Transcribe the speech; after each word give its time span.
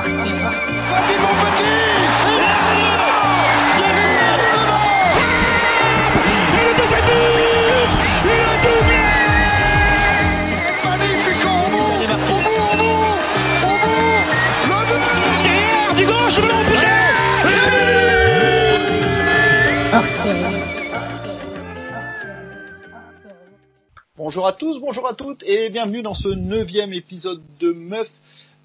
mon 0.00 0.06
petit 0.06 0.32
Magnifique 10.88 11.44
Le 11.44 11.60
but 11.60 12.00
Derrière, 15.42 15.94
du 15.94 16.06
gauche, 16.06 16.38
le. 16.38 16.60
Bonjour 24.16 24.46
à 24.46 24.52
tous, 24.52 24.78
bonjour 24.78 25.08
à 25.08 25.14
toutes 25.14 25.42
et 25.42 25.70
bienvenue 25.70 26.02
dans 26.02 26.14
ce 26.14 26.28
neuvième 26.28 26.92
épisode 26.92 27.42
de 27.58 27.72
Meuf. 27.72 28.08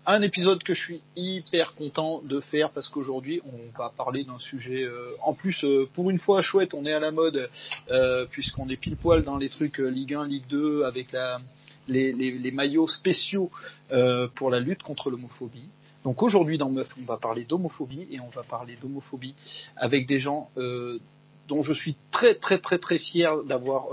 Un 0.07 0.21
épisode 0.21 0.61
que 0.61 0.75
je 0.75 0.79
suis 0.79 1.01
hyper 1.15 1.73
content 1.73 2.21
de 2.21 2.39
faire 2.39 2.69
parce 2.69 2.87
qu'aujourd'hui 2.89 3.41
on 3.43 3.75
va 3.75 3.91
parler 3.97 4.23
d'un 4.23 4.37
sujet 4.37 4.83
euh, 4.83 5.15
en 5.23 5.33
plus 5.33 5.63
euh, 5.63 5.89
pour 5.95 6.11
une 6.11 6.19
fois 6.19 6.43
chouette, 6.43 6.75
on 6.75 6.85
est 6.85 6.93
à 6.93 6.99
la 6.99 7.09
mode 7.09 7.49
euh, 7.89 8.27
puisqu'on 8.29 8.69
est 8.69 8.75
pile 8.75 8.97
poil 8.97 9.23
dans 9.23 9.37
les 9.37 9.49
trucs 9.49 9.79
euh, 9.79 9.87
Ligue 9.87 10.13
1, 10.13 10.27
Ligue 10.27 10.45
2 10.47 10.83
avec 10.83 11.11
la, 11.11 11.39
les, 11.87 12.13
les, 12.13 12.37
les 12.37 12.51
maillots 12.51 12.87
spéciaux 12.87 13.49
euh, 13.91 14.27
pour 14.35 14.51
la 14.51 14.59
lutte 14.59 14.83
contre 14.83 15.09
l'homophobie. 15.09 15.69
Donc 16.03 16.21
aujourd'hui 16.21 16.59
dans 16.59 16.69
Meuf 16.69 16.87
on 17.01 17.05
va 17.05 17.17
parler 17.17 17.43
d'homophobie 17.43 18.07
et 18.11 18.19
on 18.19 18.29
va 18.29 18.43
parler 18.43 18.77
d'homophobie 18.79 19.33
avec 19.75 20.05
des 20.05 20.19
gens 20.19 20.51
euh, 20.57 20.99
dont 21.47 21.63
je 21.63 21.73
suis 21.73 21.95
très 22.11 22.35
très 22.35 22.59
très 22.59 22.77
très 22.77 22.99
fier 22.99 23.43
d'avoir 23.43 23.87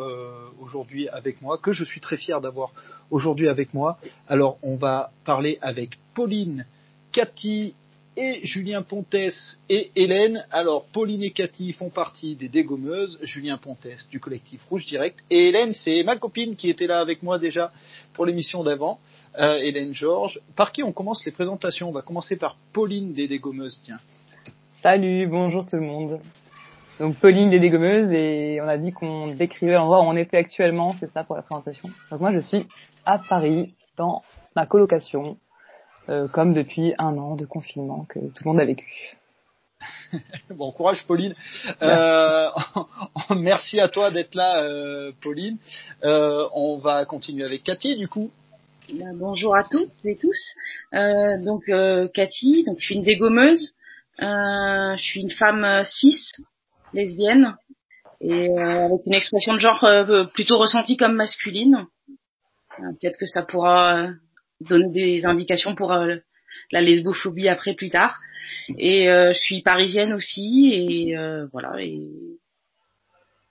aujourd'hui 0.58 1.06
avec 1.10 1.42
moi, 1.42 1.58
que 1.58 1.72
je 1.72 1.84
suis 1.84 2.00
très 2.00 2.16
fier 2.16 2.40
d'avoir 2.40 2.72
aujourd'hui 3.12 3.46
avec 3.48 3.72
moi. 3.72 3.98
Alors 4.26 4.58
on 4.62 4.74
va 4.74 5.12
parler 5.24 5.58
avec 5.62 5.90
Pauline, 6.14 6.66
Cathy 7.12 7.74
et 8.16 8.40
Julien 8.44 8.82
Pontes 8.82 9.14
et 9.68 9.90
Hélène. 9.94 10.44
Alors 10.50 10.86
Pauline 10.86 11.22
et 11.22 11.30
Cathy 11.30 11.72
font 11.72 11.90
partie 11.90 12.34
des 12.34 12.48
dégommeuses, 12.48 13.20
Julien 13.22 13.58
Pontes 13.58 13.86
du 14.10 14.18
collectif 14.18 14.60
Rouge 14.68 14.86
Direct 14.86 15.20
et 15.30 15.48
Hélène 15.48 15.74
c'est 15.74 16.02
ma 16.02 16.16
copine 16.16 16.56
qui 16.56 16.68
était 16.68 16.88
là 16.88 16.98
avec 16.98 17.22
moi 17.22 17.38
déjà 17.38 17.72
pour 18.14 18.26
l'émission 18.26 18.64
d'avant. 18.64 18.98
Euh, 19.38 19.56
Hélène 19.56 19.94
Georges. 19.94 20.40
Par 20.56 20.72
qui 20.72 20.82
on 20.82 20.92
commence 20.92 21.24
les 21.24 21.32
présentations? 21.32 21.88
On 21.88 21.92
va 21.92 22.02
commencer 22.02 22.36
par 22.36 22.56
Pauline 22.74 23.14
des 23.14 23.28
dégommeuses, 23.28 23.80
tiens. 23.82 23.98
Salut, 24.82 25.26
bonjour 25.26 25.64
tout 25.64 25.76
le 25.76 25.82
monde. 25.82 26.20
Donc 27.00 27.16
Pauline 27.16 27.50
des 27.50 27.58
dégommeuses 27.58 28.12
et 28.12 28.60
on 28.62 28.68
a 28.68 28.76
dit 28.76 28.92
qu'on 28.92 29.28
décrivait 29.28 29.72
l'endroit 29.72 30.00
où 30.00 30.04
on 30.04 30.16
était 30.16 30.36
actuellement, 30.36 30.94
c'est 31.00 31.10
ça 31.10 31.24
pour 31.24 31.36
la 31.36 31.42
présentation. 31.42 31.90
Donc 32.10 32.20
moi 32.20 32.32
je 32.32 32.38
suis 32.40 32.66
à 33.04 33.18
Paris 33.18 33.74
dans 33.96 34.22
ma 34.54 34.66
colocation, 34.66 35.38
euh, 36.08 36.28
comme 36.28 36.52
depuis 36.52 36.94
un 36.98 37.16
an 37.18 37.34
de 37.34 37.46
confinement 37.46 38.04
que 38.08 38.18
tout 38.18 38.44
le 38.44 38.50
monde 38.50 38.60
a 38.60 38.64
vécu. 38.64 39.16
Bon 40.50 40.70
courage 40.70 41.04
Pauline. 41.06 41.34
Euh, 41.80 42.48
merci 43.36 43.80
à 43.80 43.88
toi 43.88 44.10
d'être 44.10 44.34
là 44.34 44.62
euh, 44.62 45.12
Pauline. 45.22 45.58
Euh, 46.04 46.46
on 46.54 46.78
va 46.78 47.04
continuer 47.04 47.44
avec 47.44 47.64
Cathy 47.64 47.96
du 47.96 48.06
coup. 48.06 48.30
Ben, 48.92 49.16
bonjour 49.16 49.56
à 49.56 49.64
toutes 49.64 49.90
et 50.04 50.16
tous. 50.16 50.54
Euh, 50.92 51.38
donc 51.38 51.68
euh, 51.68 52.08
Cathy, 52.12 52.64
donc 52.64 52.78
je 52.78 52.84
suis 52.84 52.94
une 52.96 53.04
dégommeuse. 53.04 53.74
Euh, 54.20 54.94
je 54.96 55.02
suis 55.02 55.22
une 55.22 55.30
femme 55.30 55.64
euh, 55.64 55.84
cis, 55.84 56.44
lesbienne, 56.94 57.56
et 58.20 58.50
euh, 58.50 58.86
avec 58.86 59.00
une 59.06 59.14
expression 59.14 59.54
de 59.54 59.60
genre 59.60 59.82
euh, 59.84 60.24
plutôt 60.24 60.58
ressentie 60.58 60.96
comme 60.96 61.14
masculine. 61.14 61.86
Euh, 62.78 62.92
Peut-être 63.00 63.18
que 63.18 63.26
ça 63.26 63.42
pourra 63.42 63.96
euh, 63.98 64.10
donner 64.60 64.90
des 64.92 65.26
indications 65.26 65.74
pour 65.74 65.92
euh, 65.92 66.16
la 66.70 66.80
lesbophobie 66.80 67.48
après 67.48 67.74
plus 67.74 67.90
tard. 67.90 68.20
Et 68.78 69.10
euh, 69.10 69.32
je 69.32 69.38
suis 69.38 69.62
parisienne 69.62 70.12
aussi, 70.12 70.72
et 70.74 71.16
euh, 71.16 71.46
voilà. 71.52 71.82
Et, 71.82 72.00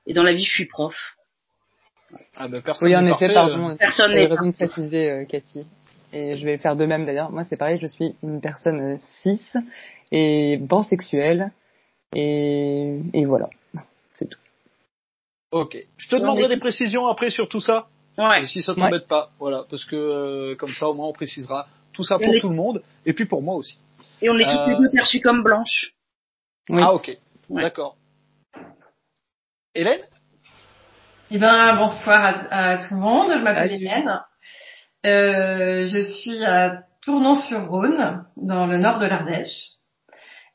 et 0.07 0.13
dans 0.13 0.23
la 0.23 0.33
vie, 0.33 0.43
je 0.43 0.53
suis 0.53 0.65
prof. 0.67 0.95
Ah, 2.35 2.47
bah, 2.47 2.61
personne 2.61 2.89
Oui 2.89 2.95
en 2.95 3.01
n'est 3.01 3.11
effet, 3.11 3.33
parfait, 3.33 3.51
pardon. 3.51 3.75
Personne 3.77 4.13
n'est 4.13 4.25
raison 4.25 4.47
de 4.47 4.51
préciser 4.51 5.09
euh, 5.09 5.25
Cathy. 5.25 5.65
Et 6.13 6.37
je 6.37 6.45
vais 6.45 6.57
faire 6.57 6.75
de 6.75 6.85
même 6.85 7.05
d'ailleurs. 7.05 7.31
Moi 7.31 7.45
c'est 7.45 7.55
pareil, 7.55 7.79
je 7.81 7.87
suis 7.87 8.15
une 8.21 8.41
personne 8.41 8.99
cis 8.99 9.41
et 10.11 10.59
pansexuelle. 10.67 11.51
Et, 12.13 12.99
et 13.13 13.25
voilà, 13.25 13.49
c'est 14.13 14.27
tout. 14.29 14.39
Ok. 15.51 15.77
Je 15.97 16.09
te 16.09 16.15
demanderai 16.15 16.47
des 16.49 16.57
précisions 16.59 17.07
après 17.07 17.29
sur 17.29 17.47
tout 17.49 17.61
ça, 17.61 17.87
Ouais. 18.17 18.45
si 18.45 18.61
ça 18.61 18.75
t'embête 18.75 19.07
pas. 19.07 19.31
Voilà, 19.39 19.65
parce 19.69 19.85
que 19.85 19.95
euh, 19.95 20.55
comme 20.55 20.69
ça 20.71 20.87
au 20.89 20.93
moins 20.93 21.07
on 21.07 21.13
précisera 21.13 21.67
tout 21.93 22.03
ça 22.03 22.17
pour 22.19 22.33
tout 22.39 22.49
le 22.49 22.55
monde 22.55 22.81
et 23.05 23.13
puis 23.13 23.25
pour 23.25 23.41
moi 23.41 23.55
aussi. 23.55 23.79
Et 24.21 24.29
on 24.29 24.37
est 24.37 24.45
toutes 24.45 24.67
les 24.67 24.75
Euh, 24.75 24.79
deux 24.79 24.91
perçues 24.91 25.21
comme 25.21 25.43
blanches. 25.43 25.93
Oui. 26.69 26.81
Ah 26.83 26.93
ok. 26.93 27.17
Ouais. 27.49 27.61
D'accord. 27.63 27.97
Hélène? 29.73 30.01
Eh 31.31 31.37
ben, 31.39 31.75
bonsoir 31.77 32.23
à, 32.49 32.71
à 32.73 32.77
tout 32.87 32.93
le 32.93 32.99
monde. 32.99 33.31
Je 33.31 33.41
m'appelle. 33.41 33.71
Hélène. 33.71 34.19
Euh, 35.05 35.87
je 35.87 36.01
suis 36.01 36.43
à 36.43 36.83
Tournon-sur-Rhône, 37.03 38.25
dans 38.37 38.67
le 38.67 38.77
nord 38.77 38.99
de 38.99 39.05
l'Ardèche. 39.07 39.71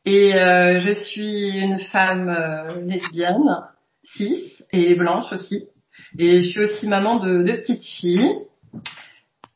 Et 0.07 0.35
euh, 0.35 0.79
je 0.81 0.93
suis 0.93 1.51
une 1.59 1.81
femme 1.81 2.29
euh, 2.29 2.81
lesbienne, 2.83 3.57
cis 4.05 4.53
et 4.73 4.95
blanche 4.95 5.33
aussi. 5.33 5.69
Et 6.17 6.41
je 6.41 6.49
suis 6.49 6.61
aussi 6.61 6.87
maman 6.87 7.19
de 7.19 7.43
deux 7.43 7.57
petites 7.57 7.85
filles. 7.85 8.31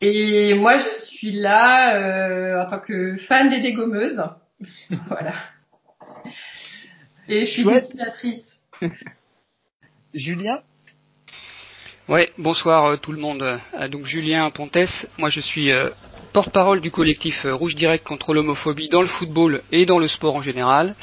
Et 0.01 0.55
moi, 0.55 0.77
je 0.77 1.05
suis 1.07 1.31
là 1.31 1.95
euh, 1.95 2.65
en 2.65 2.67
tant 2.67 2.81
que 2.81 3.17
fan 3.29 3.49
des 3.49 3.63
dégommeuses. 3.63 4.21
voilà. 5.07 5.35
Et 7.29 7.47
je 7.47 7.51
suis 7.53 7.65
dessinatrice. 7.65 8.61
Julien? 10.15 10.63
Ouais, 12.09 12.33
bonsoir 12.39 12.87
euh, 12.87 12.97
tout 12.97 13.13
le 13.13 13.21
monde. 13.21 13.43
Euh, 13.43 13.87
donc 13.87 14.05
Julien 14.05 14.51
Pontes, 14.51 15.07
moi 15.17 15.31
je 15.31 15.39
suis 15.39 15.71
euh, 15.71 15.91
porte-parole 16.33 16.81
du 16.81 16.91
collectif 16.91 17.45
euh, 17.45 17.55
Rouge 17.55 17.75
Direct 17.75 18.05
contre 18.07 18.35
l'homophobie 18.35 18.89
dans 18.89 19.03
le 19.03 19.09
football 19.09 19.63
et 19.73 19.87
dans 19.87 19.99
le 19.99 20.09
sport 20.09 20.37
en 20.37 20.43
général. 20.43 20.95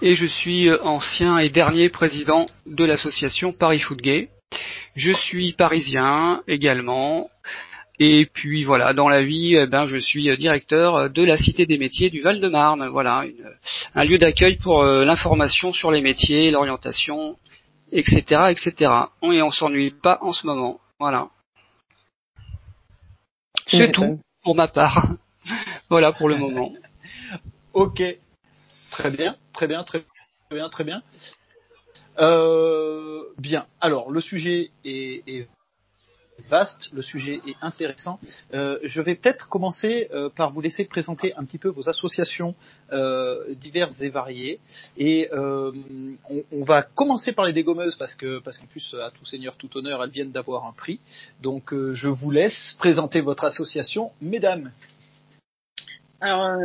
Et 0.00 0.14
je 0.14 0.26
suis 0.26 0.68
euh, 0.68 0.82
ancien 0.82 1.38
et 1.38 1.48
dernier 1.48 1.88
président 1.88 2.46
de 2.66 2.84
l'association 2.84 3.52
Paris 3.52 3.78
Foot 3.80 4.00
Gay. 4.00 4.28
Je 4.96 5.12
suis 5.12 5.52
parisien 5.52 6.42
également. 6.48 7.30
Et 7.98 8.26
puis 8.26 8.64
voilà, 8.64 8.94
dans 8.94 9.08
la 9.08 9.22
vie, 9.22 9.54
eh 9.54 9.66
ben, 9.66 9.86
je 9.86 9.96
suis 9.98 10.28
euh, 10.30 10.36
directeur 10.36 11.08
de 11.10 11.22
la 11.22 11.36
Cité 11.36 11.66
des 11.66 11.78
métiers 11.78 12.10
du 12.10 12.20
Val-de-Marne. 12.20 12.88
Voilà, 12.88 13.24
une- 13.24 13.46
un 13.94 14.04
lieu 14.04 14.18
d'accueil 14.18 14.56
pour 14.56 14.82
euh, 14.82 15.04
l'information 15.04 15.72
sur 15.72 15.90
les 15.92 16.00
métiers, 16.00 16.50
l'orientation, 16.50 17.36
etc., 17.92 18.22
etc. 18.50 18.90
Et 19.30 19.42
on 19.42 19.50
s'ennuie 19.50 19.90
pas 20.02 20.18
en 20.22 20.32
ce 20.32 20.46
moment. 20.46 20.80
Voilà. 20.98 21.28
C'est 23.66 23.78
tout 23.92 24.20
pour 24.42 24.54
ma 24.54 24.68
part. 24.68 25.08
voilà 25.90 26.12
pour 26.12 26.28
le 26.28 26.36
moment. 26.36 26.72
Ok. 27.72 28.02
Très 28.90 29.10
bien, 29.10 29.36
très 29.52 29.66
bien, 29.66 29.84
très 29.84 30.04
bien, 30.50 30.68
très 30.68 30.84
bien. 30.84 31.02
Euh, 32.18 33.22
bien. 33.38 33.66
Alors, 33.80 34.10
le 34.10 34.20
sujet 34.20 34.70
est, 34.84 35.22
est 35.26 35.48
vaste, 36.48 36.90
le 36.92 37.02
sujet 37.02 37.40
est 37.46 37.56
intéressant. 37.60 38.18
Euh, 38.54 38.78
je 38.82 39.00
vais 39.00 39.14
peut-être 39.14 39.48
commencer 39.48 40.08
euh, 40.12 40.28
par 40.28 40.52
vous 40.52 40.60
laisser 40.60 40.84
présenter 40.84 41.34
un 41.34 41.44
petit 41.44 41.58
peu 41.58 41.68
vos 41.68 41.88
associations 41.88 42.54
euh, 42.92 43.54
diverses 43.54 44.00
et 44.00 44.08
variées. 44.08 44.60
Et 44.96 45.28
on, 45.32 46.64
va 46.64 46.82
commencer 46.82 47.32
par 47.32 47.44
les 47.44 47.52
dégommeuses 47.52 47.96
parce 47.96 48.14
que 48.14 48.40
parce 48.40 48.58
qu'en 48.58 48.66
plus, 48.66 48.94
à 48.94 49.10
tout 49.10 49.26
seigneur, 49.26 49.56
tout 49.56 49.76
honneur, 49.76 50.02
elles 50.02 50.10
viennent 50.10 50.32
d'avoir 50.32 50.66
un 50.66 50.72
prix. 50.72 51.00
Donc, 51.42 51.74
je 51.74 52.08
vous 52.08 52.30
laisse 52.30 52.76
présenter 52.78 53.20
votre 53.20 53.44
association, 53.44 54.12
mesdames. 54.20 54.70
Alors, 56.20 56.56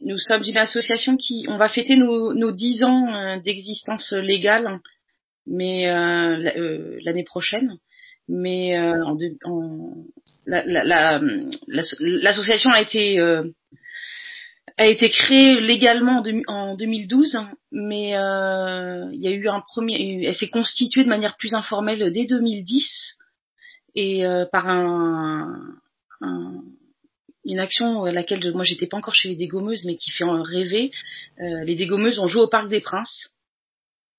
nous 0.00 0.18
sommes 0.18 0.42
une 0.46 0.56
association 0.56 1.16
qui, 1.16 1.46
on 1.48 1.56
va 1.56 1.68
fêter 1.68 1.96
nos, 1.96 2.32
nos 2.32 2.52
10 2.52 2.84
ans 2.84 3.36
d'existence 3.38 4.12
légale, 4.12 4.78
mais 5.46 5.86
la- 5.86 6.54
l'année 7.04 7.24
prochaine. 7.24 7.78
Mais 8.28 8.78
euh, 8.78 9.04
en, 9.04 9.16
en- 9.44 9.94
la- 10.46 10.64
la- 10.64 10.84
la- 10.84 11.20
l'association 12.00 12.70
a 12.70 12.80
été 12.80 13.18
euh, 13.20 13.44
a 14.76 14.86
été 14.86 15.08
créée 15.10 15.60
légalement 15.60 16.18
en, 16.18 16.22
deux- 16.22 16.42
en 16.48 16.74
2012, 16.74 17.38
mais 17.70 18.16
euh, 18.16 19.08
il 19.12 19.22
y 19.22 19.28
a 19.28 19.30
eu 19.30 19.46
un 19.48 19.60
premier, 19.60 20.24
elle 20.26 20.34
s'est 20.34 20.48
constituée 20.48 21.04
de 21.04 21.08
manière 21.08 21.36
plus 21.36 21.54
informelle 21.54 22.10
dès 22.12 22.24
2010 22.26 23.18
et 23.94 24.26
euh, 24.26 24.46
par 24.50 24.68
un, 24.68 25.54
un 26.20 26.54
une 27.46 27.58
action 27.60 28.04
à 28.04 28.10
laquelle 28.12 28.42
je- 28.42 28.50
moi 28.50 28.64
j'étais 28.64 28.86
pas 28.86 28.96
encore 28.96 29.14
chez 29.14 29.28
les 29.28 29.36
dégommeuses 29.36 29.84
mais 29.84 29.96
qui 29.96 30.10
fait 30.10 30.24
en 30.24 30.42
rêver. 30.42 30.90
Euh, 31.40 31.62
les 31.64 31.76
dégommeuses 31.76 32.18
ont 32.18 32.26
joué 32.26 32.40
au 32.42 32.48
Parc 32.48 32.68
des 32.70 32.80
Princes 32.80 33.33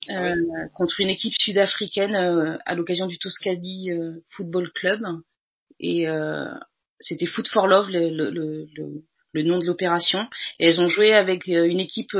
euh, 0.09 0.35
contre 0.73 0.99
une 0.99 1.09
équipe 1.09 1.33
sud-africaine 1.39 2.15
euh, 2.15 2.57
à 2.65 2.75
l'occasion 2.75 3.07
du 3.07 3.17
Toscadi 3.17 3.91
euh, 3.91 4.19
Football 4.31 4.71
Club 4.73 5.01
et 5.79 6.07
euh, 6.07 6.45
c'était 6.99 7.25
Foot 7.25 7.47
for 7.47 7.67
Love 7.67 7.89
le, 7.89 8.09
le, 8.09 8.29
le, 8.29 8.67
le- 8.75 9.03
le 9.33 9.43
nom 9.43 9.59
de 9.59 9.65
l'opération. 9.65 10.29
Et 10.59 10.67
elles 10.67 10.79
ont 10.79 10.87
joué 10.87 11.13
avec 11.13 11.47
une 11.47 11.81
équipe 11.81 12.15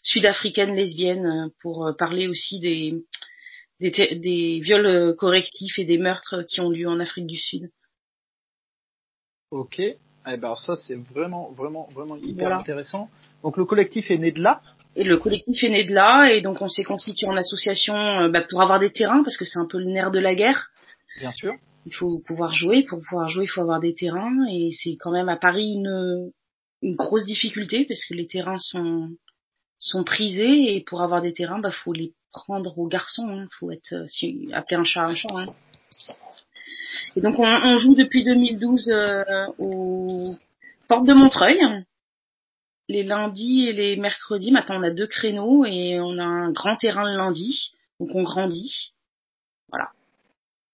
sud-africaine 0.00 0.74
lesbienne 0.74 1.50
pour 1.60 1.92
parler 1.98 2.28
aussi 2.28 2.60
des, 2.60 3.04
des, 3.78 3.90
des 3.90 4.60
viols 4.60 5.14
correctifs 5.16 5.78
et 5.78 5.84
des 5.84 5.98
meurtres 5.98 6.44
qui 6.48 6.62
ont 6.62 6.70
lieu 6.70 6.88
en 6.88 6.98
Afrique 6.98 7.26
du 7.26 7.36
Sud. 7.36 7.70
Ok. 9.50 9.78
Eh 9.78 9.96
ben 10.38 10.56
ça 10.56 10.76
c'est 10.76 10.96
vraiment 10.96 11.50
vraiment 11.52 11.88
vraiment 11.92 12.16
hyper 12.16 12.48
intéressant. 12.60 13.10
Donc 13.42 13.58
le 13.58 13.66
collectif 13.66 14.10
est 14.10 14.18
né 14.18 14.32
de 14.32 14.40
là. 14.42 14.62
Et 14.96 15.04
le 15.04 15.18
collectif 15.18 15.62
est 15.62 15.68
né 15.68 15.84
de 15.84 15.92
là 15.92 16.32
et 16.32 16.40
donc 16.40 16.62
on 16.62 16.68
s'est 16.68 16.82
constitué 16.82 17.26
en 17.26 17.36
association 17.36 17.94
euh, 17.94 18.28
bah, 18.30 18.40
pour 18.48 18.62
avoir 18.62 18.80
des 18.80 18.90
terrains 18.90 19.22
parce 19.22 19.36
que 19.36 19.44
c'est 19.44 19.58
un 19.58 19.66
peu 19.66 19.78
le 19.78 19.84
nerf 19.84 20.10
de 20.10 20.18
la 20.18 20.34
guerre. 20.34 20.70
Bien 21.18 21.32
sûr. 21.32 21.52
Il 21.84 21.94
faut 21.94 22.18
pouvoir 22.26 22.54
jouer. 22.54 22.82
Pour 22.82 23.00
pouvoir 23.00 23.28
jouer, 23.28 23.44
il 23.44 23.48
faut 23.48 23.60
avoir 23.60 23.80
des 23.80 23.94
terrains 23.94 24.46
et 24.50 24.70
c'est 24.72 24.96
quand 24.98 25.12
même 25.12 25.28
à 25.28 25.36
Paris 25.36 25.74
une 25.74 26.32
une 26.82 26.94
grosse 26.94 27.26
difficulté 27.26 27.84
parce 27.84 28.04
que 28.06 28.14
les 28.14 28.26
terrains 28.26 28.58
sont 28.58 29.10
sont 29.78 30.02
prisés 30.02 30.74
et 30.74 30.80
pour 30.82 31.02
avoir 31.02 31.20
des 31.20 31.32
terrains, 31.32 31.58
bah 31.58 31.70
faut 31.70 31.92
les 31.92 32.14
prendre 32.32 32.78
aux 32.78 32.88
garçons. 32.88 33.28
Il 33.28 33.40
hein. 33.40 33.48
faut 33.58 33.70
être 33.70 33.92
euh, 33.92 34.06
si, 34.06 34.48
appeler 34.52 34.80
un 34.80 34.84
chat 34.84 35.04
un 35.04 35.14
chat. 35.14 35.28
Hein. 35.34 35.46
Et 37.16 37.20
donc 37.20 37.38
on, 37.38 37.78
joue 37.80 37.94
depuis 37.94 38.24
2012 38.24 38.88
euh, 38.88 39.22
aux 39.58 40.34
portes 40.88 41.06
de 41.06 41.14
Montreuil, 41.14 41.60
les 42.88 43.02
lundis 43.02 43.68
et 43.68 43.72
les 43.72 43.96
mercredis. 43.96 44.52
Maintenant 44.52 44.80
on 44.80 44.82
a 44.82 44.90
deux 44.90 45.06
créneaux 45.06 45.64
et 45.64 45.98
on 46.00 46.18
a 46.18 46.24
un 46.24 46.52
grand 46.52 46.76
terrain 46.76 47.10
le 47.10 47.16
lundi, 47.16 47.72
donc 48.00 48.10
on 48.14 48.22
grandit. 48.22 48.92
Voilà. 49.68 49.90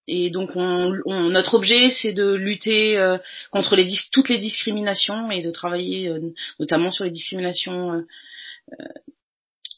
Et 0.08 0.30
donc 0.30 0.50
on, 0.54 0.90
notre 1.30 1.54
objet 1.54 1.88
c'est 1.90 2.12
de 2.12 2.32
lutter 2.32 2.98
euh, 2.98 3.18
contre 3.50 3.76
les, 3.76 3.88
toutes 4.12 4.28
les 4.28 4.38
discriminations 4.38 5.30
et 5.30 5.40
de 5.40 5.50
travailler 5.50 6.08
euh, 6.08 6.32
notamment 6.58 6.90
sur 6.90 7.04
les 7.04 7.10
discriminations 7.10 8.04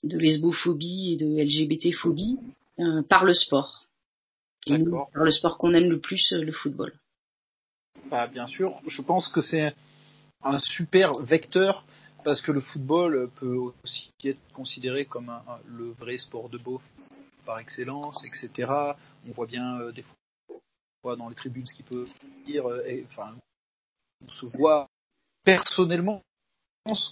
de 0.02 0.18
lesbophobie 0.18 1.12
et 1.12 1.16
de 1.16 1.26
LGBT-phobie 1.26 2.38
par 3.08 3.24
le 3.24 3.34
sport 3.34 3.84
le 4.66 5.30
sport 5.30 5.58
qu'on 5.58 5.74
aime 5.74 5.90
le 5.90 6.00
plus, 6.00 6.32
euh, 6.32 6.42
le 6.42 6.52
football. 6.52 6.92
Bah, 8.10 8.26
bien 8.26 8.46
sûr, 8.46 8.80
je 8.86 9.02
pense 9.02 9.28
que 9.28 9.40
c'est 9.40 9.74
un 10.42 10.58
super 10.58 11.14
vecteur 11.20 11.84
parce 12.24 12.40
que 12.40 12.52
le 12.52 12.60
football 12.60 13.30
peut 13.36 13.56
aussi 13.84 14.12
être 14.24 14.40
considéré 14.52 15.04
comme 15.04 15.32
le 15.66 15.92
vrai 15.92 16.16
sport 16.16 16.48
de 16.48 16.58
beauf 16.58 16.82
par 17.44 17.58
excellence, 17.58 18.24
etc. 18.24 18.72
On 19.28 19.32
voit 19.32 19.46
bien 19.46 19.78
euh, 19.80 19.92
des 19.92 20.04
fois 21.02 21.16
dans 21.16 21.28
les 21.28 21.34
tribunes 21.34 21.66
ce 21.66 21.74
qui 21.74 21.82
peut 21.82 22.06
dire, 22.46 22.68
euh, 22.68 22.82
enfin, 23.10 23.34
on 24.26 24.30
se 24.30 24.46
voit 24.46 24.88
personnellement 25.44 26.22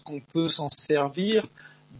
qu'on 0.04 0.20
peut 0.20 0.48
s'en 0.48 0.70
servir 0.70 1.46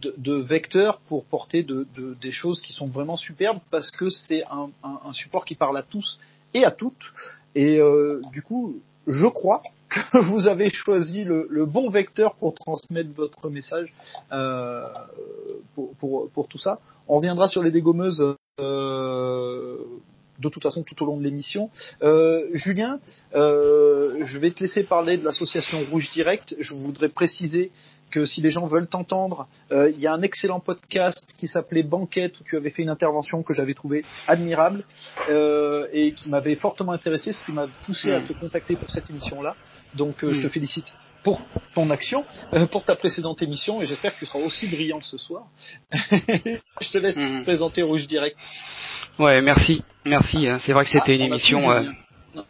de, 0.01 0.33
vecteurs 0.33 0.99
pour 1.01 1.25
porter 1.25 1.61
de, 1.63 1.87
des 2.19 2.31
choses 2.31 2.61
qui 2.61 2.73
sont 2.73 2.87
vraiment 2.87 3.17
superbes 3.17 3.59
parce 3.69 3.91
que 3.91 4.09
c'est 4.09 4.43
un, 4.49 4.71
support 5.13 5.45
qui 5.45 5.55
parle 5.55 5.77
à 5.77 5.83
tous 5.83 6.19
et 6.53 6.65
à 6.65 6.71
toutes. 6.71 7.13
Et 7.53 7.79
euh, 7.79 8.21
du 8.31 8.41
coup, 8.41 8.81
je 9.05 9.27
crois 9.27 9.61
que 9.93 10.17
vous 10.29 10.47
avez 10.47 10.69
choisi 10.69 11.23
le, 11.23 11.65
bon 11.65 11.89
vecteur 11.89 12.35
pour 12.35 12.53
transmettre 12.53 13.09
votre 13.15 13.49
message 13.49 13.93
euh, 14.31 14.87
pour, 15.75 16.29
pour, 16.29 16.47
tout 16.47 16.57
ça. 16.57 16.79
On 17.07 17.17
reviendra 17.17 17.47
sur 17.47 17.63
les 17.63 17.71
dégommeuses. 17.71 18.35
Euh, 18.59 19.77
de 20.39 20.49
toute 20.49 20.63
façon 20.63 20.83
tout 20.83 21.01
au 21.01 21.05
long 21.05 21.17
de 21.17 21.23
l'émission. 21.23 21.69
Julien, 22.53 22.99
je 23.33 24.37
vais 24.37 24.51
te 24.51 24.61
laisser 24.61 24.83
parler 24.83 25.17
de 25.17 25.23
l'association 25.23 25.85
Rouge 25.89 26.11
Direct. 26.11 26.55
Je 26.59 26.73
voudrais 26.73 27.09
préciser 27.09 27.71
que 28.13 28.27
si 28.27 28.41
les 28.41 28.51
gens 28.51 28.67
veulent 28.67 28.87
t'entendre, 28.87 29.47
euh, 29.71 29.89
il 29.89 29.99
y 29.99 30.05
a 30.05 30.13
un 30.13 30.21
excellent 30.21 30.59
podcast 30.59 31.25
qui 31.37 31.47
s'appelait 31.47 31.81
Banquette 31.81 32.39
où 32.39 32.43
tu 32.43 32.55
avais 32.55 32.69
fait 32.69 32.83
une 32.83 32.89
intervention 32.89 33.41
que 33.41 33.55
j'avais 33.55 33.73
trouvé 33.73 34.05
admirable 34.27 34.83
euh, 35.29 35.87
et 35.91 36.13
qui 36.13 36.29
m'avait 36.29 36.55
fortement 36.55 36.91
intéressé, 36.91 37.31
ce 37.31 37.43
qui 37.43 37.51
m'a 37.51 37.67
poussé 37.85 38.11
à 38.11 38.19
mm. 38.19 38.25
te 38.27 38.33
contacter 38.33 38.75
pour 38.75 38.91
cette 38.91 39.09
émission-là. 39.09 39.55
Donc 39.95 40.23
euh, 40.23 40.31
je 40.31 40.41
te 40.41 40.47
mm. 40.47 40.51
félicite 40.51 40.85
pour 41.23 41.41
ton 41.73 41.89
action, 41.89 42.25
pour 42.71 42.83
ta 42.83 42.95
précédente 42.95 43.41
émission 43.41 43.81
et 43.81 43.85
j'espère 43.85 44.13
que 44.13 44.19
tu 44.19 44.25
seras 44.25 44.39
aussi 44.39 44.67
brillante 44.67 45.03
ce 45.03 45.17
soir. 45.17 45.45
je 45.91 46.91
te 46.91 46.97
laisse 46.97 47.17
mm. 47.17 47.43
présenter 47.43 47.81
Rouge 47.81 48.07
Direct. 48.07 48.37
Ouais, 49.19 49.41
merci, 49.41 49.83
merci. 50.05 50.47
Hein. 50.47 50.59
C'est 50.59 50.73
vrai 50.73 50.83
que 50.83 50.91
c'était 50.91 51.13
ah, 51.13 51.15
une 51.15 51.21
émission. 51.21 51.59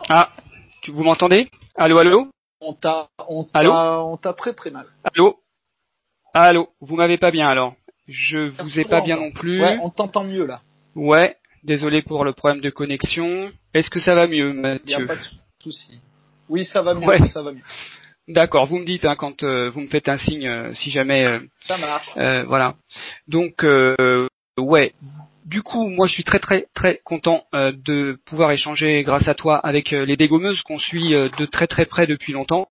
Ah, 0.10 0.30
tu, 0.82 0.92
vous 0.92 1.04
m'entendez? 1.04 1.50
Allô, 1.76 1.98
allô? 1.98 2.30
On 2.62 2.74
t'a, 2.74 3.10
on 3.28 3.44
t'a 4.18 4.34
très 4.34 4.54
très 4.54 4.72
mal. 4.72 4.86
Allô? 5.04 5.38
Allô, 6.34 6.70
vous 6.82 6.96
m'avez 6.96 7.18
pas 7.18 7.30
bien 7.30 7.48
alors 7.48 7.76
Je 8.08 8.50
vous 8.64 8.80
ai 8.80 8.86
pas 8.86 9.02
bien 9.02 9.18
non 9.18 9.32
plus. 9.32 9.62
Ouais, 9.62 9.78
on 9.84 9.90
t'entend 9.90 10.24
mieux 10.24 10.46
là. 10.46 10.62
Ouais, 10.96 11.38
désolé 11.64 12.02
pour 12.02 12.24
le 12.24 12.34
problème 12.34 12.62
de 12.62 12.70
connexion. 12.70 13.52
Est-ce 13.74 13.90
que 13.90 14.00
ça 14.00 14.16
va 14.16 14.28
mieux, 14.28 14.54
Mathieu 14.54 15.00
Y 15.00 15.04
a 15.04 15.06
pas 15.06 15.16
de 15.16 15.22
souci. 15.62 16.00
Oui, 16.50 16.66
ça 16.66 16.82
va 16.82 16.94
mieux, 16.94 17.26
ça 17.28 17.42
va 17.42 17.52
mieux. 17.52 17.62
D'accord, 18.28 18.66
vous 18.68 18.80
me 18.80 18.86
dites 18.86 19.04
hein, 19.04 19.16
quand 19.18 19.44
euh, 19.44 19.70
vous 19.70 19.82
me 19.82 19.88
faites 19.88 20.08
un 20.08 20.18
signe 20.18 20.48
euh, 20.48 20.74
si 20.74 20.90
jamais. 20.90 21.26
Euh, 21.26 21.40
ça 21.68 21.78
marche. 21.78 22.08
voilà. 22.48 22.76
Donc 23.28 23.66
ouais. 24.58 24.94
Du 25.46 25.62
coup, 25.62 25.90
moi, 25.90 26.08
je 26.08 26.14
suis 26.14 26.24
très 26.24 26.40
très 26.40 26.68
très 26.74 27.02
content 27.04 27.44
de 27.54 28.18
pouvoir 28.26 28.52
échanger 28.52 29.04
grâce 29.04 29.28
à 29.28 29.36
toi 29.36 29.58
avec 29.58 29.92
les 29.92 30.16
dégommeuses 30.16 30.62
qu'on 30.62 30.80
suit 30.80 31.10
de 31.12 31.46
très 31.46 31.68
très 31.68 31.86
près 31.86 32.08
depuis 32.08 32.32
longtemps. 32.32 32.70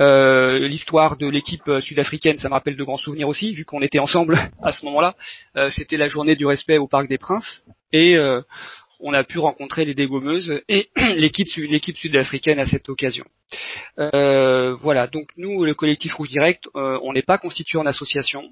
Euh, 0.00 0.58
l'histoire 0.68 1.16
de 1.16 1.26
l'équipe 1.26 1.70
sud-africaine, 1.80 2.38
ça 2.38 2.48
me 2.48 2.54
rappelle 2.54 2.76
de 2.76 2.84
grands 2.84 2.96
souvenirs 2.96 3.28
aussi, 3.28 3.52
vu 3.52 3.64
qu'on 3.64 3.80
était 3.80 3.98
ensemble 3.98 4.38
à 4.62 4.72
ce 4.72 4.84
moment-là. 4.86 5.14
Euh, 5.56 5.70
c'était 5.70 5.96
la 5.96 6.08
journée 6.08 6.36
du 6.36 6.46
respect 6.46 6.78
au 6.78 6.88
Parc 6.88 7.08
des 7.08 7.18
Princes, 7.18 7.64
et 7.92 8.16
euh, 8.16 8.42
on 9.04 9.12
a 9.12 9.22
pu 9.22 9.38
rencontrer 9.38 9.84
les 9.84 9.94
dégommeuses 9.94 10.60
et 10.68 10.88
l'équipe 11.16 11.46
sud-africaine 11.96 12.58
à 12.58 12.66
cette 12.66 12.88
occasion. 12.88 13.24
voilà, 13.96 15.06
donc 15.06 15.28
nous, 15.36 15.64
le 15.64 15.74
collectif 15.74 16.14
Rouge 16.14 16.30
Direct, 16.30 16.68
on 16.74 17.12
n'est 17.12 17.22
pas 17.22 17.38
constitué 17.38 17.78
en 17.78 17.86
association. 17.86 18.42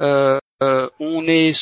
on 0.00 1.28
est 1.28 1.56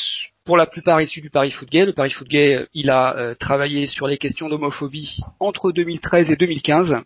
pour 0.45 0.57
la 0.57 0.65
plupart 0.65 1.01
issus 1.01 1.21
du 1.21 1.29
Paris 1.29 1.51
Foot 1.51 1.69
Gay. 1.69 1.85
Le 1.85 1.93
Paris 1.93 2.11
Foot 2.11 2.27
Gay, 2.27 2.65
il 2.73 2.89
a 2.89 3.35
travaillé 3.39 3.87
sur 3.87 4.07
les 4.07 4.17
questions 4.17 4.49
d'homophobie 4.49 5.19
entre 5.39 5.71
2013 5.71 6.31
et 6.31 6.35
2015. 6.35 7.03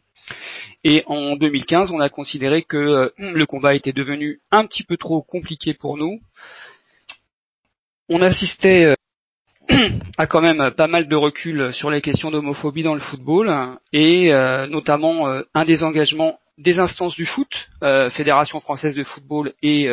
Et 0.84 1.04
en 1.08 1.36
2015, 1.36 1.92
on 1.92 2.00
a 2.00 2.10
considéré 2.10 2.64
que 2.64 2.78
euh, 2.78 3.10
le 3.18 3.46
combat 3.46 3.76
était 3.76 3.94
devenu 3.94 4.40
un 4.52 4.66
petit 4.66 4.84
peu 4.84 4.98
trop 4.98 5.22
compliqué 5.22 5.74
pour 5.74 5.98
nous. 5.98 6.20
On 8.10 8.22
assistait 8.22 8.96
euh, 9.72 9.90
à 10.18 10.28
quand 10.28 10.42
même 10.42 10.72
pas 10.72 10.88
mal 10.88 11.08
de 11.08 11.16
recul 11.16 11.74
sur 11.74 11.90
les 11.90 12.02
questions 12.02 12.32
d'homophobie 12.32 12.84
dans 12.84 12.94
le 12.94 13.00
football 13.02 13.78
et 13.94 14.34
euh, 14.34 14.68
notamment 14.68 15.28
un 15.54 15.66
des 15.66 15.84
engagements 15.84 16.40
des 16.58 16.80
instances 16.80 17.16
du 17.16 17.26
foot, 17.26 17.70
Fédération 18.12 18.60
française 18.60 18.96
de 18.96 19.04
football 19.04 19.54
et 19.62 19.88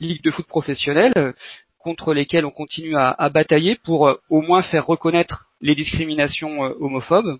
Ligue 0.00 0.22
de 0.22 0.30
foot 0.30 0.46
professionnelle, 0.46 1.34
contre 1.78 2.14
lesquelles 2.14 2.46
on 2.46 2.50
continue 2.50 2.96
à, 2.96 3.10
à 3.10 3.28
batailler 3.28 3.76
pour 3.84 4.18
au 4.30 4.40
moins 4.40 4.62
faire 4.62 4.86
reconnaître 4.86 5.46
les 5.60 5.74
discriminations 5.74 6.60
homophobes. 6.80 7.38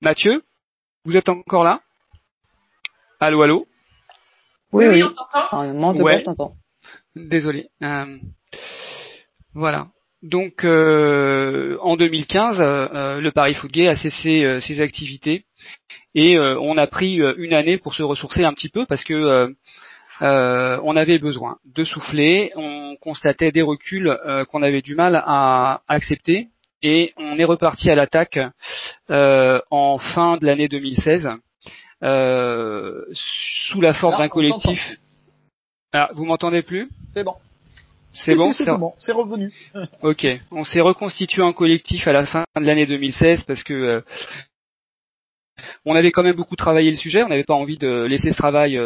Mathieu, 0.00 0.42
vous 1.04 1.16
êtes 1.18 1.28
encore 1.28 1.64
là? 1.64 1.80
Allô, 3.20 3.42
allô? 3.42 3.66
Oui, 4.72 4.86
oui, 4.88 5.02
on 5.02 5.12
t'entend. 5.12 5.48
ouais. 6.04 6.14
Désolé. 7.14 7.68
Euh, 7.82 8.16
voilà. 9.52 9.88
Donc, 10.22 10.64
euh, 10.64 11.76
en 11.80 11.96
2015, 11.96 12.60
euh, 12.60 13.20
le 13.20 13.30
Paris 13.32 13.54
Foot 13.54 13.72
Gay 13.72 13.88
a 13.88 13.96
cessé 13.96 14.60
ses 14.60 14.80
activités 14.80 15.44
et 16.14 16.38
on 16.38 16.76
a 16.76 16.86
pris 16.86 17.20
une 17.36 17.54
année 17.54 17.78
pour 17.78 17.94
se 17.94 18.02
ressourcer 18.02 18.44
un 18.44 18.52
petit 18.52 18.68
peu 18.68 18.86
parce 18.86 19.04
que 19.04 19.54
on 20.20 20.96
avait 20.96 21.18
besoin 21.18 21.56
de 21.64 21.84
souffler. 21.84 22.52
On 22.56 22.96
constatait 23.00 23.50
des 23.50 23.62
reculs 23.62 24.16
qu'on 24.50 24.62
avait 24.62 24.82
du 24.82 24.94
mal 24.94 25.22
à 25.26 25.82
accepter 25.88 26.48
et 26.82 27.12
on 27.16 27.38
est 27.38 27.44
reparti 27.44 27.90
à 27.90 27.94
l'attaque 27.94 28.38
euh, 29.10 29.60
en 29.70 29.98
fin 29.98 30.36
de 30.36 30.46
l'année 30.46 30.68
2016 30.68 31.28
euh, 32.02 33.04
sous 33.12 33.80
la 33.80 33.94
forme 33.94 34.18
d'un 34.18 34.28
collectif. 34.28 34.98
Ah, 35.92 36.10
vous 36.14 36.24
m'entendez 36.24 36.62
plus? 36.62 36.88
C'est 37.14 37.22
bon. 37.22 37.34
C'est 38.12 38.34
bon, 38.34 38.52
c'est 38.52 38.66
bon, 38.66 38.92
c'est 38.98 39.12
revenu. 39.12 39.52
ok, 40.02 40.26
on 40.50 40.64
s'est 40.64 40.80
reconstitué 40.80 41.42
en 41.42 41.52
collectif 41.52 42.06
à 42.06 42.12
la 42.12 42.26
fin 42.26 42.44
de 42.56 42.64
l'année 42.64 42.86
2016 42.86 43.44
parce 43.44 43.62
que 43.62 43.72
euh, 43.72 44.00
on 45.84 45.94
avait 45.94 46.12
quand 46.12 46.22
même 46.22 46.36
beaucoup 46.36 46.56
travaillé 46.56 46.90
le 46.90 46.96
sujet, 46.96 47.22
on 47.22 47.28
n'avait 47.28 47.44
pas 47.44 47.54
envie 47.54 47.78
de 47.78 48.04
laisser 48.04 48.32
ce 48.32 48.36
travail 48.36 48.78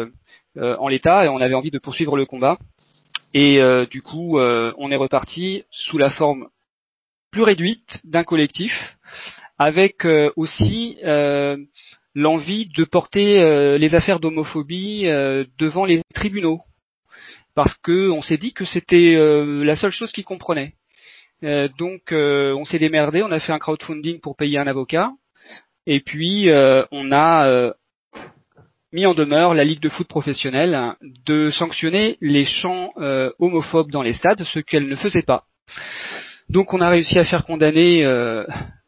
en 0.59 0.87
l'état 0.87 1.25
et 1.25 1.27
on 1.27 1.37
avait 1.37 1.53
envie 1.53 1.71
de 1.71 1.79
poursuivre 1.79 2.17
le 2.17 2.25
combat. 2.25 2.57
Et 3.33 3.59
du 3.89 4.01
coup, 4.01 4.39
on 4.39 4.91
est 4.91 4.95
reparti 4.95 5.63
sous 5.71 5.97
la 5.97 6.09
forme 6.09 6.49
plus 7.31 7.43
réduite 7.43 7.99
d'un 8.03 8.23
collectif, 8.23 8.97
avec 9.59 10.05
euh, 10.05 10.31
aussi 10.35 10.97
euh, 11.03 11.57
l'envie 12.15 12.67
de 12.67 12.83
porter 12.83 13.39
euh, 13.39 13.77
les 13.77 13.95
affaires 13.95 14.19
d'homophobie 14.19 15.05
euh, 15.05 15.45
devant 15.57 15.85
les 15.85 16.01
tribunaux, 16.13 16.61
parce 17.57 17.73
que 17.83 18.09
on 18.11 18.21
s'est 18.21 18.37
dit 18.37 18.53
que 18.53 18.63
c'était 18.63 19.15
la 19.15 19.75
seule 19.75 19.91
chose 19.91 20.11
qu'ils 20.11 20.23
comprenaient. 20.23 20.73
donc 21.41 22.11
on 22.11 22.63
s'est 22.65 22.79
démerdé, 22.79 23.23
on 23.23 23.31
a 23.31 23.39
fait 23.39 23.51
un 23.51 23.59
crowdfunding 23.59 24.19
pour 24.21 24.37
payer 24.37 24.59
un 24.59 24.67
avocat, 24.67 25.11
et 25.85 25.99
puis 25.99 26.47
on 26.91 27.11
a 27.11 27.73
mis 28.93 29.05
en 29.05 29.13
demeure 29.13 29.53
la 29.55 29.63
Ligue 29.63 29.81
de 29.81 29.89
foot 29.89 30.07
professionnelle 30.07 30.95
de 31.25 31.49
sanctionner 31.49 32.17
les 32.21 32.45
chants 32.45 32.93
homophobes 33.39 33.91
dans 33.91 34.03
les 34.03 34.13
stades, 34.13 34.43
ce 34.43 34.59
qu'elle 34.59 34.87
ne 34.87 34.95
faisait 34.95 35.23
pas. 35.23 35.43
Donc 36.49 36.73
on 36.73 36.79
a 36.79 36.89
réussi 36.89 37.19
à 37.19 37.25
faire 37.25 37.43
condamner, 37.43 38.05
euh, 38.05 38.45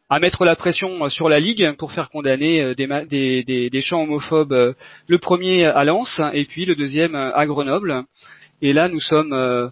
à 0.08 0.18
mettre 0.18 0.44
la 0.46 0.56
pression 0.56 1.08
sur 1.10 1.28
la 1.28 1.40
ligue 1.40 1.72
pour 1.76 1.92
faire 1.92 2.08
condamner 2.08 2.62
euh, 2.62 2.74
des, 2.74 3.44
des, 3.44 3.80
chants 3.82 4.02
homophobes. 4.02 4.52
Euh, 4.52 4.72
le 5.06 5.18
premier 5.18 5.66
à 5.66 5.84
Lens 5.84 6.20
et 6.32 6.46
puis 6.46 6.64
le 6.64 6.74
deuxième 6.74 7.14
à 7.14 7.44
Grenoble. 7.46 8.04
Et 8.62 8.72
là 8.72 8.88
nous 8.88 9.00
sommes 9.00 9.70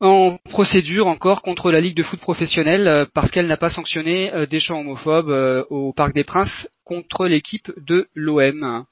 en 0.00 0.38
procédure 0.44 1.08
encore 1.08 1.42
contre 1.42 1.70
la 1.70 1.80
Ligue 1.80 1.96
de 1.96 2.02
foot 2.02 2.20
professionnelle 2.20 3.06
parce 3.14 3.30
qu'elle 3.30 3.46
n'a 3.46 3.56
pas 3.56 3.70
sanctionné 3.70 4.46
des 4.50 4.60
chants 4.60 4.80
homophobes 4.80 5.66
au 5.70 5.92
Parc 5.92 6.14
des 6.14 6.24
Princes 6.24 6.66
contre 6.90 7.26
l'équipe 7.26 7.70
de 7.86 8.08
l'OM. 8.16 8.84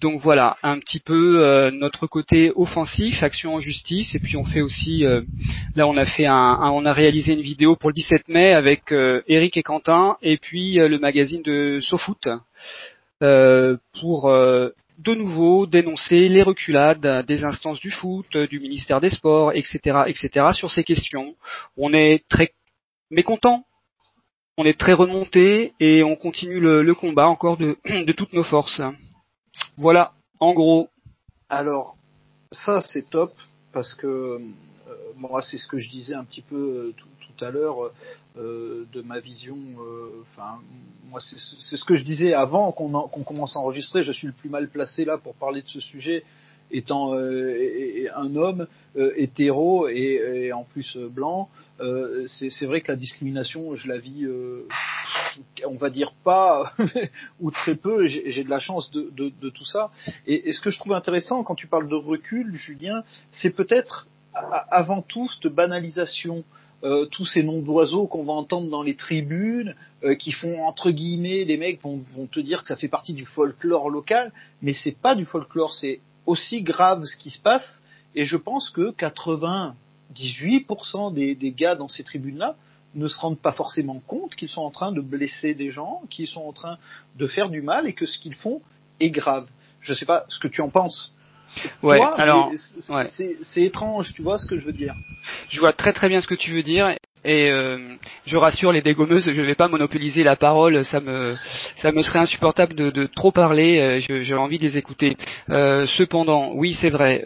Donc 0.00 0.20
voilà, 0.20 0.56
un 0.62 0.78
petit 0.78 1.00
peu 1.00 1.44
euh, 1.44 1.72
notre 1.72 2.06
côté 2.06 2.52
offensif, 2.54 3.20
action 3.24 3.54
en 3.54 3.58
justice, 3.58 4.14
et 4.14 4.20
puis 4.20 4.36
on 4.36 4.44
fait 4.44 4.60
aussi, 4.60 5.04
euh, 5.04 5.22
là 5.74 5.88
on 5.88 5.96
a 5.96 6.06
fait 6.06 6.26
un, 6.26 6.58
on 6.72 6.84
a 6.84 6.92
réalisé 6.92 7.32
une 7.32 7.40
vidéo 7.40 7.74
pour 7.74 7.90
le 7.90 7.94
17 7.94 8.28
mai 8.28 8.52
avec 8.52 8.92
euh, 8.92 9.22
Eric 9.26 9.56
et 9.56 9.64
Quentin, 9.64 10.16
et 10.22 10.36
puis 10.36 10.74
le 10.74 10.98
magazine 11.00 11.42
de 11.42 11.80
SoFoot 11.80 12.28
pour 14.00 14.30
de 14.98 15.14
nouveau 15.14 15.66
dénoncer 15.66 16.28
les 16.28 16.42
reculades 16.42 17.26
des 17.26 17.44
instances 17.44 17.80
du 17.80 17.90
foot, 17.90 18.36
du 18.36 18.60
ministère 18.60 19.00
des 19.00 19.10
Sports, 19.10 19.52
etc., 19.52 20.04
etc. 20.06 20.46
sur 20.52 20.70
ces 20.70 20.84
questions. 20.84 21.34
On 21.76 21.92
est 21.92 22.26
très 22.28 22.52
mécontent 23.10 23.64
on 24.58 24.64
est 24.64 24.78
très 24.78 24.94
remonté 24.94 25.74
et 25.80 26.02
on 26.02 26.16
continue 26.16 26.60
le, 26.60 26.94
combat 26.94 27.28
encore 27.28 27.56
de, 27.58 27.76
toutes 28.12 28.32
nos 28.32 28.44
forces. 28.44 28.80
Voilà, 29.76 30.12
en 30.40 30.54
gros. 30.54 30.88
Alors, 31.48 31.96
ça 32.52 32.80
c'est 32.80 33.08
top 33.10 33.34
parce 33.72 33.94
que 33.94 34.06
euh, 34.06 34.38
moi 35.16 35.42
c'est 35.42 35.58
ce 35.58 35.68
que 35.68 35.78
je 35.78 35.90
disais 35.90 36.14
un 36.14 36.24
petit 36.24 36.40
peu 36.40 36.56
euh, 36.56 36.94
tout, 37.36 37.44
à 37.44 37.50
l'heure 37.50 37.90
euh, 38.38 38.86
de 38.92 39.02
ma 39.02 39.20
vision. 39.20 39.58
Enfin, 40.22 40.58
moi 41.08 41.20
c'est 41.20 41.76
ce 41.76 41.84
que 41.84 41.94
je 41.94 42.04
disais 42.04 42.34
avant 42.34 42.72
qu'on 42.72 43.24
commence 43.24 43.56
à 43.56 43.60
enregistrer. 43.60 44.02
Je 44.02 44.12
suis 44.12 44.26
le 44.26 44.32
plus 44.32 44.48
mal 44.48 44.68
placé 44.68 45.04
là 45.04 45.18
pour 45.18 45.34
parler 45.34 45.62
de 45.62 45.68
ce 45.68 45.80
sujet 45.80 46.24
étant 46.72 47.12
un 47.14 48.36
homme 48.36 48.66
hétéro 48.96 49.88
et, 49.88 50.52
en 50.52 50.64
plus 50.64 50.96
blanc. 50.96 51.48
Euh, 51.80 52.26
c'est 52.28 52.66
vrai 52.66 52.80
que 52.80 52.90
la 52.90 52.96
discrimination, 52.96 53.74
je 53.74 53.88
la 53.88 53.98
vis, 53.98 54.24
euh, 54.24 54.66
on 55.66 55.76
va 55.76 55.90
dire 55.90 56.12
pas 56.24 56.72
ou 57.40 57.50
très 57.50 57.74
peu. 57.74 58.06
J'ai 58.06 58.44
de 58.44 58.50
la 58.50 58.60
chance 58.60 58.90
de, 58.90 59.10
de, 59.12 59.50
tout 59.50 59.64
ça. 59.64 59.90
Et, 60.26 60.52
ce 60.52 60.60
que 60.60 60.70
je 60.70 60.78
trouve 60.78 60.94
intéressant 60.94 61.44
quand 61.44 61.54
tu 61.54 61.66
parles 61.66 61.88
de 61.88 61.94
recul, 61.94 62.54
Julien, 62.54 63.04
c'est 63.30 63.50
peut-être 63.50 64.06
avant 64.32 65.02
tout 65.02 65.28
cette 65.28 65.52
banalisation. 65.52 66.44
Euh, 66.86 67.04
tous 67.06 67.26
ces 67.26 67.42
noms 67.42 67.62
d'oiseaux 67.62 68.06
qu'on 68.06 68.22
va 68.22 68.34
entendre 68.34 68.70
dans 68.70 68.84
les 68.84 68.94
tribunes, 68.94 69.74
euh, 70.04 70.14
qui 70.14 70.30
font 70.30 70.62
entre 70.64 70.92
guillemets, 70.92 71.42
les 71.42 71.56
mecs 71.56 71.82
vont, 71.82 72.00
vont, 72.12 72.26
te 72.26 72.38
dire 72.38 72.62
que 72.62 72.68
ça 72.68 72.76
fait 72.76 72.86
partie 72.86 73.12
du 73.12 73.26
folklore 73.26 73.90
local, 73.90 74.30
mais 74.62 74.72
c'est 74.72 74.96
pas 74.96 75.16
du 75.16 75.24
folklore, 75.24 75.74
c'est 75.74 75.98
aussi 76.26 76.62
grave 76.62 77.04
ce 77.04 77.16
qui 77.16 77.30
se 77.30 77.42
passe. 77.42 77.82
Et 78.14 78.24
je 78.24 78.36
pense 78.36 78.70
que 78.70 78.92
80, 78.92 79.74
18% 80.14 81.12
des, 81.12 81.34
des 81.34 81.50
gars 81.50 81.74
dans 81.74 81.88
ces 81.88 82.04
tribunes-là 82.04 82.54
ne 82.94 83.08
se 83.08 83.18
rendent 83.18 83.40
pas 83.40 83.52
forcément 83.52 84.00
compte 84.06 84.36
qu'ils 84.36 84.48
sont 84.48 84.62
en 84.62 84.70
train 84.70 84.92
de 84.92 85.00
blesser 85.00 85.56
des 85.56 85.72
gens, 85.72 86.02
qu'ils 86.08 86.28
sont 86.28 86.42
en 86.42 86.52
train 86.52 86.78
de 87.16 87.26
faire 87.26 87.48
du 87.48 87.62
mal 87.62 87.88
et 87.88 87.94
que 87.94 88.06
ce 88.06 88.16
qu'ils 88.16 88.36
font 88.36 88.62
est 89.00 89.10
grave. 89.10 89.48
Je 89.80 89.92
sais 89.92 90.06
pas 90.06 90.24
ce 90.28 90.38
que 90.38 90.46
tu 90.46 90.60
en 90.60 90.68
penses. 90.68 91.15
Ouais, 91.82 92.00
alors 92.16 92.52
c'est 93.04 93.62
étrange, 93.62 94.12
tu 94.14 94.22
vois 94.22 94.38
ce 94.38 94.46
que 94.46 94.58
je 94.58 94.66
veux 94.66 94.72
dire. 94.72 94.94
Je 95.48 95.60
vois 95.60 95.72
très 95.72 95.92
très 95.92 96.08
bien 96.08 96.20
ce 96.20 96.26
que 96.26 96.34
tu 96.34 96.52
veux 96.52 96.62
dire 96.62 96.94
et 97.24 97.50
euh, 97.50 97.96
je 98.24 98.36
rassure 98.36 98.70
les 98.70 98.82
dégommeuses, 98.82 99.24
je 99.24 99.40
ne 99.40 99.46
vais 99.46 99.56
pas 99.56 99.66
monopoliser 99.66 100.22
la 100.22 100.36
parole, 100.36 100.84
ça 100.84 101.00
me 101.00 101.36
ça 101.76 101.90
me 101.90 102.02
serait 102.02 102.20
insupportable 102.20 102.74
de, 102.74 102.90
de 102.90 103.06
trop 103.06 103.32
parler, 103.32 103.80
euh, 103.80 104.22
j'ai 104.22 104.34
envie 104.34 104.58
de 104.58 104.64
les 104.64 104.78
écouter. 104.78 105.16
Euh, 105.50 105.86
cependant, 105.86 106.52
oui 106.54 106.74
c'est 106.80 106.90
vrai, 106.90 107.24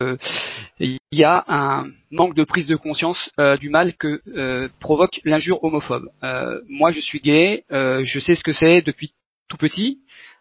euh, 0.00 0.16
il 0.78 0.98
y 1.10 1.24
a 1.24 1.44
un 1.48 1.90
manque 2.12 2.36
de 2.36 2.44
prise 2.44 2.68
de 2.68 2.76
conscience 2.76 3.30
euh, 3.40 3.56
du 3.56 3.68
mal 3.68 3.94
que 3.94 4.20
euh, 4.28 4.68
provoque 4.78 5.20
l'injure 5.24 5.62
homophobe. 5.64 6.08
moi, 6.68 6.92
je 6.92 7.00
suis 7.00 7.20
gay, 7.20 7.64
je 7.70 8.20
sais 8.20 8.36
ce 8.36 8.44
que 8.44 8.52
c'est 8.52 8.80
depuis 8.82 9.12
tout 9.48 9.56
petit. 9.56 9.98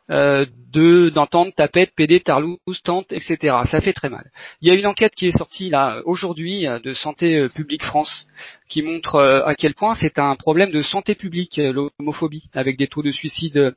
De 0.10 1.10
d'entendre 1.10 1.52
tapette, 1.56 1.92
PD, 1.96 2.20
tarlouse, 2.22 2.58
tante, 2.84 3.12
etc. 3.12 3.58
Ça 3.70 3.82
fait 3.82 3.94
très 3.94 4.10
mal. 4.10 4.32
Il 4.62 4.68
y 4.68 4.72
a 4.72 4.76
une 4.76 4.86
enquête 4.86 5.14
qui 5.16 5.26
est 5.26 5.38
sortie 5.38 5.70
là 5.70 6.02
aujourd'hui 6.06 6.66
de 6.84 6.94
Santé 6.94 7.50
publique 7.50 7.84
France 7.84 8.28
qui 8.70 8.82
montre 8.82 9.20
à 9.20 9.56
quel 9.56 9.74
point 9.74 9.96
c'est 9.96 10.20
un 10.20 10.36
problème 10.36 10.72
de 10.72 10.82
santé 10.82 11.16
publique 11.16 11.58
l'homophobie, 11.58 12.50
avec 12.54 12.78
des 12.78 12.88
taux 12.88 13.02
de 13.02 13.12
suicide 13.12 13.76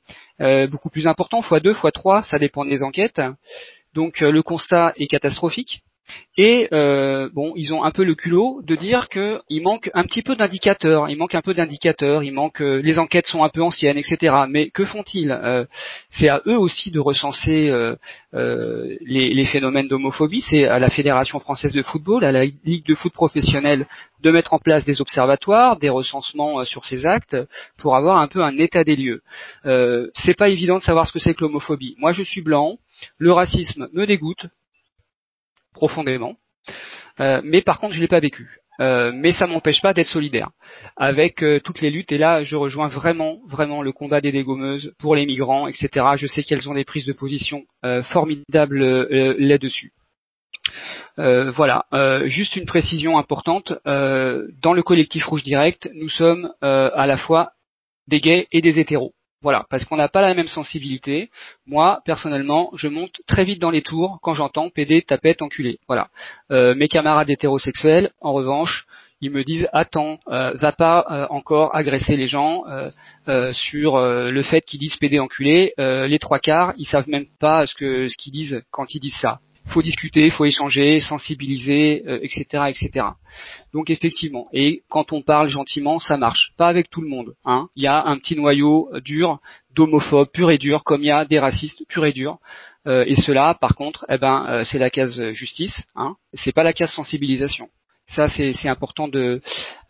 beaucoup 0.71 0.91
plus 0.91 1.07
importants, 1.07 1.43
fois 1.43 1.61
2, 1.61 1.75
fois 1.75 1.91
3, 1.91 2.23
ça 2.23 2.39
dépend 2.39 2.65
des 2.65 2.83
enquêtes. 2.83 3.21
Donc 3.95 4.23
euh, 4.23 4.31
le 4.31 4.43
constat 4.43 4.93
est 4.97 5.07
catastrophique. 5.07 5.83
Et 6.37 6.69
euh, 6.73 7.29
bon, 7.35 7.53
ils 7.57 7.75
ont 7.75 7.85
un 7.85 7.91
peu 7.91 8.05
le 8.05 8.15
culot 8.15 8.63
de 8.63 8.75
dire 8.75 9.09
qu'il 9.09 9.63
manque 9.63 9.91
un 9.95 10.05
petit 10.05 10.23
peu 10.23 10.37
d'indicateurs, 10.37 11.11
il 11.11 11.19
manque 11.19 11.35
un 11.35 11.43
peu 11.43 11.55
d'indicateurs, 11.55 12.23
il 12.23 12.33
manque 12.33 12.63
euh, 12.63 12.81
les 12.83 12.99
enquêtes 12.99 13.27
sont 13.27 13.43
un 13.43 13.51
peu 13.51 13.63
anciennes, 13.63 13.99
etc. 13.99 14.35
Mais 14.49 14.71
que 14.71 14.85
font-ils? 14.85 15.39
C'est 16.09 16.29
à 16.29 16.41
eux 16.47 16.57
aussi 16.57 16.91
de 16.91 17.01
recenser 17.01 17.71
les, 18.33 19.35
les, 19.35 19.45
phénomènes 19.45 19.89
d'homophobie. 19.89 20.41
C'est 20.41 20.65
à 20.65 20.79
la 20.79 20.89
Fédération 20.89 21.39
française 21.41 21.73
de 21.73 21.83
football, 21.83 22.25
à 22.25 22.33
la 22.33 22.45
Ligue 22.45 22.87
de 22.87 22.95
foot 22.95 23.13
professionnelle, 23.13 23.87
de 24.23 24.31
mettre 24.31 24.55
en 24.55 24.59
place 24.59 24.85
des 24.85 25.01
observatoires, 25.01 25.79
des 25.79 25.89
recensements 25.89 26.65
sur 26.65 26.85
ces 26.85 27.07
actes, 27.07 27.37
pour 27.77 27.97
avoir 27.97 28.19
un 28.19 28.29
peu 28.29 28.43
un 28.43 28.57
état 28.59 28.85
des 28.85 28.97
lieux. 28.97 29.23
c'est 30.15 30.37
pas 30.37 30.49
évident 30.49 30.79
de 30.79 30.83
savoir 30.83 31.07
ce 31.07 31.13
que 31.13 31.19
c'est 31.19 31.35
que 31.35 31.43
l'homophobie. 31.43 31.97
Moi, 31.99 32.13
je 32.13 32.23
suis 32.23 32.43
blanc. 32.43 32.79
Le 33.19 33.33
racisme 33.33 33.89
me 33.93 34.07
dégoûte 34.07 34.47
profondément, 35.73 36.37
euh, 37.21 37.41
mais 37.45 37.63
par 37.63 37.79
contre 37.79 37.95
je 37.95 38.01
l'ai 38.01 38.09
pas 38.09 38.21
vécu. 38.21 38.59
Euh, 38.81 39.13
mais 39.15 39.33
ça 39.33 39.47
m'empêche 39.47 39.83
pas 39.83 39.93
d'être 39.93 40.07
solidaire 40.07 40.49
avec 40.97 41.43
euh, 41.43 41.61
toutes 41.61 41.83
les 41.83 41.91
luttes. 41.91 42.13
Et 42.13 42.17
là, 42.17 42.45
je 42.45 42.57
rejoins 42.57 42.89
vraiment, 42.89 43.41
vraiment 43.47 43.83
le 43.83 43.93
combat 43.93 44.23
des 44.23 44.33
dégommeuses 44.33 44.95
pour 44.99 45.15
les 45.15 45.27
migrants, 45.27 45.69
etc. 45.69 45.91
Je 46.17 46.27
sais 46.27 46.43
qu'elles 46.43 46.67
ont 46.67 46.73
des 46.73 46.87
prises 46.87 47.05
de 47.05 47.13
position 47.13 47.65
formidables 48.05 49.07
là-dessus. 49.39 49.93
voilà, 51.19 51.85
juste 52.25 52.57
une 52.57 52.65
précision 52.65 53.19
importante. 53.19 53.75
dans 53.85 54.73
le 54.73 54.83
collectif 54.83 55.25
Rouge 55.27 55.43
Direct, 55.43 55.91
nous 55.95 56.09
sommes 56.09 56.51
à 56.63 57.07
la 57.07 57.19
fois 57.19 57.51
des 58.09 58.21
gays 58.21 58.47
et 58.51 58.63
des 58.63 58.81
hétéros. 58.81 59.13
Voilà, 59.43 59.65
parce 59.71 59.87
qu'on 59.87 59.97
n'a 59.97 60.09
pas 60.09 60.21
la 60.21 60.35
même 60.35 60.49
sensibilité. 60.49 61.31
Moi, 61.67 62.03
personnellement, 62.05 62.71
je 62.75 62.89
monte 62.89 63.23
très 63.27 63.45
vite 63.45 63.59
dans 63.59 63.71
les 63.71 63.81
tours 63.81 64.19
quand 64.23 64.35
j'entends 64.35 64.69
PD, 64.69 65.01
tapette, 65.01 65.41
enculé. 65.41 65.79
Voilà. 65.89 66.09
Euh, 66.51 66.75
mes 66.75 66.89
camarades 66.89 67.31
hétérosexuels, 67.31 68.11
en 68.21 68.35
revanche, 68.35 68.87
ils 69.23 69.31
me 69.31 69.43
disent 69.43 69.67
attends, 69.73 70.19
euh, 70.29 70.53
va 70.55 70.73
pas 70.73 71.07
euh, 71.11 71.27
encore 71.31 71.75
agresser 71.75 72.17
les 72.17 72.29
gens 72.29 72.65
sur 73.53 73.99
le 73.99 74.43
fait 74.43 74.61
qu'ils 74.63 74.81
disent 74.81 74.97
PD 74.97 75.19
enculé. 75.19 75.73
les 75.79 76.19
trois 76.19 76.39
quarts, 76.39 76.73
ils 76.77 76.85
savent 76.85 77.09
même 77.09 77.27
pas 77.39 77.67
ce 77.67 77.75
que 77.75 78.09
ce 78.09 78.17
qu'ils 78.17 78.33
disent 78.33 78.63
quand 78.71 78.95
ils 78.95 79.01
disent 79.01 79.19
ça 79.21 79.41
faut 79.67 79.83
discuter, 79.83 80.31
faut 80.31 80.45
échanger, 80.45 81.01
sensibiliser, 81.01 82.03
etc., 82.23 82.47
euh, 82.55 82.67
etc. 82.67 83.07
Donc 83.73 83.91
effectivement, 83.91 84.49
et 84.53 84.83
quand 84.89 85.13
on 85.13 85.23
parle 85.23 85.49
gentiment, 85.49 85.99
ça 85.99 86.17
marche. 86.17 86.53
Pas 86.57 86.69
avec 86.69 86.91
tout 86.91 87.01
le 87.01 87.09
monde. 87.09 87.35
Hein. 87.45 87.69
Il 87.77 87.83
y 87.83 87.87
a 87.87 88.05
un 88.05 88.19
petit 88.19 88.37
noyau 88.37 88.91
euh, 88.93 89.01
dur 89.01 89.39
d'homophobes 89.75 90.31
pur 90.33 90.51
et 90.51 90.59
dur, 90.59 90.83
comme 90.85 91.03
il 91.03 91.07
y 91.07 91.11
a 91.11 91.25
des 91.25 91.39
racistes 91.39 91.83
pur 91.89 92.05
et 92.05 92.13
dur. 92.13 92.39
Euh, 92.87 93.05
et 93.07 93.15
cela, 93.15 93.55
par 93.55 93.77
contre, 93.77 94.05
eh 94.09 94.19
ben, 94.19 94.63
c'est 94.65 94.79
la 94.79 94.91
case 94.91 95.31
justice. 95.31 95.83
Hein. 95.95 96.17
C'est 96.33 96.53
pas 96.53 96.63
la 96.63 96.73
case 96.73 96.93
sensibilisation. 96.93 97.69
Ça, 98.17 98.27
c'est 98.27 98.69
important 98.69 99.07
de, 99.07 99.41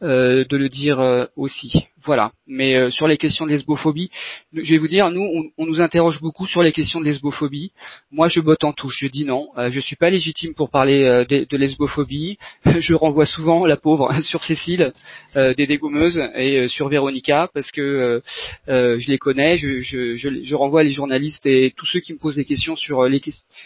de 0.02 0.56
le 0.56 0.68
dire 0.68 1.28
aussi. 1.36 1.72
Voilà. 2.04 2.32
Mais 2.46 2.76
euh, 2.76 2.90
sur 2.90 3.06
les 3.06 3.16
questions 3.16 3.46
de 3.46 3.50
lesbophobie, 3.50 4.10
je 4.52 4.72
vais 4.72 4.78
vous 4.78 4.88
dire, 4.88 5.10
nous, 5.10 5.20
on, 5.20 5.44
on, 5.56 5.66
nous 5.66 5.80
interroge 5.80 6.20
beaucoup 6.20 6.46
sur 6.46 6.62
les 6.62 6.72
questions 6.72 6.98
de 6.98 7.04
lesbophobie. 7.04 7.72
Moi, 8.10 8.28
je 8.28 8.40
botte 8.40 8.64
en 8.64 8.72
touche. 8.72 8.98
Je 9.00 9.06
dis 9.06 9.24
non. 9.24 9.48
Euh, 9.56 9.70
je 9.70 9.80
suis 9.80 9.96
pas 9.96 10.10
légitime 10.10 10.54
pour 10.54 10.70
parler 10.70 11.04
euh, 11.04 11.24
de, 11.24 11.46
de, 11.48 11.56
lesbophobie. 11.56 12.38
Je 12.78 12.94
renvoie 12.94 13.26
souvent 13.26 13.66
la 13.66 13.76
pauvre 13.76 14.12
sur 14.22 14.42
Cécile 14.42 14.92
euh, 15.36 15.54
des 15.54 15.66
dégommeuses 15.66 16.20
et 16.34 16.68
sur 16.68 16.88
Véronica 16.88 17.48
parce 17.52 17.70
que 17.70 18.22
je 18.66 19.10
les 19.10 19.18
connais. 19.18 19.56
Je, 19.56 19.80
je, 19.80 20.16
je, 20.16 20.28
je, 20.42 20.54
renvoie 20.54 20.82
les 20.82 20.90
journalistes 20.90 21.46
et 21.46 21.72
tous 21.76 21.86
ceux 21.86 22.00
qui 22.00 22.12
me 22.12 22.18
posent 22.18 22.36
des 22.36 22.44
questions 22.44 22.76
sur 22.76 23.04
les 23.04 23.20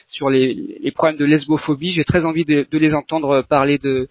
sur 0.09 0.29
les, 0.29 0.55
les 0.81 0.91
problèmes 0.91 1.19
de 1.19 1.25
lesbophobie. 1.25 1.91
J'ai 1.91 2.05
très 2.05 2.25
envie 2.25 2.45
de, 2.45 2.67
de, 2.71 2.79
les 2.79 2.95
entendre 2.95 3.43
parler 3.43 3.79
de 3.79 4.09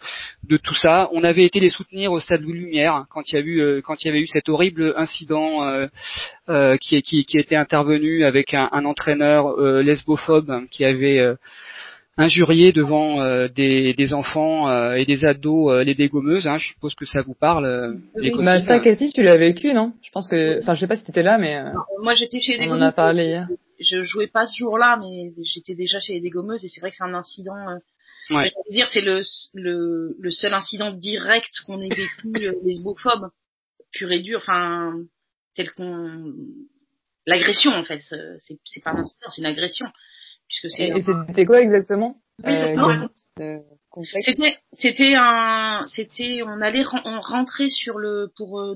de 0.47 0.57
tout 0.57 0.75
ça. 0.75 1.09
On 1.13 1.23
avait 1.23 1.45
été 1.45 1.59
les 1.59 1.69
soutenir 1.69 2.11
au 2.11 2.19
Stade 2.19 2.41
Louis 2.41 2.59
Lumière 2.59 3.05
quand 3.09 3.31
il 3.31 3.35
y 3.35 3.37
a 3.37 3.41
eu 3.41 3.81
quand 3.81 4.03
il 4.03 4.07
y 4.07 4.12
avait 4.13 4.23
eu 4.23 4.27
cet 4.27 4.49
horrible 4.49 4.93
incident 4.97 5.67
euh, 5.67 5.87
euh, 6.49 6.77
qui, 6.77 7.01
qui, 7.01 7.25
qui, 7.25 7.37
était 7.37 7.55
intervenu 7.55 8.23
avec 8.23 8.53
un, 8.53 8.69
un 8.71 8.85
entraîneur 8.85 9.59
euh, 9.59 9.81
lesbophobe 9.81 10.67
qui 10.69 10.85
avait 10.85 11.19
injurié 12.15 12.71
devant 12.71 13.47
des, 13.47 13.93
des, 13.93 14.13
enfants 14.13 14.93
et 14.93 15.05
des 15.05 15.25
ados 15.25 15.83
les 15.83 15.95
dégommeuses. 15.95 16.47
Hein, 16.47 16.57
je 16.57 16.67
suppose 16.67 16.93
que 16.93 17.05
ça 17.05 17.21
vous 17.21 17.33
parle. 17.33 17.97
Oui. 18.15 18.31
Bah, 18.37 18.61
ça, 18.61 18.79
Cathy, 18.79 19.11
tu 19.11 19.23
l'as 19.23 19.37
vécu, 19.37 19.73
non? 19.73 19.93
Je 20.03 20.11
pense 20.11 20.29
que, 20.29 20.59
enfin, 20.59 20.75
je 20.75 20.81
sais 20.81 20.87
pas 20.87 20.95
si 20.95 21.03
t'étais 21.03 21.23
là, 21.23 21.37
mais 21.39 21.63
moi 22.01 22.13
j'étais 22.13 22.39
chez 22.39 22.57
les 22.57 22.67
on 22.67 22.73
en 22.73 22.81
a 22.81 22.91
parlé 22.91 23.25
hier. 23.25 23.47
Je 23.79 24.03
jouais 24.03 24.27
pas 24.27 24.45
ce 24.45 24.57
jour-là, 24.57 24.99
mais 25.01 25.33
j'étais 25.43 25.75
déjà 25.75 25.99
chez 25.99 26.13
les 26.13 26.21
dégommeuses 26.21 26.63
et 26.63 26.67
c'est 26.67 26.81
vrai 26.81 26.91
que 26.91 26.95
c'est 26.95 27.03
un 27.03 27.15
incident. 27.15 27.55
Ouais. 28.29 28.51
Je 28.65 28.69
veux 28.69 28.75
dire, 28.75 28.87
c'est 28.87 29.01
le, 29.01 29.21
le, 29.53 30.15
le, 30.17 30.31
seul 30.31 30.53
incident 30.53 30.91
direct 30.91 31.51
qu'on 31.65 31.81
ait 31.81 31.89
vécu 31.89 32.07
lesbophobe 32.63 33.29
pur 33.93 34.11
et 34.11 34.19
dur, 34.19 34.39
enfin, 34.39 34.93
tel 35.55 35.71
qu'on, 35.73 36.33
l'agression 37.25 37.71
en 37.71 37.83
fait, 37.83 37.99
c'est 38.01 38.83
pas 38.83 38.91
un 38.91 38.97
incident, 38.97 39.29
c'est 39.31 39.41
une 39.41 39.47
agression, 39.47 39.87
puisque 40.47 40.69
c'est. 40.75 40.87
Et, 40.89 41.03
c'était 41.27 41.45
quoi 41.45 41.61
exactement? 41.61 42.17
Euh, 42.45 43.59
C'était 44.21 44.57
c'était 44.79 45.13
un 45.15 45.85
c'était 45.85 46.41
on 46.43 46.61
allait 46.61 46.83
on 47.05 47.21
rentrait 47.21 47.69
sur 47.69 47.99
le 47.99 48.31
pour 48.35 48.59
euh, 48.59 48.73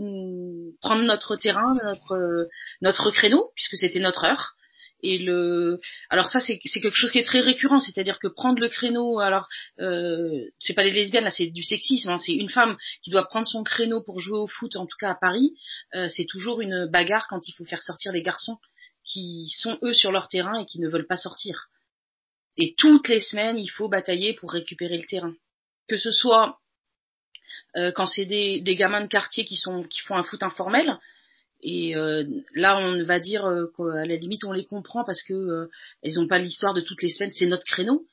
prendre 0.79 1.01
notre 1.03 1.35
terrain, 1.37 1.73
notre 1.83 2.47
notre 2.81 3.09
créneau 3.09 3.51
puisque 3.55 3.77
c'était 3.77 3.99
notre 3.99 4.25
heure 4.25 4.53
et 5.03 5.17
le 5.19 5.79
alors 6.09 6.27
ça 6.27 6.39
c'est 6.39 6.57
quelque 6.59 6.95
chose 6.95 7.11
qui 7.11 7.19
est 7.19 7.23
très 7.23 7.41
récurrent 7.41 7.79
c'est-à-dire 7.79 8.17
que 8.19 8.27
prendre 8.27 8.59
le 8.59 8.67
créneau 8.67 9.19
alors 9.19 9.47
euh, 9.79 10.45
c'est 10.59 10.73
pas 10.73 10.83
des 10.83 10.91
lesbiennes 10.91 11.23
là 11.23 11.31
c'est 11.31 11.47
du 11.47 11.63
sexisme 11.63 12.09
hein, 12.09 12.17
c'est 12.17 12.33
une 12.33 12.49
femme 12.49 12.77
qui 13.03 13.11
doit 13.11 13.27
prendre 13.27 13.45
son 13.45 13.63
créneau 13.63 14.01
pour 14.01 14.19
jouer 14.19 14.39
au 14.39 14.47
foot 14.47 14.75
en 14.75 14.87
tout 14.87 14.97
cas 14.99 15.11
à 15.11 15.15
Paris 15.15 15.53
euh, 15.95 16.09
c'est 16.09 16.25
toujours 16.25 16.61
une 16.61 16.87
bagarre 16.87 17.27
quand 17.27 17.47
il 17.47 17.53
faut 17.53 17.65
faire 17.65 17.83
sortir 17.83 18.11
les 18.11 18.23
garçons 18.23 18.57
qui 19.07 19.47
sont 19.49 19.79
eux 19.81 19.93
sur 19.93 20.11
leur 20.11 20.27
terrain 20.27 20.59
et 20.59 20.65
qui 20.65 20.79
ne 20.79 20.89
veulent 20.89 21.07
pas 21.07 21.17
sortir. 21.17 21.69
Et 22.57 22.75
toutes 22.77 23.07
les 23.07 23.21
semaines 23.21 23.57
il 23.57 23.69
faut 23.69 23.87
batailler 23.87 24.33
pour 24.33 24.51
récupérer 24.51 24.97
le 24.97 25.05
terrain. 25.05 25.33
Que 25.87 25.97
ce 25.97 26.11
soit 26.11 26.59
euh, 27.77 27.91
quand 27.93 28.05
c'est 28.05 28.25
des, 28.25 28.59
des 28.59 28.75
gamins 28.75 29.01
de 29.01 29.07
quartier 29.07 29.45
qui 29.45 29.55
sont 29.55 29.83
qui 29.83 30.01
font 30.01 30.15
un 30.15 30.23
foot 30.23 30.43
informel 30.43 30.99
et 31.61 31.95
euh, 31.95 32.23
là, 32.53 32.77
on 32.77 33.03
va 33.03 33.19
dire 33.19 33.45
euh, 33.45 33.67
qu'à 33.75 34.05
la 34.05 34.15
limite, 34.15 34.43
on 34.45 34.51
les 34.51 34.65
comprend 34.65 35.03
parce 35.03 35.23
que 35.23 35.33
euh, 35.33 35.69
ils 36.03 36.15
n'ont 36.15 36.27
pas 36.27 36.39
l'histoire 36.39 36.73
de 36.73 36.81
toutes 36.81 37.01
les 37.01 37.09
semaines, 37.09 37.31
c'est 37.33 37.47
notre 37.47 37.65
créneau. 37.65 38.05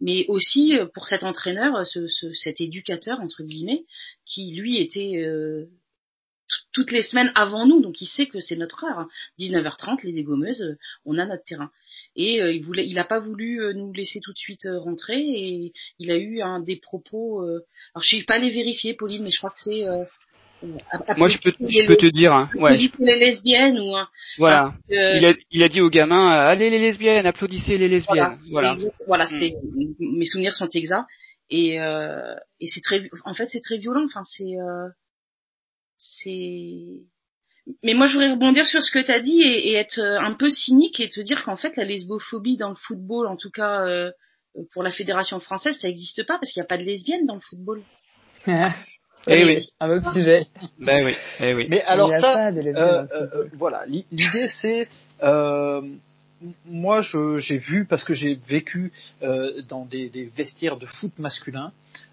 Mais 0.00 0.26
aussi 0.28 0.74
pour 0.92 1.06
cet 1.06 1.22
entraîneur, 1.22 1.86
ce, 1.86 2.08
ce, 2.08 2.32
cet 2.34 2.60
éducateur 2.60 3.20
entre 3.20 3.44
guillemets, 3.44 3.84
qui 4.26 4.52
lui 4.54 4.76
était 4.78 5.24
toutes 6.72 6.90
les 6.90 7.02
semaines 7.02 7.30
avant 7.36 7.64
nous, 7.64 7.80
donc 7.80 8.00
il 8.00 8.06
sait 8.06 8.26
que 8.26 8.40
c'est 8.40 8.56
notre 8.56 8.84
heure. 8.84 9.06
19h30, 9.38 9.90
hein. 9.90 9.96
les 10.02 10.12
dégommeuses, 10.12 10.76
on 11.04 11.16
a 11.16 11.24
notre 11.24 11.44
terrain. 11.44 11.70
Et 12.16 12.38
il 12.38 12.64
voulait, 12.64 12.84
il 12.86 12.94
n'a 12.94 13.04
pas 13.04 13.20
voulu 13.20 13.60
nous 13.74 13.92
laisser 13.92 14.20
tout 14.20 14.32
de 14.32 14.38
suite 14.38 14.66
rentrer 14.66 15.20
et 15.20 15.72
il 16.00 16.10
a 16.10 16.16
eu 16.16 16.40
un 16.42 16.58
des 16.58 16.76
propos. 16.76 17.42
alors 17.42 18.02
je 18.02 18.08
suis 18.08 18.24
pas 18.24 18.34
allée 18.34 18.50
vérifier, 18.50 18.94
Pauline, 18.94 19.22
mais 19.22 19.30
je 19.30 19.38
crois 19.38 19.50
que 19.50 19.60
c'est 19.60 19.84
moi, 21.16 21.28
je 21.28 21.38
peux, 21.38 21.52
je 21.60 21.86
peux 21.86 21.96
te 21.96 22.06
dire, 22.06 22.32
hein, 22.32 22.50
ouais. 22.56 22.76
les 22.98 23.18
lesbiennes 23.18 23.78
ou. 23.78 23.92
Voilà. 24.38 24.74
Euh, 24.90 25.16
il, 25.16 25.24
a, 25.26 25.34
il 25.50 25.62
a 25.62 25.68
dit 25.68 25.80
aux 25.80 25.90
gamins, 25.90 26.34
euh, 26.34 26.48
allez 26.48 26.70
les 26.70 26.78
lesbiennes, 26.78 27.26
applaudissez 27.26 27.76
les 27.76 27.88
lesbiennes. 27.88 28.36
Voilà. 28.50 28.76
Voilà. 29.06 29.24
Mm. 29.24 30.18
mes 30.18 30.24
souvenirs 30.24 30.54
sont 30.54 30.68
exacts 30.74 31.06
et 31.50 31.80
euh, 31.80 32.34
et 32.60 32.66
c'est 32.66 32.80
très, 32.80 33.02
en 33.24 33.34
fait, 33.34 33.46
c'est 33.46 33.60
très 33.60 33.78
violent. 33.78 34.04
Enfin, 34.04 34.22
c'est 34.24 34.58
euh, 34.58 34.88
c'est. 35.98 37.02
Mais 37.82 37.94
moi, 37.94 38.06
je 38.06 38.14
voudrais 38.14 38.32
rebondir 38.32 38.66
sur 38.66 38.82
ce 38.82 38.90
que 38.90 39.04
tu 39.04 39.10
as 39.10 39.20
dit 39.20 39.40
et, 39.40 39.70
et, 39.70 39.74
être 39.76 39.98
un 39.98 40.34
peu 40.34 40.50
cynique 40.50 41.00
et 41.00 41.08
te 41.08 41.20
dire 41.20 41.44
qu'en 41.44 41.56
fait, 41.56 41.76
la 41.76 41.84
lesbophobie 41.84 42.58
dans 42.58 42.68
le 42.68 42.76
football, 42.76 43.26
en 43.26 43.36
tout 43.36 43.50
cas 43.50 43.86
euh, 43.86 44.10
pour 44.72 44.82
la 44.82 44.90
fédération 44.90 45.40
française, 45.40 45.78
ça 45.78 45.88
n'existe 45.88 46.26
pas 46.26 46.38
parce 46.38 46.52
qu'il 46.52 46.60
n'y 46.60 46.66
a 46.66 46.68
pas 46.68 46.78
de 46.78 46.82
lesbiennes 46.82 47.26
dans 47.26 47.36
le 47.36 47.40
football. 47.40 47.82
Eh 49.26 49.44
oui, 49.44 49.66
un 49.80 49.90
autre 49.90 50.12
sujet. 50.12 50.46
Ben 50.78 51.04
oui, 51.04 51.14
eh 51.40 51.54
oui. 51.54 51.66
Mais 51.68 51.82
alors 51.82 52.10
ça, 52.10 52.48
euh, 52.48 52.52
euh, 52.56 53.06
euh, 53.12 53.48
voilà, 53.54 53.84
l'idée 53.86 54.48
c'est, 54.60 54.88
euh, 55.22 55.80
moi 56.66 57.00
j'ai 57.02 57.58
vu 57.58 57.86
parce 57.86 58.04
que 58.04 58.14
j'ai 58.14 58.34
vécu 58.34 58.92
euh, 59.22 59.62
dans 59.68 59.86
des, 59.86 60.08
des, 60.10 60.26
vestiaires 60.26 60.76
de 60.76 60.86
foot 60.86 61.12
masculin. 61.18 61.72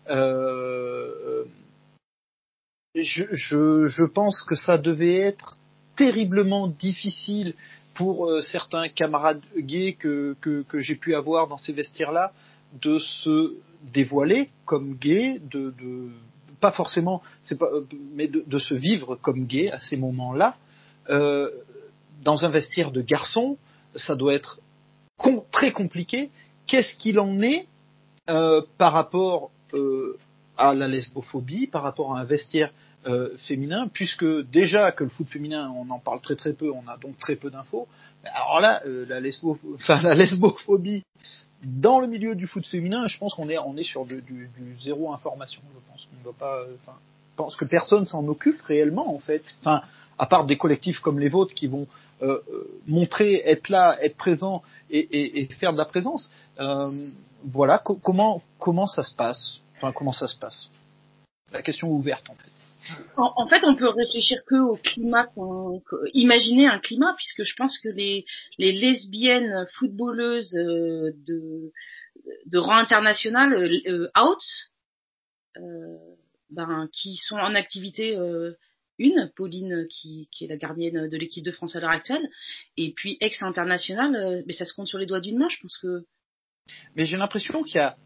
Euh, 0.10 1.44
je, 2.96 3.24
je, 3.32 3.86
je 3.88 4.04
pense 4.04 4.42
que 4.44 4.56
ça 4.56 4.78
devait 4.78 5.20
être 5.20 5.58
terriblement 5.98 6.68
difficile 6.68 7.54
pour 7.94 8.42
certains 8.42 8.88
camarades 8.88 9.42
gays 9.58 9.94
que, 10.00 10.36
que, 10.40 10.64
que 10.64 10.80
j'ai 10.80 10.96
pu 10.96 11.14
avoir 11.14 11.48
dans 11.48 11.58
ces 11.58 11.74
vestiaires-là 11.74 12.32
de 12.82 13.00
se 13.00 13.54
dévoiler 13.94 14.50
comme 14.66 14.96
gays, 14.96 15.40
de, 15.40 15.74
de 15.78 16.10
pas 16.62 16.72
forcément, 16.72 17.22
pas, 17.60 17.66
euh, 17.66 17.86
mais 18.14 18.28
de, 18.28 18.60
se 18.60 18.74
vivre 18.74 19.16
comme 19.16 19.46
gay 19.46 19.70
à 19.72 19.80
ces 19.82 19.98
moments-là, 19.98 20.56
euh, 21.10 21.50
dans 22.24 22.46
un 22.46 22.50
vestiaire 22.50 22.92
de 22.92 23.02
garçon, 23.02 23.58
ça 23.96 24.16
doit 24.16 24.36
être 24.36 24.60
très 25.52 25.72
compliqué. 25.72 26.30
Qu'est-ce 26.68 26.96
qu'il 26.98 27.20
en 27.20 27.42
est 27.42 27.68
euh, 28.30 28.62
par 28.78 28.94
rapport 28.94 29.52
à 30.58 30.74
la 30.74 30.88
lesbophobie, 30.88 31.68
par 31.68 31.82
rapport 31.82 32.16
à 32.16 32.20
un 32.20 32.26
vestiaire 32.26 32.72
féminin, 33.48 33.88
puisque 33.92 34.26
déjà 34.52 34.92
que 34.92 35.04
le 35.04 35.10
foot 35.10 35.28
féminin, 35.28 35.74
on 35.76 35.90
en 35.90 35.98
parle 35.98 36.22
très 36.22 36.36
très 36.36 36.54
peu, 36.54 36.70
on 36.72 36.88
a 36.88 36.98
donc 36.98 37.18
très 37.18 37.36
peu 37.36 37.50
d'infos. 37.50 37.88
Alors 38.26 38.60
là, 38.60 38.82
la 38.86 39.20
lesbophobie 40.14 41.04
dans 41.64 42.00
le 42.00 42.08
milieu 42.08 42.36
du 42.36 42.48
foot 42.48 42.66
féminin, 42.66 43.08
je 43.08 43.18
pense 43.18 43.36
qu'on 43.36 43.50
est, 43.50 43.58
on 43.58 43.78
est 43.78 43.84
sur 43.84 44.06
du, 44.06 44.22
du, 44.22 44.50
du, 44.58 44.80
zéro 44.80 45.14
information. 45.14 45.62
Je 45.74 45.92
pense 45.92 46.06
qu'on 46.06 46.24
doit 46.24 46.38
pas, 46.38 46.64
enfin, 46.82 46.98
je 47.32 47.36
pense 47.36 47.56
que 47.56 47.66
personne 47.66 48.06
s'en 48.06 48.28
occupe 48.28 48.62
réellement 48.62 49.14
en 49.14 49.20
fait. 49.20 49.44
Enfin, 49.60 49.82
à 50.18 50.26
part 50.26 50.46
des 50.46 50.58
collectifs 50.58 51.00
comme 51.00 51.20
les 51.20 51.30
vôtres 51.30 51.54
qui 51.54 51.68
vont 51.68 51.88
euh, 52.22 52.40
euh, 52.52 52.80
montrer, 52.88 53.42
être 53.46 53.70
là, 53.70 53.98
être 54.02 54.18
présent 54.18 54.64
et, 54.90 55.00
et, 55.00 55.42
et 55.42 55.46
faire 55.56 55.74
de 55.74 55.78
la 55.78 55.86
présence. 55.86 56.32
Euh, 56.60 57.08
voilà, 57.46 57.80
co 57.80 57.96
comment 57.96 58.42
comment 58.60 58.88
ça 58.88 59.04
se 59.04 59.16
passe? 59.16 59.60
Enfin, 59.78 59.92
comment 59.92 60.14
ça 60.14 60.28
se 60.28 60.38
passe? 60.38 60.70
La 61.52 61.62
question 61.62 61.88
est 61.88 61.92
ouverte 61.92 62.30
en 62.30 62.36
fait. 62.36 62.52
En, 63.18 63.48
fait, 63.48 63.64
on 63.64 63.76
peut 63.76 63.90
réfléchir 63.90 64.44
que 64.46 64.56
au 64.56 64.78
climat, 64.78 65.28
imaginer 66.14 66.68
un 66.68 66.80
climat, 66.80 67.14
puisque 67.16 67.44
je 67.44 67.56
pense 67.56 67.78
que 67.78 67.90
les, 67.90 68.26
les 68.58 68.72
lesbiennes 68.72 69.68
footballeuses 69.74 70.56
euh, 70.56 71.12
de, 71.28 72.58
rang 72.58 72.78
international 72.78 73.54
euh, 73.54 74.10
out, 74.18 74.42
euh, 75.58 75.98
ben, 76.50 76.90
qui 76.94 77.16
sont 77.18 77.38
en 77.38 77.54
activité 77.56 78.18
une, 78.98 79.32
Pauline 79.36 79.88
qui, 79.90 80.28
est 80.42 80.48
la 80.48 80.58
gardienne 80.58 81.08
de 81.08 81.18
l'équipe 81.18 81.44
de 81.44 81.52
France 81.52 81.76
à 81.76 81.80
l'heure 81.80 81.92
actuelle, 81.92 82.28
et 82.78 82.94
puis 82.94 83.18
ex-international, 83.20 84.44
mais 84.46 84.54
ça 84.54 84.66
se 84.66 84.74
compte 84.74 84.88
sur 84.88 84.98
les 84.98 85.06
doigts 85.06 85.22
d'une 85.22 85.38
main, 85.38 85.50
je 85.50 85.60
pense 85.62 85.78
que. 85.78 86.06
Mais 86.96 87.06
j'ai 87.06 87.18
l'impression 87.18 87.64
qu'il 87.64 87.76
y 87.76 87.80
a 87.80 87.98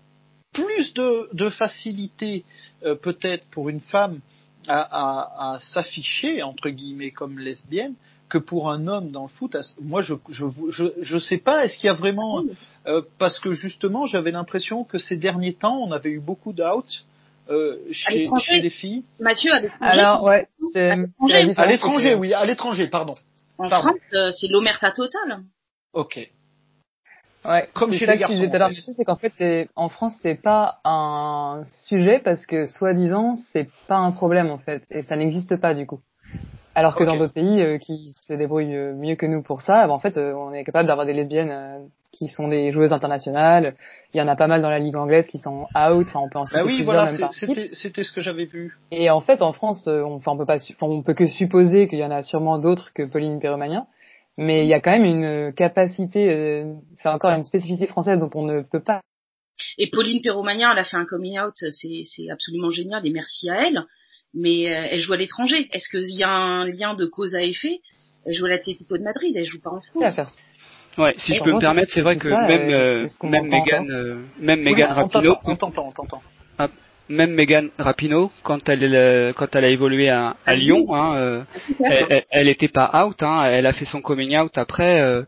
plus 0.54 0.94
de, 0.94 1.30
de 1.34 1.50
facilité 1.50 2.46
peut-être 2.82 3.46
pour 3.50 3.70
une 3.70 3.82
femme 3.82 4.22
à, 4.68 4.82
à, 4.82 5.54
à 5.54 5.60
s'afficher 5.60 6.44
entre 6.44 6.70
guillemets 6.70 7.12
comme 7.12 7.40
lesbienne 7.40 7.96
que 8.30 8.38
pour 8.40 8.72
un 8.72 8.88
homme 8.88 9.12
dans 9.12 9.24
le 9.24 9.30
foot. 9.30 9.56
Moi, 9.82 10.02
je 10.02 10.16
je 10.30 10.46
je, 10.70 10.86
je 11.02 11.18
sais 11.18 11.38
pas. 11.38 11.64
Est-ce 11.66 11.78
qu'il 11.78 11.88
y 11.88 11.94
a 11.94 11.96
vraiment 11.96 12.44
euh, 12.88 13.02
parce 13.20 13.40
que 13.40 13.52
justement, 13.52 14.06
j'avais 14.06 14.32
l'impression 14.32 14.84
que 14.84 14.98
ces 14.98 15.18
derniers 15.18 15.54
temps, 15.54 15.78
on 15.78 15.92
avait 15.92 16.10
eu 16.10 16.20
beaucoup 16.20 16.52
d'out 16.52 17.06
euh, 17.50 17.78
chez, 17.92 18.28
chez 18.42 18.62
les 18.62 18.72
filles. 18.72 19.04
Mathieu, 19.20 19.52
à 19.54 19.60
l'étranger. 19.60 19.92
Alors 19.92 20.24
ouais, 20.24 20.48
c'est 20.74 20.90
à 20.90 21.68
l'étranger, 21.68 22.16
oui, 22.16 22.34
à 22.34 22.46
l'étranger, 22.46 22.88
pardon. 22.88 23.16
En 23.60 23.70
pardon. 23.70 23.90
France, 23.90 24.00
euh, 24.14 24.32
c'est 24.32 24.48
l'omerta 24.50 24.92
totale. 24.92 25.44
Ok. 25.94 26.20
Ouais, 27.48 27.70
Comme 27.74 27.92
chez 27.92 28.06
les 28.06 28.18
garçons, 28.18 28.38
tout 28.38 28.56
à 28.56 28.58
l'heure. 28.58 28.70
en 28.70 28.74
fait. 28.74 28.92
C'est 28.96 29.06
qu'en 29.06 29.16
fait, 29.16 29.70
en 29.76 29.90
France, 29.90 30.14
c'est 30.22 30.42
pas 30.42 30.80
un 30.84 31.64
sujet 31.88 32.20
parce 32.24 32.46
que 32.46 32.66
soi-disant, 32.68 33.36
c'est 33.52 33.70
pas 33.88 33.98
un 33.98 34.12
problème 34.12 34.50
en 34.50 34.58
fait, 34.58 34.84
et 34.90 35.04
ça 35.04 35.16
n'existe 35.16 35.56
pas 35.58 35.74
du 35.74 35.86
coup. 35.86 36.00
Alors 36.78 36.96
que 36.96 37.06
dans 37.06 37.16
d'autres 37.16 37.34
pays 37.34 37.62
euh, 37.62 37.78
qui 37.78 38.12
se 38.22 38.34
débrouillent 38.34 38.76
euh, 38.76 38.94
mieux 38.96 39.16
que 39.16 39.26
nous 39.26 39.42
pour 39.42 39.62
ça, 39.62 39.88
bah, 39.88 39.94
en 39.94 40.00
fait, 40.00 40.18
euh, 40.18 40.34
on 40.34 40.52
est 40.52 40.66
capable 40.66 40.90
d'avoir 40.90 41.06
des 41.06 41.14
lesbiennes 41.14 41.50
euh, 41.50 41.80
qui 42.12 42.28
sont 42.28 42.50
des 42.50 42.72
joueuses 42.72 42.92
internationales. 42.92 43.76
Il 44.14 44.18
y 44.18 44.22
en 44.22 44.28
a 44.28 44.36
pas 44.36 44.48
mal 44.48 44.62
dans 44.62 44.70
la 44.70 44.80
ligue 44.80 44.98
anglaise 44.98 45.26
qui 45.28 45.38
sont 45.38 45.68
out. 45.74 46.06
Enfin, 46.08 46.20
on 46.22 46.28
peut 46.30 46.40
en 46.40 46.46
citer 46.46 46.60
Bah 46.60 46.66
oui, 46.66 46.82
voilà, 46.84 47.12
c'était 47.32 47.70
c'était 47.72 48.04
ce 48.04 48.12
que 48.12 48.20
j'avais 48.20 48.44
vu. 48.44 48.78
Et 48.92 49.10
en 49.10 49.22
fait, 49.22 49.42
en 49.42 49.54
France, 49.54 49.88
euh, 49.88 50.02
on, 50.04 50.16
enfin, 50.16 50.34
on 50.34 50.38
peut 50.38 50.46
pas, 50.46 50.58
on 50.82 51.02
peut 51.02 51.14
que 51.14 51.28
supposer 51.28 51.88
qu'il 51.88 52.00
y 52.00 52.04
en 52.04 52.12
a 52.12 52.24
sûrement 52.24 52.60
d'autres 52.60 52.92
que 52.94 53.10
Pauline 53.10 53.40
Perromagnan, 53.40 53.88
mais 54.38 54.66
il 54.66 54.70
y 54.70 54.74
a 54.74 54.80
quand 54.80 54.92
même 54.92 55.06
une 55.06 55.54
capacité, 55.54 56.30
euh, 56.30 56.74
c'est 56.98 57.10
encore 57.10 57.32
une 57.32 57.44
spécificité 57.44 57.88
française 57.88 58.20
dont 58.20 58.30
on 58.36 58.46
ne 58.46 58.62
peut 58.62 58.84
pas. 58.84 59.02
Et 59.78 59.90
Pauline 59.90 60.22
Perromagnan, 60.22 60.72
elle 60.72 60.80
a 60.80 60.84
fait 60.84 60.98
un 60.98 61.06
coming 61.06 61.40
out, 61.40 61.54
c'est 61.56 62.04
c'est 62.06 62.30
absolument 62.30 62.70
génial 62.70 63.06
et 63.06 63.12
merci 63.12 63.50
à 63.50 63.68
elle. 63.68 63.86
Mais 64.34 64.70
euh, 64.70 64.88
elle 64.92 65.00
joue 65.00 65.14
à 65.14 65.18
l'étranger. 65.18 65.70
Est-ce 65.72 65.88
qu'il 65.88 66.20
y 66.20 66.24
a 66.24 66.30
un 66.30 66.66
lien 66.66 66.94
de 66.94 67.06
cause 67.06 67.36
à 67.36 67.42
effet? 67.42 67.80
Elle 68.26 68.34
joue 68.34 68.46
à 68.46 68.50
l'Atlético 68.50 68.98
de 68.98 69.04
Madrid, 69.04 69.34
elle 69.38 69.46
joue 69.46 69.62
pas 69.62 69.70
en 69.70 69.80
France. 69.80 70.20
Ouais, 70.98 71.14
si 71.18 71.34
Et 71.34 71.36
je 71.36 71.44
peux 71.44 71.54
me 71.54 71.60
permettre, 71.60 71.92
c'est 71.94 72.02
vrai 72.02 72.16
que 72.16 72.30
ça, 72.30 72.48
même 72.48 72.70
euh, 72.70 73.04
euh, 73.04 73.08
qu'on 73.20 73.30
même 73.30 73.50
Megan, 73.50 73.90
euh, 73.92 74.22
même 74.40 74.60
Oui, 74.60 74.66
Megan 74.66 74.92
Rapinoe, 74.92 75.38
on 75.44 75.56
t'entend, 75.56 75.88
on 75.88 75.92
t'entend. 75.92 76.22
Même 77.10 77.34
Megan 77.34 77.70
Rapinoe, 77.78 78.32
quand 78.44 78.68
elle 78.70 78.96
euh, 78.96 79.34
quand 79.34 79.56
elle 79.56 79.66
a 79.66 79.70
évolué 79.70 80.10
à, 80.10 80.30
à 80.46 80.52
À 80.52 80.56
Lyon, 80.56 80.94
hein, 80.94 81.16
euh, 81.18 81.44
elle, 81.84 82.06
elle, 82.10 82.24
elle 82.32 82.50
était 82.50 82.68
pas 82.68 83.06
out, 83.06 83.22
hein, 83.22 83.44
elle 83.46 83.66
a 83.66 83.74
fait 83.74 83.86
son 83.86 84.02
coming 84.02 84.38
out 84.38 84.58
après 84.58 85.00
euh, 85.02 85.24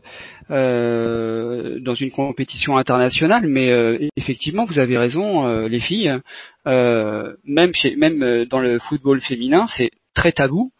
euh, 0.50 1.78
dans 1.80 1.94
une 1.94 2.10
compétition 2.10 2.76
internationale, 2.76 3.46
mais 3.46 3.70
euh, 3.70 3.98
effectivement, 4.16 4.64
vous 4.64 4.78
avez 4.78 4.98
raison, 4.98 5.66
les 5.66 5.80
filles, 5.80 6.12
même 6.66 7.74
chez, 7.74 7.96
même 7.96 8.44
dans 8.46 8.60
le 8.60 8.78
football 8.78 9.20
féminin, 9.20 9.66
c'est 9.76 9.90
très 10.18 10.32
tabou. 10.32 10.72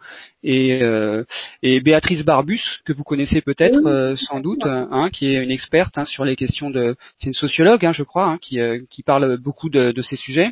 Et, 0.42 0.83
euh, 0.83 1.24
et 1.62 1.81
Béatrice 1.81 2.24
Barbus, 2.24 2.62
que 2.85 2.92
vous 2.92 3.05
connaissez 3.05 3.40
peut-être 3.40 3.87
euh, 3.87 4.16
sans 4.16 4.40
doute, 4.40 4.64
hein, 4.64 5.09
qui 5.12 5.29
est 5.29 5.42
une 5.42 5.51
experte 5.51 5.98
hein, 5.98 6.05
sur 6.05 6.24
les 6.24 6.37
questions 6.37 6.70
de, 6.70 6.96
c'est 7.18 7.29
une 7.29 7.35
sociologue, 7.35 7.85
hein, 7.85 7.92
je 7.92 8.05
crois, 8.05 8.27
hein, 8.27 8.38
qui, 8.40 8.61
euh, 8.61 8.81
qui 8.90 9.03
parle 9.03 9.37
beaucoup 9.37 9.68
de, 9.68 9.92
de 9.92 10.03
ces 10.03 10.16
sujets. 10.16 10.51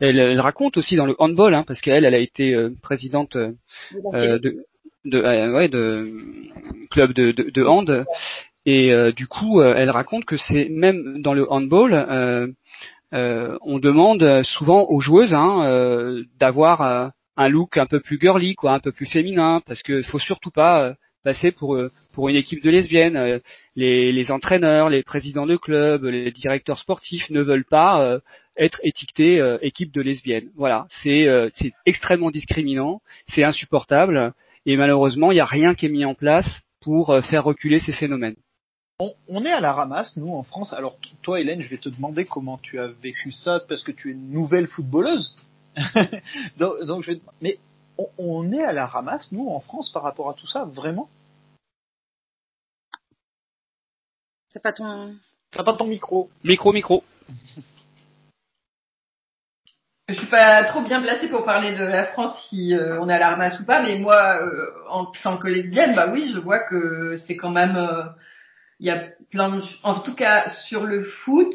Elle, 0.00 0.18
elle 0.18 0.40
raconte 0.40 0.76
aussi 0.76 0.96
dans 0.96 1.06
le 1.06 1.14
handball, 1.18 1.54
hein, 1.54 1.64
parce 1.66 1.80
qu'elle, 1.80 2.04
elle 2.04 2.14
a 2.14 2.18
été 2.18 2.54
euh, 2.54 2.70
présidente 2.82 3.36
euh, 3.36 3.52
euh, 4.14 4.38
de, 4.38 4.50
de, 5.04 5.18
ouais, 5.54 5.68
de 5.68 6.12
club 6.90 7.12
de, 7.12 7.32
de, 7.32 7.50
de 7.50 7.64
hand. 7.64 8.04
Et 8.64 8.92
euh, 8.92 9.12
du 9.12 9.26
coup, 9.26 9.60
elle 9.60 9.90
raconte 9.90 10.24
que 10.24 10.36
c'est 10.36 10.68
même 10.70 11.20
dans 11.20 11.34
le 11.34 11.50
handball, 11.50 11.94
euh, 11.94 12.46
euh, 13.14 13.58
on 13.62 13.78
demande 13.78 14.42
souvent 14.42 14.86
aux 14.88 15.00
joueuses 15.00 15.34
hein, 15.34 15.64
euh, 15.64 16.22
d'avoir 16.38 16.80
euh, 16.80 17.08
un 17.36 17.48
look 17.48 17.76
un 17.76 17.86
peu 17.86 18.00
plus 18.00 18.18
girly, 18.20 18.54
quoi, 18.54 18.72
un 18.72 18.80
peu 18.80 18.92
plus 18.92 19.06
féminin, 19.06 19.62
parce 19.66 19.82
qu'il 19.82 20.04
faut 20.04 20.18
surtout 20.18 20.50
pas 20.50 20.82
euh, 20.82 20.94
passer 21.24 21.52
pour 21.52 21.74
euh, 21.74 21.88
pour 22.12 22.28
une 22.28 22.36
équipe 22.36 22.62
de 22.62 22.70
lesbiennes. 22.70 23.16
Euh, 23.16 23.38
Les, 23.74 24.30
entraîneurs, 24.30 24.90
les 24.90 25.02
présidents 25.02 25.46
de 25.46 25.56
clubs, 25.56 26.04
les 26.04 26.30
directeurs 26.30 26.78
sportifs 26.78 27.30
ne 27.30 27.40
veulent 27.40 27.64
pas 27.64 28.20
être 28.56 28.78
étiquetés 28.82 29.40
équipe 29.62 29.92
de 29.94 30.02
lesbiennes. 30.02 30.50
Voilà, 30.56 30.86
c'est 31.02 31.26
c'est 31.54 31.72
extrêmement 31.86 32.30
discriminant, 32.30 33.00
c'est 33.28 33.44
insupportable, 33.44 34.34
et 34.66 34.76
malheureusement, 34.76 35.32
il 35.32 35.36
n'y 35.36 35.40
a 35.40 35.46
rien 35.46 35.74
qui 35.74 35.86
est 35.86 35.88
mis 35.88 36.04
en 36.04 36.14
place 36.14 36.50
pour 36.82 37.18
faire 37.30 37.44
reculer 37.44 37.80
ces 37.80 37.94
phénomènes. 37.94 38.36
On, 39.28 39.44
est 39.44 39.50
à 39.50 39.60
la 39.60 39.72
ramasse, 39.72 40.16
nous, 40.16 40.32
en 40.32 40.42
France. 40.42 40.72
Alors, 40.72 40.96
toi, 41.22 41.40
Hélène, 41.40 41.60
je 41.60 41.68
vais 41.68 41.78
te 41.78 41.88
demander 41.88 42.24
comment 42.24 42.58
tu 42.58 42.78
as 42.78 42.88
vécu 42.88 43.32
ça, 43.32 43.60
parce 43.68 43.82
que 43.82 43.90
tu 43.90 44.10
es 44.10 44.12
une 44.12 44.30
nouvelle 44.30 44.66
footballeuse. 44.66 45.34
donc, 46.56 46.82
donc, 46.84 47.02
je 47.04 47.12
vais 47.12 47.16
te- 47.18 47.24
Mais 47.40 47.58
on, 47.98 48.08
on 48.18 48.52
est 48.52 48.62
à 48.62 48.72
la 48.72 48.86
ramasse, 48.86 49.32
nous, 49.32 49.48
en 49.48 49.60
France, 49.60 49.90
par 49.90 50.02
rapport 50.02 50.30
à 50.30 50.34
tout 50.34 50.46
ça, 50.46 50.64
vraiment? 50.64 51.08
C'est 54.52 54.62
pas 54.62 54.72
ton. 54.72 55.16
T'as 55.50 55.64
pas 55.64 55.74
ton 55.74 55.86
micro 55.86 56.30
Micro, 56.44 56.72
micro. 56.72 57.04
Je 60.08 60.14
suis 60.14 60.26
pas 60.26 60.64
trop 60.64 60.82
bien 60.82 61.00
placée 61.00 61.28
pour 61.28 61.44
parler 61.44 61.72
de 61.72 61.84
la 61.84 62.04
France 62.04 62.36
si 62.50 62.74
euh, 62.74 63.00
on 63.00 63.08
est 63.08 63.14
à 63.14 63.18
la 63.18 63.30
ramasse 63.30 63.58
ou 63.60 63.64
pas, 63.64 63.80
mais 63.82 63.98
moi, 63.98 64.36
euh, 64.42 64.66
en 64.90 65.06
tant 65.06 65.38
que 65.38 65.48
lesbienne, 65.48 65.94
bah 65.94 66.10
oui, 66.12 66.30
je 66.34 66.38
vois 66.38 66.58
que 66.58 67.16
c'est 67.26 67.36
quand 67.36 67.50
même, 67.50 67.76
euh, 67.76 68.02
il 68.82 68.86
y 68.86 68.90
a 68.90 69.00
plein 69.30 69.48
de, 69.56 69.62
en 69.84 70.00
tout 70.00 70.14
cas 70.14 70.48
sur 70.66 70.82
le 70.84 71.04
foot, 71.04 71.54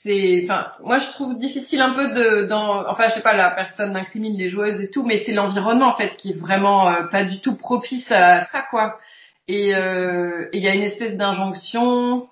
c'est, 0.00 0.42
enfin, 0.44 0.70
moi 0.84 1.00
je 1.00 1.10
trouve 1.10 1.36
difficile 1.36 1.80
un 1.80 1.92
peu 1.92 2.14
de, 2.14 2.46
dans, 2.46 2.88
enfin 2.88 3.08
je 3.08 3.14
sais 3.14 3.20
pas, 3.20 3.34
la 3.36 3.50
personne 3.50 3.96
incrimine 3.96 4.38
les 4.38 4.48
joueuses 4.48 4.80
et 4.80 4.88
tout, 4.88 5.04
mais 5.04 5.24
c'est 5.26 5.32
l'environnement 5.32 5.88
en 5.88 5.96
fait 5.96 6.16
qui 6.16 6.30
est 6.30 6.38
vraiment 6.38 6.88
euh, 6.88 7.02
pas 7.10 7.24
du 7.24 7.40
tout 7.40 7.56
propice 7.56 8.08
à 8.12 8.46
ça 8.46 8.64
quoi. 8.70 8.96
Et 9.48 9.74
euh, 9.74 10.46
il 10.52 10.62
y 10.62 10.68
a 10.68 10.74
une 10.76 10.84
espèce 10.84 11.16
d'injonction 11.16 12.28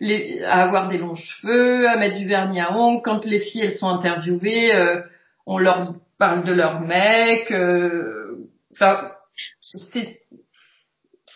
les, 0.00 0.42
à 0.42 0.62
avoir 0.64 0.88
des 0.88 0.98
longs 0.98 1.14
cheveux, 1.14 1.88
à 1.88 1.96
mettre 1.96 2.16
du 2.16 2.26
vernis 2.26 2.60
à 2.60 2.76
ongles. 2.76 3.02
Quand 3.04 3.24
les 3.24 3.38
filles 3.38 3.62
elles 3.66 3.74
sont 3.74 3.88
interviewées, 3.88 4.74
euh, 4.74 5.00
on 5.46 5.58
leur 5.58 5.94
parle 6.18 6.42
de 6.44 6.52
leur 6.52 6.80
mec. 6.80 7.52
euh, 7.52 8.48
Enfin, 8.72 9.12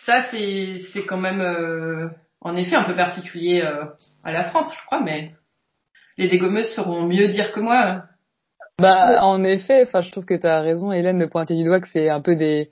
ça 0.05 0.25
c'est 0.31 0.79
c'est 0.91 1.05
quand 1.05 1.17
même 1.17 1.41
euh, 1.41 2.09
en 2.45 2.55
effet 2.55 2.75
un 2.75 2.83
peu 2.83 2.95
particulier 2.95 3.61
euh, 3.61 3.85
à 4.23 4.31
la 4.31 4.45
France, 4.45 4.71
je 4.71 4.85
crois, 4.85 5.01
mais 5.01 5.31
les 6.17 6.29
dégommeuses 6.29 6.73
sauront 6.75 7.07
mieux 7.07 7.27
dire 7.27 7.51
que 7.51 7.59
moi. 7.59 8.03
Bah, 8.79 9.23
en 9.23 9.43
effet, 9.43 9.81
enfin, 9.81 10.01
je 10.01 10.11
trouve 10.11 10.25
que 10.25 10.35
tu 10.35 10.45
as 10.45 10.61
raison, 10.61 10.91
Hélène, 10.91 11.17
de 11.17 11.25
pointer 11.25 11.55
du 11.55 11.63
doigt 11.63 11.81
que 11.81 11.87
c'est 11.87 12.07
un 12.07 12.21
peu 12.21 12.35
des, 12.35 12.69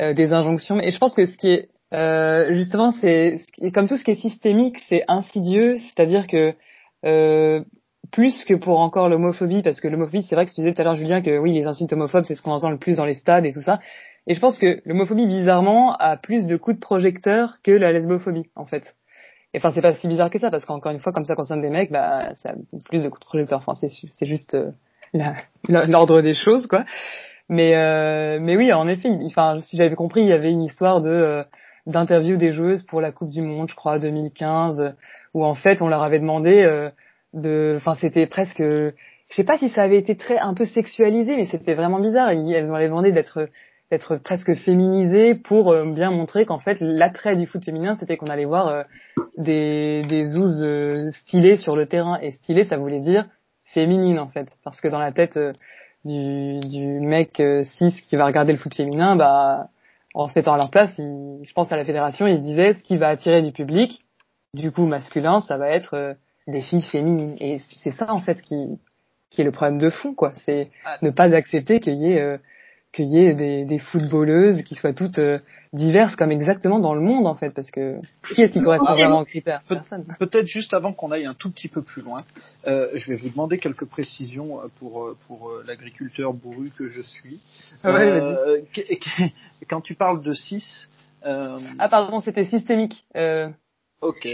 euh, 0.00 0.14
des 0.14 0.32
injonctions. 0.32 0.80
Et 0.80 0.92
je 0.92 0.98
pense 0.98 1.14
que 1.14 1.26
ce 1.26 1.36
qui 1.36 1.50
est, 1.50 1.68
euh, 1.92 2.54
justement, 2.54 2.92
c'est, 2.92 3.40
comme 3.74 3.88
tout 3.88 3.96
ce 3.96 4.04
qui 4.04 4.12
est 4.12 4.20
systémique, 4.20 4.78
c'est 4.88 5.02
insidieux, 5.08 5.76
c'est-à-dire 5.78 6.28
que, 6.28 6.54
euh, 7.04 7.64
plus 8.12 8.44
que 8.44 8.54
pour 8.54 8.78
encore 8.78 9.08
l'homophobie, 9.08 9.62
parce 9.62 9.80
que 9.80 9.88
l'homophobie, 9.88 10.22
c'est 10.22 10.36
vrai 10.36 10.44
que 10.44 10.50
tu 10.50 10.60
disais 10.60 10.72
tout 10.72 10.80
à 10.82 10.84
l'heure, 10.84 10.94
Julien, 10.94 11.20
que 11.20 11.36
oui, 11.36 11.52
les 11.52 11.66
insultes 11.66 11.92
homophobes, 11.92 12.24
c'est 12.24 12.36
ce 12.36 12.42
qu'on 12.42 12.52
entend 12.52 12.70
le 12.70 12.78
plus 12.78 12.98
dans 12.98 13.04
les 13.04 13.14
stades 13.14 13.44
et 13.44 13.52
tout 13.52 13.62
ça. 13.62 13.80
Et 14.28 14.34
je 14.34 14.40
pense 14.40 14.56
que 14.60 14.80
l'homophobie, 14.84 15.26
bizarrement, 15.26 15.96
a 15.96 16.16
plus 16.16 16.46
de 16.46 16.56
coups 16.56 16.76
de 16.76 16.80
projecteur 16.80 17.56
que 17.64 17.72
la 17.72 17.90
lesbophobie, 17.90 18.50
en 18.54 18.66
fait. 18.66 18.94
Et 19.56 19.58
enfin, 19.58 19.70
c'est 19.70 19.80
pas 19.80 19.94
si 19.94 20.06
bizarre 20.06 20.28
que 20.28 20.38
ça, 20.38 20.50
parce 20.50 20.66
qu'encore 20.66 20.92
une 20.92 20.98
fois, 20.98 21.12
comme 21.12 21.24
ça 21.24 21.34
concerne 21.34 21.62
des 21.62 21.70
mecs, 21.70 21.90
bah, 21.90 22.34
ça 22.34 22.50
a 22.50 22.52
plus 22.84 23.02
de 23.02 23.08
coups 23.08 23.20
de 23.20 23.24
projecteur. 23.24 23.58
Enfin, 23.58 23.72
c'est, 23.74 24.26
juste, 24.26 24.54
euh, 24.54 24.70
l'ordre 25.66 26.20
des 26.20 26.34
choses 26.34 26.66
quoi 26.66 26.84
mais 27.48 27.74
euh, 27.76 28.38
mais 28.40 28.56
oui 28.56 28.72
en 28.72 28.88
effet 28.88 29.08
enfin 29.24 29.60
si 29.60 29.76
j'avais 29.76 29.94
compris 29.94 30.22
il 30.22 30.28
y 30.28 30.32
avait 30.32 30.50
une 30.50 30.64
histoire 30.64 31.00
de 31.00 31.10
euh, 31.10 31.44
d'interview 31.86 32.36
des 32.36 32.52
joueuses 32.52 32.82
pour 32.82 33.00
la 33.00 33.12
Coupe 33.12 33.30
du 33.30 33.40
Monde 33.40 33.68
je 33.70 33.74
crois 33.76 33.98
2015 33.98 34.80
euh, 34.80 34.90
où 35.32 35.44
en 35.44 35.54
fait 35.54 35.80
on 35.80 35.88
leur 35.88 36.02
avait 36.02 36.18
demandé 36.18 36.62
euh, 36.62 36.90
de 37.34 37.74
enfin 37.76 37.94
c'était 37.94 38.26
presque 38.26 38.60
je 38.60 38.92
sais 39.30 39.44
pas 39.44 39.58
si 39.58 39.68
ça 39.70 39.82
avait 39.82 39.98
été 39.98 40.16
très 40.16 40.38
un 40.38 40.54
peu 40.54 40.64
sexualisé 40.64 41.36
mais 41.36 41.46
c'était 41.46 41.74
vraiment 41.74 42.00
bizarre 42.00 42.30
elles 42.30 42.70
ont 42.70 42.78
demandé 42.78 43.12
d'être 43.12 43.48
d'être 43.90 44.16
presque 44.16 44.54
féminisées 44.54 45.34
pour 45.34 45.70
euh, 45.72 45.84
bien 45.92 46.10
montrer 46.10 46.44
qu'en 46.44 46.58
fait 46.58 46.78
l'attrait 46.80 47.36
du 47.36 47.46
foot 47.46 47.64
féminin 47.64 47.96
c'était 47.96 48.16
qu'on 48.16 48.26
allait 48.26 48.44
voir 48.44 48.66
euh, 48.68 48.82
des 49.38 50.02
des 50.08 50.24
zouzes 50.24 50.62
euh, 50.62 51.10
stylées 51.10 51.56
sur 51.56 51.76
le 51.76 51.86
terrain. 51.86 52.18
Et 52.20 52.32
stylé 52.32 52.64
ça 52.64 52.76
voulait 52.76 53.00
dire 53.00 53.26
féminine 53.72 54.18
en 54.18 54.28
fait. 54.28 54.48
Parce 54.64 54.80
que 54.80 54.88
dans 54.88 54.98
la 54.98 55.12
tête 55.12 55.36
euh, 55.36 55.52
du, 56.04 56.60
du 56.60 57.00
mec 57.00 57.42
cis 57.64 57.92
qui 58.08 58.16
va 58.16 58.26
regarder 58.26 58.52
le 58.52 58.58
foot 58.58 58.74
féminin 58.74 59.16
bah 59.16 59.68
en 60.14 60.28
se 60.28 60.38
mettant 60.38 60.54
à 60.54 60.56
leur 60.56 60.70
place 60.70 60.92
il- 60.98 61.42
je 61.44 61.52
pense 61.52 61.70
à 61.72 61.76
la 61.76 61.84
fédération 61.84 62.26
ils 62.26 62.38
se 62.38 62.42
disaient 62.42 62.74
ce 62.74 62.82
qui 62.82 62.96
va 62.96 63.08
attirer 63.08 63.42
du 63.42 63.52
public 63.52 64.04
du 64.54 64.70
coup 64.72 64.86
masculin 64.86 65.40
ça 65.40 65.58
va 65.58 65.68
être 65.70 66.16
des 66.48 66.60
filles 66.60 66.82
féminines. 66.82 67.36
Et 67.40 67.58
c'est 67.82 67.90
ça 67.90 68.12
en 68.12 68.20
fait 68.20 68.40
qui 68.42 68.78
qui 69.30 69.40
est 69.42 69.44
le 69.44 69.50
problème 69.52 69.78
de 69.78 69.90
fond 69.90 70.14
quoi. 70.14 70.32
C'est 70.44 70.70
Ah. 70.84 70.96
ne 71.02 71.10
pas 71.10 71.24
accepter 71.34 71.80
qu'il 71.80 71.94
y 71.94 72.12
ait 72.12 72.38
qu'il 72.96 73.06
y 73.06 73.18
ait 73.18 73.34
des, 73.34 73.64
des 73.64 73.78
footballeuses 73.78 74.62
qui 74.62 74.74
soient 74.74 74.92
toutes 74.94 75.18
euh, 75.18 75.38
diverses 75.72 76.16
comme 76.16 76.32
exactement 76.32 76.78
dans 76.78 76.94
le 76.94 77.00
monde 77.00 77.26
en 77.26 77.34
fait 77.34 77.50
parce 77.50 77.70
que 77.70 77.98
qui 78.34 78.40
est-ce 78.42 78.52
qui 78.52 78.62
correspond 78.62 78.86
Ah, 78.88 78.94
vraiment 78.94 79.20
aux 79.20 79.24
critères? 79.24 79.62
Personne. 79.68 80.04
Peut-être 80.18 80.46
juste 80.46 80.72
avant 80.72 80.92
qu'on 80.94 81.10
aille 81.12 81.26
un 81.26 81.34
tout 81.34 81.50
petit 81.50 81.68
peu 81.68 81.82
plus 81.82 82.00
loin, 82.02 82.24
euh, 82.66 82.88
je 82.94 83.10
vais 83.12 83.18
vous 83.18 83.28
demander 83.28 83.58
quelques 83.58 83.84
précisions 83.84 84.60
euh, 84.60 84.68
pour, 84.78 85.14
pour 85.26 85.52
l'agriculteur 85.66 86.32
bourru 86.32 86.70
que 86.76 86.88
je 86.88 87.02
suis. 87.02 87.40
Ah 87.84 87.92
ouais, 87.92 88.06
Euh, 88.08 88.60
qu- 88.72 88.96
qu- 88.98 89.32
quand 89.68 89.82
tu 89.82 89.94
parles 89.94 90.22
de 90.22 90.32
6, 90.32 90.88
euh, 91.26 91.58
ah 91.78 91.88
pardon 91.88 92.20
c'était 92.20 92.44
systémique 92.46 93.04
euh, 93.16 93.48
ok. 94.00 94.26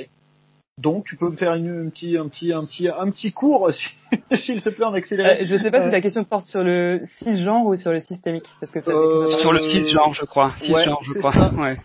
Donc 0.79 1.05
tu 1.05 1.17
peux 1.17 1.29
me 1.31 1.37
faire 1.37 1.55
une, 1.55 1.87
un 1.87 1.91
petit 1.91 2.17
un 2.17 2.29
petit 2.29 2.53
un 2.53 2.65
petit 2.65 2.89
un 2.89 3.11
petit 3.11 3.33
cours 3.33 3.71
s'il 4.33 4.63
te 4.63 4.71
plaît 4.71 4.85
en 4.87 4.95
accéléré. 4.95 5.43
Euh, 5.43 5.45
je 5.47 5.57
sais 5.59 5.71
pas 5.71 5.81
Euh, 5.81 5.85
si 5.87 5.91
ta 5.91 6.01
question 6.01 6.25
porte 6.25 6.47
sur 6.47 6.63
le 6.63 7.03
cisgenre 7.19 7.67
ou 7.67 7.77
sur 7.77 7.93
le 7.93 8.01
systémique, 8.01 8.47
parce 8.61 8.73
que 8.73 8.81
ça. 8.81 8.91
Euh, 8.91 9.37
Sur 9.39 9.53
le 9.53 9.61
cisgenre, 9.63 10.15
je 10.15 10.25
crois. 10.25 10.47
ouais, 10.63 10.67
Cisgenre, 10.67 11.03
je 11.03 11.13
c'est 11.13 11.19
crois. 11.21 11.33
ça. 11.33 11.53
Ouais. 11.59 11.77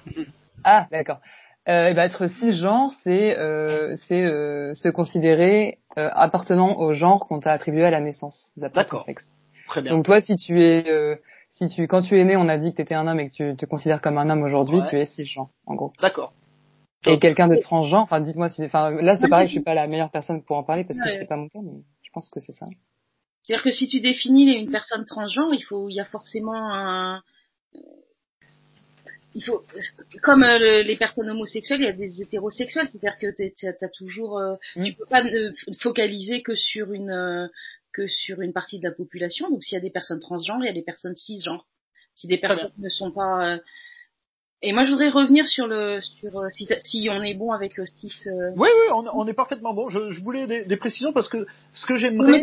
Ah, 0.64 0.88
d'accord. 0.92 1.20
Euh, 1.68 1.94
bah, 1.94 2.06
être 2.06 2.28
cisgenre, 2.28 2.92
c'est 3.04 3.38
euh, 3.38 3.98
c'est 4.08 4.24
euh, 4.24 4.74
se 4.74 4.88
considérer 4.88 5.80
euh, 5.98 6.10
appartenant 6.14 6.78
au 6.78 6.94
genre 6.94 7.28
qu'on 7.28 7.40
t'a 7.42 7.52
attribué 7.52 7.84
à 7.84 7.92
la 7.92 8.00
naissance, 8.00 8.54
d'après 8.56 8.84
ton 8.84 8.88
D'accord. 8.98 9.04
sexe. 9.04 9.32
Très 9.68 9.82
bien. 9.82 9.92
Donc 9.92 10.06
toi, 10.06 10.22
si 10.22 10.36
tu 10.38 10.64
es, 10.64 10.90
euh, 10.90 11.18
si 11.52 11.68
tu, 11.68 11.86
quand 11.88 12.04
tu 12.04 12.18
es 12.20 12.24
né, 12.24 12.38
on 12.38 12.48
a 12.48 12.58
dit 12.58 12.72
que 12.72 12.78
tu 12.78 12.82
étais 12.84 12.96
un 12.96 13.06
homme 13.06 13.20
et 13.20 13.30
que 13.30 13.34
tu 13.52 13.58
te 13.58 13.66
considères 13.66 14.00
comme 14.02 14.18
un 14.18 14.30
homme 14.30 14.44
aujourd'hui, 14.44 14.80
Ouais. 14.80 14.90
tu 14.90 14.98
es 14.98 15.06
cisgenre, 15.08 15.50
en 15.66 15.76
gros. 15.76 15.92
D'accord. 16.02 16.32
Et 17.06 17.20
quelqu'un 17.20 17.48
de 17.48 17.56
transgenre, 17.56 18.02
enfin 18.02 18.20
dites-moi 18.22 18.50
si, 18.50 18.64
enfin 18.66 18.90
là 18.92 19.16
c'est 19.18 19.30
pareil, 19.30 19.48
je 19.48 19.52
suis 19.54 19.62
pas 19.62 19.74
la 19.76 19.88
meilleure 19.88 20.12
personne 20.12 20.44
pour 20.44 20.58
en 20.58 20.64
parler 20.64 20.84
parce 20.84 21.00
que 21.00 21.06
Ouais. 21.06 21.18
c'est 21.18 21.28
pas 21.28 21.38
mon 21.38 21.48
cas, 21.48 21.60
mais 21.64 21.82
je 22.04 22.10
pense 22.12 22.28
que 22.30 22.40
c'est 22.40 22.54
ça. 22.54 22.66
C'est-à-dire 23.44 23.64
que 23.64 23.72
si 23.72 23.88
tu 23.88 24.02
définis 24.02 24.52
une 24.56 24.70
personne 24.72 25.06
transgenre, 25.06 25.54
il 25.54 25.62
faut, 25.64 25.88
il 25.90 25.94
y 25.94 26.00
a 26.02 26.06
forcément 26.06 26.74
un, 26.74 27.22
il 29.36 29.44
faut, 29.44 29.64
comme 30.24 30.44
euh, 30.44 30.58
le- 30.58 30.82
les 30.84 30.96
personnes 30.98 31.30
homosexuelles, 31.30 31.82
il 31.82 31.86
y 31.86 31.90
a 31.90 31.94
des 31.94 32.22
hétérosexuels, 32.22 32.88
c'est-à-dire 32.88 33.18
que 33.20 33.28
t'as 33.38 33.74
t'as 33.74 33.90
toujours, 33.90 34.40
euh, 34.40 34.56
Mm. 34.76 34.84
tu 34.84 34.94
peux 34.94 35.06
pas 35.06 35.24
euh, 35.24 35.52
focaliser 35.82 36.42
que 36.42 36.56
sur 36.56 36.92
une, 36.92 37.12
euh, 37.12 37.48
que 37.94 38.08
sur 38.08 38.42
une 38.42 38.52
partie 38.54 38.80
de 38.80 38.86
la 38.86 38.92
population. 38.96 39.50
Donc 39.50 39.64
s'il 39.64 39.76
y 39.76 39.80
a 39.80 39.82
des 39.82 39.92
personnes 39.92 40.20
transgenres, 40.20 40.60
il 40.64 40.66
y 40.66 40.70
a 40.70 40.74
des 40.74 40.82
personnes 40.84 41.16
cisgenres. 41.16 41.68
Si 42.16 42.28
des 42.28 42.40
personnes 42.40 42.72
ne 42.80 42.90
sont 42.90 43.12
pas, 43.12 43.54
euh, 43.56 43.60
et 44.62 44.74
moi 44.74 44.84
je 44.84 44.92
voudrais 44.92 45.10
revenir 45.10 45.48
sur 45.48 45.68
le, 45.68 46.00
sur 46.02 46.38
euh, 46.40 46.48
si, 46.84 47.10
on 47.12 47.22
est 47.22 47.36
bon 47.36 47.52
avec 47.52 47.78
le 47.78 47.84
euh, 47.84 48.52
Oui, 48.56 48.70
oui, 48.70 48.92
on, 48.94 49.06
on 49.14 49.28
est 49.28 49.34
parfaitement 49.34 49.74
bon. 49.74 49.90
Je, 49.90 50.12
je 50.12 50.22
voulais 50.22 50.48
des, 50.48 50.66
des 50.66 50.78
précisions 50.78 51.14
parce 51.14 51.30
que 51.30 51.46
ce 51.74 51.86
que 51.86 51.96
j'aimerais, 51.98 52.42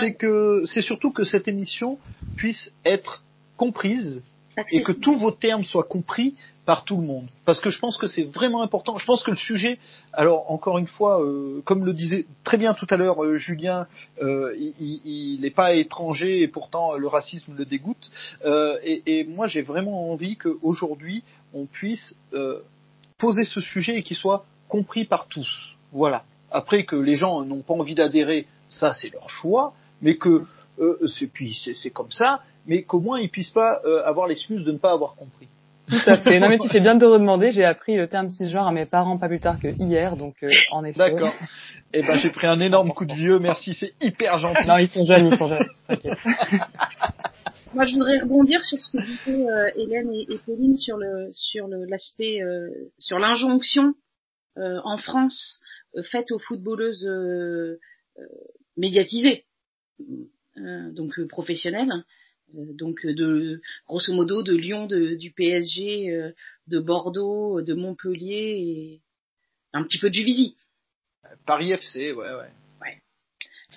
c'est 0.00 0.14
que 0.14 0.62
c'est 0.66 0.82
surtout 0.82 1.10
que 1.10 1.24
cette 1.24 1.48
émission 1.48 1.98
puisse 2.36 2.74
être 2.84 3.22
comprise 3.56 4.22
et 4.70 4.82
que 4.82 4.92
accessible. 4.92 5.00
tous 5.00 5.16
vos 5.16 5.30
termes 5.30 5.64
soient 5.64 5.84
compris 5.84 6.34
par 6.66 6.84
tout 6.84 6.96
le 6.96 7.06
monde. 7.06 7.26
Parce 7.46 7.60
que 7.60 7.70
je 7.70 7.78
pense 7.78 7.96
que 7.96 8.06
c'est 8.06 8.22
vraiment 8.22 8.62
important. 8.62 8.96
Je 8.96 9.06
pense 9.06 9.22
que 9.22 9.30
le 9.30 9.36
sujet, 9.36 9.78
alors 10.12 10.50
encore 10.52 10.78
une 10.78 10.86
fois, 10.86 11.20
euh, 11.22 11.62
comme 11.64 11.84
le 11.84 11.92
disait 11.92 12.26
très 12.44 12.58
bien 12.58 12.74
tout 12.74 12.86
à 12.90 12.96
l'heure 12.96 13.24
euh, 13.24 13.38
Julien, 13.38 13.86
euh, 14.22 14.54
il 14.56 15.40
n'est 15.40 15.50
pas 15.50 15.74
étranger 15.74 16.42
et 16.42 16.48
pourtant 16.48 16.94
le 16.94 17.08
racisme 17.08 17.54
le 17.56 17.64
dégoûte. 17.64 18.10
Euh, 18.44 18.78
et, 18.84 19.02
et 19.06 19.24
moi 19.24 19.46
j'ai 19.46 19.62
vraiment 19.62 20.10
envie 20.12 20.36
qu'aujourd'hui 20.36 21.24
on 21.54 21.66
puisse 21.66 22.16
euh, 22.32 22.60
poser 23.18 23.42
ce 23.42 23.60
sujet 23.60 23.98
et 23.98 24.02
qu'il 24.02 24.16
soit 24.16 24.44
compris 24.68 25.04
par 25.04 25.26
tous. 25.26 25.76
Voilà. 25.92 26.22
Après 26.50 26.84
que 26.84 26.96
les 26.96 27.16
gens 27.16 27.44
n'ont 27.44 27.62
pas 27.62 27.74
envie 27.74 27.94
d'adhérer, 27.94 28.46
ça 28.68 28.92
c'est 28.94 29.12
leur 29.12 29.28
choix, 29.28 29.74
mais 30.02 30.16
que 30.16 30.44
euh, 30.78 30.98
c'est 31.06 31.26
puis 31.26 31.54
c'est 31.54 31.90
comme 31.90 32.10
ça, 32.10 32.40
mais 32.66 32.82
qu'au 32.82 33.00
moins 33.00 33.20
ils 33.20 33.28
puissent 33.28 33.50
pas 33.50 33.80
euh, 33.84 34.02
avoir 34.04 34.26
l'excuse 34.26 34.64
de 34.64 34.72
ne 34.72 34.78
pas 34.78 34.92
avoir 34.92 35.14
compris. 35.14 35.48
Tout 35.88 36.00
à 36.06 36.18
fait. 36.18 36.38
Non 36.38 36.48
mais 36.48 36.58
tu 36.58 36.68
fais 36.68 36.80
bien 36.80 36.94
de 36.94 37.00
te 37.00 37.04
redemander. 37.04 37.50
J'ai 37.50 37.64
appris 37.64 37.96
le 37.96 38.06
terme 38.08 38.30
cisgenre 38.30 38.66
à 38.66 38.72
mes 38.72 38.86
parents 38.86 39.18
pas 39.18 39.28
plus 39.28 39.40
tard 39.40 39.58
que 39.58 39.68
hier, 39.68 40.16
donc 40.16 40.36
euh, 40.42 40.50
en 40.70 40.84
effet. 40.84 40.98
D'accord. 40.98 41.34
Eh 41.92 42.02
ben 42.02 42.16
j'ai 42.18 42.30
pris 42.30 42.46
un 42.46 42.60
énorme 42.60 42.92
coup 42.92 43.04
de 43.04 43.12
vieux, 43.12 43.40
merci, 43.40 43.74
c'est 43.74 43.92
hyper 44.00 44.38
gentil. 44.38 44.66
Non, 44.66 44.78
ils 44.78 44.88
sont 44.88 45.04
jeunes, 45.04 45.26
ils 45.26 45.36
sont 45.36 45.48
jeunes. 45.48 45.68
Moi, 47.72 47.86
je 47.86 47.94
voudrais 47.94 48.18
rebondir 48.18 48.64
sur 48.64 48.82
ce 48.82 48.90
que 48.90 48.98
disaient 48.98 49.48
euh, 49.48 49.70
Hélène 49.76 50.12
et, 50.12 50.26
et 50.28 50.38
Pauline 50.38 50.76
sur 50.76 50.96
le 50.96 51.30
sur 51.32 51.68
le 51.68 51.84
l'aspect 51.84 52.42
euh, 52.42 52.68
sur 52.98 53.20
l'injonction 53.20 53.94
euh, 54.58 54.80
en 54.82 54.98
France 54.98 55.60
euh, 55.96 56.02
faite 56.02 56.32
aux 56.32 56.40
footballeuses 56.40 57.06
euh, 57.06 57.78
euh, 58.18 58.22
médiatisées, 58.76 59.44
euh, 60.56 60.90
donc 60.90 61.16
euh, 61.20 61.28
professionnelles, 61.28 61.92
euh, 62.56 62.72
donc 62.74 63.06
de 63.06 63.60
grosso 63.86 64.12
modo 64.14 64.42
de 64.42 64.56
Lyon, 64.56 64.86
de, 64.86 65.14
du 65.14 65.30
PSG, 65.30 66.10
euh, 66.10 66.32
de 66.66 66.80
Bordeaux, 66.80 67.62
de 67.62 67.74
Montpellier 67.74 68.56
et 68.58 69.02
un 69.72 69.84
petit 69.84 69.98
peu 70.00 70.08
de 70.08 70.14
Juvisy. 70.14 70.56
Paris 71.46 71.70
FC, 71.70 72.12
ouais, 72.12 72.34
ouais. 72.34 72.50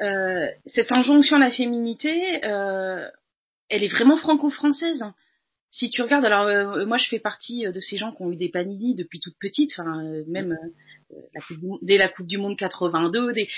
Euh, 0.01 0.47
cette 0.65 0.91
injonction 0.91 1.35
à 1.35 1.39
la 1.39 1.51
féminité, 1.51 2.43
euh, 2.45 3.07
elle 3.73 3.83
est 3.83 3.87
vraiment 3.87 4.17
franco-française. 4.17 5.03
Si 5.71 5.89
tu 5.89 6.03
regardes, 6.03 6.25
alors 6.25 6.45
euh, 6.47 6.85
moi 6.85 6.97
je 6.97 7.07
fais 7.07 7.19
partie 7.19 7.63
de 7.65 7.79
ces 7.79 7.97
gens 7.97 8.11
qui 8.11 8.21
ont 8.21 8.31
eu 8.31 8.35
des 8.35 8.49
panini 8.49 8.93
depuis 8.93 9.19
toute 9.19 9.37
petite, 9.39 9.71
enfin 9.71 10.03
euh, 10.05 10.23
même 10.27 10.55
euh, 11.11 11.15
la 11.33 11.41
coupe 11.41 11.57
du 11.57 11.65
Monde- 11.65 11.79
dès 11.81 11.97
la 11.97 12.09
Coupe 12.09 12.27
du 12.27 12.37
Monde 12.37 12.55
82, 12.55 13.33
des, 13.33 13.49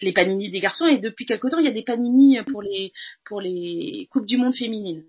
les 0.00 0.12
panini 0.12 0.50
des 0.50 0.60
garçons 0.60 0.86
et 0.86 0.98
depuis 0.98 1.26
quelque 1.26 1.48
temps 1.48 1.58
il 1.58 1.64
y 1.66 1.68
a 1.68 1.72
des 1.72 1.82
panini 1.82 2.38
pour 2.46 2.62
les 2.62 2.92
pour 3.24 3.40
les 3.40 4.06
coupes 4.12 4.26
du 4.26 4.36
Monde 4.36 4.54
féminines. 4.54 5.04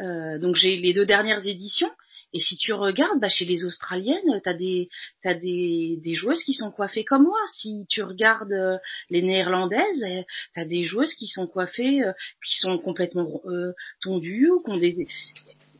Euh, 0.00 0.38
donc 0.38 0.54
j'ai 0.54 0.76
les 0.76 0.92
deux 0.92 1.06
dernières 1.06 1.46
éditions 1.46 1.90
et 2.32 2.40
si 2.40 2.56
tu 2.56 2.72
regardes, 2.72 3.20
bah, 3.20 3.28
chez 3.28 3.44
les 3.44 3.64
Australiennes, 3.64 4.40
t'as 4.42 4.54
des 4.54 4.88
t'as 5.22 5.34
des 5.34 5.98
des 6.02 6.14
joueuses 6.14 6.42
qui 6.42 6.52
sont 6.52 6.70
coiffées 6.70 7.04
comme 7.04 7.24
moi. 7.24 7.38
Si 7.54 7.86
tu 7.88 8.02
regardes 8.02 8.52
euh, 8.52 8.78
les 9.10 9.22
néerlandaises, 9.22 10.04
euh, 10.04 10.22
t'as 10.54 10.64
des 10.64 10.84
joueuses 10.84 11.14
qui 11.14 11.26
sont 11.26 11.46
coiffées, 11.46 12.02
euh, 12.02 12.12
qui 12.44 12.58
sont 12.58 12.78
complètement 12.78 13.40
euh, 13.46 13.72
tondues 14.02 14.50
ou 14.50 14.62
qui 14.62 14.70
ont 14.70 14.76
des. 14.76 15.06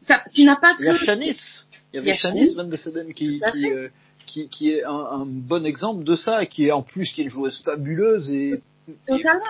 Enfin, 0.03 0.23
tu 0.35 0.45
n'as 0.45 0.57
pas 0.57 0.75
Il 0.79 0.87
y 0.87 0.89
a 0.89 0.93
que. 0.93 1.05
Shanice. 1.05 1.69
Il 1.93 1.97
y 1.97 1.99
avait 2.01 2.15
Shanice. 2.15 2.55
Van 2.55 2.65
de 2.65 2.77
Seden 2.77 3.15
qui, 3.15 3.41
qui, 3.53 3.67
euh, 3.67 3.89
qui, 4.27 4.49
qui 4.49 4.71
est 4.71 4.85
un, 4.85 4.91
un 4.91 5.27
bon 5.27 5.65
exemple 5.67 6.05
de 6.05 6.17
ça, 6.17 6.43
et 6.43 6.47
qui 6.47 6.67
est 6.67 6.73
en 6.73 6.83
plus 6.83 7.13
qui 7.13 7.23
est 7.23 7.25
une 7.25 7.31
joueuse 7.31 7.63
fabuleuse 7.63 8.31
et 8.31 8.61
Totalement. 9.07 9.45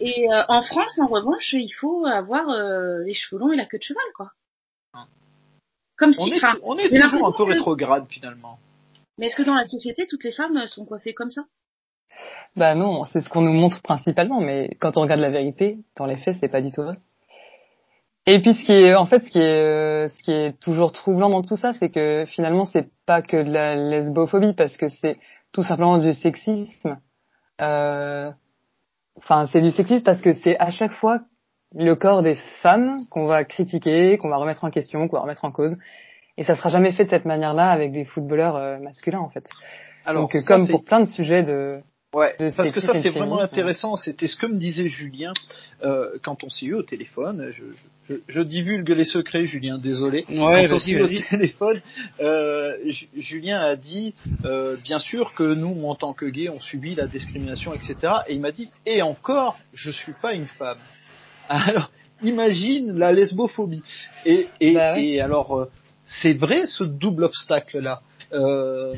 Et 0.00 0.32
euh, 0.32 0.42
en 0.48 0.62
France, 0.62 0.92
en 0.98 1.06
revanche, 1.06 1.52
il 1.52 1.70
faut 1.70 2.06
avoir 2.06 2.48
euh, 2.50 3.02
les 3.04 3.14
cheveux 3.14 3.40
longs 3.40 3.52
et 3.52 3.56
la 3.56 3.66
queue 3.66 3.78
de 3.78 3.82
cheval, 3.82 4.04
quoi. 4.16 4.32
Comme 5.98 6.10
on 6.18 6.24
si. 6.26 6.32
est, 6.34 6.40
on 6.62 6.76
est 6.78 6.88
toujours 6.88 7.26
un 7.26 7.32
peu 7.32 7.44
que- 7.44 7.50
rétrograde 7.50 8.06
finalement. 8.08 8.58
mais 9.18 9.26
est-ce 9.26 9.36
que 9.36 9.42
dans 9.42 9.54
la 9.54 9.66
société, 9.66 10.06
toutes 10.08 10.24
les 10.24 10.32
femmes 10.32 10.58
sont 10.66 10.86
coiffées 10.86 11.12
comme 11.14 11.30
ça? 11.30 11.42
Bah 12.56 12.74
non, 12.74 13.04
c'est 13.06 13.20
ce 13.20 13.28
qu'on 13.28 13.42
nous 13.42 13.52
montre 13.52 13.82
principalement, 13.82 14.40
mais 14.40 14.70
quand 14.80 14.96
on 14.96 15.02
regarde 15.02 15.20
la 15.20 15.30
vérité, 15.30 15.78
dans 15.96 16.06
les 16.06 16.16
faits, 16.16 16.36
c'est 16.40 16.48
pas 16.48 16.60
du 16.62 16.70
tout 16.70 16.82
vrai. 16.82 16.96
Et 18.26 18.40
puis 18.40 18.54
ce 18.54 18.64
qui 18.64 18.72
est, 18.72 18.94
en 18.94 19.06
fait, 19.06 19.20
ce 19.20 19.30
qui 19.30 19.38
est, 19.38 19.62
euh, 19.62 20.08
ce 20.08 20.22
qui 20.22 20.32
est 20.32 20.58
toujours 20.60 20.92
troublant 20.92 21.30
dans 21.30 21.42
tout 21.42 21.56
ça, 21.56 21.72
c'est 21.74 21.88
que 21.90 22.24
finalement, 22.26 22.64
c'est 22.64 22.88
pas 23.06 23.22
que 23.22 23.36
de 23.36 23.50
la 23.50 23.74
lesbophobie, 23.74 24.54
parce 24.54 24.76
que 24.76 24.88
c'est 24.88 25.18
tout 25.52 25.62
simplement 25.62 25.98
du 25.98 26.12
sexisme. 26.12 26.98
Euh, 27.60 28.30
Enfin, 29.20 29.46
c'est 29.48 29.60
du 29.60 29.72
sexisme 29.72 30.04
parce 30.04 30.22
que 30.22 30.32
c'est 30.32 30.56
à 30.60 30.70
chaque 30.70 30.92
fois 30.92 31.18
le 31.74 31.94
corps 31.94 32.22
des 32.22 32.36
femmes 32.62 32.96
qu'on 33.10 33.26
va 33.26 33.44
critiquer, 33.44 34.16
qu'on 34.18 34.28
va 34.30 34.36
remettre 34.36 34.64
en 34.64 34.70
question, 34.70 35.08
qu'on 35.08 35.16
va 35.16 35.22
remettre 35.22 35.44
en 35.44 35.50
cause. 35.52 35.76
Et 36.36 36.44
ça 36.44 36.54
sera 36.54 36.68
jamais 36.68 36.92
fait 36.92 37.04
de 37.04 37.10
cette 37.10 37.24
manière-là 37.24 37.70
avec 37.70 37.92
des 37.92 38.04
footballeurs 38.04 38.56
euh, 38.56 38.78
masculins, 38.78 39.18
en 39.20 39.28
fait. 39.28 39.44
Alors, 40.04 40.22
Donc, 40.22 40.34
euh, 40.36 40.40
ça, 40.40 40.46
comme 40.54 40.68
pour 40.68 40.84
plein 40.84 41.00
de 41.00 41.06
sujets 41.08 41.42
de, 41.42 41.80
Ouais, 42.14 42.34
de 42.40 42.48
parce 42.56 42.72
que 42.72 42.80
ça 42.80 42.94
c'est 43.02 43.10
vraiment 43.10 43.38
intéressant. 43.40 43.96
C'était 43.96 44.28
ce 44.28 44.36
que 44.36 44.46
me 44.46 44.54
disait 44.56 44.88
Julien 44.88 45.34
euh, 45.82 46.08
quand 46.22 46.42
on 46.42 46.48
s'est 46.48 46.64
eu 46.64 46.72
au 46.74 46.82
téléphone. 46.82 47.48
Je, 47.50 47.64
je, 48.04 48.14
je 48.26 48.40
divulgue 48.40 48.88
les 48.88 49.04
secrets, 49.04 49.44
Julien. 49.44 49.76
Désolé. 49.76 50.24
Ouais, 50.30 50.66
quand 50.68 50.76
on 50.76 50.78
s'est 50.78 50.92
eu 50.92 51.02
au 51.02 51.06
téléphone, 51.30 51.82
euh, 52.20 52.76
Ju- 52.86 53.08
Julien 53.18 53.58
a 53.60 53.76
dit, 53.76 54.14
euh, 54.46 54.76
bien 54.82 54.98
sûr 54.98 55.34
que 55.34 55.52
nous, 55.52 55.84
en 55.86 55.94
tant 55.96 56.14
que 56.14 56.24
gays, 56.24 56.48
on 56.48 56.60
subit 56.60 56.94
la 56.94 57.08
discrimination, 57.08 57.74
etc. 57.74 57.96
Et 58.26 58.34
il 58.34 58.40
m'a 58.40 58.52
dit, 58.52 58.70
et 58.86 59.02
encore, 59.02 59.58
je 59.74 59.90
suis 59.90 60.14
pas 60.22 60.32
une 60.32 60.46
femme. 60.46 60.78
Alors, 61.48 61.90
imagine 62.22 62.98
la 62.98 63.12
lesbophobie. 63.12 63.82
Et, 64.24 64.46
et, 64.60 64.74
Bah 64.74 64.94
ouais. 64.94 65.04
et 65.04 65.20
alors, 65.20 65.56
euh, 65.58 65.70
c'est 66.04 66.34
vrai 66.34 66.66
ce 66.66 66.84
double 66.84 67.24
obstacle-là 67.24 68.02
euh, 68.32 68.94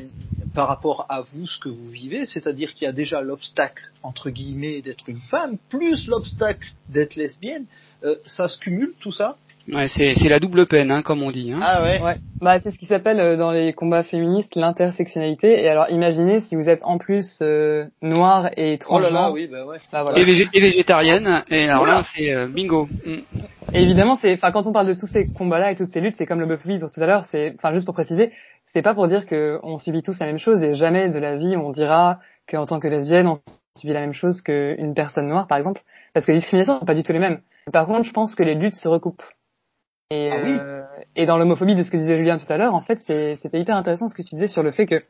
par 0.53 0.67
rapport 0.67 1.05
à 1.09 1.21
vous, 1.21 1.47
ce 1.47 1.57
que 1.59 1.69
vous 1.69 1.87
vivez, 1.87 2.25
c'est-à-dire 2.25 2.73
qu'il 2.73 2.85
y 2.85 2.89
a 2.89 2.91
déjà 2.93 3.21
l'obstacle 3.21 3.91
entre 4.03 4.29
guillemets 4.29 4.81
d'être 4.81 5.07
une 5.07 5.21
femme, 5.29 5.57
plus 5.69 6.07
l'obstacle 6.07 6.67
d'être 6.89 7.15
lesbienne. 7.15 7.65
Euh, 8.03 8.15
ça 8.25 8.47
se 8.47 8.57
cumule 8.59 8.93
tout 8.99 9.11
ça? 9.11 9.37
Ouais, 9.71 9.87
c'est 9.87 10.13
c'est 10.15 10.27
la 10.29 10.39
double 10.39 10.65
peine, 10.67 10.91
hein, 10.91 11.01
comme 11.01 11.21
on 11.23 11.31
dit. 11.31 11.51
Hein. 11.53 11.59
Ah 11.61 11.83
ouais. 11.83 12.01
Ouais, 12.01 12.15
bah 12.41 12.59
c'est 12.59 12.71
ce 12.71 12.79
qui 12.79 12.85
s'appelle 12.85 13.19
euh, 13.19 13.37
dans 13.37 13.51
les 13.51 13.73
combats 13.73 14.03
féministes 14.03 14.55
l'intersectionnalité. 14.55 15.61
Et 15.63 15.67
alors 15.69 15.89
imaginez 15.89 16.39
si 16.41 16.55
vous 16.55 16.67
êtes 16.69 16.81
en 16.83 16.97
plus 16.97 17.37
euh, 17.41 17.85
noir 18.01 18.49
et 18.57 18.79
Oh 18.89 18.99
là 18.99 19.07
transgenre. 19.07 19.13
là, 19.13 19.31
oui, 19.31 19.47
bah 19.47 19.65
ouais. 19.65 19.77
bah 19.91 20.03
voilà. 20.03 20.19
Et, 20.19 20.23
végé- 20.25 20.47
et 20.53 20.59
végétarienne. 20.59 21.43
Et 21.49 21.65
alors 21.69 21.83
Voilà. 21.83 21.99
là, 21.99 22.03
c'est 22.15 22.33
euh, 22.33 22.47
bingo. 22.47 22.87
Mm. 23.05 23.19
Et 23.73 23.81
évidemment, 23.83 24.15
c'est, 24.15 24.33
enfin, 24.33 24.51
quand 24.51 24.65
on 24.67 24.73
parle 24.73 24.87
de 24.87 24.93
tous 24.93 25.07
ces 25.07 25.27
combats-là 25.27 25.71
et 25.71 25.75
toutes 25.75 25.91
ces 25.91 26.01
luttes, 26.01 26.15
c'est 26.17 26.25
comme 26.25 26.39
l'homophobie 26.41 26.79
pour 26.79 26.91
tout 26.91 27.01
à 27.01 27.05
l'heure. 27.05 27.25
C'est, 27.25 27.53
enfin, 27.57 27.71
juste 27.71 27.85
pour 27.85 27.93
préciser, 27.93 28.31
c'est 28.73 28.81
pas 28.81 28.93
pour 28.93 29.07
dire 29.07 29.25
que 29.25 29.59
on 29.63 29.77
subit 29.77 30.01
tous 30.01 30.17
la 30.19 30.25
même 30.25 30.39
chose 30.39 30.61
et 30.63 30.73
jamais 30.73 31.09
de 31.09 31.19
la 31.19 31.37
vie 31.37 31.55
on 31.55 31.71
dira 31.71 32.19
qu'en 32.49 32.65
tant 32.65 32.79
que 32.79 32.87
lesbienne 32.87 33.27
on 33.27 33.35
subit 33.79 33.93
la 33.93 34.01
même 34.01 34.13
chose 34.13 34.41
qu'une 34.41 34.93
personne 34.95 35.27
noire, 35.27 35.47
par 35.47 35.57
exemple, 35.57 35.81
parce 36.13 36.25
que 36.25 36.31
les 36.31 36.39
discriminations 36.39 36.79
sont 36.79 36.85
pas 36.85 36.95
du 36.95 37.03
tout 37.03 37.13
les 37.13 37.19
mêmes. 37.19 37.39
Par 37.71 37.85
contre, 37.85 38.03
je 38.03 38.11
pense 38.11 38.35
que 38.35 38.43
les 38.43 38.55
luttes 38.55 38.75
se 38.75 38.87
recoupent. 38.87 39.23
Et, 40.11 40.29
Ah 40.31 40.39
oui. 40.43 40.57
euh, 40.59 40.83
et 41.15 41.25
dans 41.25 41.37
l'homophobie 41.37 41.73
de 41.75 41.83
ce 41.83 41.89
que 41.89 41.97
disait 41.97 42.17
Julien 42.17 42.37
tout 42.37 42.51
à 42.51 42.57
l'heure, 42.57 42.75
en 42.75 42.81
fait, 42.81 42.99
c'était 42.99 43.59
hyper 43.59 43.75
intéressant 43.77 44.07
ce 44.09 44.13
que 44.13 44.21
tu 44.21 44.35
disais 44.35 44.47
sur 44.47 44.61
le 44.61 44.71
fait 44.71 44.85
que 44.85 45.01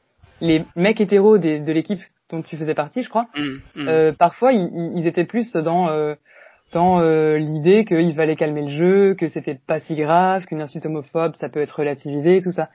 les 0.41 0.63
mecs 0.75 1.01
hétéros 1.01 1.37
des- 1.37 1.59
de 1.59 1.71
l'équipe 1.73 2.01
dont 2.29 2.41
tu 2.41 2.55
faisais 2.55 2.73
partie, 2.75 3.01
je 3.01 3.09
crois, 3.09 3.25
Mm, 3.35 3.41
mm. 3.81 3.87
euh, 3.89 4.13
parfois 4.13 4.53
ils, 4.53 4.69
ils- 4.73 4.99
ils 4.99 5.07
étaient 5.07 5.25
plus 5.25 5.51
dans 5.53 5.89
euh, 5.89 6.15
dans 6.71 7.01
euh, 7.01 7.37
l'idée 7.37 7.83
qu'il 7.83 8.13
fallait 8.13 8.35
calmer 8.37 8.61
le 8.61 8.69
jeu, 8.69 9.13
que 9.15 9.27
c'était 9.27 9.55
pas 9.67 9.79
si 9.79 9.95
grave, 9.95 10.45
qu'une 10.45 10.61
insulte 10.61 10.85
homophobe 10.85 11.35
ça 11.35 11.49
peut 11.49 11.61
être 11.61 11.79
relativisé, 11.79 12.39
tout 12.41 12.51
ça. 12.51 12.69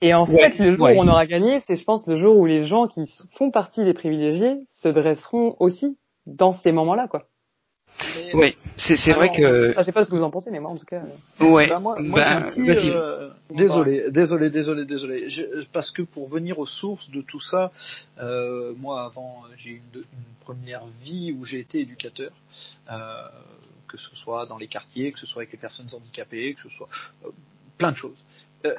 Et 0.00 0.14
en 0.14 0.24
Ouais, 0.26 0.50
fait, 0.50 0.58
le 0.62 0.76
jour 0.76 0.84
ouais. 0.86 0.96
où 0.96 1.00
on 1.00 1.08
aura 1.08 1.26
gagné, 1.26 1.58
c'est, 1.66 1.74
je 1.76 1.84
pense, 1.84 2.06
le 2.06 2.14
jour 2.16 2.36
où 2.36 2.46
les 2.46 2.64
gens 2.66 2.86
qui 2.86 3.12
font 3.36 3.50
partie 3.50 3.84
des 3.84 3.94
privilégiés 3.94 4.54
se 4.68 4.88
dresseront 4.88 5.56
aussi 5.58 5.96
dans 6.26 6.52
ces 6.52 6.70
moments-là, 6.72 7.08
quoi. 7.08 7.24
Mais- 8.16 8.34
Oui, 8.34 8.56
c'est 8.76 8.96
c'est 8.96 9.12
vrai 9.12 9.28
Alors, 9.28 9.36
que 9.36 9.70
enfin, 9.72 9.80
je 9.80 9.86
sais 9.86 9.92
pas 9.92 10.04
ce 10.04 10.10
que 10.10 10.16
vous 10.16 10.22
en 10.22 10.30
pensez, 10.30 10.50
mais 10.50 10.60
moi, 10.60 10.70
en 10.70 10.76
tout 10.76 10.84
cas. 10.86 11.02
euh, 11.40 11.44
ouais. 11.50 11.68
Bah, 11.68 11.80
moi, 11.80 11.96
moi, 12.00 12.20
bah, 12.20 12.36
un 12.36 12.42
petit, 12.42 12.64
vas-y. 12.66 12.90
euh, 12.90 13.30
désolé, 13.50 14.10
désolé, 14.10 14.50
désolé, 14.50 14.84
désolé. 14.84 15.28
Je- 15.30 15.64
parce 15.72 15.90
que 15.90 16.02
pour 16.02 16.28
venir 16.28 16.58
aux 16.58 16.66
sources 16.66 17.10
de 17.10 17.22
tout 17.22 17.40
ça, 17.40 17.72
euh, 18.20 18.72
moi 18.78 19.04
avant, 19.04 19.42
j'ai 19.56 19.70
eu 19.70 19.82
une, 19.94 20.00
une 20.00 20.34
première 20.44 20.82
vie 21.02 21.32
où 21.32 21.44
j'ai 21.44 21.58
été 21.60 21.80
éducateur, 21.80 22.30
euh, 22.90 22.94
que 23.88 23.98
ce 23.98 24.14
soit 24.16 24.46
dans 24.46 24.58
les 24.58 24.68
quartiers, 24.68 25.12
que 25.12 25.18
ce 25.18 25.26
soit 25.26 25.42
avec 25.42 25.52
les 25.52 25.58
personnes 25.58 25.86
handicapées, 25.94 26.54
que 26.54 26.68
ce 26.68 26.76
soit 26.76 26.88
euh, 27.24 27.30
plein 27.78 27.92
de 27.92 27.96
choses. 27.96 28.16
Euh, 28.66 28.74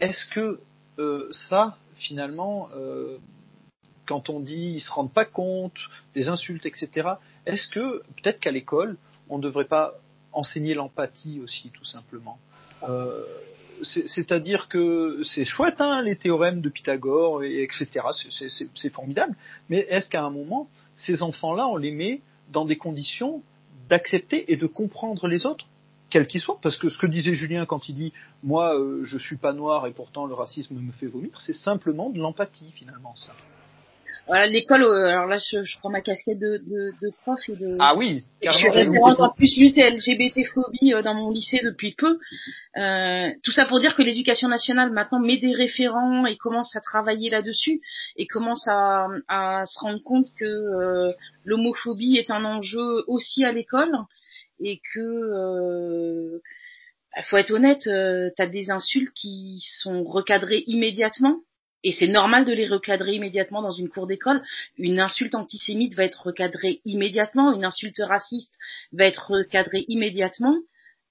Est-ce 0.00 0.26
que 0.30 0.60
euh, 0.98 1.28
ça, 1.32 1.76
finalement, 1.96 2.68
euh, 2.76 3.16
quand 4.06 4.28
on 4.30 4.38
dit 4.40 4.74
ils 4.76 4.80
se 4.80 4.92
rendent 4.92 5.12
pas 5.12 5.24
compte 5.24 5.76
des 6.14 6.28
insultes, 6.28 6.66
etc. 6.66 7.08
Est-ce 7.46 7.68
que 7.68 8.02
peut-être 8.22 8.40
qu'à 8.40 8.50
l'école, 8.50 8.96
on 9.28 9.38
ne 9.38 9.42
devrait 9.42 9.66
pas 9.66 9.94
enseigner 10.32 10.74
l'empathie 10.74 11.40
aussi, 11.42 11.70
tout 11.70 11.84
simplement 11.84 12.38
Euh, 12.88 13.22
c'est- 13.82 14.06
C'est-à-dire 14.08 14.68
que 14.68 15.22
c'est 15.24 15.44
chouette, 15.46 15.80
hein, 15.80 16.02
les 16.02 16.16
théorèmes 16.16 16.60
de 16.60 16.68
Pythagore, 16.68 17.42
et, 17.44 17.62
etc. 17.62 17.86
C'est 18.74 18.90
formidable. 18.90 19.34
Mais 19.70 19.78
est-ce 19.88 20.08
qu'à 20.10 20.22
un 20.22 20.30
moment, 20.30 20.68
ces 20.96 21.22
enfants-là, 21.22 21.66
on 21.68 21.76
les 21.76 21.90
met 21.92 22.20
dans 22.52 22.64
des 22.66 22.76
conditions 22.76 23.42
d'accepter 23.88 24.52
et 24.52 24.56
de 24.56 24.66
comprendre 24.66 25.26
les 25.28 25.46
autres 25.46 25.66
quels 26.10 26.26
qu'ils 26.28 26.40
soient, 26.40 26.58
parce 26.62 26.76
que 26.76 26.90
ce 26.90 26.98
que 26.98 27.06
disait 27.06 27.34
Julien 27.34 27.66
quand 27.66 27.88
il 27.88 27.94
dit 27.96 28.12
moi 28.42 28.78
euh, 28.78 29.00
je 29.04 29.18
suis 29.18 29.36
pas 29.36 29.52
noir 29.52 29.86
et 29.88 29.90
pourtant 29.92 30.26
le 30.26 30.34
racisme 30.34 30.76
me 30.76 30.92
fait 30.92 31.06
vomir, 31.06 31.40
c'est 31.40 31.52
simplement 31.54 32.08
de 32.10 32.18
l'empathie 32.20 32.70
finalement 32.76 33.16
ça. 33.16 33.32
Voilà, 34.26 34.46
l'école, 34.46 34.82
euh, 34.84 35.08
alors 35.08 35.26
là, 35.26 35.36
je, 35.36 35.62
je 35.62 35.78
prends 35.78 35.90
ma 35.90 36.00
casquette 36.00 36.38
de, 36.38 36.56
de, 36.56 36.92
de 37.02 37.12
prof 37.22 37.38
et 37.48 37.56
de... 37.56 37.76
Ah 37.78 37.94
oui, 37.94 38.22
je 38.42 38.52
suis 38.52 38.70
référente 38.70 39.20
en 39.20 39.30
plus 39.30 39.58
lutte 39.58 39.76
LGBT-phobie 39.76 40.94
euh, 40.94 41.02
dans 41.02 41.14
mon 41.14 41.30
lycée 41.30 41.60
depuis 41.62 41.94
peu. 41.96 42.18
Euh, 42.78 43.30
tout 43.42 43.52
ça 43.52 43.66
pour 43.66 43.80
dire 43.80 43.94
que 43.94 44.02
l'éducation 44.02 44.48
nationale 44.48 44.90
maintenant 44.92 45.20
met 45.20 45.36
des 45.36 45.52
référents 45.52 46.24
et 46.24 46.36
commence 46.36 46.74
à 46.74 46.80
travailler 46.80 47.28
là-dessus 47.28 47.82
et 48.16 48.26
commence 48.26 48.66
à, 48.66 49.08
à 49.28 49.66
se 49.66 49.78
rendre 49.80 50.02
compte 50.02 50.28
que 50.38 50.44
euh, 50.44 51.12
l'homophobie 51.44 52.16
est 52.16 52.30
un 52.30 52.46
enjeu 52.46 53.04
aussi 53.06 53.44
à 53.44 53.52
l'école 53.52 53.92
et 54.58 54.80
que 54.94 55.00
euh, 55.00 56.40
bah, 57.14 57.22
faut 57.24 57.36
être 57.36 57.52
honnête, 57.52 57.86
euh, 57.88 58.30
t'as 58.36 58.46
des 58.46 58.70
insultes 58.70 59.12
qui 59.14 59.62
sont 59.82 60.02
recadrées 60.02 60.64
immédiatement 60.66 61.40
et 61.84 61.92
c'est 61.92 62.08
normal 62.08 62.44
de 62.44 62.52
les 62.52 62.66
recadrer 62.66 63.14
immédiatement 63.14 63.62
dans 63.62 63.70
une 63.70 63.90
cour 63.90 64.06
d'école. 64.06 64.42
Une 64.78 64.98
insulte 64.98 65.34
antisémite 65.34 65.94
va 65.94 66.04
être 66.04 66.26
recadrée 66.26 66.80
immédiatement, 66.86 67.54
une 67.54 67.64
insulte 67.64 68.00
raciste 68.00 68.54
va 68.92 69.04
être 69.04 69.30
recadrée 69.30 69.84
immédiatement. 69.88 70.56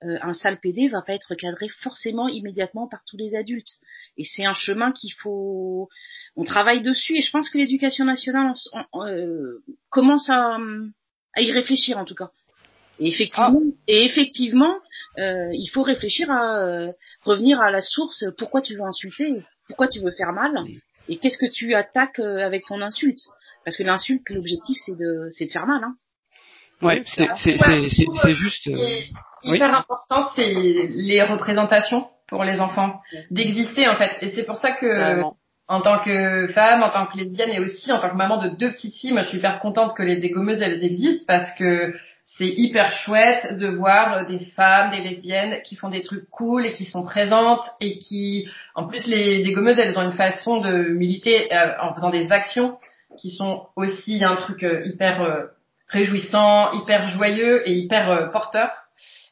Euh, 0.04 0.18
un 0.22 0.34
sale 0.34 0.60
PD 0.60 0.90
va 0.90 1.02
pas 1.02 1.14
être 1.14 1.30
recadré 1.30 1.70
forcément 1.70 2.28
immédiatement 2.28 2.88
par 2.88 3.06
tous 3.06 3.16
les 3.16 3.36
adultes. 3.36 3.80
Et 4.18 4.24
c'est 4.26 4.46
un 4.46 4.56
chemin 4.56 4.92
qu'il 4.92 5.14
faut. 5.14 5.88
On 6.36 6.44
travaille 6.44 6.82
dessus 6.82 7.16
et 7.16 7.22
je 7.22 7.32
pense 7.32 7.50
que 7.50 7.58
l'éducation 7.60 8.04
nationale 8.04 8.54
euh, 8.96 9.64
commence 9.90 10.30
à, 10.30 10.58
à 11.36 11.42
y 11.42 11.52
réfléchir 11.52 11.98
en 12.00 12.06
tout 12.06 12.16
cas. 12.16 12.32
Et 13.00 13.08
effectivement, 13.08 13.62
et 13.88 14.06
effectivement, 14.06 14.76
euh, 15.20 15.50
il 15.54 15.68
faut 15.68 15.84
réfléchir 15.84 16.30
à 16.32 16.58
euh, 16.60 16.92
revenir 17.22 17.62
à 17.62 17.72
la 17.72 17.82
source. 17.82 18.26
Pourquoi 18.38 18.62
tu 18.62 18.76
veux 18.76 18.84
insulter? 18.84 19.44
Pourquoi 19.68 19.88
tu 19.88 20.00
veux 20.00 20.12
faire 20.12 20.34
mal 20.34 20.52
Et 21.08 21.18
qu'est-ce 21.18 21.38
que 21.38 21.52
tu 21.52 21.74
attaques 21.74 22.20
euh, 22.20 22.46
avec 22.46 22.66
ton 22.66 22.82
insulte? 22.82 23.22
Parce 23.66 23.78
que 23.78 23.84
l'insulte, 23.84 24.30
l'objectif, 24.30 24.78
c'est 24.86 24.98
de, 24.98 25.30
c'est 25.32 25.46
de 25.46 25.52
faire 25.52 25.66
mal. 25.66 25.84
Hein. 25.84 25.96
Ouais, 26.82 27.04
c'est 27.06 27.28
c'est 27.38 27.52
Ouais, 27.52 27.90
c'est 27.90 27.90
c'est 27.90 28.06
c'est 28.22 28.34
juste. 28.34 28.68
Euh, 28.68 29.00
oui. 29.46 29.62
important, 29.62 30.30
c'est 30.36 30.54
les 30.90 31.24
représentations 31.24 32.10
pour 32.28 32.44
les 32.44 32.60
enfants, 32.60 33.02
d'exister 33.32 33.88
en 33.88 33.96
fait. 33.96 34.18
Et 34.22 34.30
c'est 34.30 34.44
pour 34.44 34.56
ça 34.58 34.72
que, 34.72 35.22
en 35.68 35.82
tant 35.82 36.00
que 36.00 36.48
femme, 36.48 36.84
en 36.84 36.90
tant 36.90 37.06
que 37.06 37.18
lesbienne 37.18 37.52
et 37.52 37.60
aussi 37.60 37.92
en 37.92 38.00
tant 38.00 38.10
que 38.10 38.16
maman 38.16 38.38
de 38.38 38.50
deux 38.50 38.72
petites 38.72 38.96
filles, 38.96 39.12
moi 39.12 39.22
je 39.22 39.30
suis 39.30 39.38
hyper 39.38 39.60
contente 39.60 39.96
que 39.96 40.04
les 40.04 40.18
dégommeuses 40.18 40.62
elles 40.62 40.84
existent 40.84 41.26
parce 41.28 41.54
que 41.58 41.94
c'est 42.38 42.48
hyper 42.48 42.92
chouette 42.92 43.58
de 43.58 43.68
voir 43.68 44.14
euh, 44.14 44.26
des 44.26 44.40
femmes, 44.56 44.92
des 44.92 45.02
lesbiennes 45.02 45.62
qui 45.64 45.76
font 45.76 45.90
des 45.90 46.04
trucs 46.04 46.30
cool 46.30 46.66
et 46.66 46.74
qui 46.74 46.86
sont 46.86 47.04
présentes 47.04 47.66
et 47.80 48.00
qui, 48.00 48.50
en 48.76 48.88
plus 48.88 49.06
les 49.08 49.44
dégommeuses 49.44 49.78
elles 49.78 49.98
ont 50.00 50.04
une 50.04 50.18
façon 50.18 50.60
de 50.60 50.90
militer 50.90 51.54
euh, 51.54 51.74
en 51.82 51.94
faisant 51.94 52.10
des 52.10 52.32
actions 52.32 52.80
qui 53.18 53.30
sont 53.30 53.68
aussi 53.76 54.24
un 54.24 54.36
truc 54.38 54.64
euh, 54.64 54.82
hyper 54.86 55.50
réjouissant, 55.88 56.72
hyper 56.72 57.08
joyeux 57.10 57.68
et 57.70 57.74
hyper 57.74 58.32
porteur. 58.32 58.72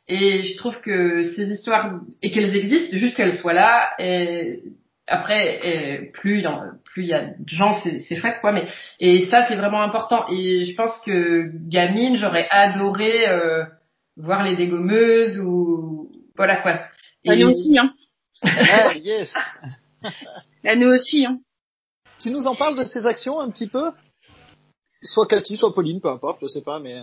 Et 0.07 0.43
je 0.43 0.57
trouve 0.57 0.79
que 0.81 1.23
ces 1.23 1.51
histoires 1.51 1.99
et 2.21 2.29
qu'elles 2.29 2.55
existent, 2.55 2.97
juste 2.97 3.15
qu'elles 3.15 3.37
soient 3.37 3.53
là. 3.53 3.91
Et 3.97 4.61
après, 5.11 5.59
et 5.67 6.11
plus 6.11 6.39
il 6.39 6.43
y 6.43 6.47
en- 6.47 6.63
plus 6.85 7.03
il 7.03 7.09
y 7.09 7.13
a 7.13 7.25
de 7.27 7.47
gens, 7.47 7.79
c'est 7.81 7.99
c'est 7.99 8.15
chouette 8.15 8.39
quoi. 8.41 8.51
Mais 8.51 8.65
et 8.99 9.25
ça 9.27 9.47
c'est 9.47 9.55
vraiment 9.55 9.81
important. 9.81 10.25
Et 10.29 10.65
je 10.65 10.75
pense 10.75 10.99
que 11.05 11.51
gamine, 11.69 12.15
j'aurais 12.17 12.47
adoré 12.49 13.27
euh, 13.29 13.63
voir 14.17 14.43
les 14.43 14.55
dégommeuses 14.55 15.37
ou 15.39 16.11
voilà 16.35 16.57
quoi. 16.57 16.79
Et- 17.23 17.43
nous 17.43 17.49
aussi, 17.51 17.77
hein. 17.77 17.93
Ah, 18.43 18.93
yes. 18.95 19.31
Là, 20.63 20.75
nous 20.75 20.87
aussi, 20.87 21.25
hein. 21.25 21.39
Tu 22.19 22.31
nous 22.31 22.47
en 22.47 22.55
parles 22.55 22.77
de 22.77 22.83
ces 22.85 23.05
actions 23.05 23.39
un 23.39 23.49
petit 23.51 23.67
peu? 23.67 23.91
Soit 25.03 25.27
Cathy, 25.27 25.57
soit 25.57 25.73
Pauline, 25.73 26.01
peu 26.01 26.09
importe, 26.09 26.39
je 26.41 26.47
sais 26.47 26.61
pas, 26.61 26.79
mais. 26.79 27.01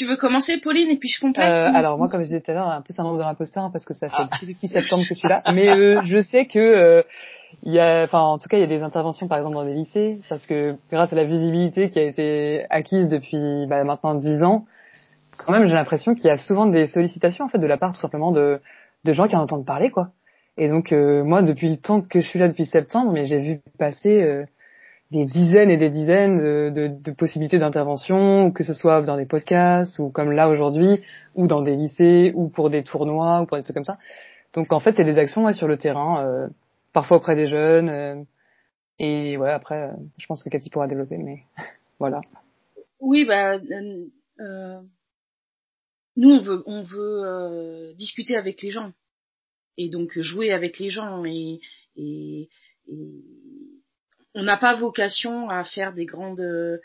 Tu 0.00 0.06
veux 0.06 0.16
commencer, 0.16 0.56
Pauline, 0.56 0.88
et 0.88 0.96
puis 0.96 1.10
je 1.10 1.20
complète 1.20 1.46
Euh, 1.46 1.70
alors 1.74 1.98
moi, 1.98 2.08
comme 2.08 2.20
je 2.20 2.28
disais 2.28 2.40
tout 2.40 2.50
à 2.52 2.54
l'heure, 2.54 2.68
un 2.70 2.80
peu 2.80 2.94
syndrome 2.94 3.18
de 3.18 3.22
l'imposteur 3.22 3.64
hein, 3.64 3.70
parce 3.70 3.84
que 3.84 3.92
ça 3.92 4.08
fait 4.08 4.14
Ah. 4.16 4.28
depuis, 4.32 4.54
depuis 4.54 4.68
septembre 4.68 5.02
que 5.02 5.14
je 5.14 5.18
suis 5.18 5.28
là. 5.28 5.42
Mais 5.54 5.68
euh, 5.68 6.00
je 6.04 6.22
sais 6.22 6.46
que 6.46 6.58
euh, 6.58 7.02
il 7.64 7.74
y 7.74 7.78
a, 7.78 8.04
enfin 8.04 8.20
en 8.20 8.38
tout 8.38 8.48
cas, 8.48 8.56
il 8.56 8.60
y 8.60 8.64
a 8.64 8.66
des 8.66 8.82
interventions 8.82 9.28
par 9.28 9.36
exemple 9.36 9.56
dans 9.56 9.64
des 9.66 9.74
lycées 9.74 10.18
parce 10.30 10.46
que 10.46 10.76
grâce 10.90 11.12
à 11.12 11.16
la 11.16 11.24
visibilité 11.24 11.90
qui 11.90 11.98
a 11.98 12.02
été 12.04 12.64
acquise 12.70 13.10
depuis 13.10 13.66
bah, 13.68 13.84
maintenant 13.84 14.14
dix 14.14 14.42
ans, 14.42 14.64
quand 15.36 15.52
même 15.52 15.68
j'ai 15.68 15.74
l'impression 15.74 16.14
qu'il 16.14 16.28
y 16.28 16.30
a 16.30 16.38
souvent 16.38 16.64
des 16.64 16.86
sollicitations 16.86 17.44
en 17.44 17.48
fait 17.48 17.58
de 17.58 17.66
la 17.66 17.76
part 17.76 17.92
tout 17.92 18.00
simplement 18.00 18.32
de 18.32 18.58
de 19.04 19.12
gens 19.12 19.26
qui 19.26 19.36
en 19.36 19.42
entendent 19.42 19.66
parler 19.66 19.90
quoi. 19.90 20.08
Et 20.56 20.68
donc 20.68 20.92
euh, 20.92 21.22
moi, 21.24 21.42
depuis 21.42 21.68
le 21.68 21.76
temps 21.76 22.00
que 22.00 22.22
je 22.22 22.26
suis 22.26 22.38
là 22.38 22.48
depuis 22.48 22.64
septembre, 22.64 23.12
mais 23.12 23.26
j'ai 23.26 23.38
vu 23.38 23.60
passer 23.78 24.22
euh, 24.22 24.44
des 25.10 25.24
dizaines 25.24 25.70
et 25.70 25.76
des 25.76 25.90
dizaines 25.90 26.38
de, 26.72 27.10
possibilités 27.12 27.58
d'intervention, 27.58 28.52
que 28.52 28.62
ce 28.62 28.74
soit 28.74 29.02
dans 29.02 29.16
des 29.16 29.26
podcasts, 29.26 29.98
ou 29.98 30.10
comme 30.10 30.30
là 30.30 30.48
aujourd'hui, 30.48 31.00
ou 31.34 31.46
dans 31.46 31.62
des 31.62 31.76
lycées, 31.76 32.32
ou 32.34 32.48
pour 32.48 32.70
des 32.70 32.84
tournois, 32.84 33.40
ou 33.42 33.46
pour 33.46 33.56
des 33.56 33.62
trucs 33.64 33.74
comme 33.74 33.84
ça. 33.84 33.98
Donc 34.54 34.72
en 34.72 34.80
fait, 34.80 34.92
c'est 34.92 35.04
des 35.04 35.18
actions 35.18 35.44
ouais, 35.44 35.52
sur 35.52 35.66
le 35.68 35.76
terrain, 35.76 36.24
euh, 36.24 36.48
parfois 36.92 37.16
auprès 37.16 37.36
des 37.36 37.46
jeunes. 37.46 37.88
euh, 37.88 38.22
et 39.00 39.38
ouais, 39.38 39.50
après, 39.50 39.88
euh, 39.88 39.92
je 40.18 40.26
pense 40.26 40.42
que 40.42 40.50
Cathy 40.50 40.68
pourra 40.68 40.86
développer, 40.86 41.16
mais 41.16 41.44
voilà. 41.98 42.20
Oui, 43.00 43.24
bah, 43.24 43.54
euh, 43.54 44.04
euh, 44.40 44.80
nous 46.16 46.30
on 46.30 46.42
veut, 46.42 46.62
on 46.66 46.82
veut 46.84 47.94
discuter 47.96 48.36
avec 48.36 48.60
les 48.62 48.70
gens 48.70 48.92
et 49.78 49.88
donc 49.88 50.18
jouer 50.18 50.52
avec 50.52 50.78
les 50.78 50.90
gens 50.90 51.24
et, 51.24 51.60
et 51.96 52.50
on 54.34 54.42
n'a 54.44 54.56
pas 54.56 54.74
vocation 54.76 55.48
à 55.50 55.64
faire 55.64 55.92
des 55.92 56.06
grandes. 56.06 56.40
euh, 56.40 56.78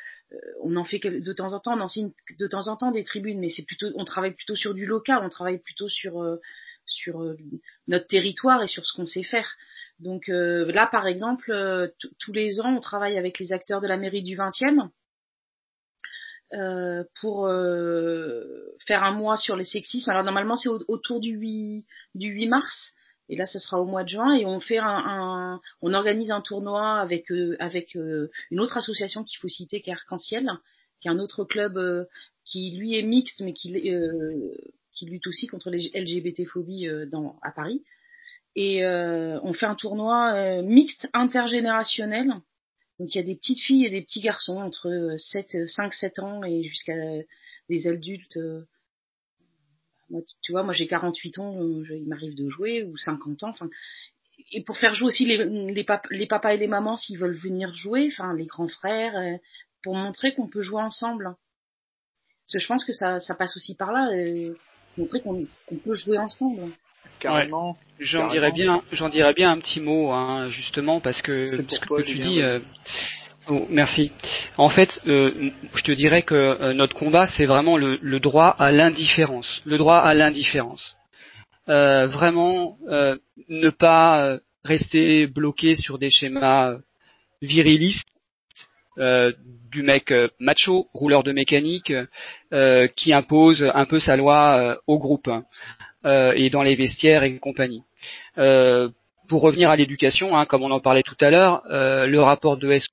on 0.62 0.76
en 0.76 0.84
fait 0.84 1.00
de 1.00 1.34
temps 1.34 1.54
en 1.54 1.60
temps, 1.60 1.78
on 1.78 1.82
enseigne 1.82 2.12
de 2.40 2.48
temps 2.48 2.68
en 2.68 2.76
temps 2.78 2.92
des 2.92 3.04
tribunes, 3.04 3.40
mais 3.40 3.50
c'est 3.50 3.66
plutôt, 3.66 3.88
on 3.96 4.06
travaille 4.06 4.34
plutôt 4.34 4.56
sur 4.56 4.74
du 4.74 4.86
local, 4.86 5.20
on 5.24 5.30
travaille 5.30 5.60
plutôt 5.60 5.88
sur 5.90 6.22
euh, 6.24 6.38
sur 6.88 7.22
euh, 7.24 7.38
notre 7.88 8.08
territoire 8.08 8.64
et 8.64 8.68
sur 8.68 8.86
ce 8.86 8.94
qu'on 8.96 9.06
sait 9.06 9.24
faire. 9.24 9.56
Donc 10.00 10.28
là, 10.28 10.88
par 10.88 11.08
exemple, 11.08 11.54
tous 12.20 12.34
les 12.34 12.60
ans, 12.60 12.76
on 12.76 12.82
travaille 12.82 13.18
avec 13.18 13.40
les 13.40 13.54
acteurs 13.54 13.80
de 13.80 13.88
la 13.88 13.96
mairie 13.98 14.24
du 14.24 14.36
20e 14.36 14.90
euh, 16.54 17.04
pour 17.22 17.48
faire 18.86 19.04
un 19.04 19.12
mois 19.12 19.38
sur 19.38 19.56
les 19.56 19.64
sexismes. 19.66 20.10
Alors 20.10 20.24
normalement 20.24 20.58
c'est 20.58 20.70
au- 20.70 20.84
autour 20.90 21.20
du 21.22 21.32
8, 21.32 21.86
du 22.14 22.28
8 22.28 22.48
mars 22.48 22.94
et 23.30 23.36
là 23.36 23.46
ce 23.46 23.60
sera 23.60 23.82
au 23.82 23.86
mois 23.86 24.04
de 24.04 24.10
juin 24.10 24.34
et 24.34 24.46
on 24.46 24.60
fait 24.60 24.78
un, 24.78 25.60
on 25.82 25.94
organise 25.94 26.32
un 26.32 26.42
tournoi 26.42 27.00
avec 27.00 27.32
euh, 27.32 27.56
avec 27.60 27.96
euh, 27.96 28.30
une 28.52 28.60
autre 28.60 28.78
association 28.78 29.24
qu'il 29.24 29.40
faut 29.40 29.48
citer 29.48 29.82
qui 29.82 29.90
est 29.90 29.94
Arc-en-Ciel, 29.94 30.50
qui 31.02 31.08
est 31.08 31.12
un 31.12 31.20
autre 31.20 31.44
club 31.44 31.78
euh, 31.78 32.06
qui 32.44 32.72
lui 32.78 32.98
est 32.98 33.04
mixte 33.04 33.42
mais 33.42 33.54
qui 33.54 33.72
lutte 35.02 35.28
aussi 35.28 35.48
contre 35.48 35.70
les 35.70 35.92
LGBT-phobies 35.94 36.88
à 37.42 37.52
Paris. 37.52 37.84
Et 38.56 38.86
on 38.86 39.52
fait 39.54 39.66
un 39.66 39.76
tournoi 39.76 40.62
mixte 40.62 41.10
intergénérationnel 41.14 42.36
donc 43.00 43.14
il 43.14 43.18
y 43.18 43.22
a 43.22 43.26
des 43.26 43.36
petites 43.36 43.60
filles 43.60 43.86
et 43.86 43.90
des 43.90 44.02
petits 44.02 44.22
garçons 44.22 44.58
entre 44.58 45.16
7, 45.18 45.68
5, 45.68 45.94
7 45.94 46.20
ans 46.20 46.44
et 46.44 46.64
jusqu'à 46.64 46.96
des 47.68 47.88
adultes 47.88 48.40
Moi, 50.10 50.22
tu 50.42 50.52
vois, 50.52 50.64
moi 50.64 50.74
j'ai 50.74 50.88
48 50.88 51.40
ans, 51.40 51.58
il 51.60 52.06
m'arrive 52.08 52.36
de 52.36 52.50
jouer 52.50 52.84
ou 52.84 52.96
50 52.98 53.44
ans. 53.44 53.50
Enfin, 53.50 53.70
et 54.52 54.64
pour 54.64 54.78
faire 54.78 54.94
jouer 54.94 55.08
aussi 55.08 55.26
les, 55.26 55.38
les, 55.38 55.86
les 56.12 56.28
papas 56.28 56.54
et 56.54 56.58
les 56.58 56.68
mamans 56.68 56.98
s'ils 56.98 57.18
veulent 57.18 57.36
venir 57.36 57.74
jouer, 57.74 58.10
enfin 58.12 58.34
les 58.34 58.46
grands 58.46 58.68
frères, 58.68 59.16
euh, 59.16 59.38
pour 59.84 59.96
montrer 59.96 60.34
qu'on 60.34 60.48
peut 60.48 60.62
jouer 60.62 60.82
ensemble. 60.82 61.36
Parce 62.46 62.54
que 62.54 62.60
je 62.60 62.68
pense 62.68 62.86
que 62.86 62.94
ça, 62.94 63.20
ça 63.20 63.34
passe 63.34 63.58
aussi 63.58 63.76
par 63.76 63.92
là, 63.92 64.12
euh, 64.14 64.56
montrer 64.98 65.22
qu'on 65.22 65.48
peut 65.84 65.96
jouer 65.96 66.18
ensemble. 66.18 66.72
Carrément. 67.20 67.78
J'en 68.00 68.28
dirais 68.28 68.52
bien, 68.52 68.84
j'en 68.92 69.10
dirais 69.10 69.34
bien 69.34 69.52
un 69.52 69.60
petit 69.60 69.80
mot, 69.80 70.12
hein, 70.12 70.50
justement, 70.50 71.00
parce 71.00 71.22
que 71.22 71.46
ce 71.46 71.62
que 71.62 72.02
tu 72.04 72.20
dis. 72.20 72.42
Euh, 72.42 72.60
merci. 73.70 74.12
En 74.58 74.70
fait, 74.70 75.00
je 75.06 75.84
te 75.84 75.92
dirais 75.92 76.24
que 76.24 76.74
notre 76.74 76.96
combat, 76.96 77.28
c'est 77.28 77.46
vraiment 77.46 77.78
le, 77.78 78.20
droit 78.20 78.56
à 78.58 78.72
l'indifférence. 78.72 79.62
Le 79.66 79.78
droit 79.78 79.98
à 79.98 80.14
l'indifférence. 80.14 80.96
Euh, 81.68 82.06
vraiment 82.06 82.78
euh, 82.90 83.18
ne 83.50 83.72
pas 83.72 84.24
euh, 84.24 84.40
rester 84.64 85.26
bloqué 85.26 85.76
sur 85.76 85.98
des 85.98 86.12
schémas 86.12 86.76
virilistes 87.42 88.08
du 88.98 89.84
mec 89.84 90.14
macho, 90.40 90.88
rouleur 90.94 91.24
de 91.24 91.34
mécanique, 91.34 91.92
qui 92.96 93.14
impose 93.14 93.70
un 93.76 93.84
peu 93.84 94.00
sa 94.00 94.16
loi 94.16 94.80
au 94.88 94.98
groupe 94.98 95.28
hein, 95.28 95.44
et 96.34 96.50
dans 96.50 96.62
les 96.62 96.76
vestiaires 96.76 97.24
et 97.24 97.38
compagnie. 97.38 97.84
pour 98.36 99.42
revenir 99.42 99.70
à 99.70 99.76
l'éducation, 99.76 100.38
hein, 100.38 100.46
comme 100.46 100.64
on 100.64 100.72
en 100.72 100.80
parlait 100.80 101.04
tout 101.04 101.18
à 101.20 101.30
l'heure, 101.30 101.62
le 101.68 102.20
rapport 102.20 102.56
de 102.56 102.72
S 102.72 102.88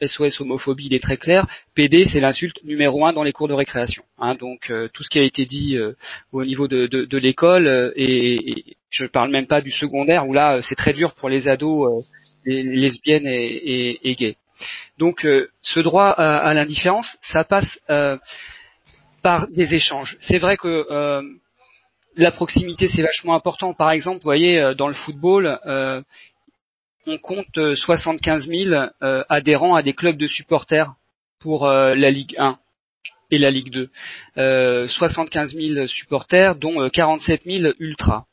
SOS 0.00 0.40
homophobie, 0.40 0.86
il 0.86 0.94
est 0.94 1.02
très 1.02 1.16
clair. 1.16 1.46
PD, 1.74 2.04
c'est 2.04 2.20
l'insulte 2.20 2.62
numéro 2.64 3.06
un 3.06 3.12
dans 3.12 3.22
les 3.22 3.32
cours 3.32 3.48
de 3.48 3.54
récréation. 3.54 4.02
Hein. 4.18 4.34
donc 4.34 4.70
euh, 4.70 4.88
tout 4.92 5.02
ce 5.02 5.10
qui 5.10 5.18
a 5.18 5.22
été 5.22 5.46
dit 5.46 5.76
euh, 5.76 5.94
au 6.32 6.44
niveau 6.44 6.68
de, 6.68 7.16
l'école 7.16 7.66
euh, 7.66 7.92
et, 7.96 8.76
je 8.90 9.06
parle 9.06 9.30
même 9.30 9.46
pas 9.46 9.60
du 9.60 9.70
secondaire 9.70 10.28
où 10.28 10.32
là 10.32 10.60
c'est 10.62 10.74
très 10.74 10.92
dur 10.92 11.14
pour 11.14 11.28
les 11.28 11.48
ados, 11.48 12.06
les 12.44 12.62
lesbiennes 12.62 13.26
et, 13.26 14.10
et, 14.10 14.14
gays. 14.14 14.36
Donc 14.98 15.26
ce 15.62 15.80
droit 15.80 16.08
à, 16.10 16.52
l'indifférence, 16.52 17.16
ça 17.32 17.42
passe 17.42 17.80
par 19.22 19.48
des 19.48 19.72
échanges. 19.72 20.18
C'est 20.20 20.36
vrai 20.36 20.58
que 20.58 21.22
la 22.16 22.30
proximité 22.32 22.86
c'est 22.88 23.00
vachement 23.00 23.34
important. 23.34 23.72
Par 23.72 23.90
exemple, 23.92 24.18
vous 24.18 24.24
voyez 24.24 24.74
dans 24.76 24.88
le 24.88 24.94
football, 24.94 25.58
on 27.06 27.18
compte 27.18 27.74
75 27.74 28.48
euh, 28.48 28.64
000 28.70 28.86
euh, 29.02 29.24
adhérents 29.28 29.74
à 29.74 29.82
des 29.82 29.92
clubs 29.92 30.16
de 30.16 30.26
supporters 30.26 30.92
pour 31.40 31.66
euh, 31.66 31.94
la 31.94 32.10
Ligue 32.10 32.34
1 32.38 32.58
et 33.30 33.38
la 33.38 33.50
Ligue 33.50 33.70
2. 33.70 33.90
Euh, 34.38 34.88
75 34.88 35.54
000 35.54 35.86
supporters, 35.86 36.54
dont 36.56 36.88
47 36.88 37.42
000 37.44 37.72
ultras. 37.78 38.24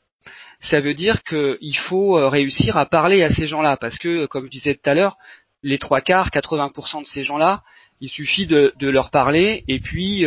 Ça 0.60 0.80
veut 0.80 0.94
dire 0.94 1.22
qu'il 1.22 1.76
faut 1.76 2.28
réussir 2.28 2.76
à 2.76 2.84
parler 2.84 3.22
à 3.22 3.30
ces 3.30 3.46
gens-là, 3.46 3.78
parce 3.78 3.96
que, 3.96 4.26
comme 4.26 4.44
je 4.44 4.50
disais 4.50 4.74
tout 4.74 4.90
à 4.90 4.94
l'heure, 4.94 5.16
les 5.62 5.78
trois 5.78 6.02
quarts, 6.02 6.28
80% 6.28 7.00
de 7.00 7.06
ces 7.06 7.22
gens-là, 7.22 7.62
il 8.02 8.10
suffit 8.10 8.46
de, 8.46 8.74
leur 8.78 9.10
parler, 9.10 9.64
et 9.68 9.80
puis 9.80 10.26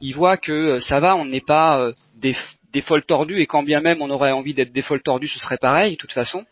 ils 0.00 0.12
voient 0.12 0.38
que 0.38 0.80
ça 0.80 0.98
va, 0.98 1.14
on 1.14 1.24
n'est 1.24 1.40
pas 1.40 1.92
des, 2.16 2.34
des 2.72 2.80
folles 2.80 3.04
tordues, 3.04 3.40
et 3.40 3.46
quand 3.46 3.62
bien 3.62 3.80
même 3.80 4.02
on 4.02 4.10
aurait 4.10 4.32
envie 4.32 4.54
d'être 4.54 4.72
des 4.72 4.82
folles 4.82 5.02
tordues, 5.02 5.28
ce 5.28 5.38
serait 5.38 5.58
pareil, 5.58 5.92
de 5.92 5.98
toute 5.98 6.12
façon. 6.12 6.44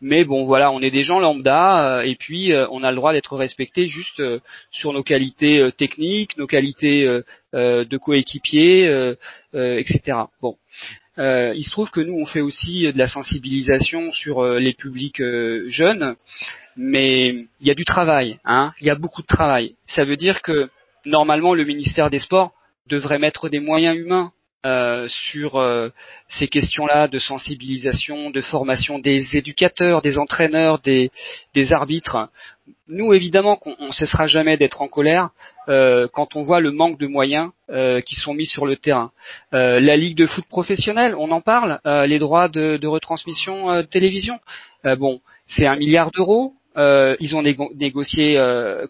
Mais 0.00 0.24
bon, 0.24 0.44
voilà, 0.44 0.70
on 0.70 0.80
est 0.80 0.90
des 0.90 1.04
gens 1.04 1.20
lambda 1.20 1.98
euh, 1.98 2.02
et 2.02 2.16
puis 2.16 2.52
euh, 2.52 2.66
on 2.70 2.82
a 2.82 2.90
le 2.90 2.96
droit 2.96 3.12
d'être 3.12 3.36
respecté 3.36 3.84
juste 3.84 4.20
euh, 4.20 4.40
sur 4.70 4.92
nos 4.92 5.02
qualités 5.02 5.70
techniques, 5.76 6.36
nos 6.36 6.46
qualités 6.46 7.04
de 7.52 7.96
coéquipier, 7.96 9.14
etc. 9.52 10.18
Bon. 10.42 10.56
il 11.18 11.64
se 11.64 11.70
trouve 11.70 11.90
que 11.90 12.00
nous, 12.00 12.14
on 12.14 12.26
fait 12.26 12.40
aussi 12.40 12.82
de 12.82 12.98
la 12.98 13.06
sensibilisation 13.06 14.12
sur 14.12 14.44
les 14.44 14.72
publics 14.72 15.22
jeunes, 15.66 16.16
mais 16.76 17.46
il 17.60 17.66
y 17.66 17.70
a 17.70 17.74
du 17.74 17.84
travail, 17.84 18.38
hein, 18.44 18.72
il 18.80 18.86
y 18.86 18.90
a 18.90 18.94
beaucoup 18.94 19.22
de 19.22 19.26
travail. 19.26 19.74
Ça 19.86 20.04
veut 20.04 20.16
dire 20.16 20.42
que 20.42 20.68
normalement, 21.04 21.54
le 21.54 21.64
ministère 21.64 22.10
des 22.10 22.18
Sports 22.18 22.52
devrait 22.88 23.18
mettre 23.18 23.48
des 23.48 23.60
moyens 23.60 23.96
humains 23.96 24.32
euh, 24.64 25.06
sur 25.08 25.56
euh, 25.56 25.90
ces 26.26 26.48
questions-là 26.48 27.06
de 27.06 27.18
sensibilisation, 27.18 28.30
de 28.30 28.40
formation 28.40 28.98
des 28.98 29.36
éducateurs, 29.36 30.00
des 30.00 30.18
entraîneurs, 30.18 30.78
des, 30.78 31.10
arbitres. 31.70 32.30
Nous, 32.88 33.12
évidemment, 33.12 33.56
qu'on 33.56 33.76
ne 33.78 33.92
cessera 33.92 34.26
jamais 34.26 34.56
d'être 34.56 34.80
en 34.80 34.88
colère 34.88 35.28
euh, 35.68 36.08
quand 36.10 36.34
on 36.34 36.40
voit 36.40 36.60
le 36.60 36.72
manque 36.72 36.98
de 36.98 37.06
moyens 37.06 37.50
qui 38.06 38.14
sont 38.14 38.32
mis 38.32 38.46
sur 38.46 38.64
le 38.64 38.76
terrain. 38.76 39.10
la 39.52 39.96
Ligue 39.96 40.16
de 40.16 40.26
foot 40.26 40.46
professionnel, 40.48 41.14
on 41.18 41.30
en 41.30 41.40
parle, 41.40 41.80
les 42.06 42.18
droits 42.18 42.48
de, 42.48 42.86
retransmission 42.86 43.76
de 43.76 43.82
télévision. 43.82 44.38
bon, 44.98 45.20
c'est 45.46 45.66
un 45.66 45.76
milliard 45.76 46.10
d'euros. 46.10 46.54
ils 46.76 47.36
ont 47.36 47.42
négocié 47.42 48.38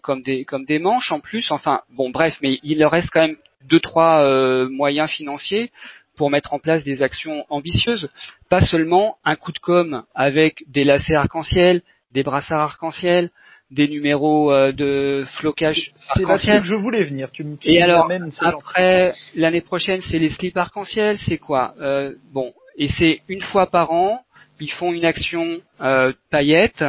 comme 0.03 0.21
des 0.21 0.45
comme 0.45 0.65
des 0.65 0.79
manches 0.79 1.11
en 1.11 1.19
plus. 1.19 1.51
Enfin, 1.51 1.81
bon, 1.89 2.11
bref, 2.11 2.37
mais 2.41 2.59
il 2.63 2.79
leur 2.79 2.91
reste 2.91 3.09
quand 3.11 3.21
même 3.21 3.37
deux 3.67 3.79
trois 3.79 4.23
euh, 4.23 4.69
moyens 4.69 5.09
financiers 5.09 5.71
pour 6.15 6.29
mettre 6.29 6.53
en 6.53 6.59
place 6.59 6.83
des 6.83 7.03
actions 7.03 7.45
ambitieuses, 7.49 8.09
pas 8.49 8.61
seulement 8.61 9.17
un 9.25 9.35
coup 9.35 9.51
de 9.51 9.59
com 9.59 10.03
avec 10.15 10.63
des 10.67 10.83
lacets 10.83 11.15
arc-en-ciel, 11.15 11.81
des 12.13 12.23
brassards 12.23 12.61
arc-en-ciel, 12.61 13.29
des 13.71 13.87
numéros 13.87 14.51
euh, 14.51 14.71
de 14.71 15.25
flocage 15.37 15.91
C'est 16.15 16.23
là 16.23 16.59
que 16.59 16.65
je 16.65 16.75
voulais 16.75 17.03
venir. 17.03 17.31
Tu, 17.31 17.43
me 17.43 17.57
et 17.63 17.81
alors 17.81 18.09
après 18.41 19.13
l'année 19.35 19.61
prochaine, 19.61 20.01
c'est 20.01 20.19
les 20.19 20.29
slips 20.29 20.55
arc-en-ciel. 20.57 21.17
C'est 21.17 21.37
quoi 21.37 21.75
euh, 21.81 22.13
Bon, 22.31 22.53
et 22.77 22.87
c'est 22.87 23.21
une 23.27 23.41
fois 23.41 23.67
par 23.67 23.91
an. 23.91 24.21
Ils 24.61 24.71
font 24.71 24.93
une 24.93 25.03
action 25.03 25.59
euh, 25.81 26.13
paillette, 26.29 26.81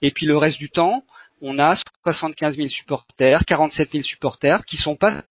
et 0.00 0.12
puis 0.12 0.24
le 0.24 0.38
reste 0.38 0.58
du 0.58 0.70
temps, 0.70 1.02
on 1.42 1.58
a 1.58 1.76
75 2.04 2.56
000 2.56 2.68
supporters, 2.68 3.44
47 3.44 3.90
000 3.90 4.02
supporters 4.02 4.64
qui 4.64 4.78
sont 4.78 4.96
pas 4.96 5.22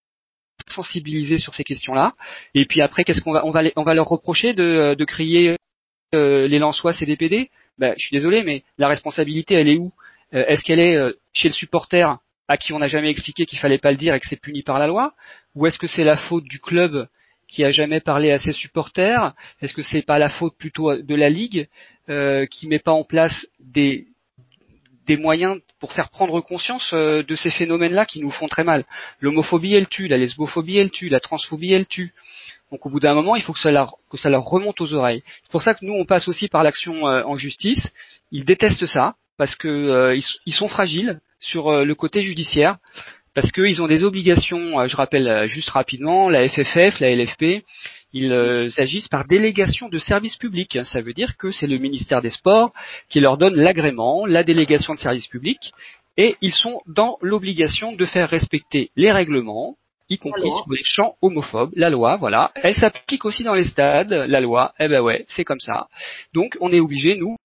sensibiliser 0.69 1.37
sur 1.37 1.53
ces 1.53 1.63
questions-là. 1.63 2.13
Et 2.53 2.65
puis 2.65 2.81
après, 2.81 3.03
qu'est-ce 3.03 3.21
qu'on 3.21 3.33
va, 3.33 3.45
on 3.45 3.51
va, 3.51 3.63
on 3.75 3.83
va 3.83 3.93
leur 3.93 4.07
reprocher 4.07 4.53
de, 4.53 4.93
de 4.93 5.05
crier 5.05 5.57
euh, 6.13 6.47
les 6.47 6.59
Lensois, 6.59 6.93
c'est 6.93 7.05
des 7.05 7.15
PD 7.15 7.49
ben, 7.77 7.93
Je 7.97 8.07
suis 8.07 8.15
désolé, 8.15 8.43
mais 8.43 8.63
la 8.77 8.87
responsabilité, 8.87 9.55
elle 9.55 9.69
est 9.69 9.77
où? 9.77 9.93
Euh, 10.33 10.43
Est-ce 10.47 10.63
qu'elle 10.63 10.79
est 10.79 10.95
euh, 10.95 11.13
chez 11.33 11.47
le 11.47 11.53
supporter 11.53 12.17
à 12.47 12.57
qui 12.57 12.73
on 12.73 12.79
n'a 12.79 12.87
jamais 12.87 13.09
expliqué 13.09 13.45
qu'il 13.45 13.59
fallait 13.59 13.77
pas 13.77 13.91
le 13.91 13.97
dire 13.97 14.13
et 14.13 14.19
que 14.19 14.27
c'est 14.27 14.39
puni 14.39 14.61
par 14.61 14.79
la 14.79 14.87
loi? 14.87 15.13
Ou 15.55 15.67
est-ce 15.67 15.79
que 15.79 15.87
c'est 15.87 16.03
la 16.03 16.17
faute 16.17 16.43
du 16.45 16.59
club 16.59 17.07
qui 17.47 17.63
a 17.63 17.71
jamais 17.71 17.99
parlé 17.99 18.31
à 18.31 18.39
ses 18.39 18.51
supporters? 18.51 19.33
Est-ce 19.61 19.73
que 19.73 19.81
c'est 19.81 20.01
pas 20.01 20.19
la 20.19 20.29
faute 20.29 20.57
plutôt 20.57 20.95
de 20.95 21.15
la 21.15 21.29
ligue 21.29 21.67
euh, 22.09 22.45
qui 22.45 22.67
met 22.67 22.79
pas 22.79 22.91
en 22.91 23.03
place 23.03 23.47
des, 23.59 24.07
moyens 25.17 25.59
pour 25.79 25.93
faire 25.93 26.09
prendre 26.09 26.39
conscience 26.41 26.91
euh, 26.93 27.23
de 27.23 27.35
ces 27.35 27.49
phénomènes-là 27.49 28.05
qui 28.05 28.19
nous 28.19 28.31
font 28.31 28.47
très 28.47 28.63
mal. 28.63 28.85
L'homophobie, 29.19 29.75
elle 29.75 29.87
tue, 29.87 30.07
la 30.07 30.17
lesbophobie, 30.17 30.77
elle 30.77 30.91
tue, 30.91 31.09
la 31.09 31.19
transphobie, 31.19 31.73
elle 31.73 31.87
tue. 31.87 32.13
Donc 32.71 32.85
au 32.85 32.89
bout 32.89 32.99
d'un 32.99 33.13
moment, 33.13 33.35
il 33.35 33.41
faut 33.41 33.53
que 33.53 33.59
ça, 33.59 33.71
leur, 33.71 33.97
remonte 34.43 34.79
aux 34.81 34.93
oreilles. 34.93 35.23
C'est 35.43 35.51
pour 35.51 35.61
ça 35.61 35.73
que 35.73 35.85
nous, 35.85 35.93
on 35.93 36.05
passe 36.05 36.27
aussi 36.27 36.47
par 36.47 36.63
l'action 36.63 37.07
euh, 37.07 37.23
en 37.23 37.35
justice. 37.35 37.85
Ils 38.31 38.45
détestent 38.45 38.85
ça 38.85 39.15
parce 39.37 39.55
que 39.55 39.67
euh, 39.67 40.19
sont 40.47 40.67
fragiles 40.67 41.19
sur 41.39 41.71
le 41.83 41.95
côté 41.95 42.21
judiciaire 42.21 42.77
parce 43.33 43.51
qu'ils 43.51 43.81
ont 43.81 43.87
des 43.87 44.03
obligations. 44.03 44.85
je 44.85 44.95
rappelle 44.95 45.47
juste 45.47 45.71
rapidement 45.71 46.29
la 46.29 46.47
FFF, 46.47 46.99
la 46.99 47.15
LFP 47.15 47.63
ils 48.13 48.31
euh, 48.31 48.69
agissent 48.77 49.07
par 49.07 49.25
délégation 49.25 49.89
de 49.89 49.99
service 49.99 50.37
public. 50.37 50.77
Ça 50.85 51.01
veut 51.01 51.13
dire 51.13 51.37
que 51.37 51.51
c'est 51.51 51.67
le 51.67 51.77
ministère 51.77 52.21
des 52.21 52.29
Sports 52.29 52.71
qui 53.09 53.19
leur 53.19 53.37
donne 53.37 53.55
l'agrément, 53.55 54.25
la 54.25 54.43
délégation 54.43 54.93
de 54.93 54.99
service 54.99 55.27
public, 55.27 55.71
et 56.17 56.35
ils 56.41 56.53
sont 56.53 56.81
dans 56.87 57.17
l'obligation 57.21 57.93
de 57.93 58.05
faire 58.05 58.29
respecter 58.29 58.91
les 58.95 59.11
règlements, 59.11 59.75
y 60.09 60.17
compris 60.17 60.49
sur 60.49 60.65
les 60.69 60.83
champs 60.83 61.15
homophobes, 61.21 61.71
la 61.75 61.89
loi, 61.89 62.17
voilà. 62.17 62.51
Elle 62.55 62.75
s'applique 62.75 63.23
aussi 63.23 63.43
dans 63.43 63.53
les 63.53 63.63
stades, 63.63 64.11
la 64.11 64.41
loi, 64.41 64.73
eh 64.79 64.89
ben 64.89 65.01
ouais, 65.01 65.25
c'est 65.29 65.45
comme 65.45 65.61
ça. 65.61 65.87
Donc 66.33 66.57
on 66.59 66.71
est 66.71 66.81
obligé, 66.81 67.15
nous, 67.15 67.37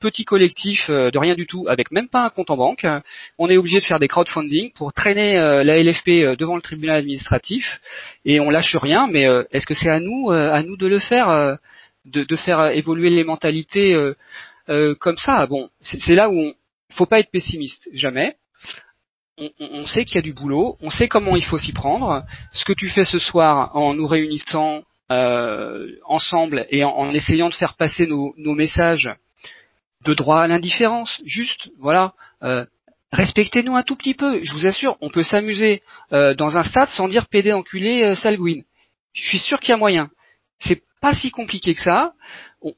petit 0.00 0.24
collectif 0.24 0.88
euh, 0.90 1.10
de 1.10 1.18
rien 1.18 1.34
du 1.34 1.46
tout, 1.46 1.66
avec 1.68 1.90
même 1.90 2.08
pas 2.08 2.24
un 2.24 2.30
compte 2.30 2.50
en 2.50 2.56
banque. 2.56 2.86
On 3.38 3.48
est 3.48 3.56
obligé 3.56 3.80
de 3.80 3.84
faire 3.84 3.98
des 3.98 4.08
crowdfunding 4.08 4.72
pour 4.72 4.92
traîner 4.92 5.36
euh, 5.38 5.64
la 5.64 5.82
LFP 5.82 6.08
euh, 6.08 6.36
devant 6.36 6.54
le 6.56 6.62
tribunal 6.62 6.98
administratif 6.98 7.80
et 8.24 8.38
on 8.38 8.50
lâche 8.50 8.76
rien. 8.76 9.08
Mais 9.10 9.24
est-ce 9.50 9.66
que 9.66 9.74
c'est 9.74 9.88
à 9.88 10.00
nous, 10.00 10.30
à 10.30 10.62
nous 10.62 10.76
de 10.76 10.86
le 10.86 10.98
faire, 10.98 11.58
de, 12.04 12.36
faire 12.36 12.68
évoluer 12.68 13.10
les 13.10 13.24
mentalités 13.24 13.94
comme 15.00 15.16
ça? 15.18 15.46
Bon, 15.46 15.68
c'est 15.80 16.14
là 16.14 16.30
où 16.30 16.38
on 16.38 16.54
faut 16.92 17.06
pas 17.06 17.20
être 17.20 17.30
pessimiste, 17.30 17.88
jamais. 17.92 18.36
On, 19.38 19.86
sait 19.86 20.04
qu'il 20.04 20.16
y 20.16 20.18
a 20.18 20.22
du 20.22 20.34
boulot, 20.34 20.76
on 20.82 20.90
sait 20.90 21.08
comment 21.08 21.34
il 21.36 21.44
faut 21.44 21.58
s'y 21.58 21.72
prendre. 21.72 22.22
Ce 22.52 22.64
que 22.64 22.72
tu 22.72 22.88
fais 22.88 23.04
ce 23.04 23.18
soir 23.18 23.74
en 23.74 23.94
nous 23.94 24.06
réunissant 24.06 24.82
ensemble 26.06 26.66
et 26.70 26.84
en, 26.84 27.10
essayant 27.10 27.48
de 27.48 27.54
faire 27.54 27.74
passer 27.74 28.06
nos 28.06 28.54
messages 28.54 29.10
de 30.04 30.14
droit 30.14 30.42
à 30.42 30.46
l'indifférence, 30.48 31.20
juste, 31.24 31.70
voilà. 31.78 32.12
Euh, 32.42 32.64
respectez-nous 33.12 33.76
un 33.76 33.82
tout 33.82 33.96
petit 33.96 34.14
peu. 34.14 34.42
Je 34.42 34.52
vous 34.52 34.66
assure, 34.66 34.96
on 35.00 35.10
peut 35.10 35.22
s'amuser 35.22 35.82
euh, 36.12 36.34
dans 36.34 36.56
un 36.56 36.62
stade 36.62 36.88
sans 36.90 37.08
dire 37.08 37.28
pédé 37.28 37.52
enculé 37.52 38.02
euh, 38.02 38.14
Je 38.14 39.22
suis 39.22 39.38
sûr 39.38 39.60
qu'il 39.60 39.70
y 39.70 39.74
a 39.74 39.76
moyen. 39.76 40.10
c'est 40.60 40.82
pas 41.00 41.12
si 41.12 41.30
compliqué 41.30 41.74
que 41.74 41.82
ça. 41.82 42.12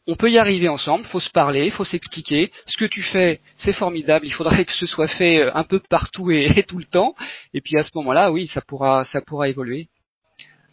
On, 0.07 0.17
peut 0.17 0.31
y 0.31 0.39
arriver 0.39 0.69
ensemble. 0.69 1.05
Faut 1.05 1.21
se 1.21 1.31
parler, 1.31 1.71
faut 1.71 1.85
s'expliquer. 1.85 2.51
Ce 2.65 2.79
que 2.79 2.87
tu 2.87 3.03
fais, 3.03 3.41
c'est 3.59 3.75
formidable. 3.75 4.27
Il 4.27 4.33
faudrait 4.33 4.65
que 4.65 4.73
ce 4.73 4.87
soit 4.87 5.09
fait 5.09 5.43
euh, 5.43 5.51
un 5.55 5.65
peu 5.65 5.79
partout 5.79 6.31
et, 6.31 6.65
tout 6.65 6.79
le 6.79 6.87
temps. 6.87 7.15
Et 7.53 7.61
puis 7.61 7.77
à 7.77 7.83
ce 7.83 7.91
moment-là, 7.97 8.33
oui, 8.33 8.47
ça 8.47 8.63
pourra, 8.63 9.05
ça 9.05 9.21
pourra 9.21 9.49
évoluer. 9.49 9.89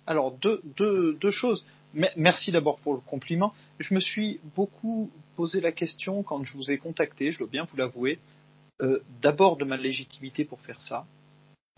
Alors 0.08 0.32
deux, 0.38 0.62
deux, 0.78 1.18
deux 1.20 1.32
choses. 1.32 1.64
Merci 1.94 2.52
d'abord 2.52 2.80
pour 2.80 2.94
le 2.94 3.02
compliment. 3.02 3.54
Je 3.80 3.94
me 3.94 4.00
suis 4.00 4.40
beaucoup 4.56 5.12
posé 5.36 5.60
la 5.60 5.74
question 5.74 6.24
quand 6.24 6.44
je 6.44 6.54
vous 6.56 6.72
ai 6.72 6.78
contacté, 6.78 7.32
je 7.32 7.40
dois 7.40 7.48
bien 7.48 7.66
vous 7.66 7.76
l'avouer, 7.76 8.20
euh, 8.82 9.00
d'abord 9.22 9.58
de 9.58 9.66
ma 9.66 9.76
légitimité 9.76 10.46
pour 10.46 10.60
faire 10.62 10.82
ça. 10.82 11.06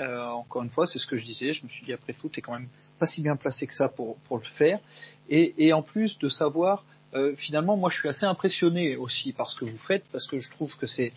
Euh, 0.01 0.25
encore 0.27 0.63
une 0.63 0.69
fois, 0.69 0.85
c'est 0.85 0.99
ce 0.99 1.07
que 1.07 1.17
je 1.17 1.25
disais. 1.25 1.53
Je 1.53 1.63
me 1.63 1.69
suis 1.69 1.83
dit 1.83 1.93
après 1.93 2.13
tout, 2.13 2.29
t'es 2.29 2.41
quand 2.41 2.53
même 2.53 2.69
pas 2.99 3.07
si 3.07 3.21
bien 3.21 3.35
placé 3.35 3.65
que 3.65 3.73
ça 3.73 3.89
pour, 3.89 4.17
le 4.31 4.45
faire. 4.57 4.79
Et, 5.29 5.73
en 5.73 5.81
plus 5.81 6.17
de 6.19 6.29
savoir, 6.29 6.85
euh, 7.13 7.35
finalement, 7.35 7.75
moi, 7.75 7.89
je 7.89 7.97
suis 7.97 8.09
assez 8.09 8.25
impressionné 8.25 8.95
aussi 8.95 9.33
par 9.33 9.49
ce 9.49 9.59
que 9.59 9.65
vous 9.65 9.77
faites 9.77 10.03
parce 10.11 10.27
que 10.27 10.39
je 10.39 10.49
trouve 10.51 10.75
que 10.77 10.87
c'est 10.87 11.11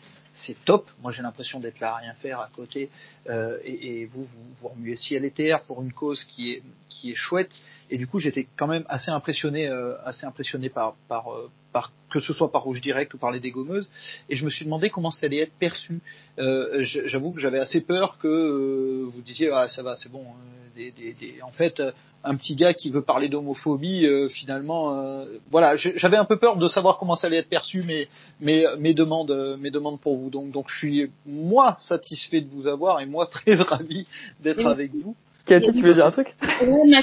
top. 0.64 0.90
Moi, 1.02 1.12
j'ai 1.12 1.22
l'impression 1.22 1.60
d'être 1.60 1.80
là 1.80 1.92
à 1.92 1.96
rien 1.96 2.14
faire 2.14 2.40
à 2.40 2.48
côté, 2.54 2.90
et, 3.28 4.06
vous, 4.06 4.24
vous 4.24 4.54
vous 4.54 4.68
remuez 4.68 4.96
ciel 4.96 5.24
et 5.24 5.30
terre 5.30 5.60
pour 5.66 5.82
une 5.82 5.92
cause 5.92 6.24
qui 6.24 6.52
est 6.52 7.14
chouette. 7.14 7.50
Et 7.90 7.98
du 7.98 8.06
coup, 8.06 8.18
j'étais 8.18 8.46
quand 8.56 8.66
même 8.66 8.84
assez 8.88 9.10
impressionné, 9.10 9.68
euh, 9.68 9.94
assez 10.04 10.26
impressionné 10.26 10.68
par 10.68 10.94
par 11.08 11.32
euh, 11.32 11.50
par 11.72 11.92
que 12.10 12.20
ce 12.20 12.32
soit 12.32 12.50
par 12.50 12.62
Rouge 12.62 12.80
Direct 12.80 13.12
ou 13.14 13.18
par 13.18 13.30
les 13.30 13.40
dégommeuses. 13.40 13.88
Et 14.28 14.36
je 14.36 14.44
me 14.44 14.50
suis 14.50 14.64
demandé 14.64 14.90
comment 14.90 15.10
ça 15.10 15.26
allait 15.26 15.40
être 15.40 15.58
perçu. 15.58 16.00
Euh, 16.38 16.82
J'avoue 16.82 17.32
que 17.32 17.40
j'avais 17.40 17.60
assez 17.60 17.80
peur 17.80 18.18
que 18.18 18.28
euh, 18.28 19.06
vous 19.06 19.20
disiez 19.22 19.50
ah 19.52 19.68
ça 19.68 19.82
va, 19.82 19.96
c'est 19.96 20.10
bon. 20.10 20.22
Hein, 20.22 20.70
des, 20.74 20.90
des, 20.90 21.14
des... 21.14 21.40
En 21.42 21.52
fait, 21.52 21.80
un 22.26 22.34
petit 22.36 22.56
gars 22.56 22.74
qui 22.74 22.90
veut 22.90 23.02
parler 23.02 23.28
d'homophobie, 23.28 24.04
euh, 24.04 24.28
finalement, 24.28 24.98
euh, 24.98 25.24
voilà, 25.50 25.76
j'avais 25.76 26.16
un 26.16 26.24
peu 26.24 26.36
peur 26.36 26.56
de 26.56 26.66
savoir 26.66 26.98
comment 26.98 27.14
ça 27.14 27.28
allait 27.28 27.38
être 27.38 27.48
perçu, 27.48 27.82
mais 27.86 28.08
mes, 28.40 28.66
mes 28.78 28.94
demandes, 28.94 29.30
euh, 29.30 29.56
mes 29.56 29.70
demandes 29.70 30.00
pour 30.00 30.16
vous. 30.16 30.28
Donc, 30.28 30.50
donc, 30.50 30.66
je 30.68 30.76
suis 30.76 31.10
moi 31.24 31.76
satisfait 31.80 32.40
de 32.40 32.48
vous 32.48 32.66
avoir 32.66 33.00
et 33.00 33.06
moi 33.06 33.26
très 33.30 33.54
ravi 33.54 34.06
d'être 34.40 34.66
avec 34.66 34.92
vous. 34.92 35.14
Cathy, 35.46 35.72
tu 35.72 35.82
veux 35.82 35.94
dire 35.94 36.06
un 36.06 36.10
truc? 36.10 36.28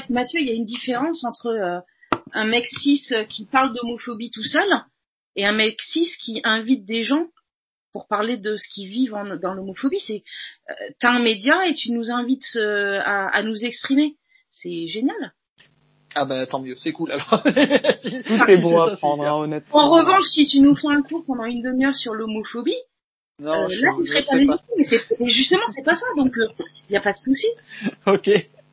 Mathieu, 0.09 0.39
il 0.39 0.47
y 0.47 0.51
a 0.51 0.53
une 0.53 0.65
différence 0.65 1.23
entre 1.23 1.83
un 2.31 2.45
mec 2.45 2.65
cis 2.67 3.01
qui 3.29 3.45
parle 3.45 3.73
d'homophobie 3.73 4.31
tout 4.31 4.43
seul 4.43 4.67
et 5.35 5.45
un 5.45 5.53
mec 5.53 5.81
cis 5.81 6.09
qui 6.23 6.41
invite 6.43 6.85
des 6.85 7.03
gens 7.03 7.27
pour 7.91 8.07
parler 8.07 8.37
de 8.37 8.57
ce 8.57 8.67
qu'ils 8.73 8.89
vivent 8.89 9.15
dans 9.41 9.53
l'homophobie. 9.53 9.99
C'est, 9.99 10.23
t'as 10.99 11.11
un 11.11 11.21
média 11.21 11.67
et 11.67 11.73
tu 11.73 11.91
nous 11.91 12.11
invites 12.11 12.57
à, 12.57 13.27
à 13.27 13.43
nous 13.43 13.63
exprimer 13.63 14.17
c'est 14.53 14.87
génial. 14.87 15.33
Ah 16.15 16.25
bah 16.25 16.45
tant 16.45 16.59
mieux, 16.59 16.75
c'est 16.75 16.91
cool 16.91 17.11
alors. 17.11 17.43
Tout 17.43 18.51
est 18.51 18.61
bon 18.61 18.79
à 18.79 18.95
prendre, 18.95 19.25
hein, 19.25 19.35
honnêtement. 19.35 19.79
En 19.79 19.89
revanche, 19.89 20.25
si 20.25 20.45
tu 20.45 20.59
nous 20.59 20.75
fais 20.75 20.87
un 20.87 21.01
cours 21.01 21.25
pendant 21.25 21.45
une 21.45 21.63
demi-heure 21.63 21.95
sur 21.95 22.13
l'homophobie, 22.13 22.77
non, 23.39 23.63
euh, 23.63 23.67
là 23.67 23.91
tu 23.97 24.05
serais 24.05 24.23
pas 24.23 24.35
légitime. 24.35 24.57
Mais 24.77 24.83
c'est 24.83 25.27
justement 25.27 25.63
c'est 25.69 25.83
pas 25.83 25.95
ça, 25.95 26.05
donc 26.17 26.33
il 26.35 26.43
euh, 26.43 26.65
n'y 26.89 26.97
a 26.97 27.01
pas 27.01 27.13
de 27.13 27.17
souci. 27.17 27.47
Ok, 28.05 28.29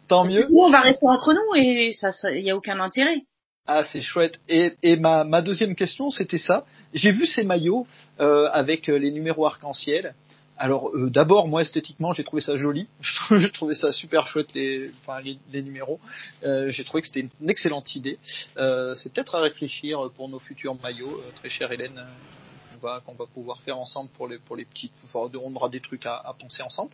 tant 0.08 0.24
mieux. 0.24 0.46
Nous 0.50 0.58
on 0.58 0.70
va 0.70 0.80
rester 0.80 1.06
entre 1.06 1.32
nous 1.32 1.54
et 1.56 1.92
ça, 1.94 2.10
il 2.30 2.44
y 2.44 2.50
a 2.50 2.56
aucun 2.56 2.78
intérêt. 2.80 3.22
Ah 3.66 3.84
c'est 3.84 4.02
chouette. 4.02 4.40
Et, 4.48 4.74
et 4.82 4.96
ma, 4.96 5.24
ma 5.24 5.42
deuxième 5.42 5.74
question 5.74 6.10
c'était 6.10 6.38
ça. 6.38 6.64
J'ai 6.92 7.12
vu 7.12 7.26
ces 7.26 7.42
maillots 7.42 7.86
euh, 8.20 8.48
avec 8.52 8.88
les 8.88 9.10
numéros 9.12 9.46
arc-en-ciel. 9.46 10.14
Alors 10.60 10.90
euh, 10.90 11.08
d'abord 11.08 11.48
moi 11.48 11.62
esthétiquement 11.62 12.12
j'ai 12.12 12.22
trouvé 12.22 12.42
ça 12.42 12.54
joli, 12.56 12.86
je 13.30 13.46
trouvais 13.46 13.74
ça 13.74 13.92
super 13.92 14.26
chouette 14.26 14.48
les, 14.54 14.90
enfin, 15.00 15.18
les, 15.22 15.62
numéros. 15.62 15.98
Euh, 16.44 16.70
j'ai 16.70 16.84
trouvé 16.84 17.00
que 17.00 17.06
c'était 17.06 17.26
une, 17.40 17.48
excellente 17.48 17.96
idée. 17.96 18.18
Euh, 18.58 18.94
c'est 18.94 19.10
peut-être 19.10 19.34
à 19.36 19.40
réfléchir 19.40 20.10
pour 20.16 20.28
nos 20.28 20.38
futurs 20.38 20.76
maillots, 20.82 21.22
très 21.36 21.48
chère 21.48 21.72
Hélène. 21.72 22.04
Qu'on 22.80 23.14
va, 23.14 23.26
pouvoir 23.32 23.60
faire 23.62 23.78
ensemble 23.78 24.10
pour 24.10 24.28
les 24.28 24.38
pour 24.38 24.56
les 24.56 24.64
petites. 24.64 24.92
On 25.14 25.54
aura 25.54 25.68
des 25.68 25.80
trucs 25.80 26.06
à, 26.06 26.34
penser 26.38 26.62
ensemble. 26.62 26.90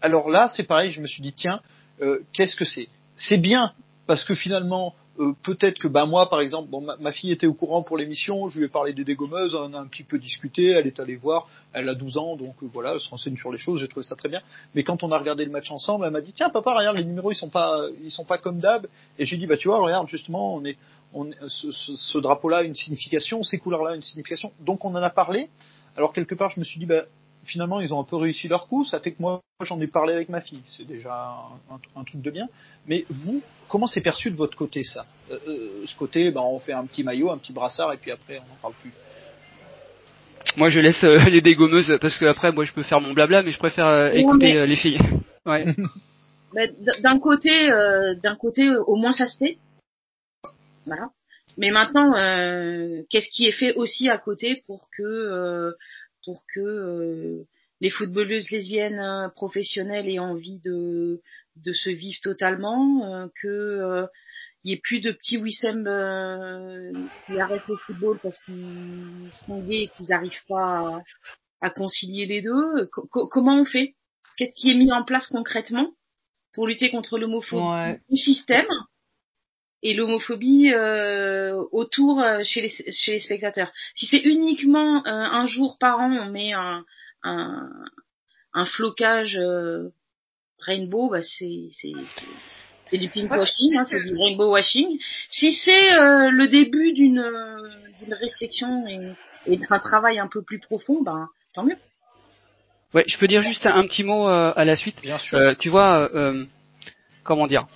alors 0.00 0.30
là 0.30 0.50
c'est 0.54 0.66
pareil, 0.66 0.90
je 0.90 1.00
me 1.00 1.06
suis 1.06 1.22
dit 1.22 1.32
tiens 1.32 1.60
qu'est-ce 2.32 2.56
que 2.56 2.64
c'est? 2.64 2.88
C'est 3.16 3.38
bien 3.38 3.72
parce 4.06 4.24
que 4.24 4.34
finalement 4.34 4.94
euh, 5.20 5.34
peut-être 5.42 5.78
que 5.78 5.88
bah 5.88 6.06
moi 6.06 6.30
par 6.30 6.40
exemple 6.40 6.70
bon 6.70 6.80
ma, 6.80 7.12
fille 7.12 7.30
était 7.30 7.46
au 7.46 7.52
courant 7.52 7.82
pour 7.82 7.98
l'émission 7.98 8.48
je 8.48 8.58
lui 8.58 8.66
ai 8.66 8.68
parlé 8.68 8.94
des 8.94 9.04
dégommeuses 9.04 9.54
on 9.54 9.74
a 9.74 9.78
un 9.78 9.86
petit 9.86 10.02
peu 10.02 10.18
discuté 10.18 10.70
elle 10.70 10.86
est 10.86 10.98
allée 10.98 11.16
voir 11.16 11.48
elle 11.72 11.88
a 11.88 11.94
12 11.94 12.16
ans 12.16 12.36
donc 12.36 12.54
euh, 12.62 12.66
voilà 12.72 12.94
elle 12.94 13.00
se 13.00 13.10
renseigne 13.10 13.36
sur 13.36 13.52
les 13.52 13.58
choses 13.58 13.80
j'ai 13.80 13.88
trouvé 13.88 14.04
ça 14.04 14.16
très 14.16 14.28
bien 14.28 14.40
mais 14.74 14.82
quand 14.82 15.02
on 15.02 15.12
a 15.12 15.18
regardé 15.18 15.44
le 15.44 15.50
match 15.50 15.70
ensemble 15.70 16.06
elle 16.06 16.12
m'a 16.12 16.22
dit 16.22 16.32
tiens 16.32 16.48
papa 16.48 16.74
regarde 16.74 16.96
les 16.96 17.04
numéros 17.04 17.32
ils 17.32 17.36
sont 17.36 17.50
pas 17.50 17.86
ils 18.02 18.10
sont 18.10 18.24
pas 18.24 18.38
comme 18.38 18.60
d'hab 18.60 18.86
et 19.18 19.26
j'ai 19.26 19.36
dit 19.36 19.46
bah 19.46 19.56
tu 19.56 19.68
vois 19.68 19.78
regarde 19.78 20.08
justement 20.08 20.54
on 20.54 20.64
est 20.64 20.78
on 21.12 21.30
ce, 21.48 21.72
ce, 21.72 21.96
ce 21.96 22.18
drapeau 22.18 22.48
là 22.48 22.58
a 22.58 22.62
une 22.62 22.74
signification 22.74 23.42
ces 23.42 23.58
couleurs 23.58 23.82
là 23.82 23.94
une 23.94 24.02
signification 24.02 24.52
donc 24.60 24.84
on 24.84 24.90
en 24.90 25.02
a 25.02 25.10
parlé 25.10 25.48
alors 25.96 26.12
quelque 26.12 26.34
part 26.34 26.50
je 26.50 26.60
me 26.60 26.64
suis 26.64 26.78
dit 26.78 26.86
bah 26.86 27.04
finalement 27.44 27.80
ils 27.80 27.92
ont 27.92 28.00
un 28.00 28.04
peu 28.04 28.16
réussi 28.16 28.48
leur 28.48 28.68
coup. 28.68 28.84
Ça 28.84 29.00
fait 29.00 29.12
que 29.12 29.20
moi 29.20 29.40
j'en 29.62 29.80
ai 29.80 29.86
parlé 29.86 30.14
avec 30.14 30.28
ma 30.28 30.40
fille. 30.40 30.62
C'est 30.76 30.86
déjà 30.86 31.36
un, 31.96 32.04
truc 32.04 32.22
de 32.22 32.30
bien. 32.30 32.48
Mais 32.86 33.04
vous, 33.10 33.42
comment 33.68 33.86
c'est 33.86 34.00
perçu 34.00 34.30
de 34.30 34.36
votre 34.36 34.56
côté 34.56 34.82
ça? 34.84 35.06
Euh, 35.30 35.38
euh, 35.48 35.86
Ce 35.86 35.96
côté, 35.96 36.30
ben, 36.30 36.40
on 36.40 36.58
fait 36.58 36.72
un 36.72 36.86
petit 36.86 37.02
maillot, 37.02 37.30
un 37.30 37.38
petit 37.38 37.52
brassard 37.52 37.92
et 37.92 37.96
puis 37.96 38.10
après 38.10 38.38
on 38.38 38.48
n'en 38.48 38.60
parle 38.60 38.74
plus. 38.80 38.92
Moi 40.56 40.70
je 40.70 40.80
laisse 40.80 41.04
euh, 41.04 41.18
les 41.30 41.42
dégommeuses 41.42 41.96
parce 42.00 42.16
que 42.18 42.24
après 42.24 42.52
moi 42.52 42.64
je 42.64 42.72
peux 42.72 42.82
faire 42.82 43.00
mon 43.00 43.12
blabla, 43.12 43.42
mais 43.42 43.50
je 43.50 43.58
préfère 43.58 44.14
écouter 44.14 44.66
les 44.66 44.76
filles. 44.76 45.00
Ouais. 45.46 45.66
d'un 47.02 47.18
côté, 47.18 47.70
d'un 48.22 48.36
côté, 48.36 48.68
au 48.86 48.96
moins 48.96 49.12
ça 49.12 49.26
se 49.26 49.38
fait. 49.38 49.58
Voilà. 50.90 51.10
Mais 51.56 51.70
maintenant, 51.70 52.12
qu'est-ce 53.10 53.30
qui 53.30 53.46
est 53.46 53.52
fait 53.52 53.74
aussi 53.74 54.08
à 54.08 54.18
côté 54.18 54.62
pour 54.66 54.88
que 54.96 55.74
pour 56.24 56.44
que 56.52 56.60
euh, 56.60 57.46
les 57.80 57.90
footballeuses 57.90 58.50
lesbiennes 58.50 59.00
euh, 59.00 59.28
professionnelles 59.28 60.08
aient 60.08 60.18
envie 60.18 60.60
de, 60.60 61.20
de 61.56 61.72
se 61.72 61.90
vivre 61.90 62.18
totalement, 62.22 63.14
euh, 63.14 63.26
que 63.40 64.06
il 64.62 64.70
y 64.70 64.74
ait 64.74 64.80
plus 64.82 65.00
de 65.00 65.10
petits 65.10 65.38
Wissem 65.38 65.84
qui 67.26 67.40
arrêtent 67.40 67.66
le 67.66 67.76
football 67.76 68.18
parce 68.22 68.38
qu'ils 68.42 69.30
sont 69.32 69.62
gays 69.62 69.84
et 69.84 69.88
qu'ils 69.88 70.08
n'arrivent 70.08 70.44
pas 70.50 71.00
à, 71.62 71.70
concilier 71.70 72.26
les 72.26 72.42
deux. 72.42 72.90
comment 73.10 73.58
on 73.58 73.64
fait? 73.64 73.94
Qu'est-ce 74.36 74.54
qui 74.54 74.70
est 74.70 74.74
mis 74.74 74.92
en 74.92 75.02
place 75.02 75.28
concrètement 75.28 75.90
pour 76.52 76.66
lutter 76.66 76.90
contre 76.90 77.18
l'homophobie? 77.18 77.98
Du 78.10 78.18
système 78.18 78.66
et 79.82 79.94
l'homophobie 79.94 80.72
euh, 80.72 81.62
autour 81.72 82.20
euh, 82.20 82.40
chez 82.44 82.60
les, 82.60 82.68
chez 82.68 83.12
les 83.12 83.20
spectateurs. 83.20 83.72
Si 83.94 84.06
c'est 84.06 84.20
uniquement 84.20 84.98
euh, 85.06 85.10
un 85.10 85.46
jour 85.46 85.78
par 85.78 86.00
an, 86.00 86.10
on 86.12 86.30
met 86.30 86.52
un, 86.52 86.84
un, 87.22 87.70
un 88.52 88.66
flocage 88.66 89.38
euh, 89.38 89.88
rainbow, 90.58 91.10
bah 91.10 91.22
c'est 91.22 91.68
c'est 91.70 91.92
c'est 92.90 92.98
du 92.98 93.08
pink 93.08 93.30
washing, 93.30 93.76
hein, 93.78 93.84
c'est 93.88 94.02
du 94.02 94.14
rainbow 94.16 94.50
washing. 94.50 94.98
Si 95.30 95.52
c'est 95.52 95.92
le 96.30 96.46
début 96.48 96.92
d'une 96.92 97.24
d'une 98.00 98.14
réflexion 98.14 98.86
et, 98.86 99.14
et 99.46 99.56
d'un 99.56 99.78
travail 99.78 100.18
un 100.18 100.28
peu 100.28 100.42
plus 100.42 100.58
profond, 100.58 101.02
ben 101.02 101.28
tant 101.54 101.64
mieux. 101.64 101.76
Ouais, 102.92 103.04
je 103.06 103.16
peux 103.18 103.28
dire 103.28 103.40
juste 103.42 103.64
un, 103.66 103.86
petit 103.86 104.02
mot 104.02 104.26
à 104.26 104.64
la 104.64 104.74
suite. 104.74 105.00
Bien 105.00 105.18
sûr. 105.18 105.56
tu 105.58 105.70
vois, 105.70 106.10
comment 107.22 107.46
dire? 107.46 107.66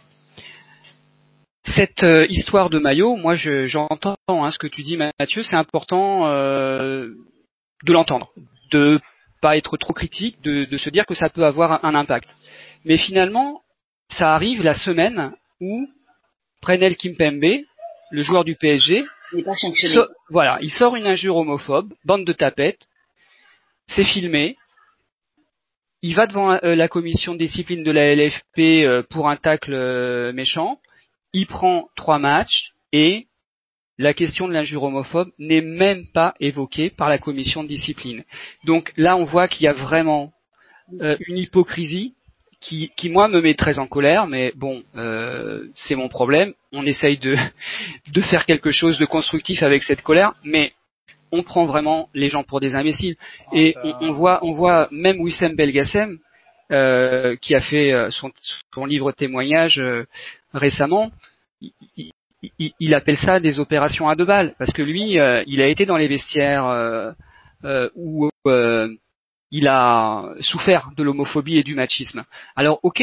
Cette 1.64 2.02
euh, 2.02 2.26
histoire 2.28 2.68
de 2.70 2.78
maillot, 2.78 3.16
moi 3.16 3.36
j'entends 3.36 4.16
hein, 4.28 4.50
ce 4.50 4.58
que 4.58 4.66
tu 4.66 4.82
dis 4.82 4.96
Mathieu, 4.96 5.42
c'est 5.42 5.56
important 5.56 6.28
euh, 6.28 7.08
de 7.84 7.92
l'entendre, 7.92 8.30
de 8.70 9.00
pas 9.40 9.56
être 9.56 9.76
trop 9.76 9.92
critique, 9.92 10.40
de, 10.42 10.64
de, 10.64 10.78
se 10.78 10.90
dire 10.90 11.06
que 11.06 11.14
ça 11.14 11.28
peut 11.28 11.44
avoir 11.44 11.84
un, 11.84 11.94
impact. 11.94 12.28
Mais 12.84 12.96
finalement, 12.96 13.62
ça 14.10 14.34
arrive 14.34 14.62
la 14.62 14.74
semaine 14.74 15.32
où 15.60 15.88
Prenel 16.60 16.96
Kimpembe, 16.96 17.62
le 18.10 18.22
joueur 18.22 18.44
du 18.44 18.56
PSG, 18.56 19.04
voilà, 20.30 20.58
il 20.60 20.70
sort 20.70 20.96
une 20.96 21.06
injure 21.06 21.36
homophobe, 21.36 21.92
bande 22.04 22.24
de 22.24 22.32
tapettes, 22.32 22.86
c'est 23.86 24.04
filmé, 24.04 24.56
il 26.02 26.14
va 26.14 26.26
devant 26.26 26.52
euh, 26.52 26.74
la 26.74 26.88
commission 26.88 27.32
de 27.32 27.38
discipline 27.38 27.82
de 27.82 27.90
la 27.90 28.14
LFP 28.14 29.08
pour 29.10 29.28
un 29.28 29.36
tacle 29.36 30.32
méchant, 30.32 30.78
il 31.34 31.46
prend 31.46 31.88
trois 31.96 32.18
matchs 32.18 32.72
et 32.92 33.26
la 33.98 34.14
question 34.14 34.48
de 34.48 34.52
l'injure 34.52 34.84
homophobe 34.84 35.30
n'est 35.38 35.60
même 35.60 36.06
pas 36.08 36.34
évoquée 36.40 36.90
par 36.90 37.08
la 37.08 37.18
commission 37.18 37.62
de 37.62 37.68
discipline. 37.68 38.24
Donc 38.64 38.92
là, 38.96 39.16
on 39.16 39.24
voit 39.24 39.48
qu'il 39.48 39.64
y 39.64 39.68
a 39.68 39.72
vraiment 39.72 40.32
euh, 41.00 41.16
une 41.26 41.38
hypocrisie 41.38 42.14
qui, 42.60 42.90
qui, 42.96 43.10
moi, 43.10 43.28
me 43.28 43.40
met 43.40 43.54
très 43.54 43.78
en 43.78 43.86
colère, 43.86 44.26
mais 44.26 44.52
bon, 44.56 44.82
euh, 44.96 45.66
c'est 45.74 45.96
mon 45.96 46.08
problème. 46.08 46.54
On 46.72 46.86
essaye 46.86 47.18
de, 47.18 47.36
de 48.12 48.20
faire 48.20 48.46
quelque 48.46 48.70
chose 48.70 48.98
de 48.98 49.04
constructif 49.04 49.62
avec 49.62 49.82
cette 49.82 50.02
colère, 50.02 50.34
mais 50.44 50.72
on 51.30 51.42
prend 51.42 51.66
vraiment 51.66 52.08
les 52.14 52.30
gens 52.30 52.44
pour 52.44 52.60
des 52.60 52.76
imbéciles. 52.76 53.16
Et 53.52 53.74
on, 54.00 54.12
voit, 54.12 54.44
on 54.44 54.52
voit 54.52 54.88
même 54.92 55.20
Wissem 55.20 55.56
Belgassem, 55.56 56.18
euh, 56.70 57.36
qui 57.36 57.54
a 57.54 57.60
fait 57.60 57.92
son, 58.10 58.30
son 58.72 58.84
livre 58.86 59.12
témoignage 59.12 59.82
récemment, 60.54 61.10
il, 62.58 62.94
appelle 62.94 63.16
ça 63.16 63.40
des 63.40 63.60
opérations 63.60 64.08
à 64.08 64.16
deux 64.16 64.24
balles 64.24 64.54
parce 64.58 64.72
que 64.72 64.82
lui, 64.82 65.18
euh, 65.18 65.42
il 65.46 65.62
a 65.62 65.68
été 65.68 65.86
dans 65.86 65.96
les 65.96 66.08
vestiaires 66.08 66.66
euh, 66.66 67.12
euh, 67.64 67.88
où 67.94 68.28
il 69.50 69.68
a 69.68 70.34
souffert 70.40 70.90
de 70.96 71.02
l'homophobie 71.02 71.58
et 71.58 71.62
du 71.62 71.74
machisme. 71.74 72.24
Alors, 72.56 72.80
ok, 72.82 73.02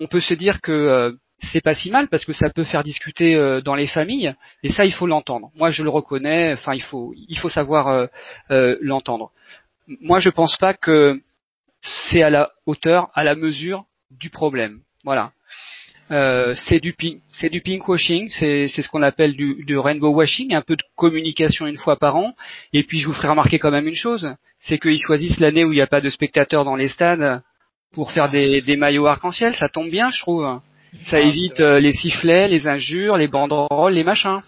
on 0.00 0.06
peut 0.06 0.20
se 0.20 0.34
dire 0.34 0.60
que 0.60 1.16
c'est 1.38 1.60
pas 1.60 1.74
si 1.74 1.90
mal 1.90 2.08
parce 2.08 2.24
que 2.24 2.32
ça 2.32 2.50
peut 2.50 2.64
faire 2.64 2.82
discuter 2.82 3.60
dans 3.64 3.74
les 3.74 3.86
familles 3.86 4.34
et 4.62 4.68
ça, 4.70 4.84
il 4.84 4.92
faut 4.92 5.06
l'entendre. 5.06 5.50
Moi, 5.54 5.70
je 5.70 5.82
le 5.82 5.90
reconnais. 5.90 6.52
Enfin, 6.54 6.74
il 6.74 6.82
faut, 6.82 7.14
il 7.16 7.38
faut 7.38 7.48
savoir 7.48 8.08
l'entendre. 8.48 9.30
Moi, 10.00 10.18
je 10.18 10.30
pense 10.30 10.56
pas 10.56 10.74
que 10.74 11.20
c'est 11.82 12.22
à 12.22 12.30
la 12.30 12.50
hauteur, 12.66 13.10
à 13.14 13.22
la 13.22 13.34
mesure 13.34 13.84
du 14.10 14.28
problème. 14.28 14.80
Voilà. 15.04 15.32
Euh, 16.12 16.54
c'est 16.68 16.78
du 16.78 16.92
pink, 16.92 17.20
c'est 17.32 17.48
du 17.48 17.62
pinkwashing, 17.62 18.28
c'est 18.28 18.68
c'est 18.68 18.82
ce 18.82 18.88
qu'on 18.88 19.02
appelle 19.02 19.34
du, 19.34 19.64
du, 19.64 19.78
rainbow 19.78 20.10
washing, 20.10 20.54
un 20.54 20.60
peu 20.60 20.76
de 20.76 20.82
communication 20.94 21.66
une 21.66 21.78
fois 21.78 21.96
par 21.96 22.16
an. 22.16 22.34
Et 22.74 22.82
puis 22.82 22.98
je 22.98 23.06
vous 23.06 23.14
ferai 23.14 23.28
remarquer 23.28 23.58
quand 23.58 23.70
même 23.70 23.88
une 23.88 23.96
chose, 23.96 24.28
c'est 24.58 24.78
qu'ils 24.78 25.00
choisissent 25.00 25.40
l'année 25.40 25.64
où 25.64 25.72
il 25.72 25.76
n'y 25.76 25.82
a 25.82 25.86
pas 25.86 26.02
de 26.02 26.10
spectateurs 26.10 26.66
dans 26.66 26.76
les 26.76 26.88
stades 26.88 27.40
pour 27.94 28.12
faire 28.12 28.30
des, 28.30 28.60
des 28.60 28.76
maillots 28.76 29.06
arc-en-ciel. 29.06 29.54
Ça 29.54 29.70
tombe 29.70 29.90
bien, 29.90 30.10
je 30.10 30.20
trouve. 30.20 30.60
Ça 31.04 31.16
ah, 31.16 31.20
évite 31.20 31.60
euh, 31.60 31.80
les 31.80 31.92
sifflets, 31.92 32.48
les 32.48 32.68
injures, 32.68 33.16
les 33.16 33.28
banderoles, 33.28 33.94
les 33.94 34.04
machins. 34.04 34.40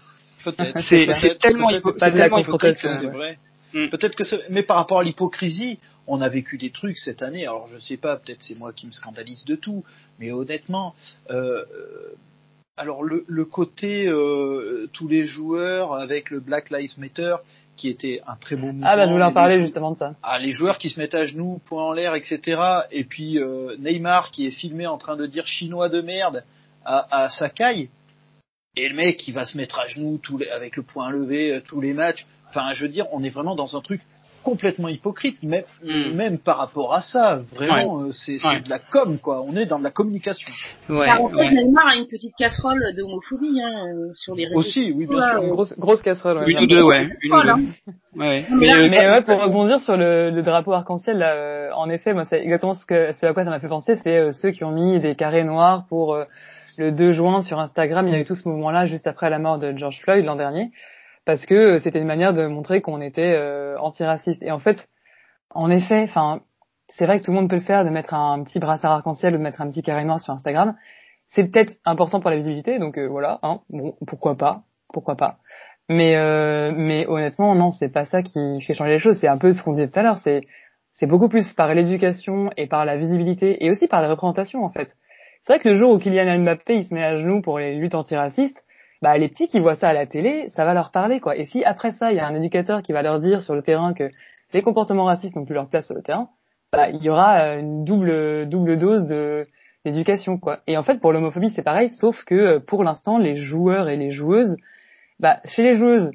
C'est 0.43 1.39
tellement, 1.39 1.71
hypocrite. 1.71 2.77
C'est 2.79 3.07
vrai. 3.07 3.39
Mm. 3.73 3.87
Peut-être 3.87 4.15
que 4.15 4.23
mais 4.51 4.61
par 4.61 4.77
rapport 4.77 4.99
à 4.99 5.03
l'hypocrisie, 5.03 5.79
on 6.07 6.21
a 6.21 6.29
vécu 6.29 6.57
des 6.57 6.71
trucs 6.71 6.97
cette 6.97 7.21
année. 7.21 7.43
Alors 7.43 7.67
je 7.67 7.79
sais 7.79 7.97
pas, 7.97 8.17
peut-être 8.17 8.41
c'est 8.43 8.57
moi 8.57 8.73
qui 8.73 8.87
me 8.87 8.91
scandalise 8.91 9.45
de 9.45 9.55
tout, 9.55 9.83
mais 10.19 10.31
honnêtement, 10.31 10.95
euh, 11.29 11.63
alors 12.77 13.03
le, 13.03 13.25
le 13.27 13.45
côté 13.45 14.07
euh, 14.07 14.89
tous 14.93 15.07
les 15.07 15.23
joueurs 15.23 15.93
avec 15.93 16.29
le 16.29 16.39
Black 16.39 16.69
Lives 16.69 16.97
Matter 16.97 17.35
qui 17.75 17.89
était 17.89 18.21
un 18.25 18.35
très 18.35 18.55
beau 18.55 18.67
mouvement. 18.67 18.87
Ah 18.89 18.95
bah 18.95 19.05
je 19.05 19.11
voulais 19.11 19.23
en 19.25 19.33
parler 19.33 19.59
justement 19.59 19.91
de 19.91 19.97
ça. 19.97 20.15
Ah 20.23 20.39
les 20.39 20.51
joueurs 20.51 20.77
qui 20.77 20.89
se 20.89 20.99
mettent 20.99 21.15
à 21.15 21.25
genoux, 21.25 21.61
poing 21.65 21.83
en 21.83 21.91
l'air, 21.91 22.15
etc. 22.15 22.61
Et 22.91 23.03
puis 23.03 23.39
euh, 23.39 23.75
Neymar 23.77 24.31
qui 24.31 24.47
est 24.47 24.51
filmé 24.51 24.87
en 24.87 24.97
train 24.97 25.15
de 25.15 25.25
dire 25.25 25.45
chinois 25.45 25.89
de 25.89 26.01
merde 26.01 26.43
à, 26.85 27.25
à 27.25 27.29
Sakai. 27.29 27.89
Et 28.77 28.89
le 28.89 28.95
mec 28.95 29.17
qui 29.17 29.31
va 29.31 29.45
se 29.45 29.57
mettre 29.57 29.79
à 29.79 29.87
genoux 29.87 30.19
tous 30.21 30.37
les, 30.37 30.49
avec 30.49 30.75
le 30.75 30.83
poing 30.83 31.09
levé 31.09 31.53
euh, 31.53 31.61
tous 31.61 31.81
les 31.81 31.93
matchs. 31.93 32.25
Enfin, 32.49 32.73
je 32.73 32.83
veux 32.83 32.89
dire, 32.89 33.05
on 33.11 33.23
est 33.23 33.29
vraiment 33.29 33.55
dans 33.55 33.75
un 33.75 33.81
truc 33.81 34.01
complètement 34.45 34.87
hypocrite, 34.87 35.41
même, 35.41 35.63
mm. 35.83 36.13
même 36.13 36.37
par 36.37 36.57
rapport 36.57 36.93
à 36.93 37.01
ça. 37.01 37.41
Vraiment, 37.53 38.01
euh, 38.01 38.11
c'est 38.11 38.37
de 38.37 38.69
la 38.69 38.79
com, 38.79 39.17
quoi. 39.17 39.41
On 39.41 39.55
est 39.55 39.65
dans 39.65 39.79
de 39.79 39.83
la 39.83 39.89
communication. 39.89 40.47
Ouais, 40.87 41.09
Alors, 41.09 41.25
en 41.25 41.29
fait, 41.29 41.49
Neymar 41.49 41.87
a 41.87 41.95
une 41.95 42.07
petite 42.07 42.35
casserole 42.37 42.79
d'homophobie 42.95 43.59
hein, 43.59 43.87
euh, 43.87 44.11
sur 44.15 44.35
les 44.35 44.45
réseaux 44.45 44.59
Aussi, 44.59 44.93
oui, 44.95 45.07
bien 45.07 45.31
sûr. 45.31 45.41
Une 45.41 45.49
grosse, 45.49 45.77
grosse 45.79 46.01
casserole. 46.03 46.43
Une 46.47 46.59
ou 46.59 46.67
deux, 46.67 46.83
ouais. 46.83 47.09
Une 47.23 47.33
ou 47.33 47.41
deux. 47.41 47.91
Ouais. 48.15 48.45
Mais, 48.51 48.87
mais 48.87 49.09
ouais, 49.09 49.21
pour 49.23 49.41
rebondir 49.41 49.81
sur 49.81 49.97
le, 49.97 50.29
le 50.29 50.43
drapeau 50.43 50.73
arc-en-ciel, 50.73 51.21
euh, 51.21 51.71
en 51.73 51.89
effet, 51.89 52.13
moi, 52.13 52.23
c'est 52.25 52.39
exactement 52.39 52.75
ce 52.75 52.85
que, 52.85 53.11
c'est 53.13 53.27
à 53.27 53.33
quoi 53.33 53.43
ça 53.43 53.49
m'a 53.49 53.59
fait 53.59 53.67
penser, 53.67 53.95
c'est 53.95 54.31
ceux 54.31 54.51
qui 54.51 54.63
ont 54.63 54.71
mis 54.71 54.99
des 54.99 55.15
carrés 55.15 55.43
noirs 55.43 55.85
pour 55.89 56.17
le 56.77 56.91
2 56.91 57.11
juin 57.13 57.41
sur 57.41 57.59
Instagram. 57.59 58.07
Il 58.07 58.13
y 58.13 58.15
a 58.15 58.19
eu 58.19 58.25
tout 58.25 58.35
ce 58.35 58.47
mouvement-là 58.47 58.85
juste 58.85 59.07
après 59.07 59.29
la 59.29 59.39
mort 59.39 59.57
de 59.57 59.75
George 59.75 59.99
Floyd 60.01 60.23
l'an 60.23 60.35
dernier 60.35 60.71
parce 61.25 61.45
que 61.45 61.79
c'était 61.79 61.99
une 61.99 62.07
manière 62.07 62.33
de 62.33 62.45
montrer 62.45 62.81
qu'on 62.81 63.01
était 63.01 63.33
euh, 63.35 63.77
antiraciste. 63.79 64.41
Et 64.43 64.51
en 64.51 64.59
fait, 64.59 64.87
en 65.49 65.69
effet, 65.69 66.03
enfin, 66.03 66.41
c'est 66.89 67.05
vrai 67.05 67.19
que 67.19 67.25
tout 67.25 67.31
le 67.31 67.37
monde 67.37 67.49
peut 67.49 67.55
le 67.55 67.61
faire, 67.61 67.83
de 67.83 67.89
mettre 67.89 68.13
un 68.13 68.43
petit 68.43 68.59
brassard 68.59 68.91
arc-en-ciel 68.91 69.33
ou 69.33 69.37
de 69.37 69.43
mettre 69.43 69.61
un 69.61 69.69
petit 69.69 69.81
carré 69.81 70.05
noir 70.05 70.19
sur 70.19 70.33
Instagram. 70.33 70.75
C'est 71.27 71.45
peut-être 71.45 71.75
important 71.85 72.19
pour 72.19 72.29
la 72.29 72.35
visibilité, 72.35 72.77
donc 72.77 72.97
euh, 72.97 73.07
voilà, 73.07 73.39
hein, 73.41 73.61
bon, 73.69 73.95
pourquoi 74.07 74.35
pas, 74.35 74.63
pourquoi 74.93 75.15
pas. 75.15 75.39
Mais 75.89 76.15
euh, 76.15 76.71
mais 76.75 77.05
honnêtement, 77.07 77.55
non, 77.55 77.71
c'est 77.71 77.91
pas 77.91 78.05
ça 78.05 78.23
qui 78.23 78.61
fait 78.61 78.73
changer 78.73 78.91
les 78.91 78.99
choses. 78.99 79.19
C'est 79.19 79.27
un 79.27 79.37
peu 79.37 79.53
ce 79.53 79.61
qu'on 79.63 79.73
disait 79.73 79.87
tout 79.87 79.99
à 79.99 80.03
l'heure. 80.03 80.17
C'est 80.17 80.41
c'est 80.93 81.07
beaucoup 81.07 81.29
plus 81.29 81.53
par 81.53 81.73
l'éducation 81.73 82.49
et 82.57 82.67
par 82.67 82.85
la 82.85 82.97
visibilité 82.97 83.63
et 83.65 83.69
aussi 83.69 83.87
par 83.87 84.01
la 84.01 84.09
représentation 84.09 84.63
en 84.63 84.69
fait. 84.69 84.95
C'est 85.43 85.53
vrai 85.53 85.59
que 85.59 85.69
le 85.69 85.75
jour 85.75 85.91
où 85.91 85.99
Kylian 85.99 86.39
Mbappé 86.39 86.75
il 86.77 86.85
se 86.85 86.93
met 86.93 87.03
à 87.03 87.17
genoux 87.17 87.41
pour 87.41 87.59
les 87.59 87.75
luttes 87.75 87.95
antiracistes, 87.95 88.64
bah 89.05 89.19
les 89.19 89.29
petits 89.29 89.47
qui 89.47 89.59
voient 89.59 89.75
ça 89.75 89.89
à 89.89 89.93
la 89.93 90.07
télé, 90.07 90.49
ça 90.49 90.65
va 90.65 90.73
leur 90.73 90.89
parler 90.89 91.19
quoi. 91.19 91.37
Et 91.37 91.45
si 91.45 91.63
après 91.63 91.91
ça, 91.91 92.11
il 92.11 92.17
y 92.17 92.19
a 92.19 92.25
un 92.25 92.33
éducateur 92.33 92.81
qui 92.81 92.91
va 92.91 93.03
leur 93.03 93.19
dire 93.19 93.43
sur 93.43 93.53
le 93.53 93.61
terrain 93.61 93.93
que 93.93 94.09
les 94.51 94.63
comportements 94.63 95.05
racistes 95.05 95.35
n'ont 95.35 95.45
plus 95.45 95.53
leur 95.53 95.69
place 95.69 95.85
sur 95.85 95.93
le 95.93 96.01
terrain, 96.01 96.29
bah 96.73 96.89
il 96.89 97.03
y 97.03 97.09
aura 97.11 97.41
euh, 97.41 97.59
une 97.59 97.83
double 97.83 98.49
double 98.49 98.79
dose 98.79 99.05
de 99.05 99.45
d'éducation 99.85 100.39
quoi. 100.39 100.61
Et 100.65 100.75
en 100.75 100.81
fait 100.81 100.99
pour 100.99 101.13
l'homophobie 101.13 101.51
c'est 101.51 101.61
pareil, 101.61 101.89
sauf 101.89 102.23
que 102.23 102.33
euh, 102.33 102.59
pour 102.59 102.83
l'instant 102.83 103.19
les 103.19 103.35
joueurs 103.35 103.89
et 103.89 103.95
les 103.95 104.09
joueuses, 104.09 104.57
bah 105.19 105.39
chez 105.45 105.61
les 105.61 105.75
joueuses, 105.75 106.09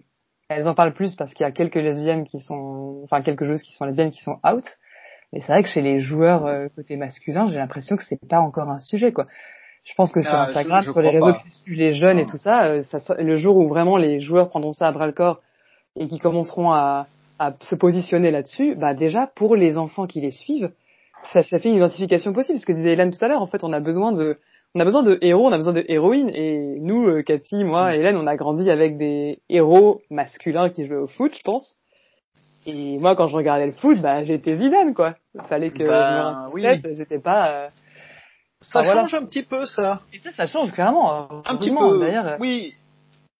elles 0.48 0.66
en 0.66 0.74
parlent 0.74 0.92
plus 0.92 1.14
parce 1.14 1.32
qu'il 1.32 1.44
y 1.44 1.48
a 1.48 1.52
quelques 1.52 1.76
lesbiennes 1.76 2.24
qui 2.24 2.40
sont, 2.40 3.02
enfin 3.04 3.20
quelques 3.20 3.44
joueuses 3.44 3.62
qui 3.62 3.72
sont 3.72 3.84
lesbiennes 3.84 4.10
qui 4.10 4.24
sont 4.24 4.40
out. 4.44 4.66
Mais 5.32 5.38
c'est 5.38 5.52
vrai 5.52 5.62
que 5.62 5.68
chez 5.68 5.80
les 5.80 6.00
joueurs 6.00 6.44
euh, 6.44 6.66
côté 6.74 6.96
masculin, 6.96 7.46
j'ai 7.46 7.58
l'impression 7.58 7.94
que 7.94 8.02
c'est 8.02 8.18
pas 8.28 8.40
encore 8.40 8.68
un 8.68 8.80
sujet 8.80 9.12
quoi. 9.12 9.26
Je 9.84 9.94
pense 9.94 10.12
que 10.12 10.22
sur 10.22 10.34
ah, 10.34 10.48
Instagram, 10.48 10.82
sur 10.82 11.00
les 11.00 11.10
réseaux 11.10 11.32
qui 11.32 11.50
suivent 11.50 11.78
les 11.78 11.92
jeunes 11.92 12.18
et 12.18 12.26
tout 12.26 12.36
ça, 12.36 12.64
euh, 12.66 12.82
ça, 12.82 12.98
le 13.18 13.36
jour 13.36 13.56
où 13.56 13.66
vraiment 13.66 13.96
les 13.96 14.20
joueurs 14.20 14.48
prendront 14.48 14.72
ça 14.72 14.86
à 14.86 14.92
bras 14.92 15.06
le 15.06 15.12
corps 15.12 15.40
et 15.96 16.06
qui 16.06 16.18
commenceront 16.18 16.70
à, 16.70 17.06
à 17.38 17.54
se 17.60 17.74
positionner 17.74 18.30
là-dessus, 18.30 18.74
bah 18.76 18.94
déjà 18.94 19.26
pour 19.34 19.56
les 19.56 19.78
enfants 19.78 20.06
qui 20.06 20.20
les 20.20 20.30
suivent, 20.30 20.70
ça, 21.32 21.42
ça 21.42 21.58
fait 21.58 21.70
une 21.70 21.76
identification 21.76 22.32
possible. 22.32 22.58
Ce 22.58 22.66
que 22.66 22.72
disait 22.72 22.92
Hélène 22.92 23.10
tout 23.10 23.24
à 23.24 23.28
l'heure, 23.28 23.42
en 23.42 23.46
fait, 23.46 23.64
on 23.64 23.72
a 23.72 23.80
besoin 23.80 24.12
de, 24.12 24.38
on 24.74 24.80
a 24.80 24.84
besoin 24.84 25.02
de 25.02 25.18
héros, 25.20 25.46
on 25.46 25.52
a 25.52 25.56
besoin 25.56 25.72
de 25.72 25.84
héroïnes. 25.88 26.30
Et 26.34 26.78
nous, 26.80 27.08
euh, 27.08 27.22
Cathy, 27.22 27.64
moi, 27.64 27.90
mm. 27.90 27.94
Hélène, 27.94 28.16
on 28.16 28.26
a 28.26 28.36
grandi 28.36 28.70
avec 28.70 28.96
des 28.96 29.40
héros 29.48 30.02
masculins 30.10 30.68
qui 30.68 30.84
jouaient 30.84 30.96
au 30.96 31.06
foot, 31.06 31.34
je 31.34 31.42
pense. 31.42 31.76
Et 32.66 32.98
moi, 32.98 33.16
quand 33.16 33.26
je 33.26 33.36
regardais 33.36 33.66
le 33.66 33.72
foot, 33.72 34.00
bah, 34.02 34.22
j'étais 34.22 34.56
Zidane, 34.56 34.94
quoi. 34.94 35.14
Il 35.34 35.42
fallait 35.42 35.70
que 35.70 35.84
bah, 35.84 36.48
je 36.54 36.88
me 36.88 36.94
j'étais 36.94 37.18
pas. 37.18 37.50
Euh, 37.50 37.68
ça 38.60 38.82
change 38.82 39.14
un 39.14 39.24
petit 39.24 39.42
peu, 39.42 39.66
ça. 39.66 40.02
Et 40.12 40.18
ça, 40.20 40.32
ça 40.32 40.46
change 40.46 40.72
clairement. 40.72 41.14
Hein. 41.14 41.42
Un 41.46 41.56
petit 41.56 41.70
peu. 41.70 42.00
D'ailleurs. 42.00 42.36
Oui. 42.40 42.74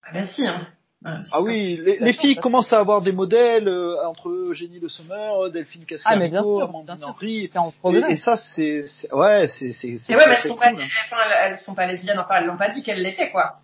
Ah 0.03 0.11
ben 0.15 0.27
si. 0.27 0.47
Hein. 0.47 0.67
Ah, 1.03 1.41
oui, 1.41 1.81
les, 1.83 1.99
les 1.99 2.13
filles 2.13 2.37
commencent 2.37 2.75
à 2.75 2.79
avoir 2.79 3.01
des 3.01 3.13
modèles 3.13 3.69
euh, 3.69 4.07
entre 4.07 4.29
Eugénie 4.29 4.79
Le 4.81 4.89
Sommer, 4.89 5.51
Delphine 5.51 5.87
Cascaro, 5.87 6.15
ah, 6.15 6.19
mais 6.19 6.29
bien 6.29 6.43
sûr, 6.43 6.63
Amandine 6.63 7.05
Henry. 7.05 7.45
Et, 7.47 8.13
et, 8.13 8.17
ça, 8.19 8.37
c'est, 8.37 8.85
ouais, 9.11 9.49
c'est, 9.49 9.73
c'est. 9.73 9.97
ouais, 10.15 10.27
mais 10.29 10.37
elles 10.37 10.43
sont, 10.43 10.59
pas, 10.59 10.73
enfin, 10.73 11.17
elles 11.43 11.59
sont 11.59 11.75
pas 11.75 11.87
lesbiennes, 11.87 12.19
enfin, 12.19 12.35
elles 12.37 12.45
l'ont 12.45 12.59
pas 12.59 12.69
dit 12.69 12.83
qu'elles 12.83 13.03
l'étaient, 13.03 13.31
quoi. 13.31 13.55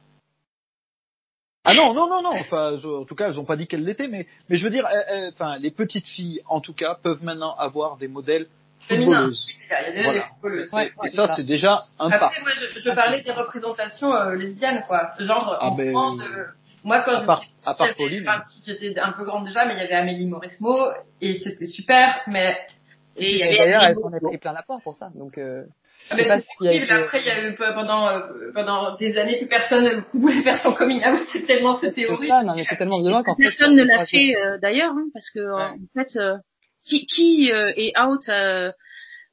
Ah 1.65 1.75
non, 1.75 1.93
non, 1.93 2.09
non, 2.09 2.23
non. 2.23 2.31
Enfin, 2.31 2.79
en 2.83 3.05
tout 3.05 3.15
cas, 3.15 3.29
elles 3.29 3.39
ont 3.39 3.45
pas 3.45 3.57
dit 3.57 3.67
qu'elles 3.67 3.85
l'étaient, 3.85 4.09
mais, 4.09 4.27
mais 4.49 4.57
je 4.57 4.65
veux 4.65 4.71
dire, 4.71 4.87
enfin, 5.35 5.59
les 5.59 5.71
petites 5.71 6.07
filles, 6.07 6.41
en 6.47 6.63
tout 6.63 6.73
cas, 6.73 6.95
peuvent 6.95 7.23
maintenant 7.23 7.55
avoir 7.57 7.99
des 7.99 8.09
modèles 8.09 8.47
footballeuse. 8.89 9.47
Voilà. 10.71 10.89
et 11.05 11.09
ça, 11.09 11.27
c'est 11.37 11.45
déjà 11.45 11.81
un 11.99 12.11
Après, 12.11 12.19
pas. 12.19 12.33
moi, 12.43 12.51
je, 12.75 12.81
je, 12.81 12.91
parlais 12.91 13.23
des 13.23 13.33
représentations 13.33 14.15
euh, 14.15 14.35
lesbiennes, 14.35 14.85
quoi. 14.87 15.11
Genre, 15.19 15.59
ah, 15.61 15.69
en 15.69 15.75
ben, 15.77 15.91
France, 15.91 16.21
euh, 16.23 16.45
moi, 16.85 17.03
quand 17.03 17.17
j'étais 18.65 19.01
un 19.01 19.13
peu 19.13 19.25
grande 19.25 19.45
déjà, 19.45 19.65
mais 19.67 19.75
il 19.75 19.79
y 19.79 19.83
avait 19.83 19.95
Amélie 19.95 20.27
Mauresmo, 20.27 20.79
et 21.21 21.39
c'était 21.39 21.67
super, 21.67 22.23
mais... 22.27 22.57
Et 23.17 23.43
avait 23.43 23.59
d'ailleurs, 23.59 23.83
elles 23.83 23.97
s'en 23.97 24.13
est 24.13 24.21
pris 24.21 24.39
plein 24.39 24.53
la 24.53 24.63
porte 24.63 24.83
pour 24.85 24.95
ça, 24.95 25.11
donc... 25.15 25.39
Euh... 25.39 25.65
Ah, 26.09 26.15
mais 26.15 26.25
c'est 26.25 26.39
été... 26.61 26.93
après, 26.93 27.21
il 27.21 27.27
y 27.27 27.31
a 27.31 27.49
eu 27.49 27.57
pendant 27.57 28.09
euh, 28.09 28.21
pendant 28.55 28.95
des 28.97 29.19
années 29.19 29.39
plus 29.39 29.49
personne 29.49 29.85
ne 29.85 30.01
pouvait 30.03 30.41
faire 30.43 30.61
son 30.61 30.71
coming 30.71 31.01
out. 31.05 31.27
C'est 31.33 31.45
tellement 31.47 31.75
c'était 31.79 32.09
horrible. 32.09 32.29
Ça, 32.29 32.43
non, 32.45 32.55
mais 32.55 32.65
c'est 32.69 32.77
tellement 32.77 33.01
violent 33.01 33.25
qu'en 33.25 33.35
fait. 33.35 33.43
Personne 33.43 33.75
ne 33.75 33.83
l'a 33.83 34.05
fait 34.05 34.37
euh, 34.37 34.59
d'ailleurs, 34.59 34.93
hein, 34.93 35.07
parce 35.13 35.31
que 35.31 35.41
ouais. 35.41 35.63
en 35.63 35.79
fait, 35.95 36.17
euh, 36.21 36.37
qui, 36.87 37.07
qui 37.07 37.53
euh, 37.53 37.73
est 37.77 37.99
out 37.99 38.29
euh, 38.29 38.73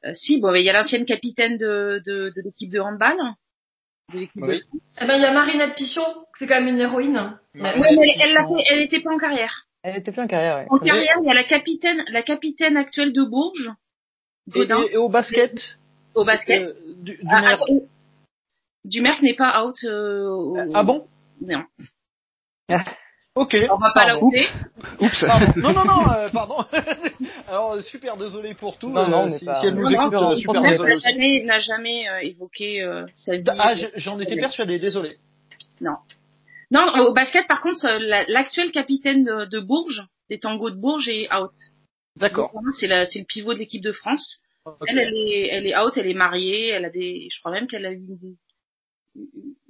euh, 0.06 0.14
Si, 0.14 0.42
bon, 0.42 0.54
il 0.54 0.64
y 0.64 0.70
a 0.70 0.74
l'ancienne 0.74 1.06
capitaine 1.06 1.58
de, 1.58 2.02
de, 2.06 2.30
de 2.36 2.42
l'équipe 2.44 2.72
de 2.72 2.80
handball. 2.80 3.18
De 4.14 4.20
oui. 4.20 4.30
de... 4.36 4.64
Eh 5.02 5.06
ben, 5.06 5.16
il 5.16 5.22
y 5.22 5.26
a 5.26 5.34
Marinette 5.34 5.76
Pichon, 5.76 6.02
c'est 6.38 6.48
quand 6.48 6.60
même 6.60 6.74
une 6.74 6.82
héroïne. 6.82 7.38
Oui, 7.56 7.62
mais 7.62 8.16
elle, 8.20 8.36
elle, 8.38 8.46
elle 8.70 8.82
était 8.82 9.02
pas 9.02 9.14
en 9.14 9.18
carrière. 9.18 9.68
Elle 9.84 9.98
était 9.98 10.12
plus 10.12 10.22
en 10.22 10.28
carrière, 10.28 10.58
ouais. 10.58 10.66
En 10.70 10.80
carrière, 10.80 11.18
il 11.22 11.28
y 11.28 11.32
a 11.32 11.34
la 11.34 11.44
capitaine, 11.44 12.04
la 12.08 12.24
capitaine 12.24 12.78
actuelle 12.78 13.14
de 13.14 13.24
Bourges. 13.24 13.72
Godin. 14.48 14.82
Et, 14.84 14.94
et, 14.94 14.98
au 14.98 15.10
basket 15.10 15.78
Au 16.16 16.26
basket. 16.26 16.70
Euh, 16.70 16.74
du, 16.98 17.18
du 17.18 17.28
ah, 17.30 17.60
Dumerc 18.86 19.22
n'est 19.22 19.36
pas 19.36 19.64
out. 19.66 19.78
Euh, 19.84 20.28
au... 20.28 20.58
Ah 20.74 20.84
bon? 20.84 21.08
Non. 21.42 21.64
Ok. 23.36 23.58
On 23.72 23.78
va 23.78 23.92
pas 23.94 24.08
la 24.08 24.22
Oups. 24.22 24.38
Oups. 25.00 25.24
Non, 25.58 25.74
non, 25.74 25.86
non, 25.86 26.08
euh, 26.12 26.30
pardon. 26.30 26.66
Alors, 27.48 27.82
super 27.82 28.16
désolé 28.16 28.54
pour 28.54 28.78
tout. 28.78 28.90
Non, 28.90 29.08
non, 29.08 29.28
euh, 29.28 29.38
si, 29.38 29.46
pas... 29.46 29.60
si 29.60 29.66
elle 29.66 29.76
nous 29.76 29.90
écoute, 29.90 30.14
non, 30.14 30.32
euh, 30.32 30.36
super 30.36 30.62
désolé. 30.62 30.96
N'a 30.96 31.12
jamais, 31.12 31.44
n'a 31.44 31.60
jamais 31.60 32.10
euh, 32.10 32.20
évoqué 32.20 32.84
euh, 32.84 33.06
sa 33.16 33.36
vie. 33.36 33.44
Ah, 33.48 33.74
j'en 33.96 34.20
étais 34.20 34.36
persuadé, 34.36 34.78
désolé. 34.78 35.18
Non. 35.82 35.98
Non, 36.70 36.88
au 37.08 37.14
basket, 37.14 37.48
par 37.48 37.62
contre, 37.62 37.88
l'actuel 38.32 38.72
capitaine 38.72 39.24
de, 39.24 39.46
de, 39.46 39.60
Bourges, 39.60 40.04
des 40.30 40.40
tangos 40.40 40.72
de 40.72 40.76
Bourges, 40.76 41.10
est 41.10 41.34
out. 41.34 41.52
D'accord. 42.16 42.52
C'est 42.74 42.88
le 42.88 43.26
pivot 43.26 43.54
de 43.54 43.60
l'équipe 43.60 43.84
de 43.84 43.92
France. 43.92 44.42
Okay. 44.66 44.78
Elle, 44.88 45.00
elle 45.00 45.14
est, 45.14 45.48
elle 45.52 45.68
est 45.68 45.78
out, 45.78 45.98
elle 45.98 46.08
est 46.08 46.14
mariée, 46.14 46.70
elle 46.70 46.86
a 46.86 46.90
des, 46.90 47.28
je 47.30 47.40
crois 47.40 47.52
même 47.52 47.68
qu'elle 47.68 47.86
a 47.86 47.92
eu 47.92 48.02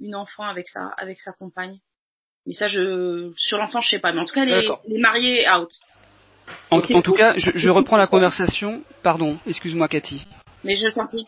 une 0.00 0.14
enfant 0.14 0.44
avec 0.44 0.68
sa 0.68 0.86
avec 0.96 1.18
sa 1.18 1.32
compagne. 1.32 1.78
Mais 2.46 2.52
ça, 2.52 2.66
je 2.66 3.30
sur 3.36 3.58
l'enfant, 3.58 3.80
je 3.80 3.88
sais 3.90 3.98
pas. 3.98 4.12
Mais 4.12 4.20
en 4.20 4.24
tout 4.24 4.34
cas, 4.34 4.44
les, 4.44 4.68
mariés 4.98 5.46
out. 5.50 5.70
En, 6.70 6.80
tout 6.80 7.12
cas, 7.14 7.34
je, 7.36 7.52
je 7.54 7.70
reprends 7.70 7.96
la 7.96 8.06
conversation. 8.06 8.82
Pardon, 9.02 9.38
excuse-moi 9.46 9.88
Cathy. 9.88 10.26
Mais 10.62 10.76
je 10.76 10.88
t'en 10.94 11.06
prie. 11.06 11.26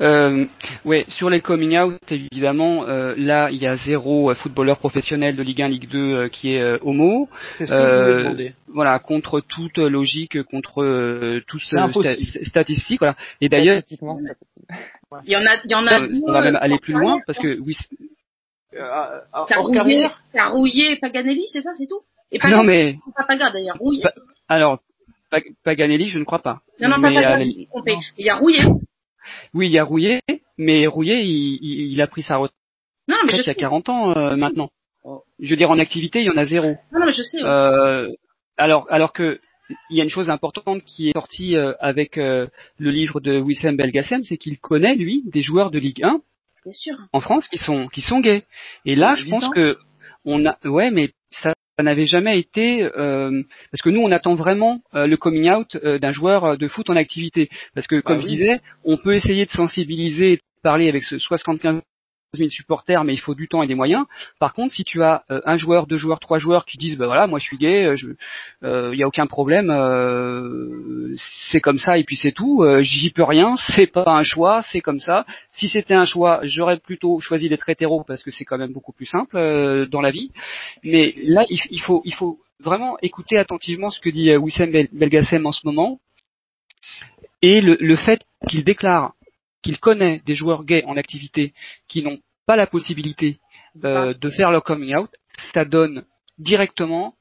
Euh, 0.00 0.46
ouais, 0.84 1.04
sur 1.08 1.28
les 1.28 1.40
coming 1.40 1.76
out, 1.78 1.98
évidemment, 2.10 2.86
euh, 2.86 3.14
là, 3.16 3.50
il 3.50 3.60
y 3.60 3.66
a 3.66 3.76
zéro 3.76 4.30
euh, 4.30 4.34
footballeur 4.34 4.78
professionnel 4.78 5.34
de 5.34 5.42
Ligue 5.42 5.62
1, 5.62 5.68
Ligue 5.68 5.88
2 5.88 5.98
euh, 5.98 6.28
qui 6.28 6.54
est 6.54 6.60
euh, 6.60 6.78
homo. 6.82 7.28
C'est 7.58 7.66
ce 7.66 7.72
que 7.72 7.76
je 7.76 8.44
Euh. 8.44 8.48
Voilà, 8.68 8.98
contre 9.00 9.40
toute 9.40 9.78
logique, 9.78 10.40
contre 10.44 10.82
euh, 10.82 11.42
toute 11.46 11.60
sta- 11.62 12.44
statistique. 12.44 13.00
Voilà. 13.00 13.16
Et 13.40 13.48
d'ailleurs. 13.48 13.82
Il 15.24 15.32
y 15.32 15.36
en 15.36 15.44
a, 15.46 15.56
il 15.64 15.70
y 15.70 15.74
en 15.74 15.86
a. 15.86 16.00
euh, 16.00 16.08
on 16.26 16.32
va 16.32 16.40
même 16.42 16.56
aller 16.60 16.78
plus 16.78 16.94
loin 16.94 17.18
parce 17.26 17.38
que 17.38 17.58
oui. 17.60 17.76
Euh, 18.74 18.80
à- 18.82 19.22
hors 19.32 19.46
Carouillet, 19.48 19.74
carrière 19.76 20.22
Carouillet 20.32 20.92
et 20.92 20.96
Paganelli, 20.96 21.44
c'est 21.48 21.60
ça, 21.60 21.70
c'est 21.76 21.86
tout? 21.86 22.00
Et 22.30 22.38
Ah 22.40 22.50
Non 22.50 22.64
mais 22.64 22.96
pas 23.16 23.24
Paga 23.24 23.50
d'ailleurs. 23.50 23.76
Pas- 23.78 24.10
alors 24.48 24.78
Pa- 25.30 25.40
Paganelli, 25.64 26.08
je 26.08 26.18
ne 26.18 26.24
crois 26.24 26.40
pas. 26.40 26.60
Non, 26.80 26.88
non, 26.88 27.00
pas 27.00 27.10
Mais, 27.10 27.14
Paga. 27.16 27.38
euh. 27.40 27.44
Il 28.18 28.24
y 28.26 28.30
a 28.30 28.36
Rouillet. 28.36 28.64
oui, 29.54 29.66
il 29.68 29.72
y 29.72 29.78
a 29.78 29.84
Rouillet, 29.84 30.20
mais 30.58 30.86
Rouillet, 30.86 31.24
il, 31.24 31.58
il- 31.62 31.92
il 31.92 32.02
a 32.02 32.06
pris 32.06 32.22
sa 32.22 32.36
retraite 32.36 32.56
Non, 33.08 33.16
mais 33.26 33.32
je 33.32 33.42
il 33.42 33.46
y 33.46 33.50
a 33.50 33.54
40 33.54 33.88
ans 33.88 34.16
euh, 34.16 34.36
maintenant. 34.36 34.70
Oh. 35.04 35.22
Je 35.40 35.50
veux 35.50 35.56
dire, 35.56 35.70
en 35.70 35.78
activité, 35.78 36.20
il 36.20 36.26
y 36.26 36.30
en 36.30 36.36
a 36.36 36.44
zéro. 36.44 36.76
Non, 36.92 37.00
non, 37.00 37.06
mais 37.06 37.12
je 37.12 37.22
sais. 37.22 37.42
ouais. 37.42 37.48
Euh, 37.48 38.08
alors, 38.56 38.86
alors 38.90 39.12
que 39.12 39.40
il 39.90 39.96
y 39.96 40.00
a 40.00 40.04
une 40.04 40.10
chose 40.10 40.28
importante 40.30 40.82
qui 40.84 41.08
est 41.08 41.12
sortie 41.14 41.56
euh, 41.56 41.72
avec 41.80 42.18
euh, 42.18 42.46
le 42.78 42.90
livre 42.90 43.20
de 43.20 43.38
Wissem 43.40 43.76
Belgacem, 43.76 44.22
c'est 44.22 44.36
qu'il 44.36 44.58
connaît 44.58 44.94
lui 44.96 45.22
des 45.24 45.40
joueurs 45.40 45.70
de 45.70 45.78
Ligue 45.78 46.02
1 46.04 46.20
Bien 46.64 46.72
sûr. 46.74 46.94
en 47.12 47.20
France 47.20 47.48
qui 47.48 47.58
sont 47.58 47.88
qui 47.88 48.00
sont 48.02 48.20
gays. 48.20 48.44
Et 48.84 48.94
là, 48.94 49.14
je 49.14 49.28
pense 49.28 49.48
que 49.48 49.76
on 50.24 50.44
a 50.46 50.56
ouais, 50.64 50.90
mais 50.90 51.10
ça, 51.30 51.52
ça 51.76 51.82
n'avait 51.82 52.06
jamais 52.06 52.38
été 52.38 52.82
euh, 52.82 53.42
parce 53.70 53.82
que 53.82 53.90
nous 53.90 54.00
on 54.00 54.12
attend 54.12 54.34
vraiment 54.34 54.80
euh, 54.94 55.06
le 55.06 55.16
coming 55.16 55.50
out 55.50 55.76
euh, 55.76 55.98
d'un 55.98 56.12
joueur 56.12 56.44
euh, 56.44 56.56
de 56.56 56.68
foot 56.68 56.88
en 56.90 56.96
activité 56.96 57.48
parce 57.74 57.86
que 57.86 58.00
comme 58.00 58.16
Bah 58.16 58.22
je 58.22 58.26
oui. 58.26 58.32
disais, 58.36 58.60
on 58.84 58.96
peut 58.96 59.14
essayer 59.14 59.44
de 59.46 59.50
sensibiliser, 59.50 60.32
et 60.32 60.36
de 60.36 60.42
parler 60.62 60.88
avec 60.88 61.02
ce 61.02 61.18
75 61.18 61.80
000 62.34 62.48
supporters, 62.50 63.04
mais 63.04 63.12
il 63.12 63.18
faut 63.20 63.34
du 63.34 63.46
temps 63.46 63.62
et 63.62 63.66
des 63.66 63.74
moyens. 63.74 64.06
Par 64.38 64.54
contre, 64.54 64.72
si 64.72 64.84
tu 64.84 65.02
as 65.02 65.22
euh, 65.30 65.40
un 65.44 65.56
joueur, 65.56 65.86
deux 65.86 65.96
joueurs, 65.98 66.18
trois 66.18 66.38
joueurs 66.38 66.64
qui 66.64 66.78
disent, 66.78 66.96
bah 66.96 67.06
voilà, 67.06 67.26
moi 67.26 67.38
je 67.38 67.44
suis 67.44 67.58
gay, 67.58 67.84
euh, 67.84 67.94
je, 67.96 68.08
il 68.92 68.98
y 68.98 69.02
a 69.02 69.06
aucun 69.06 69.26
problème, 69.26 69.70
euh, 69.70 71.14
c'est 71.50 71.60
comme 71.60 71.78
ça 71.78 71.98
et 71.98 72.04
puis 72.04 72.16
c'est 72.16 72.32
tout. 72.32 72.62
euh, 72.62 72.80
J'y 72.82 73.10
peux 73.10 73.22
rien, 73.22 73.54
c'est 73.76 73.86
pas 73.86 74.04
un 74.06 74.22
choix, 74.22 74.62
c'est 74.72 74.80
comme 74.80 74.98
ça. 75.00 75.26
Si 75.52 75.68
c'était 75.68 75.94
un 75.94 76.06
choix, 76.06 76.40
j'aurais 76.44 76.78
plutôt 76.78 77.20
choisi 77.20 77.48
d'être 77.50 77.68
hétéro 77.68 78.02
parce 78.06 78.22
que 78.22 78.30
c'est 78.30 78.44
quand 78.46 78.58
même 78.58 78.72
beaucoup 78.72 78.92
plus 78.92 79.06
simple 79.06 79.36
euh, 79.36 79.84
dans 79.86 80.00
la 80.00 80.10
vie. 80.10 80.30
Mais 80.82 81.14
là, 81.22 81.44
il, 81.50 81.60
il 81.70 81.80
faut, 81.82 82.00
il 82.06 82.14
faut 82.14 82.38
vraiment 82.60 82.96
écouter 83.02 83.36
attentivement 83.36 83.90
ce 83.90 84.00
que 84.00 84.08
dit 84.08 84.30
euh, 84.30 84.38
Wissem 84.38 84.70
Bel- 84.70 84.88
Belgacem 84.92 85.44
en 85.46 85.52
ce 85.52 85.66
moment 85.66 85.98
et 87.42 87.60
le, 87.60 87.76
le 87.80 87.96
fait 87.96 88.22
qu'il 88.48 88.64
déclare 88.64 89.12
qu'il 89.62 89.78
connaît 89.78 90.20
des 90.26 90.34
joueurs 90.34 90.64
gays 90.64 90.84
en 90.86 90.96
activité 90.96 91.54
qui 91.88 92.02
n'ont 92.02 92.18
pas 92.46 92.56
la 92.56 92.66
possibilité 92.66 93.38
euh, 93.84 94.14
de 94.14 94.30
faire 94.30 94.50
leur 94.50 94.64
coming 94.64 94.94
out, 94.96 95.10
ça 95.54 95.64
donne 95.64 96.04
directement 96.38 97.14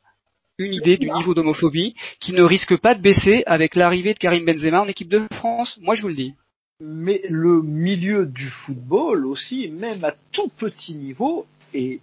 une 0.58 0.74
idée 0.74 0.98
du 0.98 1.10
niveau 1.10 1.34
d'homophobie 1.34 1.96
qui 2.20 2.34
ne 2.34 2.44
risque 2.44 2.78
pas 2.78 2.96
de 2.96 3.02
baisser 3.02 3.44
avec 3.46 3.76
l'arrivée 3.76 4.14
de 4.14 4.20
Karim 4.20 4.46
Benzema 4.46 4.82
en 4.82 4.88
équipe 4.88 5.10
de 5.10 5.26
France. 5.34 5.80
Moi, 5.82 5.96
je 5.96 6.02
vous 6.02 6.10
le 6.10 6.16
dis. 6.16 6.34
Mais 6.80 7.22
le 7.30 7.62
milieu 7.62 8.26
du 8.26 8.50
football 8.50 9.26
aussi, 9.26 9.70
même 9.70 10.04
à 10.04 10.14
tout 10.32 10.50
petit 10.50 10.96
niveau, 10.96 11.46
est 11.74 12.00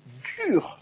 dur. 0.47 0.80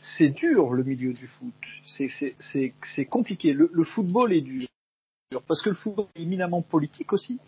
C'est 0.00 0.30
dur 0.30 0.72
le 0.72 0.84
milieu 0.84 1.12
du 1.12 1.26
foot. 1.26 1.54
C'est 1.86 2.08
c'est 2.08 2.34
c'est 2.38 2.72
c'est 2.82 3.04
compliqué. 3.04 3.52
Le, 3.52 3.70
le 3.72 3.84
football 3.84 4.32
est 4.32 4.40
dur 4.40 4.68
parce 5.46 5.62
que 5.62 5.70
le 5.70 5.74
football 5.76 6.06
est 6.14 6.22
éminemment 6.22 6.62
politique 6.62 7.12
aussi. 7.12 7.38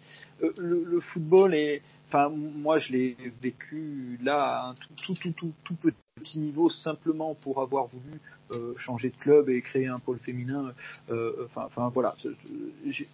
Euh, 0.43 0.53
le, 0.59 1.01
football 1.01 1.55
est, 1.55 1.83
enfin 2.09 2.29
moi 2.29 2.79
je 2.79 2.93
l'ai 2.93 3.17
vécu 3.41 4.19
là 4.23 4.69
à 4.69 4.75
tout 4.75 5.15
tout 5.15 5.33
tout 5.33 5.33
tout, 5.33 5.53
tout 5.65 5.91
petit 6.17 6.39
niveau 6.39 6.69
simplement 6.69 7.35
pour 7.35 7.63
avoir 7.63 7.87
voulu 7.87 8.21
euh, 8.51 8.75
changer 8.77 9.11
de 9.11 9.17
club 9.17 9.49
et 9.49 9.63
créer 9.63 9.87
un 9.87 9.99
pôle 9.99 10.19
féminin. 10.19 10.73
Euh, 11.11 11.47
Enfin 11.47 11.65
enfin 11.67 11.89
voilà, 11.89 12.15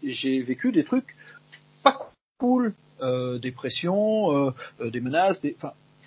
j'ai 0.02 0.42
vécu 0.42 0.72
des 0.72 0.84
trucs 0.84 1.14
pas 1.82 2.10
cool, 2.38 2.74
euh, 3.00 3.38
des 3.38 3.52
pressions, 3.52 4.32
euh, 4.32 4.50
euh, 4.80 4.90
des 4.90 5.00
menaces, 5.00 5.40
des, 5.42 5.56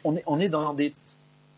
on 0.03 0.15
est, 0.15 0.23
on 0.27 0.39
est 0.39 0.49
dans 0.49 0.73
des 0.73 0.93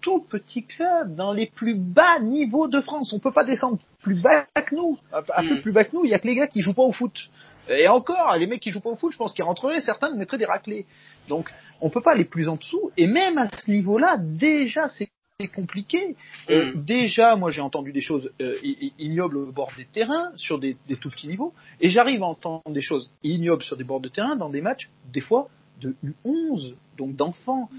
tout 0.02 0.20
petits 0.20 0.66
clubs, 0.66 1.16
dans 1.16 1.32
les 1.32 1.48
plus 1.48 1.76
bas 1.76 2.20
niveaux 2.20 2.68
de 2.68 2.82
France. 2.82 3.14
On 3.14 3.20
peut 3.20 3.32
pas 3.32 3.44
descendre 3.44 3.78
plus 4.02 4.16
bas 4.22 4.46
que 4.56 4.76
nous. 4.76 4.98
Un, 5.14 5.22
peu 5.22 5.56
Mm. 5.56 5.62
plus 5.62 5.72
bas 5.72 5.86
que 5.86 5.96
nous, 5.96 6.04
il 6.06 6.12
y 6.12 6.14
a 6.14 6.20
que 6.20 6.28
les 6.28 6.36
gars 6.36 6.48
qui 6.48 6.62
jouent 6.62 6.74
pas 6.74 6.84
au 6.84 6.92
foot. 6.92 7.30
Et 7.70 7.88
encore, 7.88 8.36
les 8.38 8.48
mecs 8.48 8.62
qui 8.62 8.72
jouent 8.72 8.82
pas 8.82 8.90
au 8.90 8.96
foot, 8.96 9.14
je 9.14 9.18
pense 9.18 9.34
qu'ils 9.34 9.46
rentreraient, 9.46 9.82
certains 9.82 10.10
nous 10.10 10.18
mettraient 10.18 10.38
des 10.38 10.46
raclés. 10.46 10.86
Donc, 11.30 11.50
on 11.80 11.90
peut 11.90 12.02
pas 12.02 12.12
aller 12.12 12.26
plus 12.26 12.50
en 12.50 12.56
dessous. 12.58 12.92
Et 12.98 13.08
même 13.08 13.38
à 13.38 13.50
ce 13.50 13.70
niveau-là, 13.70 14.18
déjà, 14.18 14.88
c'est 14.90 15.10
compliqué. 15.56 16.16
Euh, 16.50 16.74
déjà, 16.76 17.36
moi, 17.36 17.52
j'ai 17.52 17.62
entendu 17.62 17.92
des 17.92 18.02
choses 18.02 18.32
euh, 18.42 18.54
ignobles 19.00 19.38
au 19.38 19.52
bord 19.52 19.72
des 19.78 19.86
terrains, 19.86 20.32
sur 20.36 20.60
des, 20.60 20.78
des 20.88 20.96
tout 20.98 21.10
petits 21.10 21.28
niveaux, 21.28 21.54
et 21.80 21.90
j'arrive 21.90 22.22
à 22.24 22.28
entendre 22.28 22.70
des 22.70 22.82
choses 22.82 23.12
ignobles 23.24 23.64
sur 23.64 23.78
des 23.78 23.84
bords 23.84 24.02
de 24.02 24.10
terrain, 24.10 24.36
dans 24.36 24.50
des 24.50 24.62
matchs, 24.62 24.90
des 25.12 25.22
fois, 25.22 25.48
de 25.80 25.96
U11, 26.26 26.76
donc 26.98 27.16
d'enfants. 27.16 27.70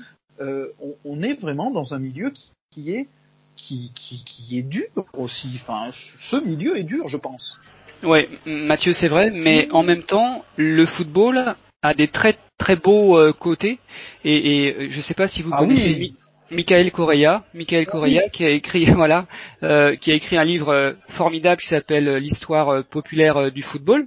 Euh, 0.42 0.68
on, 0.80 0.94
on 1.04 1.22
est 1.22 1.34
vraiment 1.34 1.70
dans 1.70 1.94
un 1.94 1.98
milieu 1.98 2.30
qui, 2.30 2.50
qui 2.72 2.92
est 2.92 3.06
qui, 3.54 3.92
qui, 3.94 4.24
qui 4.24 4.58
est 4.58 4.62
dur 4.62 4.88
aussi. 5.14 5.48
Enfin, 5.62 5.90
ce 6.30 6.36
milieu 6.36 6.76
est 6.76 6.84
dur, 6.84 7.08
je 7.08 7.16
pense. 7.16 7.56
Ouais, 8.02 8.28
Mathieu, 8.46 8.92
c'est 8.92 9.08
vrai, 9.08 9.30
mais 9.30 9.68
en 9.70 9.82
même 9.82 10.02
temps, 10.02 10.44
le 10.56 10.86
football 10.86 11.54
a 11.82 11.94
des 11.94 12.08
très 12.08 12.36
très 12.58 12.76
beaux 12.76 13.16
euh, 13.16 13.32
côtés. 13.32 13.78
Et, 14.24 14.64
et 14.64 14.74
euh, 14.74 14.88
je 14.90 15.00
sais 15.00 15.14
pas 15.14 15.28
si 15.28 15.42
vous 15.42 15.50
Ah 15.52 15.58
connaissez 15.58 15.96
oui. 15.98 16.14
Mi- 16.52 16.56
Michael 16.56 16.90
Correa, 16.92 17.44
Michael 17.54 17.86
Correa 17.86 18.28
qui 18.32 18.44
a 18.44 18.50
écrit 18.50 18.84
voilà, 18.90 19.26
euh, 19.62 19.96
qui 19.96 20.12
a 20.12 20.14
écrit 20.14 20.36
un 20.36 20.44
livre 20.44 20.68
euh, 20.68 20.92
formidable 21.10 21.60
qui 21.60 21.68
s'appelle 21.68 22.08
euh, 22.08 22.18
l'histoire 22.18 22.84
populaire 22.84 23.50
du 23.50 23.62
football 23.62 24.06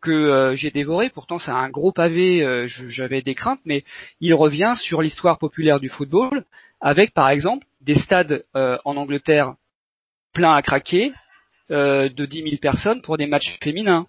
que 0.00 0.10
euh, 0.10 0.56
j'ai 0.56 0.70
dévoré. 0.70 1.10
Pourtant, 1.10 1.38
c'est 1.38 1.50
un 1.52 1.68
gros 1.68 1.92
pavé. 1.92 2.42
euh, 2.42 2.66
J'avais 2.66 3.22
des 3.22 3.34
craintes, 3.34 3.60
mais 3.64 3.84
il 4.20 4.34
revient 4.34 4.72
sur 4.76 5.02
l'histoire 5.02 5.38
populaire 5.38 5.80
du 5.80 5.88
football 5.88 6.44
avec, 6.80 7.12
par 7.14 7.28
exemple, 7.30 7.66
des 7.80 7.94
stades 7.94 8.44
en 8.54 8.96
Angleterre 8.96 9.54
pleins 10.32 10.54
à 10.54 10.62
craquer 10.62 11.12
de 11.70 12.26
10 12.26 12.42
000 12.42 12.56
personnes 12.60 13.02
pour 13.02 13.16
des 13.18 13.26
matchs 13.26 13.56
féminins 13.62 14.06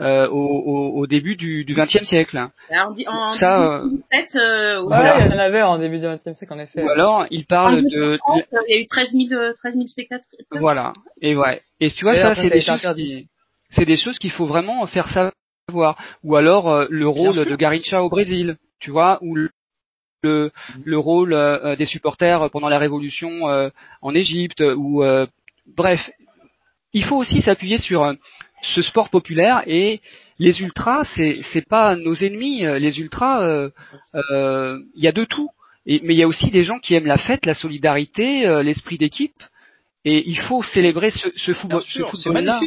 euh, 0.00 0.28
au, 0.28 0.38
au, 0.38 1.00
au 1.00 1.06
début 1.06 1.36
du 1.36 1.64
XXe 1.68 2.04
siècle. 2.04 2.36
Alors, 2.70 2.94
en, 3.06 3.12
en 3.12 3.32
Ça, 3.34 3.60
euh, 3.60 3.82
2017, 3.84 4.36
euh, 4.36 4.80
Ouais, 4.80 4.86
Voilà. 4.88 5.26
il 5.26 5.30
y 5.30 5.34
en 5.34 5.38
avait 5.38 5.62
en 5.62 5.78
début 5.78 5.98
du 5.98 6.06
XXe 6.06 6.32
siècle, 6.38 6.52
en 6.54 6.58
effet. 6.58 6.82
Ou 6.82 6.88
alors, 6.90 7.26
il 7.30 7.44
parle 7.46 7.82
de, 7.90 8.16
France, 8.18 8.42
il 8.68 8.74
y 8.74 8.78
a 8.78 8.80
eu 8.80 8.86
13 8.86 9.12
000, 9.28 9.40
euh, 9.40 9.50
13 9.58 9.74
000 9.74 9.86
spectateurs. 9.86 10.24
voilà. 10.58 10.92
Et 11.20 11.36
ouais. 11.36 11.62
Et 11.80 11.90
tu 11.90 12.04
vois, 12.04 12.14
ça, 12.14 12.34
c'est 12.34 12.40
ça 12.40 12.46
a 12.46 12.50
des 12.50 12.60
choses 12.60 12.94
qui, 12.96 13.26
c'est 13.70 13.84
des 13.84 13.96
choses 13.96 14.18
qu'il 14.18 14.30
faut 14.32 14.46
vraiment 14.46 14.86
faire 14.86 15.06
savoir. 15.08 15.96
Ou 16.24 16.36
alors 16.36 16.68
euh, 16.68 16.86
le 16.90 17.06
rôle 17.06 17.36
de 17.44 17.56
Garincha 17.56 18.02
au 18.02 18.08
Brésil, 18.08 18.56
tu 18.80 18.90
vois, 18.90 19.18
ou 19.22 19.34
le 19.36 19.50
le, 20.22 20.50
le 20.84 20.98
rôle 20.98 21.32
euh, 21.32 21.76
des 21.76 21.86
supporters 21.86 22.50
pendant 22.50 22.68
la 22.68 22.78
révolution 22.78 23.48
euh, 23.48 23.70
en 24.02 24.14
Égypte, 24.14 24.62
ou 24.76 25.02
euh, 25.02 25.26
bref, 25.76 26.10
il 26.92 27.04
faut 27.04 27.16
aussi 27.16 27.40
s'appuyer 27.40 27.78
sur 27.78 28.02
euh, 28.04 28.12
ce 28.62 28.82
sport 28.82 29.08
populaire 29.10 29.62
et 29.66 30.00
les 30.38 30.60
ultras, 30.62 31.04
c'est 31.16 31.40
c'est 31.52 31.66
pas 31.66 31.96
nos 31.96 32.14
ennemis. 32.14 32.64
euh, 32.66 32.78
Les 32.78 32.98
ultras, 32.98 33.42
euh, 33.42 33.70
euh, 34.32 34.78
il 34.94 35.02
y 35.04 35.08
a 35.08 35.12
de 35.12 35.24
tout. 35.24 35.50
Et, 35.86 36.00
mais 36.04 36.14
il 36.14 36.18
y 36.18 36.22
a 36.22 36.26
aussi 36.26 36.50
des 36.50 36.62
gens 36.64 36.78
qui 36.78 36.94
aiment 36.94 37.06
la 37.06 37.18
fête, 37.18 37.46
la 37.46 37.54
solidarité, 37.54 38.46
euh, 38.46 38.62
l'esprit 38.62 38.98
d'équipe. 38.98 39.42
Et 40.04 40.28
il 40.28 40.38
faut 40.38 40.62
célébrer 40.62 41.10
ce, 41.10 41.28
ce, 41.36 41.52
football, 41.52 41.82
ce 41.82 41.90
sûr, 41.90 42.10
football-là. 42.10 42.60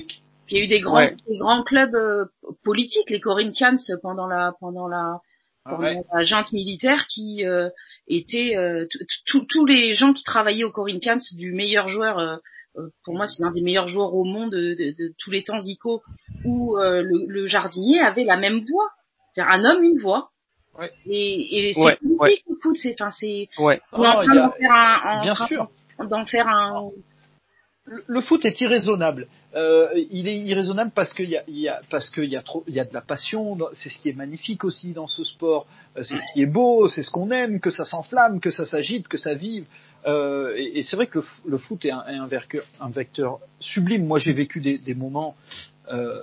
il 0.49 0.57
y 0.57 0.61
a 0.61 0.63
eu 0.65 0.67
des 0.67 0.81
grands, 0.81 0.95
Ouais. 0.97 1.15
des 1.27 1.37
grands 1.37 1.63
clubs 1.63 1.95
euh, 1.95 2.25
politiques, 2.63 3.09
les 3.09 3.19
Corinthians 3.19 3.77
pendant 4.01 4.27
la 4.27 4.53
pendant 4.59 4.87
la, 4.87 5.17
pendant 5.65 5.79
Ouais. 5.83 5.97
la 6.13 6.23
junte 6.25 6.51
militaire, 6.51 7.07
qui 7.07 7.45
euh, 7.45 7.69
étaient 8.07 8.55
euh, 8.57 8.85
tous 9.25 9.65
les 9.65 9.93
gens 9.95 10.13
qui 10.13 10.23
travaillaient 10.23 10.63
aux 10.63 10.71
Corinthians, 10.71 11.17
du 11.37 11.53
meilleur 11.53 11.87
joueur, 11.87 12.19
euh, 12.19 12.35
euh, 12.35 12.37
pour 13.03 13.13
moi 13.15 13.27
c'est 13.27 13.41
l'un 13.43 13.51
des 13.51 13.61
meilleurs 13.61 13.87
joueurs 13.87 14.13
au 14.13 14.23
monde 14.23 14.51
de, 14.51 14.73
de- 14.73 14.91
de 14.97 15.13
tous 15.17 15.31
les 15.31 15.43
temps, 15.43 15.59
Zico, 15.59 16.01
ou 16.45 16.77
euh, 16.77 17.01
le, 17.01 17.25
le 17.27 17.47
jardinier 17.47 17.99
avait 18.01 18.23
la 18.23 18.37
même 18.37 18.61
voix. 18.71 18.89
C'est-à-dire 19.31 19.53
un 19.53 19.65
homme, 19.65 19.83
une 19.83 19.99
voix. 19.99 20.29
Ouais. 20.77 20.91
Et, 21.05 21.69
et 21.69 21.73
c'est 21.73 21.79
Ouais, 21.79 21.97
le 22.49 22.55
foot, 22.61 22.75
c'est 22.77 22.95
enfin 22.99 23.11
c'est 23.11 23.47
Ouais. 23.59 23.79
on 23.91 24.03
est 24.03 24.07
en 24.07 24.19
Oh, 24.21 24.23
train 24.25 24.35
d'en 24.35 24.51
faire 24.51 24.71
un, 24.73 25.19
en 25.19 25.21
Bien 25.21 25.33
train 25.33 25.47
sûr. 25.47 25.69
d'en 26.09 26.25
faire 26.25 26.47
un 26.47 26.89
le, 27.85 28.01
le 28.07 28.21
foot 28.21 28.45
est 28.45 28.59
irraisonnable. 28.61 29.27
Euh, 29.55 29.89
il 30.09 30.27
est 30.29 30.37
irraisonnable 30.37 30.91
parce 30.95 31.13
qu'il 31.13 31.29
y 31.29 31.35
a, 31.37 31.43
il 31.49 31.59
y 31.59 31.67
a 31.67 31.81
parce 31.89 32.09
qu'il 32.09 32.25
y 32.29 32.37
a 32.37 32.41
trop, 32.41 32.63
il 32.67 32.73
y 32.73 32.79
a 32.79 32.85
de 32.85 32.93
la 32.93 33.01
passion. 33.01 33.57
C'est 33.73 33.89
ce 33.89 33.97
qui 33.97 34.07
est 34.09 34.13
magnifique 34.13 34.63
aussi 34.63 34.93
dans 34.93 35.07
ce 35.07 35.23
sport. 35.23 35.67
Euh, 35.97 36.01
C'est 36.01 36.15
ce 36.15 36.33
qui 36.33 36.41
est 36.41 36.45
beau, 36.47 36.87
c'est 36.87 37.03
ce 37.03 37.11
qu'on 37.11 37.29
aime, 37.29 37.59
que 37.59 37.69
ça 37.71 37.83
s'enflamme, 37.85 38.39
que 38.39 38.51
ça 38.51 38.65
s'agite, 38.65 39.07
que 39.09 39.17
ça 39.17 39.33
vive. 39.35 39.65
Euh, 40.05 40.53
et, 40.57 40.79
et 40.79 40.83
c'est 40.83 40.95
vrai 40.95 41.07
que 41.07 41.19
le, 41.45 41.57
foot 41.57 41.85
est 41.85 41.91
un, 41.91 42.03
est 42.07 42.15
un 42.17 42.27
vecteur, 42.27 42.63
un 42.81 42.89
vecteur 42.89 43.39
sublime. 43.59 44.05
Moi, 44.05 44.19
j'ai 44.19 44.33
vécu 44.33 44.59
des, 44.59 44.77
des 44.77 44.93
moments 44.95 45.35
euh, 45.91 46.21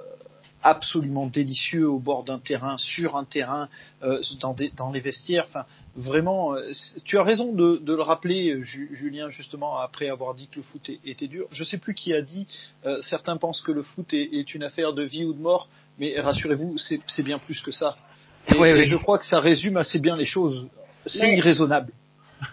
absolument 0.63 1.27
délicieux 1.27 1.89
au 1.89 1.99
bord 1.99 2.25
d'un 2.25 2.39
terrain, 2.39 2.77
sur 2.77 3.17
un 3.17 3.25
terrain, 3.25 3.69
euh, 4.03 4.21
dans, 4.41 4.53
des, 4.53 4.71
dans 4.77 4.93
les 4.93 5.01
vestiaires. 5.01 5.47
Enfin, 5.49 5.65
vraiment, 5.97 6.55
euh, 6.55 6.71
tu 7.05 7.17
as 7.19 7.23
raison 7.23 7.53
de, 7.53 7.79
de 7.79 7.95
le 7.95 8.03
rappeler, 8.03 8.63
Ju- 8.63 8.91
Julien, 8.95 9.31
justement, 9.31 9.79
après 9.79 10.09
avoir 10.11 10.35
dit 10.35 10.49
que 10.49 10.57
le 10.57 10.63
foot 10.63 10.89
est- 10.91 11.01
était 11.07 11.29
dur. 11.29 11.47
Je 11.51 11.65
sais 11.65 11.79
plus 11.79 11.95
qui 11.95 12.13
a 12.13 12.21
dit. 12.21 12.47
euh, 12.85 13.01
certains 13.01 13.39
pensent 13.39 13.63
que 13.63 13.73
le 13.73 13.83
foot 13.83 14.13
est, 14.13 14.29
est 14.35 14.55
une 14.55 14.63
affaire 14.63 14.93
de 14.93 15.03
vie 15.03 15.25
ou 15.25 15.33
de 15.33 15.41
mort, 15.41 15.69
mais 15.99 16.19
rassurez-vous, 16.21 16.77
c'est 16.79 17.01
c'est 17.07 17.23
bien 17.23 17.39
plus 17.39 17.61
que 17.63 17.71
ça. 17.71 17.97
Et, 18.49 18.57
Oui, 18.59 18.69
et 18.69 18.85
je 18.85 18.97
crois 18.97 19.19
que 19.19 19.27
ça 19.27 19.39
résume 19.41 19.77
assez 19.79 19.99
bien 19.99 20.17
les 20.17 20.27
choses. 20.27 20.67
C'est 21.07 21.23
Mais- 21.23 21.39
irraisonnable. 21.39 21.93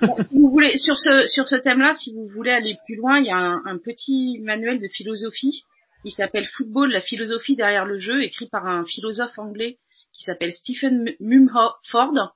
Bon, 0.01 0.15
vous 0.31 0.49
voulez, 0.49 0.77
sur 0.77 0.99
ce, 0.99 1.27
sur 1.27 1.47
ce 1.47 1.55
thème-là, 1.55 1.95
si 1.95 2.13
vous 2.13 2.27
voulez 2.27 2.51
aller 2.51 2.77
plus 2.85 2.95
loin, 2.95 3.19
il 3.19 3.25
y 3.25 3.31
a 3.31 3.37
un, 3.37 3.61
un 3.65 3.77
petit 3.77 4.39
manuel 4.39 4.79
de 4.79 4.87
philosophie 4.87 5.63
qui 6.03 6.11
s'appelle 6.11 6.47
Football, 6.55 6.91
la 6.91 7.01
philosophie 7.01 7.55
derrière 7.55 7.85
le 7.85 7.99
jeu, 7.99 8.21
écrit 8.23 8.47
par 8.47 8.65
un 8.67 8.85
philosophe 8.85 9.37
anglais 9.39 9.77
qui 10.13 10.23
s'appelle 10.23 10.51
Stephen 10.51 11.13
Mumford. 11.19 12.33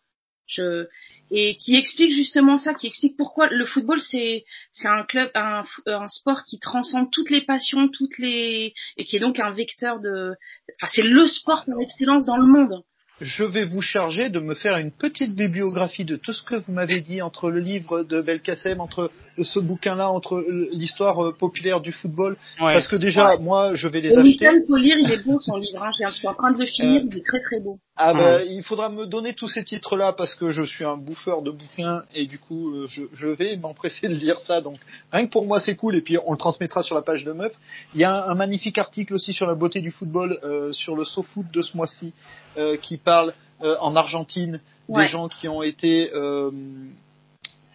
Je, 0.47 0.87
et 1.29 1.55
qui 1.55 1.75
explique 1.75 2.11
justement 2.11 2.57
ça, 2.57 2.73
qui 2.73 2.85
explique 2.87 3.15
pourquoi 3.15 3.47
le 3.47 3.65
football 3.65 4.01
c'est 4.01 4.43
c'est 4.73 4.89
un 4.89 5.03
club, 5.03 5.31
un, 5.33 5.63
un 5.85 6.07
sport 6.09 6.43
qui 6.43 6.59
transcende 6.59 7.09
toutes 7.09 7.29
les 7.29 7.39
passions, 7.41 7.87
toutes 7.87 8.17
les 8.17 8.73
et 8.97 9.05
qui 9.05 9.15
est 9.15 9.19
donc 9.19 9.39
un 9.39 9.51
vecteur 9.51 10.01
de, 10.01 10.33
enfin 10.75 10.91
c'est 10.93 11.03
le 11.03 11.25
sport 11.27 11.63
par 11.65 11.79
excellence 11.79 12.25
dans 12.25 12.35
le 12.35 12.47
monde. 12.47 12.83
Je 13.21 13.43
vais 13.43 13.65
vous 13.65 13.81
charger 13.81 14.29
de 14.29 14.39
me 14.39 14.55
faire 14.55 14.77
une 14.77 14.89
petite 14.89 15.35
bibliographie 15.35 16.05
de 16.05 16.15
tout 16.15 16.33
ce 16.33 16.41
que 16.41 16.55
vous 16.55 16.73
m'avez 16.73 17.01
dit 17.01 17.21
entre 17.21 17.51
le 17.51 17.59
livre 17.59 18.01
de 18.01 18.19
Belkacem, 18.19 18.81
entre 18.81 19.11
ce 19.37 19.59
bouquin-là, 19.59 20.09
entre 20.09 20.43
l'histoire 20.73 21.23
euh, 21.23 21.31
populaire 21.31 21.81
du 21.81 21.91
football. 21.91 22.35
Ouais. 22.59 22.73
Parce 22.73 22.87
que 22.87 22.95
déjà, 22.95 23.37
moi, 23.37 23.75
je 23.75 23.87
vais 23.87 24.01
les 24.01 24.09
Et 24.09 24.13
acheter. 24.17 24.23
Wickham, 24.23 24.55
faut 24.67 24.75
lire, 24.75 24.97
il 24.97 25.11
est 25.11 25.23
beau 25.23 25.39
son 25.39 25.57
livre. 25.57 25.83
Hein. 25.83 25.91
Je 26.09 26.15
suis 26.15 26.27
en 26.27 26.33
train 26.33 26.51
de 26.51 26.59
le 26.59 26.65
finir, 26.65 27.01
Euh, 27.03 27.07
il 27.11 27.17
est 27.19 27.25
très 27.25 27.41
très 27.41 27.59
beau. 27.59 27.77
Ah 27.95 28.15
ben, 28.15 28.41
il 28.49 28.63
faudra 28.63 28.89
me 28.89 29.05
donner 29.05 29.35
tous 29.35 29.49
ces 29.49 29.63
titres-là 29.63 30.13
parce 30.13 30.33
que 30.33 30.49
je 30.49 30.63
suis 30.63 30.83
un 30.83 30.97
bouffeur 30.97 31.43
de 31.43 31.51
bouquins 31.51 32.01
et 32.15 32.25
du 32.25 32.39
coup, 32.39 32.71
euh, 32.73 32.87
je, 32.87 33.03
je 33.13 33.27
vais 33.27 33.55
m'empresser 33.57 34.07
de 34.07 34.15
lire 34.15 34.39
ça. 34.41 34.61
Donc, 34.61 34.77
rien 35.11 35.27
que 35.27 35.31
pour 35.31 35.45
moi, 35.45 35.59
c'est 35.59 35.75
cool 35.75 35.95
et 35.95 36.01
puis 36.01 36.17
on 36.25 36.31
le 36.31 36.37
transmettra 36.37 36.81
sur 36.81 36.95
la 36.95 37.03
page 37.03 37.23
de 37.23 37.31
Meuf. 37.31 37.51
Il 37.93 38.01
y 38.01 38.03
a 38.03 38.25
un, 38.25 38.31
un 38.31 38.35
magnifique 38.35 38.79
article 38.79 39.13
aussi 39.13 39.33
sur 39.33 39.45
la 39.45 39.53
beauté 39.53 39.81
du 39.81 39.91
football 39.91 40.39
euh, 40.43 40.71
sur 40.73 40.95
le 40.95 41.05
SoFoot 41.05 41.45
de 41.53 41.61
ce 41.61 41.77
mois-ci 41.77 42.13
euh, 42.57 42.77
qui 42.77 42.97
parle 42.97 43.33
euh, 43.63 43.75
en 43.79 43.95
Argentine 43.95 44.59
Ouais. 44.89 45.03
des 45.03 45.07
gens 45.07 45.29
qui 45.29 45.47
ont 45.47 45.63
été 45.63 46.11
euh, 46.13 46.51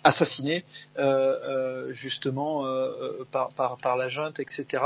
assassinés 0.04 0.64
euh, 0.98 1.02
euh, 1.02 1.92
justement 1.94 2.64
par, 3.32 3.50
par, 3.52 3.78
par 3.78 3.96
la 3.96 4.08
junte, 4.08 4.38
etc. 4.38 4.82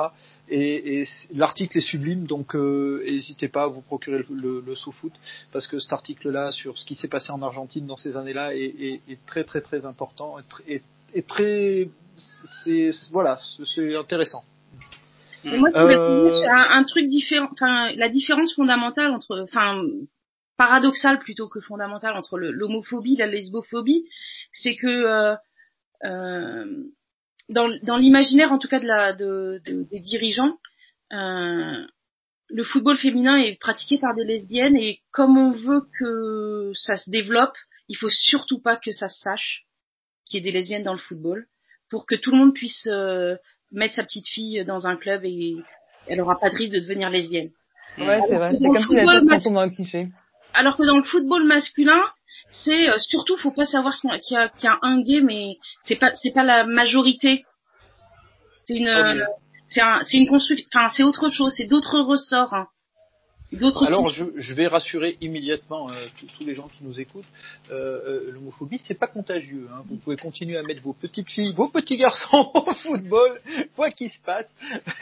Et, 0.49 1.01
et 1.01 1.05
l'article 1.35 1.79
est 1.79 1.83
sublime, 1.83 2.27
donc 2.27 2.55
euh, 2.55 3.03
n'hésitez 3.05 3.49
pas 3.49 3.65
à 3.65 3.67
vous 3.67 3.83
procurer 3.83 4.19
le, 4.19 4.27
le, 4.31 4.61
le 4.67 4.75
sous-foot, 4.77 5.13
parce 5.53 5.67
que 5.67 5.79
cet 5.79 5.93
article-là 5.93 6.53
sur 6.53 6.79
ce 6.79 6.87
qui 6.87 6.95
s'est 6.95 7.09
passé 7.09 7.33
en 7.33 7.43
Argentine 7.43 7.87
dans 7.87 7.97
ces 7.97 8.17
années-là 8.17 8.55
est, 8.55 8.61
est, 8.61 9.01
est 9.09 9.27
très 9.27 9.45
très 9.45 9.61
très 9.61 9.85
important 9.85 10.39
et, 10.39 10.43
tr- 10.43 10.63
et, 10.69 10.83
et 11.15 11.23
très 11.23 11.89
c'est 12.65 12.91
voilà 13.11 13.41
c'est 13.75 13.97
intéressant. 13.97 14.45
Et 15.45 15.57
moi, 15.57 15.71
je 15.75 15.81
voulais 15.81 15.97
Euh, 15.97 16.31
un, 16.49 16.85
truc 16.85 17.09
différent, 17.09 17.49
enfin, 17.53 17.93
la 17.95 18.09
différence 18.09 18.55
fondamentale 18.55 19.11
entre, 19.11 19.41
enfin, 19.43 19.83
paradoxale 20.57 21.19
plutôt 21.21 21.49
que 21.49 21.61
fondamentale 21.61 22.15
entre 22.17 22.39
l'homophobie, 22.39 23.17
la 23.17 23.27
lesbophobie, 23.27 24.05
c'est 24.53 24.77
que 24.77 24.87
euh, 24.87 25.35
euh, 26.05 26.85
dans, 27.49 27.69
dans 27.83 27.97
l'imaginaire, 27.97 28.53
en 28.53 28.59
tout 28.59 28.69
cas 28.69 28.81
de 28.81 28.87
la, 28.87 29.13
de, 29.13 29.61
de- 29.65 29.85
des 29.91 30.01
dirigeants, 30.01 30.59
euh, 31.13 31.87
le 32.49 32.65
football 32.65 32.97
féminin 32.97 33.37
est 33.39 33.59
pratiqué 33.59 33.99
par 33.99 34.15
des 34.15 34.25
lesbiennes 34.25 34.77
et 34.77 35.01
comme 35.13 35.39
on 35.39 35.53
veut 35.53 35.83
que 35.99 36.73
ça 36.75 36.97
se 36.97 37.09
développe, 37.11 37.57
il 37.89 37.97
faut 37.97 38.11
surtout 38.11 38.61
pas 38.61 38.77
que 38.77 38.93
ça 38.93 39.09
se 39.09 39.21
sache 39.21 39.65
qu'il 40.27 40.39
y 40.39 40.41
ait 40.41 40.53
des 40.53 40.57
lesbiennes 40.59 40.83
dans 40.85 40.93
le 40.93 40.99
football 40.99 41.47
pour 41.91 42.07
que 42.07 42.15
tout 42.15 42.31
le 42.33 42.39
monde 42.39 42.55
puisse 42.55 42.87
euh, 42.87 43.37
mettre 43.73 43.95
sa 43.95 44.03
petite 44.03 44.29
fille 44.29 44.65
dans 44.65 44.87
un 44.87 44.97
club 44.97 45.25
et 45.25 45.57
elle 46.07 46.21
aura 46.21 46.39
pas 46.39 46.51
de 46.51 46.57
risque 46.57 46.75
de 46.75 46.81
devenir 46.81 47.11
lesbienne. 47.11 47.51
Ouais, 47.99 48.21
c'est 48.29 48.37
vrai. 48.37 48.53
C'est 48.55 48.65
comme 48.65 48.85
si 48.85 48.95
la 48.95 49.03
football 49.03 49.21
tête 49.21 49.29
mas- 49.29 49.45
tombe 49.45 49.55
dans 49.55 49.65
le 49.65 49.71
cliché. 49.71 50.09
Alors 50.55 50.77
que 50.77 50.85
dans 50.85 50.97
le 50.97 51.05
football 51.05 51.45
masculin, 51.45 52.03
c'est 52.51 52.89
euh, 52.91 52.99
surtout 52.99 53.37
faut 53.37 53.53
pas 53.53 53.67
savoir 53.67 53.95
qu'il 54.01 54.11
y 54.11 54.37
a, 54.37 54.49
qu'il 54.49 54.69
y 54.69 54.73
un 54.83 55.03
gay, 55.03 55.21
mais 55.21 55.57
c'est 55.85 55.97
pas 55.97 56.13
c'est 56.17 56.33
pas 56.33 56.45
la 56.45 56.67
majorité. 56.67 57.45
C'est 58.67 58.77
une 58.77 58.89
euh, 58.89 59.25
c'est 59.69 59.81
un 59.81 60.01
c'est 60.03 60.19
une 60.19 60.29
construction, 60.29 60.67
enfin 60.75 60.89
c'est 60.91 61.03
autre 61.03 61.31
chose, 61.31 61.53
c'est 61.57 61.67
d'autres 61.67 62.01
ressorts, 62.01 62.55
hein. 62.55 62.69
D'autres. 63.57 63.85
Alors 63.87 64.09
je, 64.09 64.25
je 64.37 64.55
vais 64.55 64.67
rassurer 64.67 65.17
immédiatement 65.21 65.89
euh, 65.91 65.95
tous- 66.19 66.45
les 66.45 66.55
gens 66.55 66.69
qui 66.69 66.83
nous 66.85 66.99
écoutent, 67.01 67.25
euh, 67.71 68.01
euh, 68.07 68.31
l'homophobie 68.33 68.81
c'est 68.85 68.95
pas 68.99 69.07
contagieux. 69.09 69.69
Hein. 69.73 69.83
Vous 69.89 69.97
pouvez 69.97 70.17
continuer 70.17 70.57
à 70.57 70.63
mettre 70.63 70.83
vos 70.83 70.93
petites 70.93 71.31
filles, 71.31 71.53
vos 71.55 71.69
petits 71.69 71.97
garçons 71.97 72.51
au 72.55 72.73
football, 72.75 73.41
quoi 73.77 73.91
qu'il 73.91 74.11
se 74.11 74.21
passe, 74.23 74.47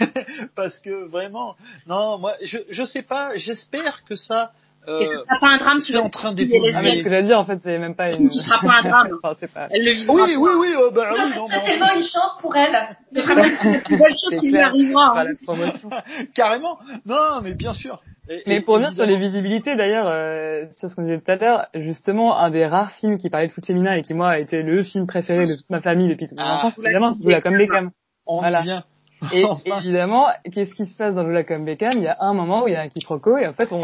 parce 0.57 0.79
que 0.81 1.07
vraiment, 1.09 1.57
non, 1.87 2.19
moi 2.19 2.35
je 2.45 2.59
je 2.71 2.83
sais 2.85 3.03
pas, 3.03 3.37
j'espère 3.37 4.03
que 4.09 4.17
ça. 4.17 4.53
euh, 4.89 5.01
Et 5.01 5.05
ce 5.07 5.13
sera 5.13 5.39
pas 5.41 5.49
un 5.49 5.59
drame 5.59 5.81
si 5.81 5.93
c'est 5.93 5.99
en 5.99 6.09
train 6.09 6.31
Ah, 6.31 6.35
mais 6.35 6.45
ce 6.45 6.49
d'évoluer. 6.49 7.03
que 7.03 7.11
j'allais 7.11 7.23
dire, 7.25 7.39
en 7.39 7.45
fait, 7.45 7.59
c'est 7.63 7.79
même 7.79 7.95
pas 7.95 8.11
une... 8.13 8.31
Ce 8.31 8.41
sera 8.41 8.61
pas 8.61 8.79
un 8.79 8.83
drame. 8.89 9.09
Enfin, 9.23 9.37
c'est 9.39 9.53
pas... 9.53 9.67
Elle 9.71 9.85
le 9.85 9.93
vivra. 9.93 10.15
Oui, 10.15 10.37
oui, 10.37 10.51
oui, 10.59 10.69
euh, 10.75 10.91
bah, 10.91 11.11
oui, 11.13 11.19
non, 11.37 11.47
C'est 11.51 11.65
tellement 11.65 11.95
une 11.95 12.03
chance 12.03 12.39
pour 12.41 12.57
elle. 12.57 12.97
Ce 13.15 13.21
sera 13.21 13.35
même 13.35 13.57
une 13.91 13.99
belle 13.99 14.11
chose 14.13 14.31
C'est 14.31 14.39
qui 14.39 14.47
lui 14.47 14.53
clair. 14.53 14.69
arrivera. 14.69 15.15
Pas 15.15 15.21
hein. 15.21 15.25
la 15.25 15.35
promotion. 15.45 15.91
carrément. 16.35 16.79
Non, 17.05 17.41
mais 17.43 17.53
bien 17.55 17.75
sûr. 17.75 18.01
Et- 18.31 18.43
Mais 18.47 18.57
et- 18.57 18.61
pour 18.61 18.75
revenir 18.75 18.93
sur 18.93 19.07
les 19.07 19.17
visibilités, 19.17 19.75
d'ailleurs, 19.77 20.07
euh, 20.09 20.67
sur 20.73 20.91
ce 20.91 20.95
qu'on 20.95 21.03
disait 21.03 21.19
tout 21.21 21.31
à 21.31 21.37
l'heure, 21.37 21.67
justement, 21.75 22.39
un 22.39 22.51
des 22.51 22.67
rares 22.67 22.91
films 22.93 23.17
qui 23.19 23.31
parlait 23.31 23.47
de 23.47 23.53
foot 23.53 23.65
féminin 23.65 23.95
et 23.95 24.03
qui, 24.03 24.15
moi, 24.15 24.29
a 24.31 24.39
été 24.39 24.63
le 24.63 24.83
film 24.83 25.07
préféré 25.07 25.47
de 25.47 25.55
toute 25.55 25.71
ma 25.71 25.81
famille 25.81 26.09
depuis 26.09 26.27
toute 26.27 26.39
mon 26.39 26.45
Ah, 26.45 26.57
enfance, 26.59 26.79
évidemment, 26.79 27.15
c'est 27.15 27.31
Joue 27.31 27.41
comme 27.41 27.57
Beckham. 27.57 27.91
on 28.27 28.41
Voilà. 28.41 28.61
vient. 28.63 28.83
Et 29.33 29.45
évidemment, 29.67 30.27
qu'est-ce 30.53 30.75
qui 30.75 30.85
se 30.87 30.97
passe 30.97 31.15
dans 31.15 31.27
Joue 31.27 31.43
comme 31.45 31.65
Beckham? 31.65 31.93
Il 31.97 32.03
y 32.03 32.09
a 32.09 32.17
un 32.21 32.35
moment 32.35 32.65
où 32.65 32.69
il 32.69 32.75
y 32.75 32.77
a 32.77 32.83
un 32.83 32.89
quiproquo 32.89 33.39
et 33.39 33.47
en 33.47 33.53
fait, 33.55 33.73
on, 33.73 33.81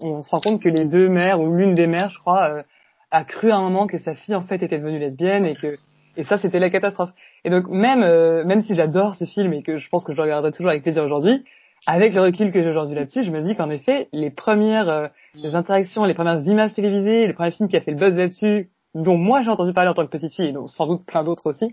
on 0.00 0.22
se 0.22 0.30
rend 0.30 0.40
compte 0.40 0.62
que 0.62 0.68
les 0.68 0.84
deux 0.86 1.08
mères, 1.08 1.40
ou 1.40 1.54
l'une 1.56 1.74
des 1.74 1.86
mères, 1.86 2.10
je 2.10 2.18
crois, 2.18 2.48
euh, 2.48 2.62
a 3.10 3.24
cru 3.24 3.50
à 3.50 3.56
un 3.56 3.60
moment 3.62 3.86
que 3.88 3.98
sa 3.98 4.14
fille, 4.14 4.34
en 4.36 4.42
fait, 4.42 4.62
était 4.62 4.78
devenue 4.78 4.98
lesbienne 5.00 5.44
et 5.46 5.56
que 5.56 5.76
et 6.16 6.24
ça, 6.24 6.38
c'était 6.38 6.58
la 6.58 6.70
catastrophe. 6.70 7.10
Et 7.44 7.50
donc, 7.50 7.68
même 7.68 8.02
euh, 8.02 8.44
même 8.44 8.62
si 8.62 8.74
j'adore 8.74 9.14
ce 9.14 9.24
film 9.24 9.52
et 9.52 9.62
que 9.62 9.78
je 9.78 9.88
pense 9.88 10.04
que 10.04 10.12
je 10.12 10.18
le 10.18 10.24
regarderai 10.24 10.50
toujours 10.52 10.70
avec 10.70 10.82
plaisir 10.82 11.04
aujourd'hui, 11.04 11.44
avec 11.86 12.12
le 12.14 12.20
recul 12.22 12.52
que 12.52 12.62
j'ai 12.62 12.68
aujourd'hui 12.70 12.94
là-dessus, 12.96 13.22
je 13.22 13.30
me 13.30 13.40
dis 13.42 13.54
qu'en 13.56 13.70
effet, 13.70 14.08
les 14.12 14.30
premières 14.30 14.88
euh, 14.88 15.08
les 15.34 15.54
interactions, 15.54 16.04
les 16.04 16.14
premières 16.14 16.40
images 16.46 16.74
télévisées, 16.74 17.26
les 17.26 17.32
premiers 17.32 17.50
films 17.52 17.68
qui 17.68 17.76
a 17.76 17.80
fait 17.80 17.90
le 17.92 17.96
buzz 17.96 18.16
là-dessus, 18.16 18.70
dont 18.94 19.16
moi 19.16 19.42
j'ai 19.42 19.50
entendu 19.50 19.72
parler 19.72 19.88
en 19.90 19.94
tant 19.94 20.04
que 20.04 20.10
petite 20.10 20.34
fille, 20.34 20.48
et 20.48 20.52
dont 20.52 20.66
sans 20.66 20.86
doute 20.86 21.06
plein 21.06 21.22
d'autres 21.24 21.50
aussi 21.50 21.72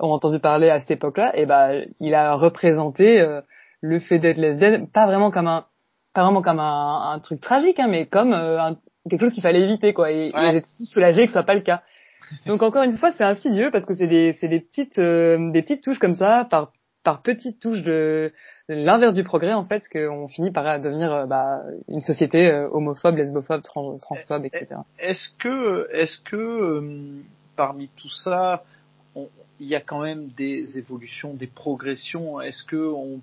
ont 0.00 0.10
entendu 0.12 0.38
parler 0.38 0.70
à 0.70 0.80
cette 0.80 0.90
époque-là, 0.92 1.36
et 1.38 1.46
ben 1.46 1.84
il 2.00 2.14
a 2.14 2.34
représenté 2.34 3.20
euh, 3.20 3.40
le 3.80 3.98
fait 3.98 4.18
d'être 4.18 4.38
lesbienne, 4.38 4.88
pas 4.88 5.06
vraiment 5.06 5.30
comme 5.30 5.46
un 5.46 5.66
pas 6.14 6.22
vraiment 6.22 6.42
comme 6.42 6.60
un, 6.60 7.10
un 7.12 7.18
truc 7.18 7.40
tragique, 7.40 7.78
hein, 7.80 7.88
mais 7.88 8.06
comme 8.06 8.32
euh, 8.32 8.60
un- 8.60 8.76
quelque 9.10 9.20
chose 9.20 9.32
qu'il 9.34 9.42
fallait 9.42 9.60
éviter, 9.62 9.92
quoi. 9.92 10.10
Et 10.12 10.32
Ouais. 10.34 10.62
soulagé 10.86 11.22
que 11.22 11.26
ce 11.26 11.32
soit 11.32 11.42
pas 11.42 11.54
le 11.54 11.60
cas. 11.60 11.82
Donc 12.46 12.62
encore 12.62 12.82
une 12.84 12.96
fois, 12.96 13.10
c'est 13.12 13.24
insidieux 13.24 13.70
parce 13.70 13.84
que 13.84 13.94
c'est 13.94 14.06
des 14.06 14.32
c'est 14.34 14.48
des 14.48 14.60
petites 14.60 14.98
euh, 14.98 15.50
des 15.50 15.60
petites 15.62 15.82
touches 15.82 15.98
comme 15.98 16.14
ça 16.14 16.46
par 16.50 16.72
par 17.04 17.22
petites 17.22 17.60
touches 17.60 17.82
de 17.82 18.32
l'inverse 18.68 19.14
du 19.14 19.22
progrès 19.22 19.52
en 19.52 19.64
fait 19.64 19.88
qu'on 19.88 20.26
finit 20.26 20.50
par 20.50 20.80
devenir 20.80 21.12
euh, 21.12 21.26
bah, 21.26 21.62
une 21.88 22.00
société 22.00 22.50
euh, 22.50 22.68
homophobe, 22.70 23.16
lesbophobe, 23.16 23.62
trans, 23.62 23.96
transphobe, 23.98 24.46
etc. 24.46 24.80
Est-ce 24.98 25.28
que, 25.38 25.88
est-ce 25.92 26.18
que 26.20 26.36
euh, 26.36 27.22
parmi 27.56 27.88
tout 27.88 28.10
ça, 28.10 28.64
il 29.60 29.68
y 29.68 29.74
a 29.74 29.80
quand 29.80 30.02
même 30.02 30.28
des 30.36 30.78
évolutions, 30.78 31.34
des 31.34 31.46
progressions 31.46 32.40
Est-ce 32.40 32.64
que 32.64 32.76
on, 32.76 33.20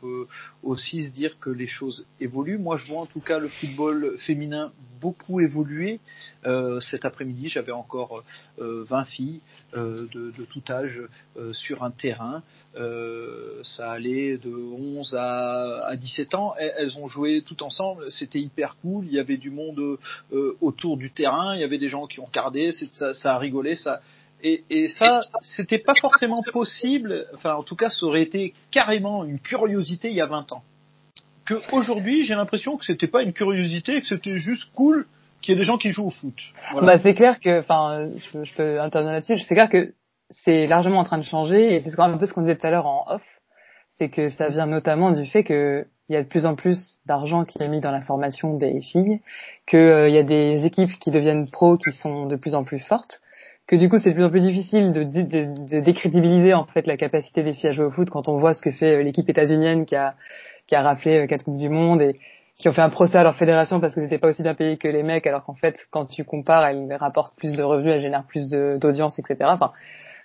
peut 0.00 0.26
aussi 0.62 1.04
se 1.04 1.12
dire 1.12 1.38
que 1.38 1.50
les 1.50 1.66
choses 1.66 2.06
évoluent? 2.20 2.58
Moi, 2.58 2.76
je 2.78 2.86
vois 2.86 3.02
en 3.02 3.06
tout 3.06 3.20
cas 3.20 3.38
le 3.38 3.48
football 3.48 4.16
féminin 4.26 4.72
beaucoup 5.00 5.40
évoluer. 5.40 6.00
Euh, 6.46 6.80
cet 6.80 7.04
après-midi, 7.04 7.48
j'avais 7.48 7.72
encore 7.72 8.22
euh, 8.58 8.84
20 8.88 9.04
filles 9.04 9.40
euh, 9.76 10.06
de, 10.12 10.44
tout 10.44 10.62
âge 10.70 11.00
euh, 11.36 11.52
sur 11.52 11.82
un 11.82 11.90
terrain. 11.90 12.42
Euh, 12.76 13.60
ça 13.62 13.90
allait 13.90 14.38
de 14.38 14.50
11 14.50 15.14
à, 15.14 15.86
à 15.86 15.96
17 15.96 16.34
ans. 16.34 16.54
Elles, 16.58 16.98
ont 16.98 17.08
joué 17.08 17.42
tout 17.42 17.62
ensemble. 17.62 18.10
C'était 18.10 18.40
hyper 18.40 18.76
cool. 18.80 19.04
Il 19.06 19.12
y 19.12 19.18
avait 19.18 19.36
du 19.36 19.50
monde 19.50 19.98
autour 20.60 20.96
du 20.96 21.10
terrain. 21.10 21.54
Il 21.54 21.60
y 21.60 21.64
avait 21.64 21.78
des 21.78 21.90
gens 21.90 22.06
qui 22.06 22.20
ont 22.20 22.24
regardé. 22.24 22.72
Ça, 22.92 23.12
ça 23.12 23.34
a 23.34 23.38
rigolé. 23.38 23.76
Ça, 23.76 24.00
Et, 24.44 24.62
et 24.68 24.88
ça, 24.88 25.20
c'était 25.42 25.78
pas 25.78 25.94
forcément 25.98 26.42
possible. 26.52 27.26
Enfin, 27.34 27.54
en 27.54 27.62
tout 27.62 27.76
cas, 27.76 27.88
ça 27.88 28.04
aurait 28.04 28.22
été 28.22 28.52
carrément 28.70 29.24
une 29.24 29.40
curiosité 29.40 30.08
il 30.08 30.14
y 30.14 30.20
a 30.20 30.26
20 30.26 30.52
ans. 30.52 30.62
Que 31.46 31.54
aujourd'hui, 31.72 32.24
j'ai 32.24 32.34
l'impression 32.34 32.76
que 32.76 32.84
c'était 32.84 33.08
pas 33.08 33.22
une 33.22 33.32
curiosité, 33.32 34.00
que 34.00 34.06
c'était 34.06 34.38
juste 34.38 34.64
cool 34.74 35.06
qu'il 35.40 35.54
y 35.54 35.56
ait 35.56 35.58
des 35.58 35.64
gens 35.64 35.78
qui 35.78 35.90
jouent 35.90 36.06
au 36.06 36.10
foot. 36.10 36.34
Voilà. 36.72 36.86
Bah, 36.86 36.98
c'est 36.98 37.14
clair 37.14 37.40
que, 37.40 37.60
enfin, 37.60 38.10
je, 38.32 38.54
peux 38.54 38.80
intervenir 38.80 39.14
là-dessus. 39.14 39.38
C'est 39.38 39.54
clair 39.54 39.68
que 39.70 39.92
c'est 40.30 40.66
largement 40.66 41.00
en 41.00 41.04
train 41.04 41.18
de 41.18 41.24
changer 41.24 41.74
et 41.74 41.80
c'est 41.80 41.90
quand 41.92 42.06
même 42.06 42.16
un 42.16 42.18
peu 42.18 42.26
ce 42.26 42.32
qu'on 42.32 42.42
disait 42.42 42.56
tout 42.56 42.66
à 42.66 42.70
l'heure 42.70 42.86
en 42.86 43.06
off. 43.08 43.22
C'est 43.98 44.10
que 44.10 44.28
ça 44.30 44.48
vient 44.48 44.66
notamment 44.66 45.10
du 45.10 45.26
fait 45.26 45.44
que 45.44 45.86
il 46.08 46.14
y 46.14 46.16
a 46.16 46.22
de 46.22 46.28
plus 46.28 46.44
en 46.44 46.54
plus 46.54 46.98
d'argent 47.06 47.44
qui 47.44 47.62
est 47.62 47.68
mis 47.68 47.80
dans 47.80 47.90
la 47.90 48.02
formation 48.02 48.56
des 48.58 48.82
filles, 48.82 49.20
qu'il 49.66 49.78
euh, 49.78 50.08
y 50.10 50.18
a 50.18 50.22
des 50.22 50.66
équipes 50.66 50.98
qui 50.98 51.10
deviennent 51.10 51.48
pros 51.48 51.78
qui 51.78 51.92
sont 51.92 52.26
de 52.26 52.36
plus 52.36 52.54
en 52.54 52.62
plus 52.62 52.80
fortes, 52.80 53.22
que 53.66 53.76
du 53.76 53.88
coup 53.88 53.98
c'est 53.98 54.10
de 54.10 54.14
plus 54.14 54.24
en 54.24 54.30
plus 54.30 54.42
difficile 54.42 54.92
de, 54.92 55.04
de, 55.04 55.22
de, 55.22 55.80
décrédibiliser 55.80 56.54
en 56.54 56.64
fait 56.64 56.86
la 56.86 56.96
capacité 56.96 57.42
des 57.42 57.54
filles 57.54 57.70
à 57.70 57.72
jouer 57.72 57.86
au 57.86 57.90
foot 57.90 58.10
quand 58.10 58.28
on 58.28 58.36
voit 58.36 58.54
ce 58.54 58.60
que 58.60 58.70
fait 58.70 58.96
euh, 58.96 59.02
l'équipe 59.02 59.28
états-unienne 59.28 59.86
qui 59.86 59.96
a 59.96 60.14
qui 60.66 60.74
a 60.74 60.82
raflé 60.82 61.18
euh, 61.18 61.26
quatre 61.26 61.44
coupes 61.44 61.56
du 61.56 61.68
monde 61.68 62.02
et 62.02 62.14
qui 62.58 62.68
ont 62.68 62.72
fait 62.72 62.82
un 62.82 62.90
procès 62.90 63.18
à 63.18 63.22
leur 63.22 63.36
fédération 63.36 63.80
parce 63.80 63.94
que 63.94 64.00
n'étaient 64.00 64.18
pas 64.18 64.28
aussi 64.28 64.42
bien 64.42 64.54
payées 64.54 64.76
que 64.76 64.88
les 64.88 65.02
mecs 65.02 65.26
alors 65.26 65.44
qu'en 65.44 65.54
fait 65.54 65.86
quand 65.90 66.06
tu 66.06 66.24
compares 66.24 66.66
elles 66.66 66.94
rapportent 66.94 67.36
plus 67.36 67.52
de 67.52 67.62
revenus, 67.62 67.94
elles 67.94 68.00
génèrent 68.00 68.26
plus 68.26 68.48
d'audience 68.48 69.18
etc. 69.18 69.36
Enfin 69.44 69.72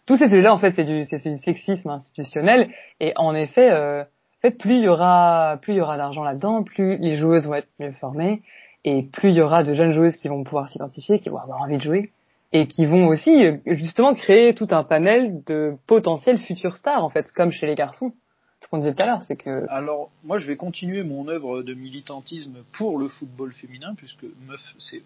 tous 0.05 0.17
ces 0.17 0.27
sujets 0.27 0.41
là 0.41 0.53
en 0.53 0.57
fait 0.57 0.73
c'est 0.75 0.83
du 0.83 1.05
c'est 1.05 1.23
du 1.29 1.37
sexisme 1.37 1.89
institutionnel 1.89 2.69
et 2.99 3.13
en 3.15 3.33
effet 3.35 3.71
euh, 3.71 4.03
en 4.39 4.41
fait, 4.41 4.57
plus 4.57 4.75
il 4.75 4.83
y 4.83 4.87
aura, 4.87 5.57
plus 5.61 5.73
il 5.73 5.77
y 5.77 5.81
aura 5.81 5.97
d'argent 5.97 6.23
là-dedans, 6.23 6.63
plus 6.63 6.95
les 6.97 7.17
joueuses 7.17 7.45
vont 7.45 7.55
être 7.55 7.67
mieux 7.77 7.91
formées, 7.91 8.41
et 8.85 9.03
plus 9.03 9.31
il 9.31 9.35
y 9.35 9.41
aura 9.41 9.63
de 9.63 9.73
jeunes 9.73 9.91
joueuses 9.91 10.15
qui 10.15 10.29
vont 10.29 10.45
pouvoir 10.45 10.69
s'identifier, 10.69 11.19
qui 11.19 11.27
vont 11.27 11.39
avoir 11.39 11.61
envie 11.61 11.75
de 11.75 11.81
jouer, 11.81 12.11
et 12.51 12.67
qui 12.67 12.85
vont 12.85 13.07
aussi 13.07 13.45
euh, 13.45 13.57
justement 13.65 14.13
créer 14.13 14.53
tout 14.53 14.67
un 14.71 14.83
panel 14.83 15.43
de 15.45 15.75
potentiels 15.87 16.39
futurs 16.39 16.75
stars, 16.75 17.03
en 17.03 17.09
fait, 17.09 17.25
comme 17.35 17.51
chez 17.51 17.67
les 17.67 17.75
garçons. 17.75 18.13
Ce 18.61 18.67
qu'on 18.67 18.79
disait 18.79 18.93
tout 18.93 19.03
à 19.03 19.05
l'heure, 19.05 19.23
c'est 19.23 19.37
que. 19.37 19.69
Alors, 19.69 20.09
moi, 20.23 20.37
je 20.39 20.47
vais 20.47 20.57
continuer 20.57 21.03
mon 21.03 21.27
œuvre 21.27 21.61
de 21.61 21.73
militantisme 21.73 22.57
pour 22.73 22.97
le 22.97 23.07
football 23.07 23.53
féminin, 23.53 23.93
puisque 23.95 24.23
Meuf, 24.47 24.61
c'est 24.79 25.01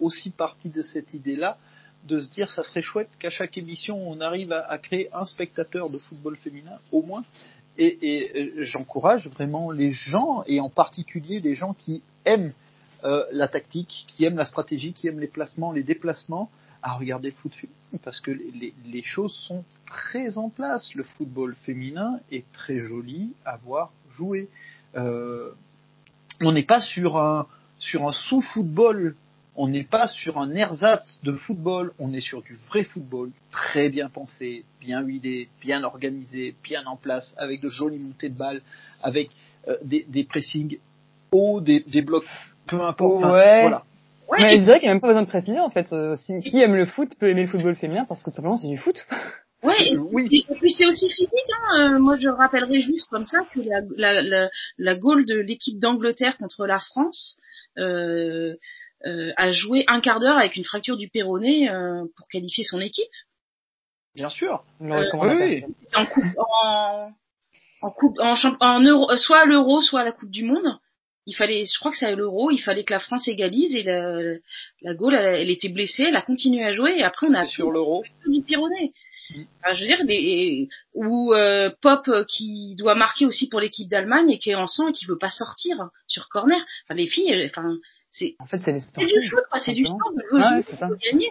aussi 0.00 0.30
partie 0.30 0.70
de 0.70 0.82
cette 0.82 1.12
idée-là, 1.12 1.58
de 2.04 2.20
se 2.20 2.32
dire, 2.32 2.50
ça 2.52 2.62
serait 2.62 2.82
chouette 2.82 3.10
qu'à 3.18 3.30
chaque 3.30 3.58
émission, 3.58 3.98
on 4.08 4.20
arrive 4.20 4.52
à, 4.52 4.78
créer 4.78 5.08
un 5.12 5.24
spectateur 5.24 5.90
de 5.90 5.98
football 5.98 6.36
féminin, 6.36 6.78
au 6.92 7.02
moins, 7.02 7.24
et, 7.76 7.98
et 8.02 8.64
j'encourage 8.64 9.28
vraiment 9.28 9.70
les 9.70 9.90
gens, 9.90 10.42
et 10.46 10.58
en 10.58 10.70
particulier 10.70 11.40
les 11.40 11.54
gens 11.54 11.74
qui 11.74 12.02
aiment 12.24 12.52
euh, 13.04 13.24
la 13.30 13.46
tactique, 13.46 14.06
qui 14.08 14.24
aiment 14.24 14.36
la 14.38 14.46
stratégie, 14.46 14.92
qui 14.92 15.06
aiment 15.06 15.20
les 15.20 15.28
placements, 15.28 15.70
les 15.70 15.84
déplacements, 15.84 16.50
à 16.82 16.94
regarder 16.94 17.30
le 17.30 17.34
foot 17.36 17.54
féminin, 17.54 18.00
parce 18.02 18.20
que 18.20 18.30
les, 18.30 18.74
les, 18.86 19.02
choses 19.02 19.34
sont 19.34 19.64
très 19.86 20.38
en 20.38 20.48
place. 20.48 20.94
Le 20.94 21.04
football 21.04 21.56
féminin 21.64 22.20
est 22.30 22.50
très 22.52 22.78
joli 22.78 23.34
à 23.44 23.56
voir 23.56 23.92
jouer. 24.10 24.48
Euh, 24.96 25.50
on 26.40 26.52
n'est 26.52 26.64
pas 26.64 26.80
sur 26.80 27.16
un, 27.16 27.46
sur 27.78 28.06
un 28.06 28.12
sous-football 28.12 29.14
on 29.60 29.66
n'est 29.66 29.84
pas 29.84 30.06
sur 30.06 30.38
un 30.38 30.54
ersatz 30.54 31.20
de 31.24 31.32
football, 31.32 31.92
on 31.98 32.12
est 32.12 32.20
sur 32.20 32.42
du 32.42 32.54
vrai 32.68 32.84
football, 32.84 33.32
très 33.50 33.90
bien 33.90 34.08
pensé, 34.08 34.64
bien 34.80 35.02
huilé, 35.02 35.48
bien 35.60 35.82
organisé, 35.82 36.54
bien 36.62 36.86
en 36.86 36.94
place, 36.94 37.34
avec 37.36 37.60
de 37.60 37.68
jolies 37.68 37.98
montées 37.98 38.28
de 38.28 38.38
balles, 38.38 38.62
avec 39.02 39.30
euh, 39.66 39.76
des, 39.82 40.06
des 40.08 40.22
pressings 40.22 40.78
hauts, 41.32 41.60
des, 41.60 41.80
des 41.80 42.02
blocs, 42.02 42.24
peu 42.68 42.80
importe. 42.80 43.24
Ouais. 43.24 43.62
voilà. 43.62 43.84
Mais 44.30 44.58
je 44.58 44.64
dirais 44.64 44.78
qu'il 44.78 44.86
n'y 44.86 44.90
a 44.90 44.94
même 44.94 45.00
pas 45.00 45.08
besoin 45.08 45.22
de 45.22 45.28
préciser 45.28 45.60
en 45.60 45.70
fait. 45.70 45.92
Euh, 45.92 46.16
si, 46.16 46.40
qui 46.40 46.60
aime 46.60 46.74
le 46.74 46.86
foot 46.86 47.14
peut 47.18 47.28
aimer 47.28 47.42
le 47.42 47.48
football 47.48 47.76
féminin 47.76 48.04
parce 48.06 48.22
que 48.22 48.30
simplement 48.30 48.56
c'est 48.56 48.68
du 48.68 48.78
foot. 48.78 49.06
Ouais, 49.64 49.88
et, 49.88 49.96
oui. 49.96 50.28
et 50.30 50.54
puis 50.54 50.70
c'est 50.70 50.86
aussi 50.86 51.10
physique. 51.10 51.32
Hein. 51.52 51.80
Euh, 51.80 51.98
moi, 51.98 52.16
je 52.16 52.28
rappellerai 52.28 52.80
juste 52.80 53.08
comme 53.10 53.26
ça 53.26 53.40
que 53.52 53.58
la, 53.58 53.80
la, 53.96 54.22
la, 54.22 54.50
la 54.78 54.94
goal 54.94 55.24
de 55.26 55.34
l'équipe 55.34 55.80
d'Angleterre 55.80 56.38
contre 56.38 56.64
la 56.64 56.78
France, 56.78 57.40
euh, 57.76 58.54
euh, 59.06 59.32
a 59.36 59.50
joué 59.50 59.84
un 59.86 60.00
quart 60.00 60.18
d'heure 60.20 60.38
avec 60.38 60.56
une 60.56 60.64
fracture 60.64 60.96
du 60.96 61.08
péroné 61.08 61.70
euh, 61.70 62.04
pour 62.16 62.26
qualifier 62.28 62.64
son 62.64 62.80
équipe. 62.80 63.10
Bien 64.14 64.28
sûr. 64.28 64.64
Euh, 64.80 65.04
oui. 65.14 65.64
En 65.94 66.06
coupe, 66.06 66.24
en, 66.36 67.10
en 67.82 67.90
coupe, 67.90 68.18
en, 68.20 68.34
en 68.60 68.80
euro, 68.80 69.16
soit 69.16 69.42
à 69.42 69.44
l'euro, 69.44 69.80
soit 69.80 70.00
à 70.00 70.04
la 70.04 70.12
Coupe 70.12 70.30
du 70.30 70.44
Monde. 70.44 70.78
Il 71.28 71.34
fallait, 71.34 71.64
je 71.64 71.78
crois 71.78 71.90
que 71.90 71.98
c'est 71.98 72.06
à 72.06 72.14
l'euro, 72.14 72.50
il 72.50 72.58
fallait 72.58 72.84
que 72.84 72.92
la 72.94 73.00
France 73.00 73.28
égalise 73.28 73.76
et 73.76 73.82
la, 73.82 74.18
la 74.80 74.94
Gaule, 74.94 75.14
elle, 75.14 75.42
elle, 75.42 75.50
était 75.50 75.68
blessée, 75.68 76.04
elle 76.08 76.16
a 76.16 76.22
continué 76.22 76.64
à 76.64 76.72
jouer 76.72 76.94
et 76.96 77.02
après 77.02 77.26
on 77.28 77.34
a 77.34 77.44
sur 77.44 77.70
l'euro 77.70 78.02
du 78.26 78.42
Pyrénées. 78.42 78.94
Mm. 79.30 79.42
Enfin, 79.62 79.74
je 79.74 79.80
veux 79.82 79.86
dire, 79.86 80.04
des, 80.06 80.68
ou 80.94 81.34
euh, 81.34 81.70
Pop 81.82 82.08
qui 82.28 82.74
doit 82.76 82.94
marquer 82.94 83.26
aussi 83.26 83.50
pour 83.50 83.60
l'équipe 83.60 83.88
d'Allemagne 83.88 84.30
et 84.30 84.38
qui 84.38 84.50
est 84.50 84.54
en 84.54 84.66
sang 84.66 84.88
et 84.88 84.92
qui 84.92 85.04
veut 85.04 85.18
pas 85.18 85.30
sortir 85.30 85.90
sur 86.06 86.30
corner. 86.30 86.64
Enfin, 86.84 86.94
les 86.94 87.06
filles, 87.06 87.44
enfin, 87.44 87.76
c'est 88.10 88.34
en 88.38 88.46
fait 88.46 88.58
c'est 88.58 88.72
les 88.72 88.80
sportifs. 88.80 89.12
C'est 89.12 89.20
du 89.20 89.26
sport, 89.26 89.60
c'est 89.60 89.74
du 89.74 89.84
sport. 89.84 90.12
C'est 90.64 90.76
ça. 90.76 90.88
Gagner. 91.10 91.30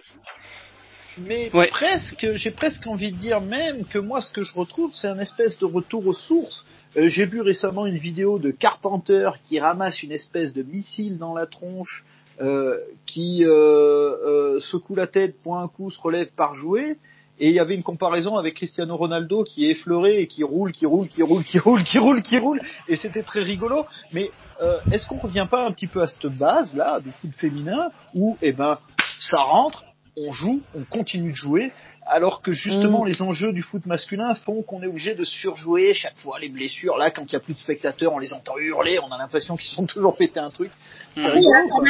Mais 1.17 1.49
ouais. 1.55 1.69
presque, 1.69 2.27
j'ai 2.33 2.51
presque 2.51 2.85
envie 2.85 3.11
de 3.11 3.17
dire 3.17 3.41
même 3.41 3.85
que 3.85 3.97
moi 3.97 4.21
ce 4.21 4.31
que 4.31 4.43
je 4.43 4.53
retrouve 4.53 4.91
c'est 4.93 5.07
un 5.07 5.17
espèce 5.17 5.57
de 5.57 5.65
retour 5.65 6.05
aux 6.05 6.13
sources. 6.13 6.63
Euh, 6.97 7.09
j'ai 7.09 7.25
vu 7.25 7.41
récemment 7.41 7.85
une 7.85 7.97
vidéo 7.97 8.39
de 8.39 8.49
Carpenter 8.49 9.29
qui 9.45 9.59
ramasse 9.59 10.01
une 10.01 10.11
espèce 10.11 10.53
de 10.53 10.63
missile 10.63 11.17
dans 11.17 11.35
la 11.35 11.45
tronche, 11.45 12.05
euh, 12.41 12.77
qui 13.05 13.43
euh, 13.43 13.49
euh, 13.49 14.59
secoue 14.59 14.95
la 14.95 15.07
tête, 15.07 15.41
point 15.43 15.61
un 15.61 15.67
coup, 15.67 15.91
se 15.91 16.01
relève 16.01 16.29
par 16.35 16.55
jouer. 16.55 16.97
Et 17.39 17.49
il 17.49 17.53
y 17.53 17.59
avait 17.59 17.75
une 17.75 17.83
comparaison 17.83 18.35
avec 18.35 18.55
Cristiano 18.55 18.97
Ronaldo 18.97 19.43
qui 19.43 19.65
est 19.65 19.71
effleuré 19.71 20.21
et 20.21 20.27
qui 20.27 20.43
roule, 20.43 20.71
qui 20.71 20.87
roule, 20.87 21.07
qui 21.07 21.21
roule, 21.21 21.43
qui 21.43 21.59
roule, 21.59 21.83
qui 21.83 21.99
roule, 21.99 22.21
qui 22.23 22.39
roule. 22.39 22.61
Et 22.87 22.95
c'était 22.95 23.21
très 23.21 23.43
rigolo. 23.43 23.85
Mais 24.11 24.31
euh, 24.61 24.79
est-ce 24.91 25.05
qu'on 25.05 25.17
revient 25.17 25.47
pas 25.49 25.67
un 25.67 25.71
petit 25.71 25.85
peu 25.85 26.01
à 26.01 26.07
cette 26.07 26.25
base 26.35 26.75
là 26.75 26.99
du 26.99 27.11
foot 27.11 27.31
féminin 27.37 27.91
où 28.15 28.37
eh 28.41 28.53
ben 28.53 28.79
ça 29.21 29.37
rentre, 29.37 29.83
on 30.17 30.31
joue, 30.31 30.61
on 30.75 30.83
continue 30.83 31.31
de 31.31 31.35
jouer, 31.35 31.71
alors 32.05 32.41
que 32.41 32.51
justement 32.51 33.03
mm. 33.03 33.07
les 33.07 33.21
enjeux 33.21 33.53
du 33.53 33.61
foot 33.61 33.85
masculin 33.85 34.33
font 34.35 34.63
qu'on 34.63 34.81
est 34.81 34.87
obligé 34.87 35.15
de 35.15 35.23
surjouer 35.23 35.93
chaque 35.93 36.17
fois 36.17 36.39
les 36.39 36.49
blessures. 36.49 36.97
Là, 36.97 37.11
quand 37.11 37.23
il 37.27 37.33
y 37.33 37.35
a 37.35 37.39
plus 37.39 37.53
de 37.53 37.59
spectateurs, 37.59 38.13
on 38.13 38.19
les 38.19 38.33
entend 38.33 38.57
hurler, 38.57 38.99
on 38.99 39.11
a 39.11 39.17
l'impression 39.17 39.55
qu'ils 39.55 39.69
sont 39.69 39.85
toujours 39.93 40.15
pété 40.15 40.39
un 40.39 40.49
truc. 40.49 40.71
Mm. 41.15 41.25
Rigolo, 41.25 41.83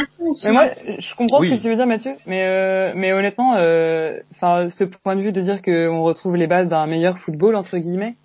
mais 0.44 0.52
moi, 0.52 0.68
je 0.98 1.14
comprends 1.14 1.40
oui. 1.40 1.50
ce 1.50 1.54
que 1.54 1.62
tu 1.62 1.68
veux 1.68 1.76
dire, 1.76 1.86
Mathieu, 1.86 2.16
mais 2.26 2.46
euh, 2.46 2.92
mais 2.94 3.12
honnêtement, 3.12 3.52
enfin, 3.52 4.64
euh, 4.64 4.68
ce 4.70 4.84
point 4.84 5.16
de 5.16 5.22
vue 5.22 5.32
de 5.32 5.40
dire 5.40 5.62
qu'on 5.62 6.02
retrouve 6.02 6.36
les 6.36 6.46
bases 6.46 6.68
d'un 6.68 6.86
meilleur 6.86 7.18
football 7.18 7.56
entre 7.56 7.78
guillemets, 7.78 8.16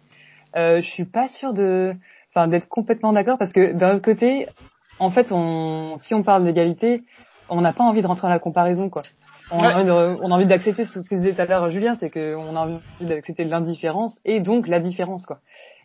euh, 0.56 0.82
je 0.82 0.88
suis 0.89 1.06
pas 1.06 1.28
sûr 1.28 1.54
de 1.54 1.93
enfin 2.30 2.47
d'être 2.47 2.68
complètement 2.68 3.14
d'accord 3.14 3.38
parce 3.38 3.54
que 3.54 3.74
d'un 3.74 3.95
autre 3.95 4.04
côté, 4.04 4.47
en 4.99 5.10
fait, 5.10 5.32
on, 5.32 5.97
si 5.99 6.14
on 6.14 6.24
parle 6.24 6.45
d'égalité, 6.45 7.04
on 7.49 7.62
n'a 7.62 7.74
pas 7.74 7.84
envie 7.84 8.01
de 8.01 8.08
rentrer 8.08 8.28
dans 8.28 8.34
la 8.34 8.39
comparaison, 8.39 8.89
quoi. 8.89 9.04
On 9.54 9.60
ouais. 9.60 9.68
a 9.68 10.18
on 10.22 10.32
a 10.32 10.36
envie 10.36 10.47
d'accepter 10.47 10.86
ce 10.86 11.08
que 11.08 11.16
disait 11.16 11.34
tout 11.34 11.41
à 11.41 11.45
l'heure 11.45 11.70
Julien, 11.70 11.93
c'est 11.95 12.10
qu'on 12.10 12.56
a 12.56 12.60
envie 12.60 12.80
d'accepter 13.01 13.43
l'indifférence 13.45 14.20
et 14.26 14.39
donc 14.39 14.68
la 14.68 14.80
différence, 14.80 15.26
quoi. 15.28 15.39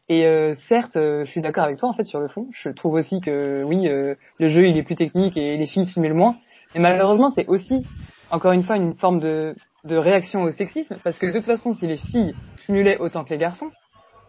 Et 0.08 0.24
euh, 0.24 0.54
certes, 0.68 0.96
euh, 0.96 1.26
je 1.26 1.30
suis 1.30 1.42
d'accord 1.42 1.64
avec 1.64 1.78
toi 1.78 1.90
en 1.90 1.92
fait 1.92 2.04
sur 2.04 2.18
le 2.18 2.28
fond. 2.28 2.46
Je 2.52 2.70
trouve 2.70 2.94
aussi 2.94 3.20
que 3.20 3.62
oui, 3.64 3.86
euh, 3.88 4.14
le 4.38 4.48
jeu 4.48 4.66
il 4.66 4.76
est 4.78 4.82
plus 4.82 4.96
technique 4.96 5.36
et 5.36 5.58
les 5.58 5.66
filles 5.66 5.84
simulent 5.84 6.14
moins. 6.14 6.36
Mais 6.74 6.80
malheureusement, 6.80 7.28
c'est 7.28 7.46
aussi 7.46 7.84
encore 8.30 8.52
une 8.52 8.62
fois 8.62 8.76
une 8.76 8.94
forme 8.94 9.20
de, 9.20 9.54
de 9.84 9.96
réaction 9.96 10.42
au 10.42 10.50
sexisme 10.50 10.96
parce 11.04 11.18
que 11.18 11.26
de 11.26 11.32
toute 11.32 11.44
façon, 11.44 11.72
si 11.72 11.86
les 11.86 11.98
filles 11.98 12.34
simulaient 12.56 12.96
autant 12.96 13.24
que 13.24 13.30
les 13.30 13.38
garçons, 13.38 13.70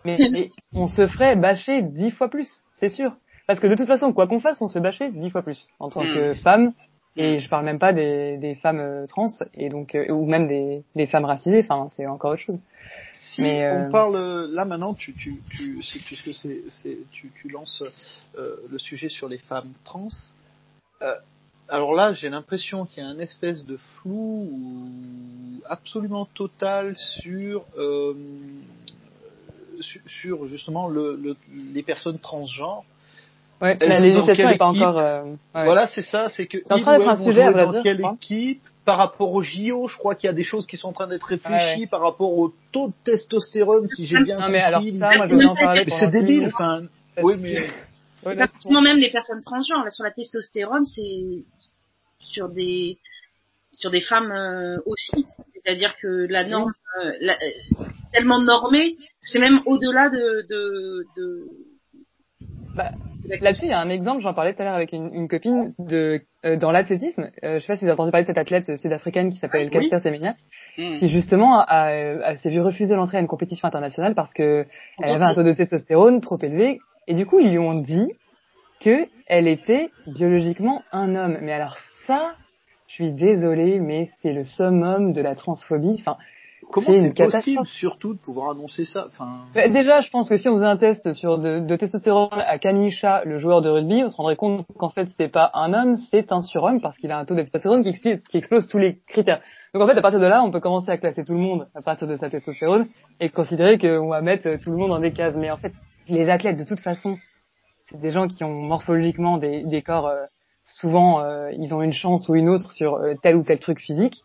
mais, 0.03 0.17
mais 0.31 0.49
on 0.73 0.87
se 0.87 1.07
ferait 1.07 1.37
bâcher 1.37 1.81
dix 1.81 2.11
fois 2.11 2.27
plus, 2.27 2.61
c'est 2.73 2.89
sûr. 2.89 3.13
Parce 3.47 3.61
que 3.61 3.67
de 3.67 3.75
toute 3.75 3.87
façon, 3.87 4.11
quoi 4.11 4.27
qu'on 4.27 4.39
fasse, 4.39 4.61
on 4.61 4.67
se 4.67 4.73
fait 4.73 4.79
bâcher 4.81 5.09
dix 5.11 5.29
fois 5.29 5.41
plus 5.43 5.69
en 5.79 5.89
tant 5.89 6.03
que 6.03 6.33
femme. 6.35 6.73
Et 7.21 7.39
je 7.39 7.49
parle 7.49 7.65
même 7.65 7.79
pas 7.79 7.91
des, 7.91 8.37
des 8.37 8.55
femmes 8.55 8.79
euh, 8.79 9.05
trans 9.05 9.27
et 9.53 9.67
donc 9.67 9.93
euh, 9.93 10.09
ou 10.09 10.25
même 10.25 10.47
des, 10.47 10.83
des 10.95 11.05
femmes 11.05 11.25
racisées. 11.25 11.59
Enfin, 11.59 11.89
c'est 11.95 12.07
encore 12.07 12.31
autre 12.31 12.41
chose. 12.41 12.59
Si 13.13 13.41
Mais, 13.41 13.65
euh... 13.65 13.87
on 13.87 13.91
parle 13.91 14.47
là 14.49 14.63
maintenant, 14.63 14.93
tu 14.93 15.13
tu 15.13 15.41
tu 15.49 15.81
puisque 16.05 16.33
c'est 16.33 16.61
c'est 16.69 16.97
tu 17.11 17.29
tu 17.41 17.49
lances 17.49 17.83
euh, 18.37 18.55
le 18.71 18.79
sujet 18.79 19.09
sur 19.09 19.27
les 19.27 19.37
femmes 19.37 19.73
trans. 19.83 20.07
Alors 21.67 21.93
là, 21.93 22.13
j'ai 22.13 22.29
l'impression 22.29 22.85
qu'il 22.85 23.03
y 23.03 23.05
a 23.05 23.09
un 23.09 23.19
espèce 23.19 23.65
de 23.65 23.77
flou 23.77 24.49
absolument 25.65 26.25
total 26.25 26.95
sur 26.97 27.65
sur 30.05 30.45
justement 30.47 30.87
le, 30.87 31.15
le, 31.15 31.35
les 31.73 31.83
personnes 31.83 32.19
transgenres. 32.19 32.85
Ouais, 33.61 33.77
la 33.81 33.99
législation 33.99 34.47
n'est 34.49 34.57
pas 34.57 34.67
encore. 34.67 34.97
Euh, 34.97 35.23
ouais. 35.23 35.35
Voilà, 35.65 35.87
c'est 35.87 36.01
ça, 36.01 36.29
c'est 36.29 36.47
que 36.47 36.59
c'est 36.65 36.73
en 36.73 36.79
train 36.79 36.97
d'être 36.97 37.09
un 37.09 37.23
sujet 37.23 37.41
à 37.43 37.51
vrai 37.51 37.65
dans 37.65 37.71
dire, 37.73 37.81
quelle 37.83 38.01
équipe 38.13 38.61
par 38.85 38.97
rapport 38.97 39.31
au 39.33 39.41
JO, 39.41 39.87
je 39.87 39.97
crois 39.97 40.15
qu'il 40.15 40.27
y 40.27 40.31
a 40.31 40.33
des 40.33 40.43
choses 40.43 40.65
qui 40.65 40.75
sont 40.75 40.87
en 40.87 40.93
train 40.93 41.07
d'être 41.07 41.25
réfléchies 41.25 41.81
ouais. 41.81 41.87
par 41.87 42.01
rapport 42.01 42.35
au 42.35 42.53
taux 42.71 42.87
de 42.87 42.93
testostérone, 43.03 43.87
si 43.87 44.05
j'ai 44.05 44.19
bien 44.23 44.35
non, 44.35 44.41
compris. 44.41 44.51
mais 44.53 44.61
alors 44.61 44.81
ça, 44.81 45.17
moi 45.17 45.27
je 45.27 45.35
vais 45.35 45.45
en 45.45 45.55
parler. 45.55 45.83
C'est 45.87 46.09
débile, 46.09 46.47
enfin. 46.47 46.83
Oui, 47.21 47.35
mais. 47.37 47.69
Ouais, 48.25 48.35
pratiquement 48.35 48.81
même 48.81 48.97
les 48.97 49.11
personnes 49.11 49.41
transgenres, 49.41 49.83
là, 49.83 49.91
sur 49.91 50.03
la 50.03 50.11
testostérone, 50.11 50.85
c'est 50.85 51.43
sur 52.19 52.49
des 52.49 52.97
sur 53.71 53.91
des 53.91 54.01
femmes 54.01 54.31
euh, 54.31 54.77
aussi. 54.85 55.25
C'est-à-dire 55.53 55.95
que 56.01 56.25
la 56.27 56.43
norme, 56.45 56.71
euh, 57.03 57.11
la- 57.21 57.33
euh, 57.35 57.85
tellement 58.11 58.41
normée, 58.41 58.97
c'est 59.21 59.39
même 59.39 59.59
au-delà 59.65 60.09
de, 60.09 60.45
de, 60.49 61.05
de, 61.15 61.45
Bah, 62.75 62.91
Là-dessus, 63.41 63.65
il 63.65 63.69
y 63.69 63.73
a 63.73 63.79
un 63.79 63.89
exemple, 63.89 64.21
j'en 64.21 64.33
parlais 64.33 64.53
tout 64.55 64.61
à 64.61 64.65
l'heure 64.65 64.73
avec 64.73 64.91
une, 64.91 65.13
une 65.13 65.27
copine 65.27 65.73
de 65.77 66.21
euh, 66.45 66.55
dans 66.55 66.71
l'athlétisme. 66.71 67.29
Euh, 67.43 67.55
je 67.55 67.59
sais 67.59 67.67
pas 67.67 67.75
si 67.75 67.81
vous 67.81 67.89
avez 67.91 67.93
entendu 67.93 68.11
parler 68.11 68.23
de 68.23 68.27
cette 68.27 68.37
athlète 68.39 68.75
sud-africaine 68.77 69.31
qui 69.31 69.37
s'appelle 69.37 69.65
Oui. 69.65 69.69
Casper 69.71 69.99
Semenya, 69.99 70.35
Hmm. 70.77 70.93
qui 70.93 71.09
justement 71.09 71.59
a, 71.59 71.89
a, 72.23 72.35
s'est 72.37 72.49
vu 72.49 72.61
refuser 72.61 72.95
l'entrée 72.95 73.17
à 73.17 73.19
une 73.19 73.27
compétition 73.27 73.67
internationale 73.67 74.15
parce 74.15 74.33
que 74.33 74.65
elle 75.03 75.11
avait 75.11 75.23
un 75.25 75.33
taux 75.35 75.43
de 75.43 75.51
testostérone 75.53 76.21
trop 76.21 76.39
élevé 76.41 76.79
et 77.07 77.13
du 77.13 77.25
coup 77.25 77.39
ils 77.39 77.49
lui 77.51 77.59
ont 77.59 77.75
dit 77.81 78.13
que 78.79 79.07
elle 79.27 79.47
était 79.47 79.89
biologiquement 80.07 80.81
un 80.91 81.15
homme. 81.15 81.37
Mais 81.41 81.51
alors 81.51 81.77
ça, 82.07 82.33
je 82.87 82.93
suis 82.93 83.11
désolée, 83.11 83.79
mais 83.79 84.09
c'est 84.21 84.33
le 84.33 84.43
summum 84.45 85.11
de 85.13 85.21
la 85.21 85.35
transphobie. 85.35 85.97
Enfin, 85.99 86.17
Comment 86.71 86.87
C'est 86.91 87.13
possible, 87.37 87.65
surtout, 87.65 88.13
de 88.13 88.19
pouvoir 88.19 88.51
annoncer 88.51 88.85
ça 88.85 89.07
Enfin, 89.09 89.45
bah, 89.55 89.67
déjà, 89.69 90.01
je 90.01 90.09
pense 90.09 90.29
que 90.29 90.37
si 90.37 90.47
on 90.47 90.53
faisait 90.53 90.65
un 90.65 90.77
test 90.77 91.13
sur 91.13 91.39
de, 91.39 91.59
de 91.59 91.75
testostérone 91.75 92.29
à 92.33 92.59
Camille 92.59 92.91
Chat, 92.91 93.23
le 93.25 93.39
joueur 93.39 93.61
de 93.61 93.69
rugby, 93.69 94.03
on 94.05 94.09
se 94.09 94.15
rendrait 94.15 94.35
compte 94.35 94.65
qu'en 94.77 94.89
fait 94.89 95.07
c'est 95.17 95.29
pas 95.29 95.49
un 95.55 95.73
homme, 95.73 95.95
c'est 96.11 96.31
un 96.31 96.41
surhomme 96.41 96.79
parce 96.81 96.97
qu'il 96.97 97.11
a 97.11 97.17
un 97.17 97.25
taux 97.25 97.33
de 97.33 97.41
testostérone 97.41 97.81
qui, 97.81 97.89
explique- 97.89 98.21
qui 98.27 98.37
explose 98.37 98.67
tous 98.67 98.77
les 98.77 98.99
critères. 99.07 99.41
Donc 99.73 99.81
en 99.83 99.87
fait, 99.87 99.97
à 99.97 100.01
partir 100.01 100.19
de 100.19 100.25
là, 100.27 100.43
on 100.43 100.51
peut 100.51 100.59
commencer 100.59 100.91
à 100.91 100.97
classer 100.97 101.23
tout 101.23 101.33
le 101.33 101.39
monde 101.39 101.67
à 101.73 101.81
partir 101.81 102.07
de 102.07 102.15
sa 102.17 102.29
testostérone 102.29 102.87
et 103.19 103.29
considérer 103.29 103.77
qu'on 103.77 104.09
va 104.09 104.21
mettre 104.21 104.49
tout 104.63 104.71
le 104.71 104.77
monde 104.77 104.89
dans 104.89 104.99
des 104.99 105.11
cases. 105.11 105.35
Mais 105.35 105.49
en 105.51 105.57
fait, 105.57 105.73
les 106.07 106.29
athlètes, 106.29 106.57
de 106.57 106.65
toute 106.65 106.79
façon, 106.81 107.17
c'est 107.89 107.99
des 107.99 108.11
gens 108.11 108.27
qui 108.27 108.43
ont 108.43 108.53
morphologiquement 108.53 109.37
des, 109.37 109.63
des 109.63 109.81
corps, 109.81 110.07
euh, 110.07 110.25
souvent, 110.65 111.21
euh, 111.21 111.49
ils 111.57 111.73
ont 111.73 111.81
une 111.81 111.93
chance 111.93 112.29
ou 112.29 112.35
une 112.35 112.49
autre 112.49 112.71
sur 112.71 112.95
euh, 112.95 113.15
tel 113.21 113.35
ou 113.35 113.43
tel 113.43 113.57
truc 113.59 113.79
physique. 113.79 114.23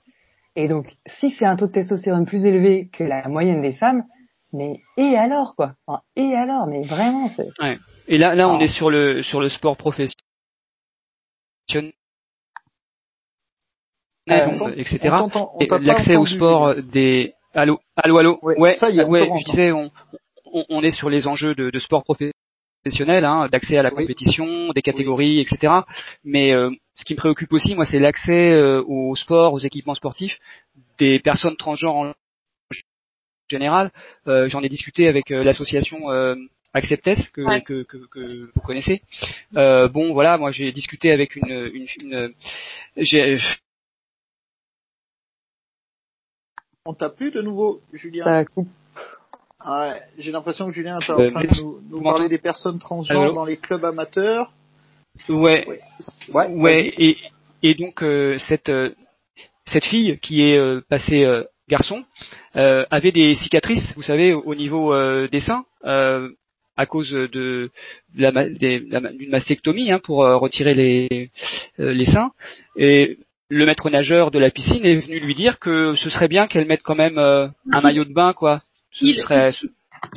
Et 0.57 0.69
donc, 0.69 0.87
si 1.07 1.31
c'est 1.31 1.47
un 1.47 1.57
taux 1.57 1.67
de 1.67 1.73
testostérone 1.73 2.27
plus 2.27 2.45
élevé 2.45 2.89
que 2.93 3.03
la 3.05 3.29
moyenne 3.29 3.61
des 3.61 3.73
femmes, 3.73 4.05
mais 4.53 4.81
et 4.97 5.17
alors 5.17 5.57
quoi? 5.57 5.75
Enfin, 5.87 6.03
Et 6.17 6.35
alors? 6.35 6.67
Mais 6.69 6.83
vraiment, 6.85 7.29
c'est 7.29 7.49
Et 8.07 8.19
là, 8.19 8.35
là, 8.35 8.49
on 8.49 8.59
Ah. 8.59 8.63
est 8.63 8.69
sur 8.69 8.91
le 8.91 9.23
sur 9.23 9.41
le 9.41 9.49
sport 9.49 9.77
professionnel, 9.77 10.15
Euh, 14.31 14.73
etc. 14.77 15.15
L'accès 15.83 16.17
au 16.17 16.25
sport 16.25 16.75
des 16.77 17.35
allô 17.53 17.79
allô 17.97 18.19
allô? 18.19 18.39
Ouais, 18.43 18.75
ça 18.77 18.89
y 18.91 18.99
est, 18.99 19.05
on 19.05 19.11
ouais, 19.11 19.21
te 19.29 19.39
je 19.39 19.51
disais 19.51 19.73
on, 19.73 19.91
on 20.53 20.65
on 20.71 20.83
est 20.83 20.93
sur 20.93 21.11
les 21.11 21.27
enjeux 21.27 21.55
de, 21.55 21.71
de 21.71 21.79
sport 21.79 22.05
professionnel, 22.05 22.33
hein, 23.25 23.49
d'accès 23.51 23.77
à 23.77 23.83
la 23.83 23.93
Oui. 23.93 24.03
compétition, 24.03 24.73
des 24.73 24.83
catégories, 24.83 25.41
etc. 25.41 25.73
Mais 26.25 26.55
euh, 26.55 26.71
ce 26.97 27.05
qui 27.05 27.15
me 27.15 27.19
préoccupe 27.19 27.53
aussi, 27.53 27.75
moi, 27.75 27.87
c'est 27.87 27.99
l'accès 27.99 28.53
euh, 28.53 28.83
au 28.87 29.15
sport, 29.17 29.53
aux 29.53 29.59
équipements 29.59 29.95
sportifs 29.95 30.39
des 30.99 31.19
personnes 31.19 31.57
transgenres 31.57 31.97
en 31.97 32.13
général. 33.51 33.91
Euh, 34.27 34.49
J'en 34.49 34.63
ai 34.63 34.69
discuté 34.69 35.09
avec 35.09 35.31
euh, 35.31 35.45
l'association 35.45 36.11
euh, 36.11 36.35
Acceptes 36.77 37.31
que, 37.33 37.43
Ouais. 37.43 37.63
que, 37.63 37.85
que, 37.85 37.99
que 38.09 38.51
vous 38.53 38.61
connaissez. 38.61 39.01
Euh, 39.57 39.87
bon, 39.87 40.13
voilà, 40.13 40.37
moi 40.39 40.51
j'ai 40.51 40.73
discuté 40.73 41.13
avec 41.13 41.37
une, 41.37 41.71
une, 41.73 41.87
une 42.01 42.35
j'ai 42.97 43.39
on 46.87 46.93
t'a 46.93 47.09
plus 47.09 47.31
de 47.31 47.41
nouveau, 47.41 47.81
Julien? 47.93 48.25
Ça 48.25 48.45
coupe. 48.45 48.69
Ouais, 49.67 50.01
J'ai 50.19 50.31
l'impression 50.33 50.67
que 50.67 50.73
Julien 50.73 50.99
est 51.01 51.11
en 51.11 51.21
Euh, 51.21 51.31
train 51.31 51.43
de 51.43 51.49
nous, 51.91 52.03
parler 52.03 52.29
des 52.29 52.39
personnes 52.39 52.79
transgenres 52.79 53.33
dans 53.33 53.45
les 53.45 53.57
clubs 53.57 53.85
amateurs. 53.85 54.53
ouais, 55.29 55.67
Ouais, 56.33 56.49
Ouais, 56.51 56.95
et, 56.99 57.17
et 57.63 57.75
donc 57.75 58.03
euh, 58.03 58.37
cette 58.49 58.69
euh, 58.69 58.91
cette 59.67 59.85
fille 59.85 60.19
qui 60.21 60.43
est 60.43 60.59
euh, 60.59 60.83
passée 60.89 61.25
euh, 61.25 61.45
garçon 61.69 62.05
euh, 62.57 62.85
avait 62.91 63.13
des 63.13 63.35
cicatrices, 63.37 63.93
vous 63.97 64.03
savez, 64.03 64.35
au, 64.35 64.43
au 64.43 64.55
niveau 64.55 64.93
euh, 64.93 65.29
des 65.29 65.41
seins, 65.41 65.65
euh, 65.87 66.29
à 66.77 66.85
cause 66.87 67.11
de 67.11 67.71
d'une 68.15 69.31
mastectomie 69.31 69.91
hein, 69.93 70.01
pour 70.03 70.25
euh, 70.25 70.37
retirer 70.37 70.75
les 70.75 71.31
euh, 71.81 71.93
les 71.95 72.05
seins. 72.07 72.33
Et 72.77 73.19
le 73.49 73.65
maître 73.67 73.89
nageur 73.89 74.31
de 74.31 74.39
la 74.39 74.51
piscine 74.51 74.85
est 74.85 74.97
venu 74.97 75.21
lui 75.21 75.35
dire 75.35 75.59
que 75.59 75.95
ce 75.95 76.11
serait 76.11 76.29
bien 76.29 76.47
qu'elle 76.47 76.67
mette 76.67 76.83
quand 76.83 76.95
même 76.97 77.19
euh, 77.19 77.49
un 77.73 77.81
maillot 77.81 78.05
de 78.05 78.13
bain, 78.13 78.33
quoi. 78.35 78.61
Ce 78.95 79.05
Il- 79.05 79.21
serait, 79.21 79.53
ce- 79.53 79.67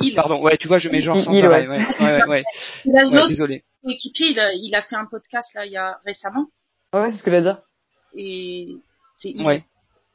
il, 0.00 0.14
pardon, 0.14 0.40
ouais, 0.42 0.56
tu 0.56 0.68
vois, 0.68 0.78
je 0.78 0.88
mets 0.88 1.02
genre 1.02 1.22
sans 1.22 1.32
il, 1.32 1.44
arrêt, 1.44 1.66
ouais. 1.66 1.78
ouais, 1.78 1.84
ouais, 2.00 2.12
ouais, 2.22 2.24
ouais. 2.28 2.44
il 2.84 2.96
a 2.96 3.04
Ouais, 3.06 3.12
Joss, 3.12 3.28
désolé. 3.28 3.64
son 3.82 3.90
équipier, 3.90 4.28
il 4.30 4.38
a, 4.40 4.52
il 4.54 4.74
a 4.74 4.82
fait 4.82 4.96
un 4.96 5.06
podcast 5.06 5.52
là 5.54 5.66
il 5.66 5.72
y 5.72 5.76
a 5.76 5.98
récemment 6.06 6.46
Ouais, 6.92 7.10
c'est 7.10 7.18
ce 7.18 7.22
que 7.24 7.30
je 7.30 7.40
dire. 7.40 7.58
et 8.16 8.68
c'est 9.16 9.34
Ouais. 9.42 9.64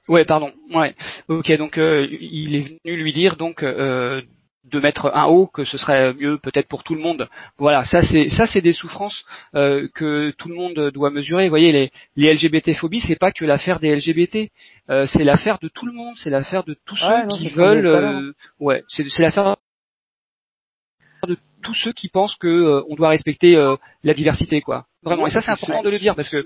Ouais, 0.09 0.25
pardon. 0.25 0.51
Ouais. 0.73 0.95
Ok, 1.27 1.51
donc 1.57 1.77
euh, 1.77 2.07
il 2.19 2.55
est 2.55 2.77
venu 2.85 3.03
lui 3.03 3.13
dire 3.13 3.35
donc 3.37 3.63
euh, 3.63 4.21
de 4.65 4.79
mettre 4.79 5.11
un 5.13 5.25
haut 5.25 5.47
que 5.47 5.65
ce 5.65 5.77
serait 5.77 6.13
mieux 6.13 6.37
peut-être 6.37 6.67
pour 6.69 6.83
tout 6.83 6.95
le 6.95 7.01
monde. 7.01 7.27
Voilà, 7.57 7.83
ça 7.85 8.01
c'est 8.01 8.29
ça 8.29 8.47
c'est 8.47 8.61
des 8.61 8.71
souffrances 8.73 9.25
euh, 9.55 9.87
que 9.93 10.31
tout 10.37 10.47
le 10.47 10.55
monde 10.55 10.91
doit 10.91 11.09
mesurer. 11.09 11.45
Vous 11.45 11.49
voyez, 11.51 11.71
les, 11.71 11.91
les 12.15 12.33
LGBT 12.33 12.73
phobies, 12.73 13.01
c'est 13.01 13.17
pas 13.19 13.31
que 13.31 13.43
l'affaire 13.45 13.79
des 13.79 13.93
LGBT, 13.95 14.49
euh, 14.89 15.05
c'est 15.07 15.23
l'affaire 15.23 15.59
de 15.61 15.67
tout 15.67 15.85
le 15.85 15.91
monde, 15.93 16.15
c'est 16.15 16.29
l'affaire 16.29 16.63
de 16.63 16.75
tous 16.85 16.95
ceux 16.95 17.07
Ouais, 17.07 17.25
non, 17.25 17.37
qui 17.37 17.49
veulent. 17.49 17.85
euh, 17.87 18.31
ouais, 18.59 18.83
c'est 18.87 19.03
c'est 19.09 19.21
l'affaire 19.21 19.57
de 21.27 21.37
tous 21.61 21.73
ceux 21.73 21.93
qui 21.93 22.09
pensent 22.09 22.35
que 22.35 22.47
euh, 22.47 22.83
on 22.89 22.95
doit 22.95 23.09
respecter 23.09 23.55
euh, 23.55 23.75
la 24.03 24.13
diversité, 24.13 24.61
quoi. 24.61 24.85
Vraiment. 25.03 25.27
Et 25.27 25.29
ça 25.29 25.41
c'est 25.41 25.51
important 25.51 25.81
de 25.83 25.89
le 25.89 25.99
dire 25.99 26.15
parce 26.15 26.29
que 26.29 26.45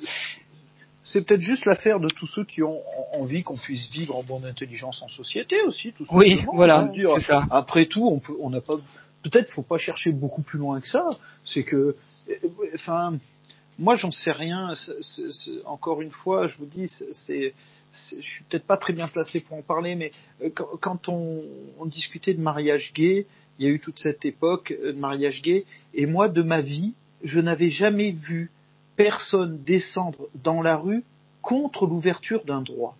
C'est 1.09 1.21
peut-être 1.25 1.41
juste 1.41 1.63
l'affaire 1.65 2.01
de 2.01 2.09
tous 2.09 2.27
ceux 2.27 2.43
qui 2.43 2.61
ont 2.63 2.81
en- 3.13 3.19
envie 3.21 3.41
qu'on 3.41 3.55
puisse 3.55 3.89
vivre 3.91 4.13
en 4.17 4.23
bonne 4.23 4.45
intelligence 4.45 5.01
en 5.01 5.07
société 5.07 5.61
aussi. 5.61 5.93
Tout 5.93 6.05
oui, 6.11 6.41
voilà, 6.53 6.89
c'est 7.15 7.27
ça. 7.27 7.47
Après 7.49 7.85
tout, 7.85 8.05
on 8.05 8.19
peut, 8.19 8.35
on 8.41 8.49
n'a 8.49 8.59
pas, 8.59 8.75
peut-être 9.23 9.49
faut 9.51 9.61
pas 9.63 9.77
chercher 9.77 10.11
beaucoup 10.11 10.41
plus 10.41 10.59
loin 10.59 10.81
que 10.81 10.87
ça. 10.87 11.05
C'est 11.45 11.63
que, 11.63 11.95
enfin, 12.75 13.17
moi 13.79 13.95
j'en 13.95 14.11
sais 14.11 14.31
rien. 14.33 14.73
Encore 15.65 16.01
une 16.01 16.11
fois, 16.11 16.47
je 16.49 16.57
vous 16.57 16.65
dis, 16.65 16.91
c'est, 17.25 17.53
je 17.93 18.21
suis 18.21 18.43
peut-être 18.49 18.65
pas 18.67 18.75
très 18.77 18.91
bien 18.91 19.07
placé 19.07 19.39
pour 19.39 19.57
en 19.57 19.61
parler, 19.61 19.95
mais 19.95 20.11
euh, 20.43 20.49
quand, 20.53 20.67
quand 20.81 21.09
on, 21.09 21.41
on 21.79 21.85
discutait 21.85 22.33
de 22.33 22.41
mariage 22.41 22.91
gay, 22.93 23.25
il 23.59 23.65
y 23.65 23.69
a 23.69 23.71
eu 23.71 23.79
toute 23.79 23.97
cette 23.97 24.25
époque 24.25 24.71
euh, 24.83 24.91
de 24.91 24.97
mariage 24.99 25.41
gay, 25.41 25.63
et 25.93 26.05
moi 26.05 26.27
de 26.27 26.43
ma 26.43 26.59
vie, 26.61 26.95
je 27.23 27.39
n'avais 27.39 27.69
jamais 27.69 28.11
vu 28.11 28.51
personne 28.97 29.63
descendre 29.63 30.27
dans 30.43 30.61
la 30.61 30.75
rue 30.75 31.03
contre 31.41 31.85
l'ouverture 31.85 32.43
d'un 32.43 32.61
droit. 32.61 32.95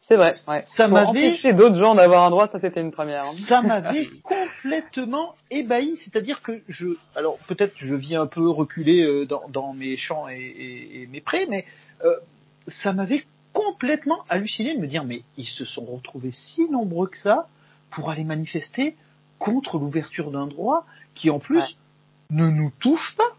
C'est 0.00 0.16
vrai. 0.16 0.32
Ouais. 0.48 0.62
Ça 0.76 0.86
m'avait- 0.88 1.08
empêcher 1.08 1.52
d'autres 1.52 1.74
gens 1.76 1.94
d'avoir 1.96 2.24
un 2.24 2.30
droit, 2.30 2.48
ça 2.48 2.58
c'était 2.60 2.80
une 2.80 2.92
première. 2.92 3.22
hein. 3.24 3.34
ça 3.48 3.60
m'avait 3.62 4.08
complètement 4.22 5.34
ébahi. 5.50 5.96
C'est-à-dire 5.96 6.42
que 6.42 6.62
je, 6.68 6.88
alors 7.14 7.38
peut-être 7.48 7.74
je 7.76 7.94
viens 7.94 8.22
un 8.22 8.26
peu 8.26 8.48
reculer 8.48 9.02
euh, 9.02 9.26
dans, 9.26 9.48
dans 9.48 9.72
mes 9.72 9.96
champs 9.96 10.28
et, 10.28 10.36
et- 10.40 11.02
et 11.02 11.06
mes 11.08 11.20
prés, 11.20 11.46
mais 11.48 11.64
euh, 12.04 12.14
ça 12.68 12.92
m'avait 12.92 13.24
complètement 13.52 14.18
halluciné 14.28 14.74
de 14.76 14.80
me 14.80 14.86
dire 14.86 15.04
mais 15.04 15.22
ils 15.36 15.46
se 15.46 15.64
sont 15.64 15.84
retrouvés 15.84 16.30
si 16.32 16.70
nombreux 16.70 17.08
que 17.08 17.16
ça 17.18 17.48
pour 17.90 18.10
aller 18.10 18.24
manifester 18.24 18.94
contre 19.38 19.78
l'ouverture 19.78 20.30
d'un 20.30 20.46
droit 20.46 20.84
qui 21.14 21.30
en 21.30 21.38
plus 21.40 21.58
Ouais. 21.58 21.64
ne 22.30 22.48
nous 22.48 22.70
touche 22.80 23.16
pas. 23.16 23.32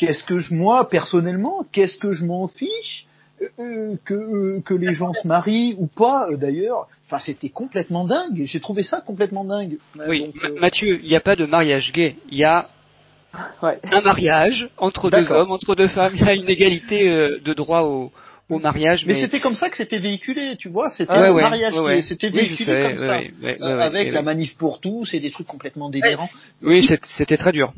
Qu'est-ce 0.00 0.24
que 0.24 0.38
je, 0.38 0.54
moi 0.54 0.88
personnellement, 0.88 1.62
qu'est-ce 1.72 1.98
que 1.98 2.14
je 2.14 2.24
m'en 2.24 2.48
fiche 2.48 3.04
euh, 3.42 3.48
euh, 3.58 3.96
que 4.06 4.14
euh, 4.14 4.60
que 4.62 4.72
les 4.72 4.94
gens 4.94 5.12
se 5.12 5.28
marient 5.28 5.74
ou 5.78 5.88
pas 5.88 6.30
euh, 6.30 6.38
d'ailleurs? 6.38 6.88
Enfin, 7.06 7.18
c'était 7.18 7.50
complètement 7.50 8.06
dingue. 8.06 8.44
J'ai 8.46 8.60
trouvé 8.60 8.82
ça 8.82 9.02
complètement 9.02 9.44
dingue. 9.44 9.76
Oui, 10.08 10.20
Donc, 10.20 10.44
euh, 10.44 10.58
Mathieu, 10.58 11.00
il 11.02 11.08
n'y 11.10 11.16
a 11.16 11.20
pas 11.20 11.36
de 11.36 11.44
mariage 11.44 11.92
gay. 11.92 12.16
Il 12.30 12.38
y 12.38 12.44
a 12.44 12.64
Ouais. 13.62 13.78
un 13.92 14.00
mariage 14.00 14.70
entre 14.78 15.10
deux 15.10 15.30
hommes, 15.30 15.52
entre 15.52 15.74
deux 15.74 15.88
femmes. 15.88 16.14
Il 16.14 16.24
y 16.24 16.28
a 16.28 16.34
une 16.34 16.48
égalité 16.48 17.06
euh, 17.06 17.38
de 17.44 17.52
droit 17.52 17.82
au, 17.82 18.10
au 18.50 18.58
mariage. 18.58 19.04
mais 19.06 19.14
Mais, 19.14 19.20
c'était 19.22 19.40
comme 19.40 19.54
ça 19.54 19.70
que 19.70 19.76
c'était 19.76 19.98
véhiculé, 19.98 20.56
tu 20.58 20.68
vois. 20.68 20.90
C'était 20.90 21.12
Ouais, 21.12 21.30
ouais, 21.30 21.42
mariage 21.42 21.78
ouais. 21.80 22.02
C'était 22.02 22.28
Oui, 22.28 22.32
véhiculé 22.32 22.64
sais, 22.64 22.82
comme 22.82 22.92
ouais, 22.92 22.98
ça. 22.98 23.18
ouais, 23.18 23.30
ouais, 23.42 23.58
Euh, 23.62 23.76
ouais, 23.76 23.82
avec 23.82 24.06
ouais, 24.08 24.12
la 24.12 24.22
manif 24.22 24.56
pour 24.56 24.80
tous 24.80 25.12
et 25.14 25.20
des 25.20 25.30
trucs 25.30 25.46
complètement 25.46 25.88
délirants. 25.90 26.28
Oui, 26.62 26.86
c'était 27.16 27.36
très 27.36 27.52
dur. 27.52 27.72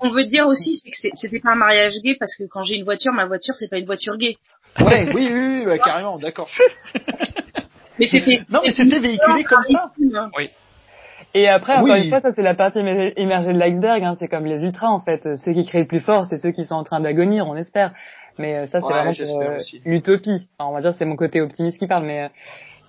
On 0.00 0.10
veut 0.10 0.24
dire 0.24 0.46
aussi 0.48 0.76
c'est 0.76 0.90
que 0.90 0.96
c'était 1.16 1.40
pas 1.40 1.52
un 1.52 1.56
mariage 1.56 1.94
gay 2.04 2.16
parce 2.18 2.34
que 2.36 2.44
quand 2.50 2.62
j'ai 2.64 2.76
une 2.76 2.84
voiture, 2.84 3.12
ma 3.12 3.26
voiture 3.26 3.54
c'est 3.56 3.68
pas 3.68 3.78
une 3.78 3.86
voiture 3.86 4.16
gay. 4.16 4.36
Ouais, 4.80 5.06
oui, 5.14 5.28
oui, 5.30 5.58
oui, 5.58 5.64
bah, 5.66 5.78
carrément, 5.78 6.18
d'accord. 6.18 6.48
Mais 7.98 8.06
c'était 8.06 8.40
Non, 8.48 8.60
mais 8.64 8.72
c'était 8.72 8.98
véhiculé 8.98 9.44
comme 9.44 9.62
ça. 9.64 9.90
Et 11.34 11.48
après, 11.48 11.74
encore 11.74 11.94
Oui. 11.94 12.04
une 12.04 12.10
fois, 12.10 12.20
ça 12.20 12.32
c'est 12.32 12.42
la 12.42 12.54
partie 12.54 12.78
émer- 12.80 13.12
émergée 13.16 13.52
de 13.52 13.58
l'iceberg. 13.58 14.02
Hein. 14.04 14.16
C'est 14.18 14.28
comme 14.28 14.44
les 14.44 14.62
ultras 14.62 14.88
en 14.88 15.00
fait. 15.00 15.36
Ceux 15.36 15.52
qui 15.52 15.64
créent 15.64 15.80
le 15.80 15.86
plus 15.86 16.00
fort, 16.00 16.26
c'est 16.26 16.38
ceux 16.38 16.50
qui 16.50 16.64
sont 16.64 16.74
en 16.74 16.84
train 16.84 17.00
d'agonir, 17.00 17.46
on 17.48 17.56
espère. 17.56 17.92
Mais 18.38 18.56
euh, 18.56 18.66
ça, 18.66 18.80
c'est 18.80 18.86
Ouais, 18.86 18.92
vraiment 19.12 19.42
euh, 19.42 19.58
l'utopie. 19.84 20.48
Enfin, 20.58 20.70
on 20.70 20.74
va 20.74 20.80
dire, 20.80 20.94
c'est 20.94 21.04
mon 21.04 21.16
côté 21.16 21.40
optimiste 21.40 21.78
qui 21.78 21.86
parle, 21.86 22.04
mais 22.04 22.22
euh, 22.24 22.28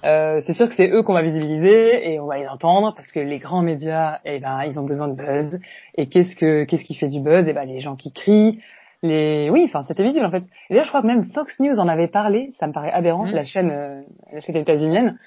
euh, 0.05 0.41
c'est 0.45 0.53
sûr 0.53 0.67
que 0.67 0.75
c'est 0.75 0.89
eux 0.89 1.03
qu'on 1.03 1.13
va 1.13 1.21
visibiliser 1.21 2.11
et 2.13 2.19
on 2.19 2.25
va 2.25 2.37
les 2.37 2.47
entendre 2.47 2.93
parce 2.95 3.11
que 3.11 3.19
les 3.21 3.39
grands 3.39 3.61
médias, 3.61 4.19
eh 4.25 4.39
ben, 4.39 4.63
ils 4.65 4.77
ont 4.79 4.83
besoin 4.83 5.07
de 5.07 5.15
buzz. 5.15 5.59
Et 5.95 6.07
qu'est-ce 6.07 6.35
que 6.35 6.65
qu'est-ce 6.65 6.83
qui 6.83 6.95
fait 6.95 7.07
du 7.07 7.21
buzz? 7.21 7.45
Eh 7.47 7.53
ben, 7.53 7.65
les 7.65 7.79
gens 7.79 7.95
qui 7.95 8.11
crient, 8.11 8.59
les, 9.03 9.49
oui, 9.49 9.63
enfin, 9.65 9.83
c'était 9.83 10.03
visible 10.03 10.25
en 10.25 10.31
fait. 10.31 10.43
Et 10.69 10.71
d'ailleurs, 10.71 10.85
je 10.85 10.89
crois 10.89 11.01
que 11.01 11.07
même 11.07 11.25
Fox 11.31 11.59
News 11.61 11.79
en 11.79 11.87
avait 11.87 12.07
parlé. 12.09 12.51
Ça 12.59 12.67
me 12.67 12.73
paraît 12.73 12.91
aberrant. 12.91 13.25
Mhm. 13.25 13.33
La 13.33 13.43
chaîne, 13.43 13.71
euh, 13.71 14.01
la 14.33 14.39
chaîne 14.41 14.55
états-unienne 14.57 15.17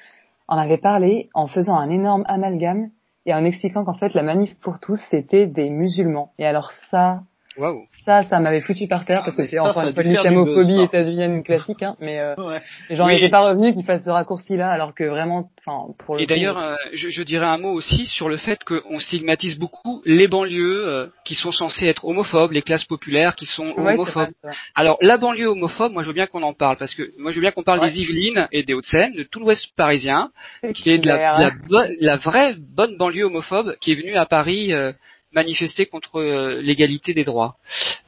en 0.48 0.56
avait 0.58 0.78
parlé 0.78 1.28
en 1.34 1.46
faisant 1.46 1.76
un 1.76 1.90
énorme 1.90 2.24
amalgame 2.26 2.88
et 3.26 3.34
en 3.34 3.44
expliquant 3.44 3.84
qu'en 3.84 3.94
fait, 3.94 4.14
la 4.14 4.22
manif 4.22 4.54
pour 4.60 4.80
tous 4.80 5.00
c'était 5.10 5.46
des 5.46 5.68
musulmans. 5.68 6.32
Et 6.38 6.46
alors 6.46 6.72
ça, 6.90 7.22
Waouh. 7.58 7.86
ça, 8.04 8.22
ça 8.24 8.38
m'avait 8.40 8.60
foutu 8.60 8.86
par 8.86 9.04
terre 9.04 9.20
Ah, 9.22 9.24
parce 9.24 9.36
que 9.36 9.42
mais 9.42 9.48
c'est 9.48 9.58
encore 9.58 9.82
une 9.86 9.94
fois 9.94 10.02
l'islamophobie 10.02 10.82
états-unienne 10.82 11.42
classique, 11.42 11.82
hein. 11.82 11.96
Mais 12.00 12.20
euh, 12.20 12.34
Ouais. 12.36 12.60
les 12.90 12.96
gens 12.96 13.06
Oui. 13.06 13.14
n'étaient 13.14 13.28
pas 13.30 13.40
revenus 13.48 13.74
qu'ils 13.74 13.84
fassent 13.84 14.04
ce 14.04 14.10
raccourci-là, 14.10 14.70
alors 14.70 14.94
que 14.94 15.04
vraiment, 15.04 15.48
enfin, 15.66 15.92
pour 16.04 16.16
le 16.16 16.22
Et 16.22 16.26
coup, 16.26 16.34
d'ailleurs, 16.34 16.58
euh, 16.58 16.74
je, 16.92 17.08
je 17.08 17.22
dirais 17.22 17.46
un 17.46 17.58
mot 17.58 17.72
aussi 17.72 18.04
sur 18.06 18.28
le 18.28 18.36
fait 18.36 18.62
qu'on 18.64 18.98
stigmatise 18.98 19.58
beaucoup 19.58 20.02
les 20.04 20.28
banlieues 20.28 20.86
euh, 20.86 21.06
qui 21.24 21.34
sont 21.34 21.50
censées 21.50 21.86
être 21.86 22.04
homophobes, 22.04 22.52
les 22.52 22.62
classes 22.62 22.84
populaires 22.84 23.34
qui 23.36 23.46
sont 23.46 23.72
ouais, 23.76 23.94
homophobes. 23.94 24.28
vrai. 24.42 24.52
Alors 24.74 24.98
la 25.00 25.16
banlieue 25.16 25.48
homophobe, 25.48 25.92
moi 25.92 26.02
je 26.02 26.08
veux 26.08 26.14
bien 26.14 26.26
qu'on 26.26 26.42
en 26.42 26.52
parle 26.54 26.76
parce 26.78 26.94
que 26.94 27.02
moi 27.18 27.30
je 27.30 27.36
veux 27.36 27.42
bien 27.42 27.52
qu'on 27.52 27.62
parle 27.62 27.80
Ouais. 27.80 27.90
des 27.90 28.00
Yvelines 28.00 28.48
et 28.52 28.62
des 28.62 28.74
Hauts-de-Seine, 28.74 29.12
de 29.14 29.22
tout 29.22 29.40
l'Ouest 29.40 29.66
parisien, 29.76 30.30
qui 30.74 30.90
est 30.90 30.98
de 30.98 31.08
la, 31.08 31.50
la, 31.68 31.88
la 32.00 32.16
vraie 32.16 32.54
bonne 32.58 32.96
banlieue 32.96 33.24
homophobe 33.24 33.74
qui 33.80 33.92
est 33.92 33.94
venue 33.94 34.16
à 34.16 34.26
Paris 34.26 34.72
euh, 34.72 34.92
manifester 35.36 35.86
contre 35.86 36.18
euh, 36.20 36.60
l'égalité 36.60 37.14
des 37.14 37.22
droits. 37.24 37.54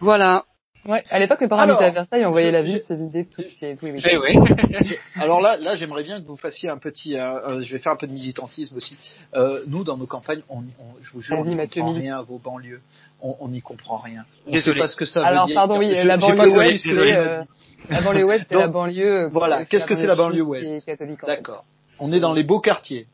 Voilà. 0.00 0.44
Ouais, 0.86 1.02
à 1.10 1.18
l'époque, 1.18 1.40
mes 1.42 1.48
parents 1.48 1.62
Alors, 1.62 1.82
à 1.82 1.90
Versailles, 1.90 2.24
on 2.24 2.30
voyait 2.30 2.50
la 2.50 2.62
ville 2.62 2.80
se 2.80 2.94
vider 2.94 3.26
tous 3.26 3.42
les, 3.60 3.76
tous 3.76 3.84
les 3.86 3.92
week-ends. 3.92 4.20
ouais. 4.20 4.98
Alors 5.16 5.40
là, 5.42 5.56
là, 5.58 5.74
j'aimerais 5.74 6.02
bien 6.02 6.20
que 6.20 6.26
vous 6.26 6.36
fassiez 6.36 6.70
un 6.70 6.78
petit, 6.78 7.16
euh, 7.16 7.40
euh, 7.48 7.62
je 7.62 7.72
vais 7.72 7.78
faire 7.78 7.92
un 7.92 7.96
peu 7.96 8.06
de 8.06 8.12
militantisme 8.12 8.76
aussi. 8.76 8.96
Euh, 9.34 9.64
nous, 9.66 9.84
dans 9.84 9.96
nos 9.98 10.06
campagnes, 10.06 10.40
on, 10.48 10.58
on- 10.60 10.94
je 11.02 11.10
vous 11.12 11.20
jure, 11.20 11.36
on 11.38 11.44
n'y 11.44 11.56
Mathieu, 11.56 11.82
comprend 11.82 11.98
rien 11.98 12.18
à 12.18 12.22
vos 12.22 12.38
banlieues. 12.38 12.80
On 13.20 13.48
n'y 13.48 13.60
comprend 13.60 13.96
rien. 13.96 14.24
On 14.46 14.52
Désolé. 14.52 14.76
sait 14.76 14.80
pas 14.80 14.88
ce 14.88 14.94
que 14.96 15.04
ça 15.04 15.26
Alors, 15.26 15.42
veut 15.46 15.48
dire. 15.48 15.56
pardon, 15.56 15.76
oui, 15.78 15.92
Je- 15.92 16.06
la 16.06 16.16
banlieue 16.16 16.56
ouest, 16.56 16.86
euh, 16.86 17.42
la 17.90 18.00
banlieue 18.00 18.24
ouest, 18.24 18.46
c'est 18.48 18.54
la 18.56 18.68
banlieue. 18.68 19.28
voilà, 19.32 19.64
qu'est-ce 19.64 19.86
que 19.86 19.96
c'est 19.96 20.06
la 20.06 20.14
banlieue 20.14 20.42
ouest. 20.42 20.88
D'accord. 21.26 21.64
On 21.98 22.12
est 22.12 22.20
dans 22.20 22.32
les 22.32 22.44
beaux 22.44 22.60
quartiers. 22.60 23.06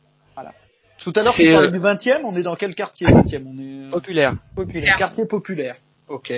Tout 1.05 1.13
à 1.17 1.23
l'heure, 1.23 1.35
C'est, 1.37 1.45
tu 1.45 1.53
parlais 1.53 1.69
euh, 1.69 1.71
du 1.71 1.79
20e, 1.79 2.23
on 2.25 2.35
est 2.37 2.43
dans 2.43 2.57
quel 2.57 2.75
quartier 2.75 3.07
20e 3.07 3.45
On 3.47 3.59
est 3.59 3.89
euh, 3.89 3.91
Populaire. 3.91 4.35
Populaire. 4.57 4.97
quartier 4.99 5.27
populaire. 5.27 5.77
Ok. 6.09 6.33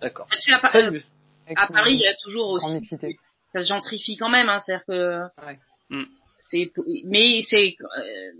D'accord. 0.00 0.26
À, 0.50 0.76
euh, 0.78 1.00
à 1.54 1.66
Paris, 1.66 1.94
il 1.94 2.00
y 2.00 2.06
a 2.06 2.14
toujours 2.22 2.48
aussi, 2.50 2.80
ça 3.52 3.62
se 3.62 3.68
gentrifie 3.68 4.16
quand 4.16 4.30
même, 4.30 4.48
hein, 4.48 4.60
c'est-à-dire 4.60 4.84
que, 4.86 5.20
Ouais. 5.46 5.58
Mm. 5.90 6.04
c'est, 6.40 6.72
mais 7.04 7.42
c'est, 7.42 7.76
euh, 7.82 8.30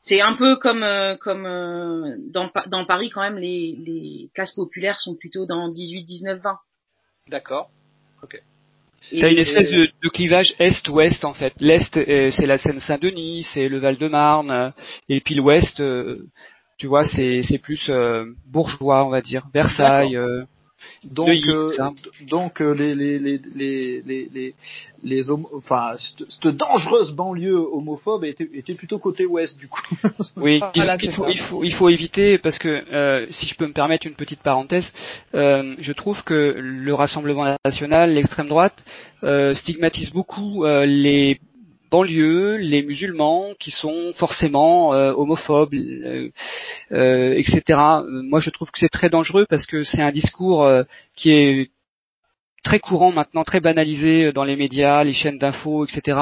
c'est 0.00 0.20
un 0.20 0.34
peu 0.36 0.56
comme, 0.56 0.82
euh, 0.82 1.16
comme 1.16 1.44
euh, 1.44 2.16
dans, 2.32 2.50
dans 2.68 2.84
Paris 2.86 3.10
quand 3.10 3.22
même, 3.22 3.36
les, 3.38 3.76
les 3.84 4.30
classes 4.34 4.54
populaires 4.54 4.98
sont 4.98 5.16
plutôt 5.16 5.46
dans 5.46 5.68
18, 5.68 6.04
19, 6.04 6.40
20. 6.40 6.58
D'accord. 7.28 7.70
T'as 9.10 9.30
une 9.30 9.38
espèce 9.38 9.70
de, 9.70 9.88
de 10.02 10.08
clivage 10.08 10.54
est-ouest 10.58 11.24
en 11.24 11.32
fait. 11.32 11.54
L'est 11.58 11.96
euh, 11.96 12.30
c'est 12.30 12.46
la 12.46 12.58
Seine-Saint-Denis, 12.58 13.46
c'est 13.54 13.68
le 13.68 13.78
Val-de-Marne, 13.78 14.50
euh, 14.50 14.70
et 15.08 15.20
puis 15.20 15.34
l'ouest, 15.34 15.80
euh, 15.80 16.26
tu 16.78 16.86
vois, 16.86 17.04
c'est 17.04 17.42
c'est 17.42 17.58
plus 17.58 17.90
bourgeois 18.46 19.04
on 19.04 19.10
va 19.10 19.20
dire, 19.20 19.46
Versailles. 19.52 20.18
Euh, 21.04 21.08
Donc, 21.10 21.28
Neuilly, 21.28 21.42
euh, 21.50 21.90
donc 22.28 22.60
euh, 22.60 22.74
les 22.74 22.94
les 22.94 23.18
les 23.18 23.40
les 23.54 24.02
les 24.02 24.28
les, 24.32 24.54
les 25.02 25.30
homo- 25.30 25.48
enfin 25.56 25.94
cette, 25.96 26.30
cette 26.30 26.56
dangereuse 26.56 27.12
banlieue 27.12 27.56
homophobe 27.56 28.24
était, 28.24 28.48
était 28.54 28.74
plutôt 28.74 28.98
côté 28.98 29.26
ouest 29.26 29.58
du 29.58 29.68
coup. 29.68 29.80
Oui, 30.36 30.60
Voilà, 30.74 30.94
c'est 30.94 30.98
qu'il 31.06 31.12
faut, 31.12 31.26
il 31.28 31.38
faut, 31.38 31.64
il 31.64 31.74
faut 31.74 31.88
éviter 31.88 32.38
parce 32.38 32.58
que 32.58 32.68
euh, 32.68 33.26
si 33.30 33.46
je 33.46 33.54
peux 33.56 33.66
me 33.66 33.72
permettre 33.72 34.06
une 34.06 34.14
petite 34.14 34.40
parenthèse, 34.42 34.84
euh, 35.34 35.74
je 35.78 35.92
trouve 35.92 36.22
que 36.24 36.54
le 36.58 36.94
Rassemblement 36.94 37.56
national, 37.64 38.14
l'extrême 38.14 38.48
droite, 38.48 38.82
euh, 39.22 39.54
stigmatise 39.54 40.10
beaucoup 40.12 40.64
euh, 40.64 40.86
les 40.86 41.38
banlieues, 41.90 42.56
les 42.56 42.82
musulmans 42.82 43.54
qui 43.58 43.70
sont 43.70 44.12
forcément 44.14 44.94
euh, 44.94 45.12
homophobes, 45.12 45.74
euh, 45.74 46.30
euh, 46.92 47.34
etc. 47.34 47.78
Moi, 48.06 48.40
je 48.40 48.50
trouve 48.50 48.70
que 48.70 48.78
c'est 48.78 48.88
très 48.88 49.10
dangereux 49.10 49.46
parce 49.48 49.66
que 49.66 49.82
c'est 49.82 50.00
un 50.00 50.12
discours 50.12 50.68
qui 51.16 51.30
est 51.30 51.70
très 52.62 52.78
courant 52.78 53.10
maintenant, 53.12 53.44
très 53.44 53.60
banalisé 53.60 54.32
dans 54.32 54.44
les 54.44 54.56
médias, 54.56 55.02
les 55.02 55.12
chaînes 55.12 55.38
d'infos, 55.38 55.86
etc. 55.86 56.18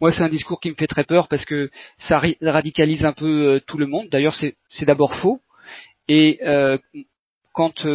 Moi, 0.00 0.12
c'est 0.12 0.22
un 0.22 0.28
discours 0.28 0.60
qui 0.60 0.70
me 0.70 0.74
fait 0.74 0.86
très 0.86 1.04
peur 1.04 1.28
parce 1.28 1.44
que 1.44 1.70
ça 1.98 2.20
radicalise 2.42 3.04
un 3.04 3.12
peu 3.12 3.60
tout 3.66 3.78
le 3.78 3.86
monde. 3.86 4.08
D'ailleurs, 4.10 4.34
c'est 4.34 4.84
d'abord 4.84 5.14
faux. 5.14 5.40
Et 6.08 6.40
quand 7.52 7.86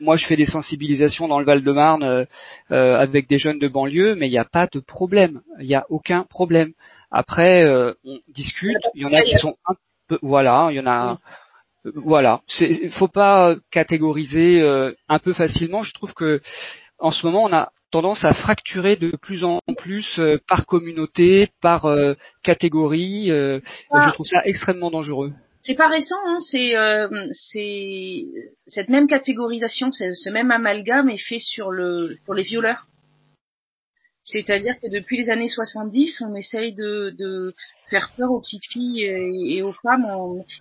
moi 0.00 0.16
je 0.16 0.26
fais 0.26 0.36
des 0.36 0.46
sensibilisations 0.46 1.28
dans 1.28 1.38
le 1.38 1.44
Val-de-Marne 1.44 2.02
euh, 2.04 2.24
euh, 2.72 2.96
avec 2.98 3.28
des 3.28 3.38
jeunes 3.38 3.58
de 3.58 3.68
banlieue, 3.68 4.14
mais 4.14 4.28
il 4.28 4.30
n'y 4.30 4.38
a 4.38 4.44
pas 4.44 4.66
de 4.72 4.80
problème. 4.80 5.40
Il 5.60 5.66
n'y 5.66 5.74
a 5.74 5.86
aucun 5.88 6.24
problème. 6.24 6.72
Après, 7.10 7.62
euh, 7.64 7.94
on 8.04 8.18
discute. 8.28 8.76
Il 8.94 9.02
y 9.02 9.06
en 9.06 9.12
a 9.12 9.22
qui 9.22 9.34
sont 9.38 9.56
un 9.66 9.74
peu, 10.08 10.18
voilà, 10.22 10.68
il 10.70 10.76
y 10.76 10.80
en 10.80 10.86
a. 10.86 11.18
Voilà, 11.94 12.40
il 12.60 12.90
faut 12.92 13.08
pas 13.08 13.54
catégoriser 13.70 14.58
euh, 14.60 14.94
un 15.08 15.18
peu 15.18 15.34
facilement. 15.34 15.82
Je 15.82 15.92
trouve 15.92 16.14
que 16.14 16.40
en 16.98 17.10
ce 17.10 17.26
moment, 17.26 17.44
on 17.44 17.52
a 17.52 17.72
tendance 17.90 18.24
à 18.24 18.32
fracturer 18.32 18.96
de 18.96 19.16
plus 19.20 19.44
en 19.44 19.60
plus 19.76 20.18
euh, 20.18 20.38
par 20.48 20.66
communauté, 20.66 21.50
par 21.60 21.84
euh, 21.84 22.14
catégorie. 22.42 23.30
euh, 23.30 23.60
Ah. 23.90 24.06
Je 24.08 24.14
trouve 24.14 24.26
ça 24.26 24.40
extrêmement 24.44 24.90
dangereux. 24.90 25.32
C'est 25.66 25.76
pas 25.76 25.88
récent, 25.88 26.20
hein, 26.26 26.38
c'est 26.40 26.76
euh, 26.76 27.08
c'est 27.32 28.24
cette 28.66 28.90
même 28.90 29.06
catégorisation, 29.06 29.90
ce 29.92 30.30
même 30.30 30.50
amalgame 30.50 31.08
est 31.08 31.26
fait 31.26 31.38
sur 31.38 31.70
le 31.70 32.18
sur 32.24 32.34
les 32.34 32.42
violeurs. 32.42 32.86
C'est-à-dire 34.24 34.74
que 34.80 34.88
depuis 34.88 35.22
les 35.22 35.30
années 35.30 35.48
70, 35.48 36.22
on 36.26 36.34
essaye 36.34 36.74
de, 36.74 37.14
de 37.18 37.54
faire 37.90 38.12
peur 38.16 38.30
aux 38.30 38.40
petites 38.40 38.66
filles 38.70 39.04
et, 39.04 39.62
aux 39.62 39.74
femmes. 39.82 40.06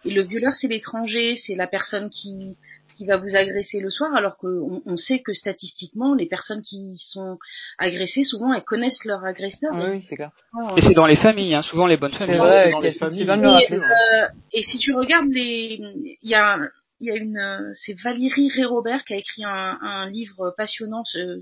Et 0.05 0.11
le 0.11 0.23
violeur, 0.23 0.53
c'est 0.55 0.67
l'étranger, 0.67 1.35
c'est 1.37 1.55
la 1.55 1.67
personne 1.67 2.09
qui 2.09 2.55
qui 2.97 3.05
va 3.05 3.17
vous 3.17 3.35
agresser 3.35 3.79
le 3.79 3.89
soir, 3.89 4.13
alors 4.15 4.37
qu'on 4.37 4.81
on 4.85 4.97
sait 4.97 5.19
que 5.19 5.33
statistiquement, 5.33 6.15
les 6.15 6.25
personnes 6.27 6.61
qui 6.61 6.95
sont 6.97 7.37
agressées, 7.77 8.23
souvent, 8.23 8.53
elles 8.53 8.63
connaissent 8.63 9.03
leur 9.05 9.23
agresseur. 9.23 9.71
Oui, 9.73 9.89
oui, 9.91 10.05
c'est 10.07 10.15
clair. 10.15 10.31
Et 10.77 10.81
c'est 10.81 10.93
dans 10.93 11.05
les 11.05 11.15
familles, 11.15 11.55
hein, 11.55 11.61
souvent 11.61 11.87
les 11.87 11.97
bonnes 11.97 12.11
familles. 12.11 12.37
Vrai, 12.37 12.63
c'est 12.65 12.71
dans 12.71 12.79
les 12.79 12.91
familles. 12.93 13.25
Et, 13.69 13.73
euh, 13.73 14.27
et 14.53 14.63
si 14.63 14.77
tu 14.77 14.93
regardes 14.93 15.31
les, 15.31 15.79
il 16.21 16.29
y 16.29 16.35
a, 16.35 16.59
il 16.99 17.07
y 17.07 17.11
a 17.11 17.15
une, 17.15 17.71
c'est 17.75 17.99
Valérie 17.99 18.49
Ré-Robert 18.49 19.03
qui 19.03 19.13
a 19.13 19.17
écrit 19.17 19.43
un, 19.43 19.77
un 19.81 20.09
livre 20.09 20.53
passionnant 20.55 21.03
euh, 21.15 21.37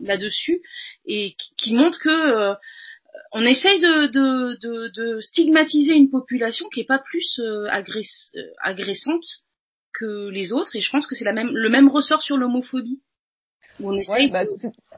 là-dessus 0.00 0.62
et 1.06 1.34
qui, 1.38 1.54
qui 1.56 1.74
montre 1.74 1.98
que 2.00 2.08
euh, 2.08 2.54
on 3.32 3.42
essaye 3.42 3.80
de, 3.80 4.06
de, 4.08 4.58
de, 4.60 4.88
de 4.94 5.20
stigmatiser 5.20 5.94
une 5.94 6.10
population 6.10 6.68
qui 6.68 6.80
est 6.80 6.86
pas 6.86 6.98
plus 6.98 7.38
euh, 7.40 7.66
agress- 7.68 8.30
euh, 8.36 8.42
agressante 8.62 9.24
que 9.98 10.28
les 10.30 10.52
autres 10.52 10.74
et 10.76 10.80
je 10.80 10.90
pense 10.90 11.06
que 11.06 11.14
c'est 11.14 11.24
la 11.24 11.32
même, 11.32 11.50
le 11.52 11.68
même 11.68 11.88
ressort 11.88 12.22
sur 12.22 12.36
l'homophobie. 12.36 13.00
Où 13.80 13.90
on 13.90 13.96
essaye 13.96 14.26
Ouais, 14.26 14.30
bah, 14.30 14.44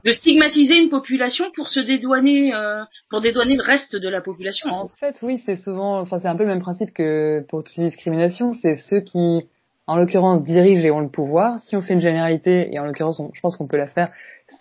de 0.04 0.12
stigmatiser 0.12 0.76
une 0.76 0.88
population 0.88 1.46
pour 1.54 1.68
se 1.68 1.80
dédouaner, 1.80 2.54
euh, 2.54 2.84
pour 3.10 3.20
dédouaner 3.20 3.56
le 3.56 3.62
reste 3.62 3.96
de 3.96 4.08
la 4.08 4.20
population. 4.20 4.70
En 4.70 4.88
fait, 4.88 5.18
oui, 5.22 5.42
c'est 5.44 5.56
souvent, 5.56 5.98
enfin, 5.98 6.20
c'est 6.20 6.28
un 6.28 6.36
peu 6.36 6.44
le 6.44 6.50
même 6.50 6.60
principe 6.60 6.92
que 6.92 7.44
pour 7.48 7.64
toute 7.64 7.74
discrimination. 7.74 8.52
C'est 8.52 8.76
ceux 8.76 9.00
qui, 9.00 9.48
en 9.88 9.96
l'occurrence, 9.96 10.44
dirigent 10.44 10.84
et 10.84 10.90
ont 10.90 11.00
le 11.00 11.08
pouvoir. 11.08 11.58
Si 11.60 11.74
on 11.74 11.80
fait 11.80 11.94
une 11.94 12.00
généralité, 12.00 12.68
et 12.72 12.78
en 12.78 12.84
l'occurrence, 12.84 13.22
je 13.32 13.40
pense 13.40 13.56
qu'on 13.56 13.66
peut 13.66 13.78
la 13.78 13.86
faire, 13.86 14.10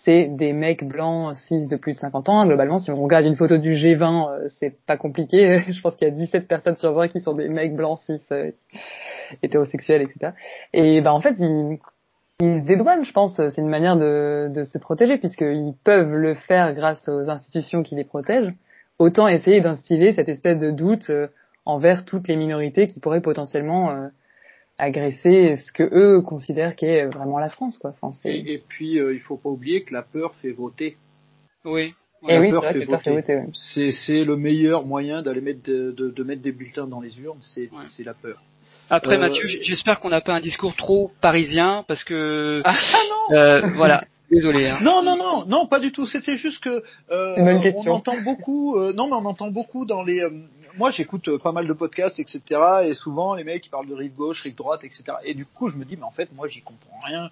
c'est 0.02 0.26
des 0.26 0.54
mecs 0.54 0.84
blancs, 0.84 1.36
cis 1.36 1.68
de 1.68 1.76
plus 1.76 1.92
de 1.92 1.98
50 1.98 2.30
ans. 2.30 2.46
Globalement, 2.46 2.78
si 2.78 2.90
on 2.90 3.02
regarde 3.02 3.26
une 3.26 3.36
photo 3.36 3.58
du 3.58 3.74
G20, 3.74 4.30
euh, 4.30 4.48
c'est 4.48 4.74
pas 4.86 4.96
compliqué. 4.96 5.58
je 5.68 5.80
pense 5.82 5.96
qu'il 5.96 6.08
y 6.08 6.10
a 6.10 6.14
17 6.14 6.48
personnes 6.48 6.78
sur 6.78 6.94
20 6.94 7.08
qui 7.08 7.20
sont 7.20 7.34
des 7.34 7.48
mecs 7.48 7.76
blancs, 7.76 7.98
cis, 8.06 8.20
euh, 8.32 8.50
hétérosexuels, 9.42 10.00
etc. 10.00 10.32
Et 10.72 11.02
ben, 11.02 11.12
en 11.12 11.20
fait, 11.20 11.34
ils, 11.38 11.78
ils 12.40 12.64
dédouanent, 12.64 13.04
je 13.04 13.12
pense. 13.12 13.36
C'est 13.36 13.60
une 13.60 13.68
manière 13.68 13.98
de, 13.98 14.48
de 14.48 14.64
se 14.64 14.78
protéger, 14.78 15.18
puisqu'ils 15.18 15.74
peuvent 15.84 16.14
le 16.14 16.34
faire 16.34 16.72
grâce 16.72 17.06
aux 17.06 17.28
institutions 17.28 17.82
qui 17.82 17.96
les 17.96 18.04
protègent. 18.04 18.54
Autant 18.98 19.28
essayer 19.28 19.60
d'instiller 19.60 20.12
cette 20.14 20.30
espèce 20.30 20.58
de 20.58 20.70
doute 20.70 21.10
euh, 21.10 21.28
envers 21.66 22.06
toutes 22.06 22.28
les 22.28 22.36
minorités 22.36 22.86
qui 22.86 22.98
pourraient 22.98 23.20
potentiellement 23.20 23.90
euh, 23.90 24.08
agresser 24.78 25.56
ce 25.56 25.72
que 25.72 25.82
eux 25.92 26.20
considèrent 26.22 26.76
qu'est 26.76 27.06
vraiment 27.06 27.38
la 27.38 27.48
France, 27.48 27.78
quoi. 27.78 27.94
Enfin. 28.00 28.18
Et, 28.24 28.54
et 28.54 28.58
puis 28.58 28.98
euh, 28.98 29.12
il 29.12 29.20
faut 29.20 29.36
pas 29.36 29.48
oublier 29.48 29.82
que 29.82 29.92
la 29.92 30.02
peur 30.02 30.34
fait 30.36 30.52
voter. 30.52 30.96
Oui. 31.64 31.94
Et 32.28 32.34
la 32.34 32.40
oui, 32.40 32.50
peur 32.50 32.62
vrai 32.62 32.72
fait 32.72 32.80
que 32.80 32.86
peur 32.90 33.02
fait 33.02 33.12
voter. 33.14 33.40
C'est 33.54 33.90
c'est 33.92 34.24
le 34.24 34.36
meilleur 34.36 34.84
moyen 34.86 35.22
d'aller 35.22 35.40
mettre 35.40 35.62
de, 35.64 35.92
de, 35.92 36.10
de 36.10 36.22
mettre 36.24 36.42
des 36.42 36.52
bulletins 36.52 36.86
dans 36.86 37.00
les 37.00 37.20
urnes, 37.20 37.38
c'est 37.42 37.70
Ouais. 37.72 37.84
c'est 37.86 38.04
la 38.04 38.14
peur. 38.14 38.40
Après 38.90 39.16
Euh, 39.16 39.20
Mathieu, 39.20 39.46
j'espère 39.62 39.98
qu'on 40.00 40.10
n'a 40.10 40.20
pas 40.20 40.34
un 40.34 40.40
discours 40.40 40.74
trop 40.76 41.10
parisien 41.20 41.84
parce 41.88 42.04
que 42.04 42.60
Ah 42.64 42.76
non 43.30 43.36
euh, 43.36 43.60
voilà. 43.76 44.04
Désolé. 44.30 44.66
Hein. 44.68 44.78
Non, 44.82 45.02
non, 45.02 45.16
non, 45.16 45.46
non, 45.46 45.66
pas 45.68 45.80
du 45.80 45.90
tout. 45.90 46.04
C'était 46.04 46.36
juste 46.36 46.62
que 46.62 46.82
euh, 47.10 47.36
Une 47.36 47.44
bonne 47.46 47.56
on 47.56 47.62
question. 47.62 47.92
entend 47.94 48.20
beaucoup. 48.20 48.76
euh, 48.76 48.92
non, 48.92 49.06
mais 49.06 49.14
on 49.14 49.24
entend 49.24 49.50
beaucoup 49.50 49.86
dans 49.86 50.02
les. 50.02 50.20
Euh, 50.68 50.72
moi, 50.76 50.90
j'écoute 50.90 51.28
euh, 51.28 51.38
pas 51.38 51.52
mal 51.52 51.66
de 51.66 51.72
podcasts, 51.72 52.18
etc. 52.18 52.42
Et 52.84 52.94
souvent, 52.94 53.34
les 53.34 53.44
mecs 53.44 53.64
ils 53.66 53.70
parlent 53.70 53.88
de 53.88 53.94
rive 53.94 54.14
gauche, 54.14 54.42
rive 54.42 54.54
droite, 54.54 54.84
etc. 54.84 55.04
Et 55.24 55.34
du 55.34 55.46
coup, 55.46 55.68
je 55.68 55.76
me 55.76 55.84
dis, 55.84 55.96
mais 55.96 56.04
en 56.04 56.10
fait, 56.10 56.30
moi, 56.34 56.48
j'y 56.48 56.60
comprends 56.62 57.00
rien. 57.04 57.30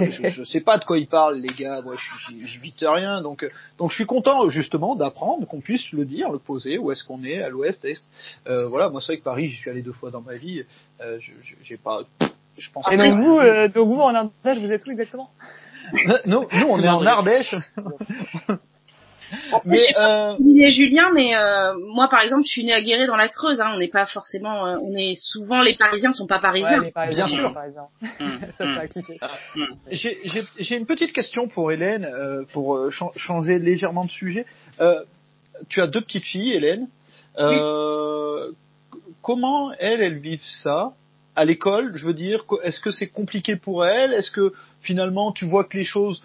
je, 0.00 0.30
je 0.30 0.42
sais 0.44 0.60
pas 0.60 0.78
de 0.78 0.84
quoi 0.84 0.98
ils 0.98 1.06
parlent, 1.06 1.38
les 1.38 1.48
gars. 1.54 1.80
Moi, 1.82 1.96
je, 1.96 2.58
vite 2.60 2.82
rien. 2.86 3.20
Donc, 3.22 3.42
euh, 3.42 3.50
donc, 3.78 3.90
je 3.90 3.96
suis 3.96 4.06
content 4.06 4.48
justement 4.48 4.94
d'apprendre 4.96 5.46
qu'on 5.46 5.60
puisse 5.60 5.92
le 5.92 6.04
dire, 6.04 6.30
le 6.30 6.38
poser. 6.38 6.78
Où 6.78 6.90
est-ce 6.92 7.04
qu'on 7.04 7.22
est, 7.24 7.42
à 7.42 7.48
l'ouest, 7.48 7.84
est. 7.84 8.08
Euh, 8.48 8.66
voilà. 8.68 8.88
Moi, 8.88 9.00
c'est 9.00 9.12
vrai 9.12 9.18
que 9.18 9.24
Paris, 9.24 9.48
j'y 9.48 9.56
suis 9.56 9.70
allé 9.70 9.82
deux 9.82 9.92
fois 9.92 10.10
dans 10.10 10.22
ma 10.22 10.34
vie. 10.34 10.64
Euh, 11.00 11.18
je, 11.20 11.32
je- 11.44 11.54
j'ai 11.62 11.76
pas. 11.76 12.00
Je 12.58 12.70
pense. 12.70 12.86
Et 12.90 12.96
donc 12.96 13.20
vous, 13.20 13.38
euh, 13.38 13.68
donc 13.68 13.86
vous 13.88 14.00
en 14.00 14.14
Ardèche, 14.14 14.58
vous 14.58 14.72
êtes 14.72 14.86
où 14.86 14.90
exactement? 14.90 15.30
Nous, 16.24 16.40
nous, 16.52 16.66
on 16.68 16.80
est 16.82 16.88
en 16.88 17.04
Ardèche. 17.04 17.54
Mais 19.64 19.80
euh, 19.98 20.34
Julien, 20.70 21.10
mais 21.14 21.34
euh, 21.36 21.74
moi 21.94 22.08
par 22.08 22.20
exemple, 22.22 22.44
je 22.44 22.50
suis 22.50 22.64
né 22.64 22.72
à 22.72 22.80
Guéret 22.82 23.06
dans 23.06 23.16
la 23.16 23.28
Creuse. 23.28 23.60
Hein, 23.60 23.70
on 23.74 23.78
n'est 23.78 23.88
pas 23.88 24.06
forcément, 24.06 24.66
euh, 24.66 24.76
on 24.82 24.94
est 24.96 25.14
souvent 25.16 25.62
les 25.62 25.74
Parisiens 25.74 26.12
sont 26.12 26.26
pas 26.26 26.38
parisiens. 26.38 26.78
Ouais, 26.80 26.86
les 26.86 26.92
Parisiens, 26.92 27.26
Bien 27.26 27.36
sûr. 27.36 27.52
Parisiens. 27.54 27.86
J'ai- 29.90 30.18
J'ai 30.24 30.44
j'ai 30.58 30.76
une 30.76 30.86
petite 30.86 31.12
question 31.12 31.48
pour 31.48 31.72
Hélène, 31.72 32.04
euh, 32.04 32.44
pour 32.52 32.76
euh, 32.76 32.90
chan- 32.90 33.12
changer 33.16 33.58
légèrement 33.58 34.04
de 34.04 34.10
sujet. 34.10 34.46
Euh, 34.80 35.00
tu 35.68 35.80
as 35.80 35.86
deux 35.86 36.00
petites 36.00 36.24
filles, 36.24 36.52
Hélène. 36.52 36.88
Euh, 37.38 38.50
c- 38.92 38.98
Comment 39.22 39.72
elles, 39.78 40.00
elles 40.02 40.18
vivent 40.18 40.40
ça 40.62 40.92
à 41.34 41.44
l'école? 41.44 41.92
Je 41.96 42.06
veux 42.06 42.14
dire, 42.14 42.44
est-ce 42.62 42.80
que 42.80 42.90
c'est 42.90 43.08
compliqué 43.08 43.56
pour 43.56 43.84
elles? 43.84 44.12
Est-ce 44.12 44.30
que 44.30 44.52
finalement 44.82 45.32
tu 45.32 45.44
vois 45.46 45.64
que 45.64 45.76
les 45.76 45.84
choses 45.84 46.22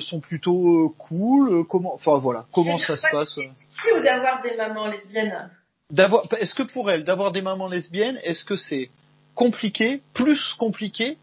sont 0.00 0.20
plutôt 0.20 0.86
euh, 0.86 0.88
cool 0.98 1.52
Euh, 1.52 1.64
Comment 1.64 1.94
Enfin 1.94 2.18
voilà, 2.18 2.46
comment 2.52 2.78
ça 2.78 2.96
se 2.96 3.06
passe 3.10 3.38
Si 3.68 3.92
ou 3.96 4.02
d'avoir 4.02 4.42
des 4.42 4.56
mamans 4.56 4.86
lesbiennes. 4.88 5.50
D'avoir, 5.90 6.24
est-ce 6.38 6.54
que 6.54 6.64
pour 6.64 6.90
elles, 6.90 7.04
d'avoir 7.04 7.32
des 7.32 7.40
mamans 7.40 7.68
lesbiennes, 7.68 8.18
est-ce 8.22 8.44
que 8.44 8.56
c'est 8.56 8.90
compliqué, 9.34 10.02
plus 10.12 10.54
compliqué, 10.58 11.16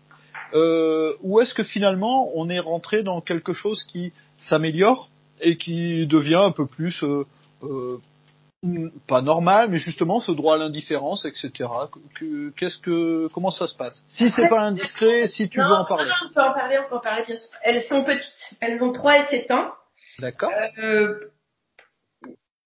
euh, 0.54 1.14
ou 1.22 1.40
est-ce 1.40 1.54
que 1.54 1.64
finalement 1.64 2.32
on 2.36 2.50
est 2.50 2.60
rentré 2.60 3.04
dans 3.04 3.22
quelque 3.22 3.54
chose 3.54 3.84
qui 3.84 4.12
s'améliore 4.40 5.10
et 5.42 5.58
qui 5.58 6.08
devient 6.08 6.42
un 6.42 6.52
peu 6.52 6.66
plus 6.66 7.04
euh, 7.04 7.26
euh, 7.64 8.00
pas 9.08 9.22
normal, 9.22 9.70
mais 9.70 9.78
justement 9.78 10.20
ce 10.20 10.32
droit 10.32 10.56
à 10.56 10.58
l'indifférence, 10.58 11.26
etc. 11.26 11.50
Que- 11.60 12.20
que- 12.20 12.50
Qu'est-ce 12.58 12.78
que, 12.80 13.28
comment 13.34 13.52
ça 13.52 13.68
se 13.68 13.76
passe? 13.76 14.04
Si 14.08 14.30
c'est 14.30 14.48
pas 14.50 14.62
indiscret, 14.62 15.28
si 15.28 15.50
tu 15.50 15.60
non, 15.60 15.68
veux 15.70 15.76
en 15.76 15.86
parler. 15.86 16.06
non, 16.10 16.28
on 16.30 16.34
peut 16.34 16.42
en 16.42 16.54
parler, 16.54 16.78
on 16.80 16.90
peut 16.90 16.96
en 16.96 17.00
parler 17.02 17.24
bien 17.28 17.36
sûr. 17.38 17.50
Elles 17.64 17.82
sont 17.84 18.04
petites, 18.04 18.58
elles 18.62 18.84
ont 18.84 18.92
3 18.92 19.20
et 19.20 19.26
7 19.30 19.52
ans. 19.52 19.72
D'accord. 20.20 20.52
Euh, 20.78 21.20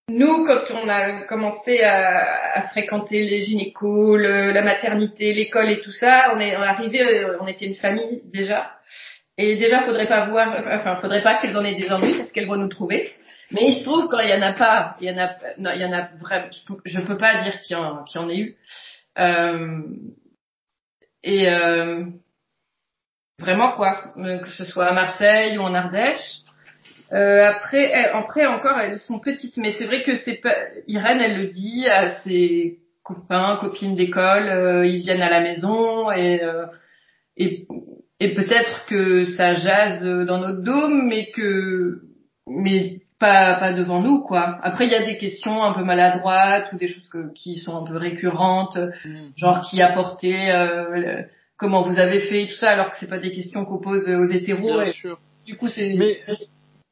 nous, 0.09 0.45
quand 0.45 0.61
on 0.73 0.89
a 0.89 1.21
commencé 1.21 1.81
à, 1.83 2.57
à 2.57 2.61
fréquenter 2.69 3.29
les 3.29 3.41
gynécos, 3.43 4.17
le- 4.17 4.51
la 4.51 4.61
maternité, 4.63 5.33
l'école 5.33 5.69
et 5.69 5.81
tout 5.81 5.91
ça, 5.91 6.31
on 6.35 6.39
est, 6.39 6.57
on 6.57 6.63
est 6.63 6.67
arrivé, 6.67 7.01
euh, 7.01 7.37
on 7.41 7.47
était 7.47 7.67
une 7.67 7.75
famille 7.75 8.23
déjà. 8.33 8.71
Et 9.37 9.55
déjà, 9.55 9.83
faudrait 9.83 10.07
pas 10.07 10.25
voir, 10.25 10.49
enfin, 10.73 10.97
faudrait 11.01 11.21
pas 11.21 11.35
qu'elles 11.37 11.55
en 11.55 11.63
aient 11.63 11.75
des 11.75 11.91
ennuis 11.93 12.17
parce 12.17 12.31
qu'elles 12.31 12.47
vont 12.47 12.57
nous 12.57 12.67
trouver. 12.69 13.11
Mais 13.51 13.61
il 13.67 13.79
se 13.79 13.83
trouve 13.83 14.07
quand 14.09 14.19
il 14.19 14.29
y 14.29 14.33
en 14.33 14.41
a 14.41 14.53
pas, 14.53 14.95
il 15.01 15.07
y 15.07 15.11
en 15.11 15.17
a, 15.17 15.29
non, 15.57 15.71
il 15.73 15.81
y 15.81 15.85
en 15.85 15.93
a 15.93 16.09
vraiment, 16.19 16.47
je 16.85 16.99
peux, 17.01 17.17
pas 17.17 17.43
dire 17.43 17.59
qu'il 17.61 17.75
y 17.75 17.79
en, 17.79 18.03
qu'il 18.03 18.21
en 18.21 18.29
ait 18.29 18.37
eu. 18.39 18.55
Euh, 19.17 19.81
et 21.23 21.49
euh, 21.49 22.05
vraiment 23.39 23.71
quoi, 23.73 24.13
euh, 24.17 24.39
que 24.39 24.49
ce 24.49 24.65
soit 24.65 24.87
à 24.87 24.93
Marseille 24.93 25.57
ou 25.57 25.61
en 25.61 25.73
Ardèche. 25.73 26.41
Euh, 27.11 27.43
après, 27.43 27.83
elles- 27.85 28.11
après 28.13 28.45
encore, 28.45 28.79
elles 28.79 28.99
sont 28.99 29.19
petites, 29.19 29.57
mais 29.57 29.71
c'est 29.73 29.85
vrai 29.85 30.03
que 30.03 30.15
c'est 30.15 30.35
pas. 30.41 30.55
Irène, 30.87 31.19
elle 31.21 31.37
le 31.41 31.47
dit 31.47 31.87
à 31.87 32.21
ses 32.21 32.77
copains, 33.03 33.57
copines 33.59 33.95
d'école, 33.95 34.47
euh, 34.47 34.85
ils 34.85 34.99
viennent 34.99 35.23
à 35.23 35.29
la 35.29 35.39
maison 35.41 36.11
et 36.11 36.43
euh, 36.43 36.67
et, 37.35 37.65
et 38.19 38.35
peut-être 38.35 38.85
que 38.85 39.25
ça 39.25 39.53
jase 39.53 40.03
dans 40.03 40.37
notre 40.37 40.61
dôme, 40.61 41.07
mais 41.07 41.31
que 41.31 42.01
mais 42.45 42.99
pas 43.19 43.55
pas 43.59 43.73
devant 43.73 44.01
nous 44.01 44.21
quoi. 44.21 44.57
Après, 44.63 44.85
il 44.85 44.91
y 44.91 44.95
a 44.95 45.05
des 45.05 45.17
questions 45.17 45.63
un 45.63 45.73
peu 45.73 45.83
maladroites 45.83 46.71
ou 46.73 46.77
des 46.77 46.87
choses 46.87 47.07
que, 47.09 47.31
qui 47.33 47.57
sont 47.59 47.75
un 47.75 47.85
peu 47.85 47.97
récurrentes, 47.97 48.77
genre 49.35 49.61
qui 49.69 49.81
a 49.81 49.91
porté, 49.93 50.51
euh, 50.51 50.89
le- 50.95 51.25
comment 51.57 51.81
vous 51.83 51.99
avez 51.99 52.21
fait 52.21 52.47
tout 52.47 52.55
ça, 52.55 52.69
alors 52.71 52.89
que 52.91 52.97
c'est 52.99 53.09
pas 53.09 53.19
des 53.19 53.31
questions 53.31 53.65
qu'on 53.65 53.79
pose 53.79 54.07
aux 54.09 54.25
hétéros. 54.25 54.79
Bien 54.79 54.83
Et, 54.83 54.93
sûr. 54.93 55.19
du 55.45 55.57
coup, 55.57 55.67
c'est 55.67 55.93
Mais, 55.95 56.19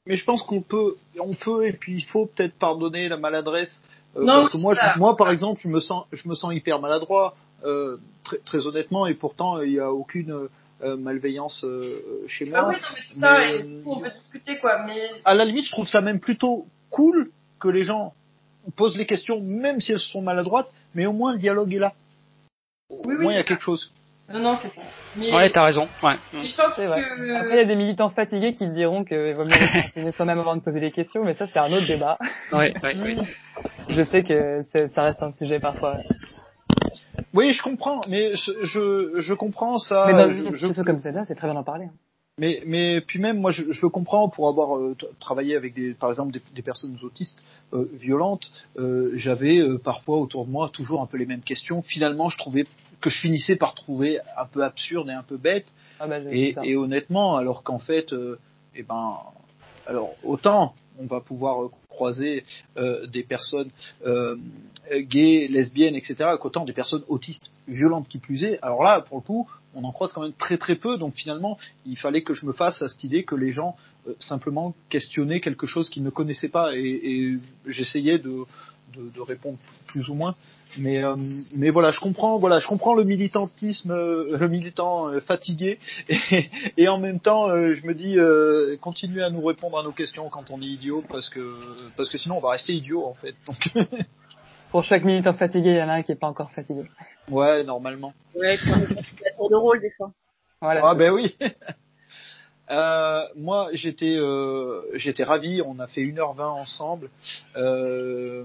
mais 0.06 0.18
je 0.18 0.26
pense 0.26 0.44
qu'on 0.44 0.62
peut, 0.62 0.96
on 1.20 1.34
peut 1.36 1.66
et 1.66 1.74
puis 1.74 1.96
il 1.96 2.06
faut 2.06 2.26
peut-être 2.26 2.58
pardonner 2.60 3.08
la 3.10 3.18
maladresse. 3.18 3.82
euh, 4.18 4.22
Non, 4.26 4.34
parce 4.42 4.50
que 4.52 4.58
moi, 4.58 4.74
je- 4.74 5.00
moi, 5.00 5.16
par 5.16 5.32
exemple, 5.32 5.60
je 5.64 5.70
me 5.70 5.80
sens, 5.80 6.06
je 6.12 6.28
me 6.28 6.36
sens 6.36 6.54
hyper 6.54 6.80
maladroit, 6.82 7.36
euh, 7.66 7.98
très, 8.26 8.38
très 8.40 8.68
honnêtement, 8.68 9.08
et 9.08 9.14
pourtant 9.14 9.62
il 9.62 9.72
n'y 9.72 9.80
a 9.80 9.92
aucune 9.92 10.32
euh, 10.32 10.50
malveillance 10.82 11.64
euh, 11.64 12.24
chez 12.28 12.46
moi. 12.46 12.60
Ah 12.62 12.68
oui, 12.70 12.76
non, 12.76 12.80
mais 12.82 13.04
c'est 13.08 13.20
ça, 13.20 13.38
Mais, 13.38 13.56
et 13.56 13.64
du 13.64 13.84
coup, 13.84 13.94
on 13.94 14.00
peut 14.02 14.12
discuter, 14.12 14.58
quoi, 14.60 14.84
mais... 14.86 15.00
À 15.26 15.34
la 15.34 15.46
limite, 15.46 15.66
je 15.66 15.72
trouve 15.72 15.88
ça 15.88 16.02
même 16.02 16.20
plutôt 16.20 16.66
cool 16.90 17.32
que 17.60 17.68
les 17.68 17.84
gens 17.84 18.14
posent 18.76 18.98
les 18.98 19.06
questions, 19.06 19.40
même 19.42 19.80
si 19.80 19.94
elles 19.94 20.00
sont 20.00 20.22
maladroites, 20.22 20.70
mais 20.94 21.06
au 21.06 21.14
moins 21.14 21.32
le 21.34 21.40
dialogue 21.40 21.74
est 21.74 21.80
là. 21.80 21.94
Au 22.90 23.02
Oui, 23.06 23.16
oui, 23.18 23.24
moins 23.24 23.34
il 23.34 23.38
y 23.38 23.40
a 23.40 23.44
quelque 23.44 23.64
chose. 23.64 23.92
Non, 24.30 24.40
non, 24.40 24.58
c'est 24.62 24.68
ça. 24.70 24.82
Mais, 25.16 25.34
Ouais, 25.34 25.50
t'as 25.50 25.64
raison. 25.64 25.88
Ouais. 26.04 26.16
je 26.34 26.56
pense 26.56 26.76
C'est 26.76 26.86
vrai. 26.86 27.02
que... 27.02 27.34
Après, 27.34 27.56
il 27.56 27.58
y 27.58 27.62
a 27.62 27.66
des 27.66 27.76
militants 27.78 28.10
fatigués 28.10 28.56
qui 28.56 28.68
diront 28.68 29.06
qu'il 29.06 29.34
vaut 29.36 29.46
mieux 29.46 29.52
se 29.56 29.82
renseigner 29.88 30.12
soi-même 30.12 30.40
avant 30.40 30.56
de 30.58 30.62
poser 30.62 30.82
des 30.82 30.92
questions, 30.92 31.24
mais 31.24 31.34
ça, 31.34 31.48
c'est 31.48 31.60
un 31.60 31.72
autre 31.72 31.88
débat. 31.88 32.18
Ouais, 32.52 32.74
ouais, 32.84 32.96
ouais. 32.98 33.18
Je 33.90 34.04
sais 34.04 34.24
que 34.24 34.62
ça 34.94 35.04
reste 35.04 35.24
un 35.24 35.32
sujet 35.32 35.60
parfois. 35.60 35.98
Oui, 37.34 37.54
je 37.54 37.62
comprends, 37.62 38.02
mais 38.08 38.36
je, 38.36 38.52
je, 38.64 39.22
je 39.22 39.34
comprends 39.34 39.80
ça. 39.80 40.06
mais 40.08 40.14
dans 40.14 40.30
je- 40.30 40.52
je- 40.52 40.58
situation 40.68 40.84
comme 40.84 41.00
celle-là, 41.00 41.26
c'est 41.26 41.36
très 41.36 41.48
bien 41.48 41.56
d'en 41.56 41.64
parler. 41.64 41.86
hein. 41.86 41.94
Mais, 42.40 42.62
mais 42.68 43.02
puis 43.02 43.18
même, 43.20 43.40
moi, 43.40 43.50
je, 43.50 43.72
je 43.72 43.82
le 43.82 43.90
comprends 43.90 44.30
pour 44.30 44.48
avoir 44.48 44.78
euh, 44.78 44.96
travaillé 45.20 45.56
avec 45.56 45.74
des, 45.74 45.94
par 45.96 46.12
exemple, 46.12 46.32
des, 46.32 46.42
des 46.54 46.62
personnes 46.62 46.96
autistes 47.02 47.44
euh, 47.74 47.90
violentes. 47.94 48.52
euh, 48.78 49.12
J'avais 49.16 49.60
parfois 49.84 50.18
autour 50.18 50.46
de 50.46 50.52
moi 50.52 50.70
toujours 50.72 51.02
un 51.02 51.08
peu 51.08 51.18
les 51.18 51.26
mêmes 51.26 51.42
questions. 51.42 51.82
Finalement, 51.82 52.30
je 52.30 52.38
trouvais 52.38 52.66
que 53.02 53.10
je 53.10 53.18
finissais 53.20 53.56
par 53.56 53.74
trouver 53.74 54.20
un 54.38 54.46
peu 54.46 54.64
absurde 54.64 55.10
et 55.10 55.14
un 55.14 55.24
peu 55.24 55.38
bête. 55.38 55.66
Ah 56.00 56.06
je- 56.08 56.30
Et, 56.30 56.54
et 56.64 56.76
honnêtement, 56.76 57.38
alors 57.38 57.64
qu'en 57.64 57.80
fait, 57.80 58.14
eh 58.76 58.84
ben, 58.84 59.18
alors 59.88 60.14
autant 60.24 60.76
on 61.00 61.06
va 61.08 61.22
pouvoir 61.22 61.70
croiser 61.98 62.46
euh, 62.78 63.08
des 63.08 63.24
personnes 63.24 63.72
euh, 64.06 64.38
gays, 64.94 65.48
lesbiennes, 65.50 65.96
etc., 65.96 66.16
qu'autant 66.40 66.64
des 66.64 66.74
personnes 66.74 67.04
autistes 67.08 67.50
violentes 67.68 68.08
qui 68.08 68.20
plus 68.20 68.44
est. 68.44 68.60
Alors 68.62 68.84
là, 68.84 69.02
pour 69.02 69.18
le 69.18 69.24
coup, 69.24 69.50
on 69.74 69.84
en 69.84 69.92
croise 69.92 70.14
quand 70.14 70.22
même 70.22 70.38
très 70.46 70.58
très 70.58 70.76
peu. 70.76 70.98
Donc 70.98 71.16
finalement, 71.16 71.58
il 71.86 71.98
fallait 71.98 72.22
que 72.22 72.36
je 72.36 72.46
me 72.46 72.54
fasse 72.54 72.82
à 72.84 72.88
cette 72.88 73.04
idée 73.04 73.24
que 73.24 73.36
les 73.36 73.52
gens 73.52 73.76
euh, 74.08 74.14
simplement 74.20 74.76
questionnaient 74.90 75.42
quelque 75.42 75.66
chose 75.66 75.90
qu'ils 75.90 76.04
ne 76.04 76.12
connaissaient 76.12 76.54
pas, 76.60 76.76
et, 76.76 77.38
j'essayais 77.66 78.20
de 78.20 78.46
répondre 79.20 79.58
plus 79.88 80.08
ou 80.10 80.14
moins. 80.14 80.36
Mais 80.78 81.04
euh, 81.04 81.16
mais 81.54 81.70
voilà, 81.70 81.92
je 81.92 82.00
comprends, 82.00 82.38
voilà, 82.38 82.60
je 82.60 82.68
comprends 82.68 82.94
le 82.94 83.04
militantisme, 83.04 83.92
euh, 83.92 84.38
le 84.38 84.48
militant 84.48 85.08
euh, 85.08 85.20
fatigué, 85.22 85.80
et, 86.10 86.50
et 86.78 86.88
en 86.88 86.98
même 87.00 87.20
temps, 87.20 87.50
euh, 87.50 87.74
je 87.76 87.86
me 87.86 87.94
dis, 87.94 88.18
euh, 88.20 88.78
continuez 88.82 89.24
à 89.24 89.30
nous 89.30 89.44
répondre 89.44 89.80
à 89.80 89.84
nos 89.84 89.92
questions 89.92 90.30
quand 90.30 90.52
on 90.52 90.62
est 90.62 90.66
idiot, 90.66 91.04
parce 91.10 91.30
que 91.30 91.58
parce 91.96 92.10
que 92.10 92.18
sinon 92.18 92.38
on 92.38 92.42
va 92.42 92.52
rester 92.52 92.74
idiot 92.74 93.06
en 93.06 93.14
fait. 93.14 93.36
Donc 93.46 93.58
Pour 94.72 94.84
chaque 94.84 95.06
militant 95.06 95.34
fatigué, 95.34 95.70
il 95.72 95.78
y 95.78 95.82
en 95.82 95.88
a 95.88 95.94
un 95.94 96.04
qui 96.04 96.12
est 96.12 96.16
pas 96.16 96.28
encore 96.28 96.52
fatigué. 96.52 96.84
ouais, 97.30 97.64
normalement. 97.64 98.14
Ouais, 98.36 98.58
tour 99.38 99.50
de 99.50 99.56
rôle 99.56 99.80
des 99.80 99.92
fois. 99.92 100.12
Voilà. 100.62 100.82
Ah 100.84 100.96
ben 100.96 101.12
oui. 101.12 101.36
Euh, 102.70 103.22
moi, 103.36 103.70
j'étais 103.72 104.18
euh, 104.18 104.82
j'étais 104.96 105.24
ravi. 105.24 105.62
On 105.66 105.80
a 105.80 105.88
fait 105.88 106.02
1h20 106.02 106.42
ensemble. 106.42 107.10
Euh, 107.56 108.44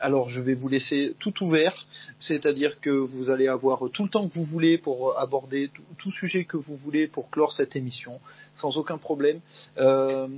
alors, 0.00 0.28
je 0.30 0.40
vais 0.40 0.54
vous 0.54 0.68
laisser 0.68 1.14
tout 1.18 1.42
ouvert, 1.42 1.86
c'est-à-dire 2.18 2.80
que 2.80 2.90
vous 2.90 3.30
allez 3.30 3.48
avoir 3.48 3.80
tout 3.92 4.04
le 4.04 4.08
temps 4.08 4.28
que 4.28 4.34
vous 4.34 4.44
voulez 4.44 4.78
pour 4.78 5.18
aborder 5.18 5.70
tout, 5.98 6.10
sujet 6.12 6.44
que 6.44 6.56
vous 6.56 6.76
voulez 6.76 7.06
pour 7.08 7.30
clore 7.30 7.52
cette 7.52 7.74
émission, 7.76 8.20
sans 8.56 8.76
aucun 8.76 8.98
problème. 8.98 9.40
Euh, 9.78 10.28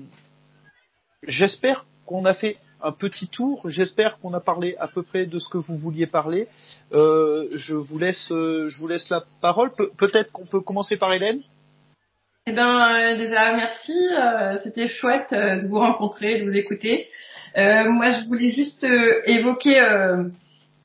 J'espère 1.27 1.85
qu'on 2.07 2.25
a 2.25 2.35
fait 2.35 2.57
un 2.83 2.93
petit 2.93 3.29
tour. 3.29 3.69
J'espère 3.69 4.19
qu'on 4.21 4.33
a 4.33 4.41
parlé 4.41 4.75
à 4.79 4.89
peu 4.89 5.03
près 5.03 5.27
de 5.27 5.39
ce 5.39 5.49
que 5.51 5.59
vous 5.59 5.77
vouliez 5.77 6.07
parler. 6.07 6.49
Euh, 6.93 7.49
je 7.53 7.75
vous 7.75 7.99
laisse, 7.99 8.31
euh, 8.33 8.69
je 8.71 8.79
vous 8.79 8.89
laisse 8.89 9.09
la 9.11 9.25
parole. 9.43 9.71
Pe- 9.75 9.91
Peut-être 9.99 10.33
qu'on 10.33 10.47
peut 10.47 10.63
commencer 10.63 10.97
par 10.97 11.13
Hélène? 11.13 11.43
Eh 12.47 12.53
ben, 12.53 12.93
euh, 12.95 13.17
déjà, 13.17 13.55
merci. 13.55 13.93
euh, 14.19 14.57
C'était 14.63 14.89
chouette 14.89 15.33
euh, 15.33 15.63
de 15.63 15.69
vous 15.69 15.79
rencontrer, 15.79 16.41
de 16.41 16.45
vous 16.45 16.57
écouter. 16.57 17.09
Euh, 17.57 17.91
moi, 17.91 18.11
je 18.13 18.25
voulais 18.27 18.51
juste 18.51 18.83
euh, 18.85 19.21
évoquer 19.27 19.81
euh, 19.81 20.25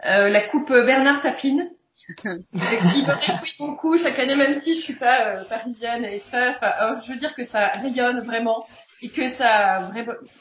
euh, 0.06 0.30
la 0.30 0.42
coupe 0.50 0.70
Bernard 0.70 1.22
Tapine, 1.22 1.70
qui 2.18 2.28
me 2.28 3.14
réjouit 3.14 3.56
beaucoup 3.58 3.98
chaque 3.98 4.20
année, 4.20 4.36
même 4.36 4.62
si 4.62 4.76
je 4.76 4.82
suis 4.84 4.94
pas 4.96 5.28
euh, 5.28 5.44
parisienne 5.46 6.04
et 6.06 6.20
ça. 6.20 6.50
enfin, 6.52 6.74
euh, 6.82 6.96
je 7.08 7.14
veux 7.14 7.20
dire 7.20 7.34
que 7.34 7.46
ça 7.46 7.68
rayonne 7.82 8.26
vraiment 8.26 8.66
et 9.02 9.10
que 9.10 9.30
ça 9.32 9.90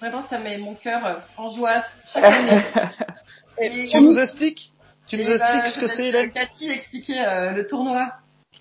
vraiment, 0.00 0.20
ça 0.22 0.38
met 0.40 0.58
mon 0.58 0.74
cœur 0.74 1.22
en 1.38 1.48
joie 1.48 1.84
chaque 2.12 2.24
année. 2.24 2.62
Et- 3.62 3.88
Tu 3.88 4.00
nous 4.00 4.18
expliques? 4.18 4.72
Tu 5.08 5.16
nous 5.16 5.30
expliques 5.30 5.62
bah, 5.62 5.68
ce 5.70 5.80
que 5.80 5.86
c'est, 5.88 6.06
Hélène? 6.08 6.32
Cathy 6.32 6.70
expliquer 6.70 7.20
euh, 7.24 7.52
le 7.52 7.66
tournoi. 7.66 8.10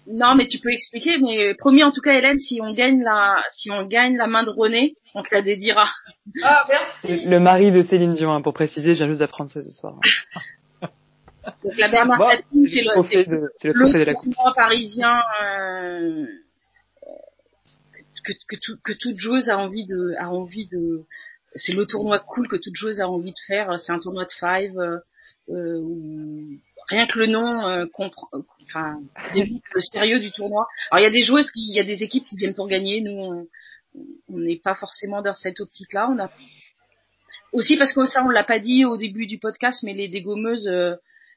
Non, 0.08 0.36
mais 0.36 0.48
tu 0.48 0.60
peux 0.60 0.72
expliquer. 0.72 1.18
Mais 1.20 1.54
promis, 1.56 1.84
en 1.84 1.92
tout 1.92 2.02
cas, 2.02 2.14
Hélène, 2.14 2.40
si 2.40 2.60
on 2.62 2.74
gagne 2.74 3.02
la, 3.02 3.44
si 3.52 3.72
on 3.72 3.86
gagne 3.86 4.18
la 4.18 4.28
main 4.28 4.44
de 4.44 4.50
René, 4.50 4.96
on 5.16 5.24
te 5.24 5.34
la 5.34 5.42
dédiera. 5.42 5.88
Ah, 6.44 6.66
merci. 6.68 7.26
Le 7.26 7.40
mari 7.40 7.72
de 7.72 7.82
Céline 7.84 8.14
Dion, 8.14 8.32
hein, 8.34 8.42
pour 8.42 8.54
préciser, 8.54 8.94
je 8.94 8.98
viens 8.98 9.08
juste 9.08 9.20
d'apprendre 9.20 9.50
ça 9.52 9.64
ce 9.64 9.72
soir. 9.72 10.00
Donc 11.64 11.78
la 11.78 11.90
Bernard 11.90 12.18
Tapie, 12.20 12.68
c'est 12.70 12.82
Le 12.82 12.88
le, 12.88 12.94
trophée 12.94 13.26
de, 13.26 13.50
c'est 13.62 13.68
le 13.70 13.74
trophée 13.74 13.94
de 13.94 13.98
le 14.00 14.04
la 14.06 14.14
coupe. 14.14 14.34
tournoi 14.34 14.54
parisien 14.54 15.22
euh, 15.44 16.26
que, 18.24 18.34
que, 18.48 18.56
tout- 18.62 18.78
que 18.84 18.94
toute 18.94 19.18
joueuse 19.18 19.50
a 19.50 19.58
envie 19.58 19.86
de, 19.86 20.14
a 20.20 20.30
envie 20.30 20.68
de. 20.68 21.04
C'est 21.56 21.74
le 21.74 21.86
tournoi 21.86 22.20
cool 22.20 22.48
que 22.48 22.56
toute 22.56 22.76
joueuse 22.76 23.00
a 23.02 23.10
envie 23.10 23.32
de 23.32 23.40
faire. 23.48 23.80
C'est 23.80 23.92
un 23.92 24.00
tournoi 24.00 24.26
de 24.26 24.34
five. 24.40 24.78
Euh, 24.80 24.98
euh, 25.50 25.78
où 25.82 26.48
rien 26.88 27.08
que 27.08 27.20
le 27.20 27.28
nom 27.28 27.68
euh, 27.68 27.86
comprend, 27.92 28.28
euh, 28.34 28.42
enfin, 28.64 29.00
le 29.36 29.82
sérieux 29.82 30.20
du 30.20 30.32
tournoi. 30.32 30.68
Alors 30.92 31.02
il 31.02 31.04
y 31.04 31.08
a 31.08 31.12
des 31.12 31.24
joueuses 31.24 31.52
qui, 31.52 31.68
il 31.70 31.76
y 31.76 31.80
a 31.80 31.84
des 31.84 32.04
équipes 32.04 32.28
qui 32.28 32.36
viennent 32.36 32.56
pour 32.56 32.68
gagner. 32.68 33.02
Nous, 33.02 33.12
on 33.12 33.48
on 34.28 34.40
n'est 34.40 34.60
pas 34.60 34.76
forcément 34.76 35.22
dans 35.22 35.36
cette 35.36 35.60
optique-là. 35.60 36.10
On 36.10 36.20
a 36.20 36.32
aussi 37.52 37.78
parce 37.78 37.94
que 37.94 38.06
ça, 38.08 38.24
on 38.24 38.30
l'a 38.30 38.44
pas 38.44 38.60
dit 38.60 38.86
au 38.86 38.98
début 38.98 39.28
du 39.28 39.38
podcast, 39.38 39.84
mais 39.84 39.94
les 39.94 40.08
dégommeuses, 40.08 40.68
euh, 40.68 40.96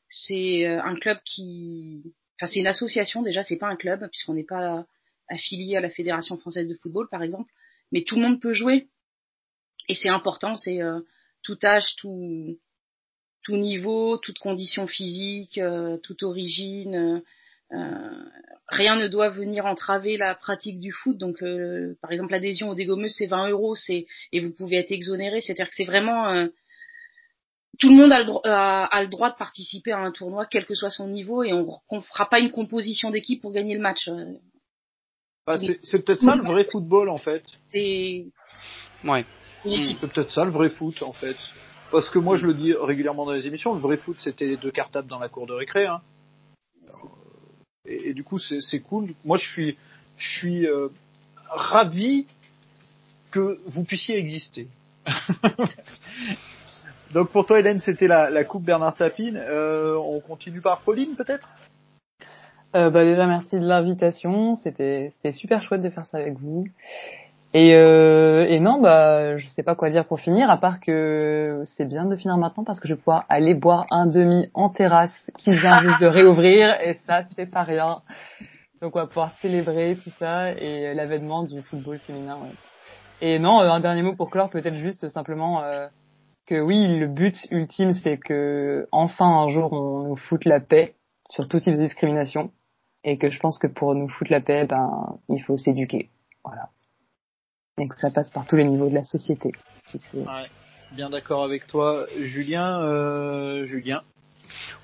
c'est 0.09 0.67
euh, 0.67 0.83
un 0.83 0.95
club 0.95 1.19
qui, 1.25 2.03
enfin 2.37 2.51
c'est 2.51 2.61
une 2.61 2.67
association 2.67 3.23
déjà, 3.23 3.43
c'est 3.43 3.59
pas 3.59 3.69
un 3.69 3.77
club 3.77 4.09
puisqu'on 4.09 4.35
n'est 4.35 4.45
pas 4.45 4.87
affilié 5.29 5.77
à 5.77 5.81
la 5.81 5.91
fédération 5.91 6.39
française 6.39 6.69
de 6.69 6.75
football 6.75 7.09
par 7.11 7.23
exemple, 7.23 7.53
mais 7.93 8.05
tout 8.05 8.17
le 8.17 8.23
monde 8.23 8.41
peut 8.41 8.53
jouer 8.53 8.89
et 9.89 9.95
c'est 9.95 10.09
important, 10.09 10.57
c'est 10.57 10.81
euh, 10.81 11.01
tout 11.43 11.59
âge, 11.65 11.97
tout 11.97 12.59
tout 13.47 13.57
niveau, 13.57 14.17
toute 14.19 14.39
condition 14.41 14.87
physique, 14.89 15.59
euh, 15.59 15.99
toute 15.99 16.23
origine. 16.25 16.95
euh, 16.97 17.21
euh, 17.73 18.25
rien 18.69 18.97
ne 18.97 19.07
doit 19.09 19.31
venir 19.31 19.67
entraver 19.67 20.17
la 20.17 20.35
pratique 20.35 20.81
du 20.81 20.91
foot. 20.93 21.17
Donc, 21.17 21.43
euh, 21.43 21.97
par 22.03 22.11
exemple, 22.13 22.33
l'adhésion 22.33 22.69
aux 22.71 22.75
dégommeuses, 22.75 23.15
c'est 23.17 23.27
20 23.27 23.49
euros, 23.51 23.77
c'est 23.77 24.07
et 24.33 24.41
vous 24.41 24.53
pouvez 24.53 24.77
être 24.77 24.91
exonéré. 24.93 25.41
C'est-à-dire 25.41 25.69
que 25.69 25.75
c'est 25.77 25.85
vraiment 25.85 26.29
euh, 26.29 26.47
tout 27.79 27.89
le 27.89 27.95
monde 27.97 28.11
a 28.13 28.19
le, 28.21 28.25
dro- 28.25 28.41
a, 28.45 28.85
a 28.87 29.03
le 29.03 29.09
droit 29.09 29.31
de 29.31 29.37
participer 29.37 29.93
à 29.93 29.99
un 29.99 30.11
tournoi, 30.11 30.47
quel 30.47 30.65
que 30.67 30.75
soit 30.75 30.91
son 30.91 31.09
niveau, 31.09 31.43
et 31.45 31.53
on 31.53 31.81
ne 31.93 32.01
fera 32.01 32.29
pas 32.29 32.41
une 32.41 32.51
composition 32.51 33.11
d'équipe 33.11 33.43
pour 33.43 33.53
gagner 33.53 33.75
le 33.75 33.81
match. 33.81 34.09
Bah, 35.47 35.57
c'est 35.59 36.05
peut-être 36.05 36.21
ça 36.23 36.35
le 36.37 36.43
vrai 36.43 36.65
football 36.65 37.09
en 37.09 37.19
fait. 37.19 37.45
C'est 37.71 38.27
Ouais. 39.05 39.25
peut-être 40.01 40.31
ça 40.33 40.45
le 40.45 40.51
vrai 40.51 40.69
foot 40.71 41.03
en 41.03 41.13
fait. 41.13 41.37
Parce 41.91 42.11
que 42.11 42.19
moi 42.19 42.37
je 42.37 42.47
le 42.47 42.55
dis 42.55 42.75
régulièrement 42.75 43.27
dans 43.27 43.33
les 43.33 43.47
émissions, 43.47 43.75
le 43.75 43.81
vrai 43.81 43.97
foot 43.97 44.17
c'était 44.19 44.47
les 44.47 44.57
deux 44.57 44.71
cartables 44.71 45.09
dans 45.09 45.19
la 45.19 45.29
cour 45.29 45.47
de 45.47 45.53
récré. 45.53 45.87
Hein. 45.87 46.01
Et, 47.87 48.11
et 48.11 48.15
du 48.15 48.25
coup 48.25 48.39
c'est 48.39 48.81
cool. 48.81 49.15
Moi 49.25 49.37
je 49.39 49.49
suis 49.49 49.79
je 50.19 50.39
suis 50.39 50.67
euh, 50.67 50.89
ravi 51.49 52.27
que 53.31 53.61
vous 53.67 53.85
puissiez 53.85 54.19
exister. 54.19 54.69
Donc 57.13 57.31
pour 57.31 57.47
toi 57.47 57.61
Hélène 57.61 57.81
c'était 57.81 58.09
la, 58.09 58.31
la 58.31 58.45
coupe 58.45 58.65
Bernard 58.65 58.97
Tapine. 58.97 59.37
Euh, 59.37 59.97
on 59.97 60.21
continue 60.21 60.61
par 60.61 60.81
Pauline 60.81 61.15
peut-être? 61.17 61.49
Euh, 62.75 62.91
bah 62.91 63.05
déjà 63.05 63.27
merci 63.27 63.59
de 63.59 63.65
l'invitation, 63.67 64.57
c'était 64.57 65.13
super 65.33 65.63
chouette 65.63 65.81
de 65.81 65.89
faire 65.89 66.05
ça 66.05 66.19
avec 66.19 66.35
vous. 66.35 66.67
Et 67.59 67.75
euh, 67.75 68.45
et 68.51 68.61
non 68.61 68.83
bah 68.83 69.39
je 69.39 69.49
sais 69.49 69.63
pas 69.63 69.75
quoi 69.75 69.89
dire 69.89 70.05
pour 70.05 70.21
finir 70.21 70.51
à 70.51 70.59
part 70.59 70.79
que 70.79 71.63
c'est 71.65 71.87
bien 71.87 72.05
de 72.05 72.15
finir 72.15 72.37
maintenant 72.37 72.65
parce 72.65 72.79
que 72.81 72.87
je 72.87 72.93
vais 72.93 72.99
pouvoir 72.99 73.25
aller 73.31 73.55
boire 73.55 73.87
un 73.91 74.05
demi 74.05 74.51
en 74.53 74.69
terrasse 74.69 75.31
qui 75.39 75.53
vient 75.53 75.81
juste 75.81 76.03
de 76.03 76.07
réouvrir 76.07 76.79
et 76.83 76.99
ça 77.07 77.23
c'est 77.35 77.47
pas 77.47 77.63
rien. 77.63 78.03
Donc 78.83 78.95
on 78.95 78.99
va 78.99 79.07
pouvoir 79.07 79.33
célébrer 79.39 79.97
tout 79.97 80.11
ça 80.19 80.53
et 80.53 80.93
l'avènement 80.93 81.45
du 81.45 81.63
football 81.63 81.99
féminin. 81.99 82.37
ouais. 82.43 82.53
Et 83.23 83.39
non 83.39 83.63
euh, 83.63 83.71
un 83.71 83.81
dernier 83.81 84.03
mot 84.03 84.15
pour 84.15 84.29
clore 84.29 84.51
peut-être 84.51 84.75
juste 84.75 85.09
simplement 85.09 85.63
euh, 85.63 85.87
que 86.45 86.61
oui 86.61 86.99
le 86.99 87.07
but 87.07 87.47
ultime 87.51 87.95
c'est 87.95 88.19
que 88.19 88.87
enfin 88.93 89.45
un 89.45 89.49
jour 89.49 89.73
on 89.73 90.09
nous 90.09 90.17
foute 90.17 90.45
la 90.45 90.61
paix 90.61 90.95
sur 91.31 91.49
tout 91.49 91.59
type 91.59 91.73
de 91.73 91.81
discrimination 91.81 92.51
et 93.03 93.17
que 93.17 93.31
je 93.31 93.41
pense 93.41 93.59
que 93.59 93.67
pour 93.67 93.95
nous 93.95 94.11
foutre 94.11 94.31
la 94.31 94.43
paix, 94.43 94.67
ben, 94.67 95.19
il 95.31 95.41
faut 95.43 95.57
s'éduquer. 95.57 96.11
Voilà. 96.45 96.69
Et 97.79 97.87
que 97.89 97.97
ça 97.97 98.11
passe 98.11 98.31
par 98.31 98.47
tous 98.47 98.57
les 98.57 98.65
niveaux 98.65 98.89
de 98.89 98.95
la 98.95 99.05
société. 99.05 99.51
Si 99.91 99.99
c'est- 99.99 100.19
Ouais. 100.19 100.49
Bien 100.93 101.11
d'accord 101.11 101.45
avec 101.45 101.67
toi, 101.67 102.07
Julien. 102.21 102.81
Euh, 102.83 103.65
Julien. 103.65 104.01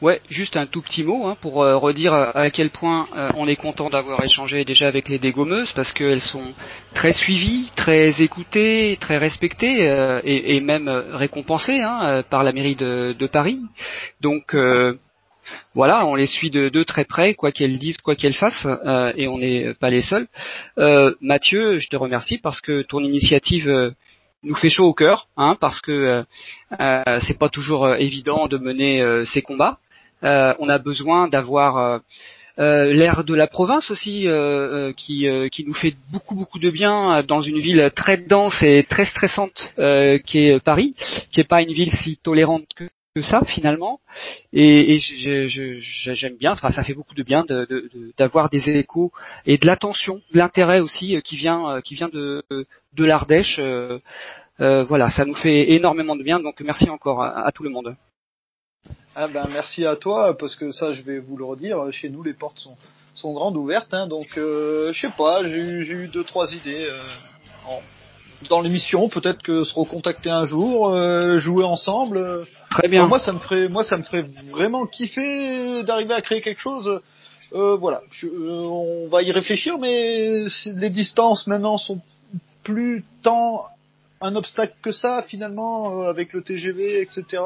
Ouais, 0.03 0.21
juste 0.29 0.57
un 0.57 0.67
tout 0.67 0.83
petit 0.83 1.03
mot 1.03 1.27
hein, 1.27 1.37
pour 1.41 1.63
euh, 1.65 1.77
redire 1.79 2.13
à 2.13 2.51
quel 2.51 2.71
point 2.71 3.07
euh, 3.17 3.31
on 3.37 3.47
est 3.47 3.57
content 3.57 3.89
d'avoir 3.89 4.23
échangé 4.23 4.65
déjà 4.65 4.89
avec 4.89 5.09
les 5.09 5.19
dégommeuses 5.19 5.73
parce 5.73 5.93
qu'elles 5.93 6.21
sont 6.21 6.53
très 6.93 7.13
suivies, 7.13 7.71
très 7.77 8.21
écoutées, 8.21 8.99
très 9.01 9.17
respectées 9.17 9.89
euh, 9.89 10.21
et, 10.25 10.57
et 10.57 10.61
même 10.61 10.89
euh, 10.89 11.17
récompensées 11.17 11.81
hein, 11.81 12.01
euh, 12.03 12.23
par 12.29 12.43
la 12.43 12.53
mairie 12.53 12.77
de, 12.77 13.15
de 13.19 13.27
Paris. 13.27 13.61
Donc 14.21 14.55
euh, 14.55 14.99
voilà, 15.75 16.07
on 16.07 16.15
les 16.15 16.27
suit 16.27 16.51
de, 16.51 16.69
de 16.69 16.83
très 16.83 17.05
près, 17.05 17.35
quoi 17.35 17.53
qu'elles 17.53 17.79
disent, 17.79 17.99
quoi 17.99 18.15
qu'elles 18.15 18.35
fassent, 18.35 18.67
euh, 18.67 19.13
et 19.17 19.29
on 19.29 19.39
n'est 19.39 19.75
pas 19.75 19.91
les 19.91 20.03
seuls. 20.03 20.29
Euh, 20.79 21.15
Mathieu, 21.21 21.79
je 21.79 21.89
te 21.89 21.97
remercie 21.97 22.39
parce 22.39 22.61
que 22.61 22.83
ton 22.83 23.01
initiative 23.01 23.69
euh, 23.69 23.91
nous 24.43 24.55
fait 24.55 24.69
chaud 24.69 24.87
au 24.87 24.95
cœur, 24.95 25.29
hein, 25.37 25.57
parce 25.61 25.81
que 25.81 26.25
c'est 27.21 27.39
pas 27.39 27.49
toujours 27.49 27.95
évident 27.95 28.49
de 28.49 28.59
mener 28.59 29.25
ces 29.25 29.41
combats. 29.41 29.79
On 30.23 30.69
a 30.69 30.79
besoin 30.79 31.29
d'avoir 31.29 32.01
l'air 32.59 33.23
de 33.23 33.35
la 33.35 33.47
province 33.47 33.89
aussi, 33.93 34.27
qui, 34.97 35.29
qui 35.53 35.65
nous 35.65 35.75
fait 35.75 35.95
beaucoup 36.11 36.35
beaucoup 36.35 36.59
de 36.59 36.71
bien 36.71 37.23
dans 37.23 37.41
une 37.41 37.61
ville 37.61 37.93
très 37.95 38.17
dense 38.17 38.61
et 38.65 38.83
très 38.83 39.05
stressante 39.05 39.63
qui 40.27 40.39
est 40.41 40.59
Paris, 40.59 40.97
qui 41.31 41.39
est 41.39 41.49
pas 41.49 41.63
une 41.63 41.73
ville 41.73 41.93
si 42.03 42.17
tolérante 42.17 42.67
que, 42.75 42.89
que 43.15 43.23
ça 43.23 43.43
finalement. 43.45 44.01
Et, 44.53 44.99
j'aime 45.01 46.37
bien, 46.37 46.55
ça 46.55 46.83
fait 46.83 46.95
beaucoup 46.95 47.15
de 47.15 47.23
bien 47.23 47.45
d'avoir 48.17 48.49
des 48.49 48.71
échos 48.71 49.13
et 49.47 49.59
de 49.59 49.67
l'attention, 49.67 50.23
de 50.33 50.39
l'intérêt 50.39 50.81
aussi 50.81 51.17
euh, 51.17 51.21
qui 51.21 51.37
vient 51.37 51.69
euh, 51.69 51.81
qui 51.81 51.95
vient 51.95 52.09
de 52.09 52.43
de 52.51 53.05
l'Ardèche. 53.05 53.59
euh, 53.59 53.99
voilà, 54.85 55.11
ça 55.11 55.25
nous 55.25 55.35
fait 55.35 55.73
énormément 55.73 56.17
de 56.17 56.23
bien, 56.23 56.39
donc 56.39 56.61
merci 56.61 56.89
encore 56.89 57.23
à, 57.23 57.51
tout 57.53 57.63
le 57.63 57.71
monde. 57.71 57.97
Ah 59.15 59.29
ben 59.29 59.47
merci 59.53 59.85
à 59.85 59.97
toi 59.97 60.37
parce 60.39 60.57
que 60.57 60.73
ça 60.73 60.93
je 60.95 61.03
vais 61.03 61.19
vous 61.19 61.37
le 61.37 61.45
redire. 61.45 61.93
Chez 61.93 62.09
nous 62.09 62.23
les 62.23 62.35
portes 62.35 62.59
sont 62.59 62.77
sont 63.15 63.35
grandes 63.35 63.57
ouvertes, 63.59 63.93
hein, 63.93 64.07
donc 64.07 64.29
je 64.37 64.93
sais 64.95 65.13
pas. 65.17 65.43
J'ai 65.43 65.93
eu 65.93 66.09
deux 66.09 66.25
trois 66.25 66.55
idées 66.55 66.89
dans 68.49 68.61
l'émission. 68.61 69.09
Peut-être 69.09 69.43
que 69.43 69.65
se 69.65 69.75
recontacter 69.75 70.31
un 70.31 70.45
jour, 70.45 70.89
euh, 70.91 71.39
jouer 71.39 71.65
ensemble. 71.65 72.17
euh, 72.19 72.45
Très 72.71 72.89
bien. 72.89 73.01
Enfin, 73.03 73.09
moi, 73.09 73.19
ça 73.19 73.33
me 73.33 73.39
ferait, 73.39 73.69
moi, 73.69 73.85
ça 73.85 73.97
me 73.99 74.03
ferait 74.03 74.25
vraiment 74.51 74.87
kiffer 74.87 75.83
d'arriver 75.85 76.15
à 76.15 76.23
créer 76.23 76.41
quelque 76.41 76.61
chose. 76.61 77.01
Euh, 77.55 77.77
voilà, 77.77 78.01
Je- 78.11 78.27
euh, 78.29 78.63
on 78.63 79.09
va 79.09 79.23
y 79.23 79.31
réfléchir, 79.31 79.77
mais 79.79 80.49
c'est- 80.49 80.73
les 80.75 80.89
distances 80.91 81.47
maintenant 81.47 81.77
sont 81.77 82.01
plus 82.65 83.05
tant 83.23 83.67
un 84.23 84.37
obstacle 84.37 84.75
que 84.83 84.93
ça 84.93 85.23
finalement 85.29 86.01
euh, 86.03 86.09
avec 86.09 86.33
le 86.33 86.43
TGV, 86.43 87.03
etc. 87.03 87.43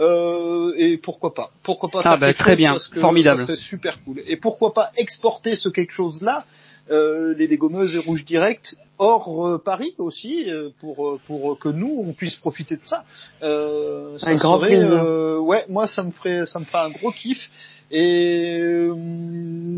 Euh, 0.00 0.72
et 0.76 0.96
pourquoi 0.96 1.34
pas 1.34 1.50
Pourquoi 1.62 1.90
pas 1.90 2.00
Ah, 2.04 2.16
bah, 2.16 2.32
très 2.34 2.50
chose 2.52 2.56
bien. 2.56 2.72
parce 2.72 2.88
que 2.88 3.00
Formidable. 3.00 3.40
serait 3.42 3.56
super 3.56 3.98
cool. 4.04 4.22
Et 4.26 4.36
pourquoi 4.36 4.72
pas 4.72 4.90
exporter 4.96 5.54
ce 5.56 5.68
quelque 5.68 5.92
chose-là, 5.92 6.44
euh, 6.92 7.34
les 7.34 7.48
dégommeuses 7.48 7.96
et 7.96 7.98
rouges 7.98 8.24
direct 8.24 8.76
hors 8.98 9.46
euh, 9.46 9.58
Paris 9.58 9.94
aussi, 9.98 10.48
euh, 10.48 10.68
pour 10.80 11.08
euh, 11.08 11.20
pour 11.26 11.58
que 11.58 11.68
nous 11.68 12.04
on 12.06 12.12
puisse 12.12 12.36
profiter 12.36 12.76
de 12.76 12.84
ça. 12.84 13.04
Euh, 13.42 14.18
ça 14.18 14.28
Avec 14.28 14.38
grand 14.38 14.60
serait, 14.60 14.76
euh, 14.76 15.38
ouais, 15.38 15.64
moi 15.68 15.86
ça 15.88 16.02
me 16.02 16.12
ferait 16.12 16.46
ça 16.46 16.58
me 16.60 16.64
ferait 16.64 16.84
un 16.84 16.90
gros 16.90 17.10
kiff. 17.10 17.50
Et 17.94 18.58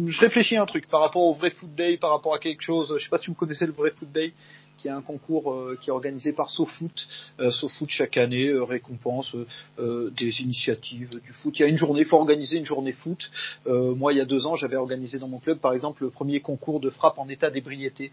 je 0.07 0.21
réfléchis 0.21 0.57
à 0.57 0.63
un 0.63 0.67
truc 0.67 0.89
par 0.89 1.01
rapport 1.01 1.23
au 1.23 1.35
vrai 1.35 1.51
Food 1.51 1.75
Day, 1.75 1.97
par 1.97 2.11
rapport 2.11 2.33
à 2.33 2.39
quelque 2.39 2.63
chose. 2.63 2.95
Je 2.97 3.03
sais 3.03 3.11
pas 3.11 3.19
si 3.19 3.27
vous 3.27 3.35
connaissez 3.35 3.67
le 3.67 3.73
vrai 3.73 3.91
Food 3.99 4.13
Day, 4.13 4.33
qui 4.77 4.89
est 4.89 4.93
un 4.93 5.01
concours 5.03 5.53
euh, 5.53 5.79
qui 5.81 5.91
est 5.91 5.93
organisé 5.93 6.33
par 6.33 6.51
SoFoot. 6.51 7.07
Euh, 7.41 7.51
SoFoot 7.51 7.89
chaque 7.91 8.17
année 8.17 8.49
euh, 8.49 8.65
récompense 8.65 9.35
des 9.79 10.41
initiatives 10.41 11.11
du 11.21 11.33
foot. 11.33 11.55
Il 11.59 11.63
y 11.63 11.65
a 11.65 11.69
une 11.69 11.77
journée, 11.79 12.01
il 12.03 12.07
faut 12.07 12.17
organiser 12.17 12.57
une 12.57 12.65
journée 12.65 12.93
foot. 12.93 13.31
Euh, 13.67 13.95
moi, 13.95 14.13
il 14.13 14.19
y 14.19 14.21
a 14.21 14.25
deux 14.25 14.47
ans, 14.47 14.55
j'avais 14.55 14.77
organisé 14.77 15.19
dans 15.19 15.29
mon 15.29 15.39
club, 15.39 15.59
par 15.59 15.73
exemple, 15.73 16.03
le 16.05 16.11
premier 16.11 16.41
concours 16.41 16.81
de 16.81 16.91
frappe 16.91 17.19
en 17.19 17.29
état 17.29 17.51
d'ébriété. 17.51 18.13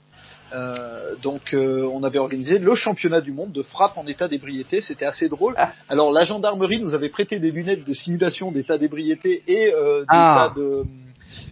Euh, 0.53 1.15
donc, 1.21 1.53
euh, 1.53 1.83
on 1.91 2.03
avait 2.03 2.19
organisé 2.19 2.59
le 2.59 2.75
championnat 2.75 3.21
du 3.21 3.31
monde 3.31 3.51
de 3.51 3.63
frappe 3.63 3.97
en 3.97 4.05
état 4.07 4.27
d'ébriété. 4.27 4.81
C'était 4.81 5.05
assez 5.05 5.29
drôle. 5.29 5.53
Ah. 5.57 5.73
Alors, 5.89 6.11
la 6.11 6.23
gendarmerie 6.23 6.81
nous 6.81 6.93
avait 6.93 7.09
prêté 7.09 7.39
des 7.39 7.51
lunettes 7.51 7.85
de 7.85 7.93
simulation 7.93 8.51
d'état 8.51 8.77
d'ébriété 8.77 9.43
et 9.47 9.73
euh, 9.73 10.03
Ah. 10.07 10.51
d'état 10.53 10.59
de 10.61 10.83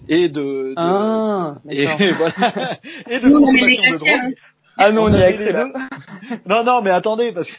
et 0.10 0.28
de, 0.28 0.42
de- 0.42 0.74
Ah, 0.76 1.56
et 1.70 1.86
voilà 2.12 2.78
et 3.10 3.20
de 3.20 3.30
consommation 3.30 3.84
de 3.94 3.98
drogue. 3.98 4.36
Ah 4.82 4.92
non, 4.92 5.04
on 5.04 5.14
y 5.14 5.16
avait 5.16 5.26
a 5.26 5.32
les 5.32 5.38
accès 5.38 5.52
là. 5.52 5.66
deux. 5.66 6.38
Non, 6.46 6.64
non, 6.64 6.82
mais 6.82 6.92
attendez, 6.92 7.32
parce 7.34 7.50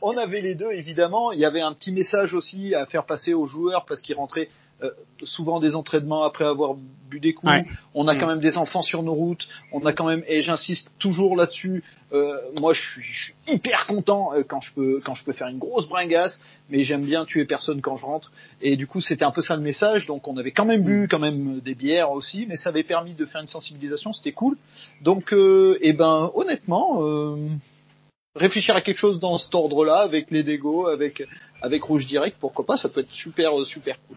qu'on 0.00 0.16
avait 0.16 0.40
les 0.40 0.54
deux, 0.54 0.70
évidemment. 0.70 1.32
Il 1.32 1.40
y 1.40 1.44
avait 1.44 1.60
un 1.60 1.72
petit 1.72 1.92
message 1.92 2.34
aussi 2.34 2.74
à 2.74 2.86
faire 2.86 3.04
passer 3.04 3.34
aux 3.34 3.46
joueurs 3.46 3.84
parce 3.86 4.00
qu'ils 4.00 4.14
rentraient 4.14 4.48
euh, 4.82 4.90
souvent 5.24 5.58
des 5.60 5.74
entraînements 5.74 6.22
après 6.22 6.44
avoir 6.44 6.74
bu 7.10 7.20
des 7.20 7.32
coups. 7.34 7.50
Ouais. 7.52 7.64
On 7.94 8.06
a 8.06 8.14
Mm. 8.14 8.18
quand 8.18 8.26
même 8.26 8.40
des 8.40 8.56
enfants 8.56 8.82
sur 8.82 9.02
nos 9.02 9.14
routes. 9.14 9.48
On 9.72 9.84
a 9.86 9.92
quand 9.92 10.06
même, 10.06 10.22
et 10.28 10.40
j'insiste 10.42 10.90
toujours 10.98 11.36
là-dessus. 11.36 11.82
euh, 12.12 12.38
moi, 12.60 12.72
je 12.72 12.80
suis, 12.80 13.02
je 13.12 13.22
suis 13.24 13.34
hyper 13.48 13.86
content 13.86 14.32
euh, 14.34 14.42
quand 14.46 14.60
je 14.60 14.72
peux 14.74 15.00
quand 15.04 15.14
je 15.14 15.24
peux 15.24 15.32
faire 15.32 15.48
une 15.48 15.58
grosse 15.58 15.86
bringasse, 15.88 16.40
mais 16.70 16.82
j'aime 16.84 17.04
bien 17.04 17.24
tuer 17.26 17.44
personne 17.44 17.80
quand 17.82 17.96
je 17.96 18.06
rentre. 18.06 18.30
Et 18.62 18.76
du 18.76 18.86
coup, 18.86 19.00
c'était 19.00 19.24
un 19.24 19.30
peu 19.30 19.42
ça 19.42 19.56
le 19.56 19.62
message. 19.62 20.06
Donc, 20.06 20.26
on 20.28 20.36
avait 20.36 20.52
quand 20.52 20.64
même 20.64 20.82
bu 20.82 21.06
quand 21.10 21.18
même 21.18 21.60
des 21.60 21.74
bières 21.74 22.10
aussi, 22.12 22.46
mais 22.48 22.56
ça 22.56 22.70
avait 22.70 22.82
permis 22.84 23.14
de 23.14 23.26
faire 23.26 23.40
une 23.42 23.48
sensibilisation. 23.48 24.12
C'était 24.12 24.32
cool. 24.32 24.56
Donc, 25.02 25.32
euh, 25.32 25.76
eh 25.80 25.92
ben, 25.92 26.30
honnêtement. 26.34 27.02
Euh, 27.02 27.36
réfléchir 28.36 28.76
à 28.76 28.80
quelque 28.82 28.98
chose 28.98 29.18
dans 29.18 29.36
cet 29.36 29.52
ordre-là, 29.54 29.98
avec 29.98 30.30
les 30.30 30.44
dégos, 30.44 30.86
avec 30.86 31.22
avec 31.60 31.82
Rouge 31.82 32.06
Direct, 32.06 32.36
pourquoi 32.38 32.64
pas, 32.64 32.76
ça 32.76 32.88
peut 32.88 33.00
être 33.00 33.10
super 33.10 33.58
euh, 33.58 33.64
super 33.64 33.96
cool. 34.06 34.16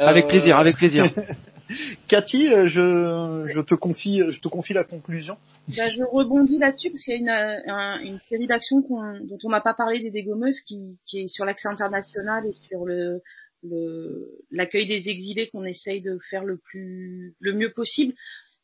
Avec 0.00 0.24
Euh, 0.24 0.28
plaisir, 0.28 0.56
avec 0.56 0.76
plaisir. 0.76 1.04
Cathy, 2.08 2.48
euh, 2.52 2.66
je 2.66 3.44
je 3.46 3.60
te 3.60 3.74
confie 3.76 4.22
je 4.30 4.40
te 4.40 4.48
confie 4.48 4.72
la 4.72 4.82
conclusion. 4.82 5.36
Bah, 5.76 5.88
je 5.90 6.02
rebondis 6.02 6.58
là-dessus 6.58 6.90
parce 6.90 7.04
qu'il 7.04 7.14
y 7.14 7.16
a 7.16 7.20
une, 7.20 7.28
euh, 7.28 7.72
un- 7.72 8.00
une 8.00 8.18
série 8.28 8.46
d'actions 8.48 8.80
dont 8.80 9.38
on 9.44 9.50
n'a 9.50 9.60
pas 9.60 9.74
parlé 9.74 10.00
des 10.00 10.10
dégommeuses 10.10 10.60
qui, 10.66 10.98
qui 11.06 11.20
est 11.20 11.28
sur 11.28 11.44
l'accès 11.44 11.68
international 11.68 12.44
et 12.46 12.54
sur 12.68 12.86
le 12.86 13.20
le- 13.62 14.38
l'accueil 14.50 14.86
des 14.88 15.10
exilés 15.10 15.48
qu'on 15.50 15.64
essaye 15.64 16.00
de 16.00 16.18
faire 16.30 16.44
le 16.44 16.56
plus 16.56 17.34
le 17.40 17.52
mieux 17.52 17.70
possible. 17.72 18.14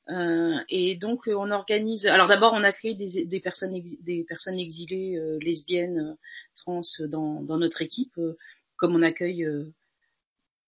Euh, 0.08 0.54
et 0.70 0.96
donc 0.96 1.20
on 1.28 1.50
organise. 1.50 2.06
Alors 2.06 2.28
d'abord 2.28 2.54
on 2.54 2.64
accueille 2.64 2.96
des, 2.96 3.24
des 3.26 3.40
personnes 3.40 3.74
ex- 3.74 4.00
des 4.02 4.24
personnes 4.24 4.58
exilées 4.58 5.16
euh, 5.16 5.38
lesbiennes, 5.42 6.16
trans 6.56 6.80
dans, 7.08 7.42
dans 7.42 7.58
notre 7.58 7.82
équipe, 7.82 8.16
euh, 8.18 8.36
comme 8.78 8.96
on 8.96 9.02
accueille. 9.02 9.44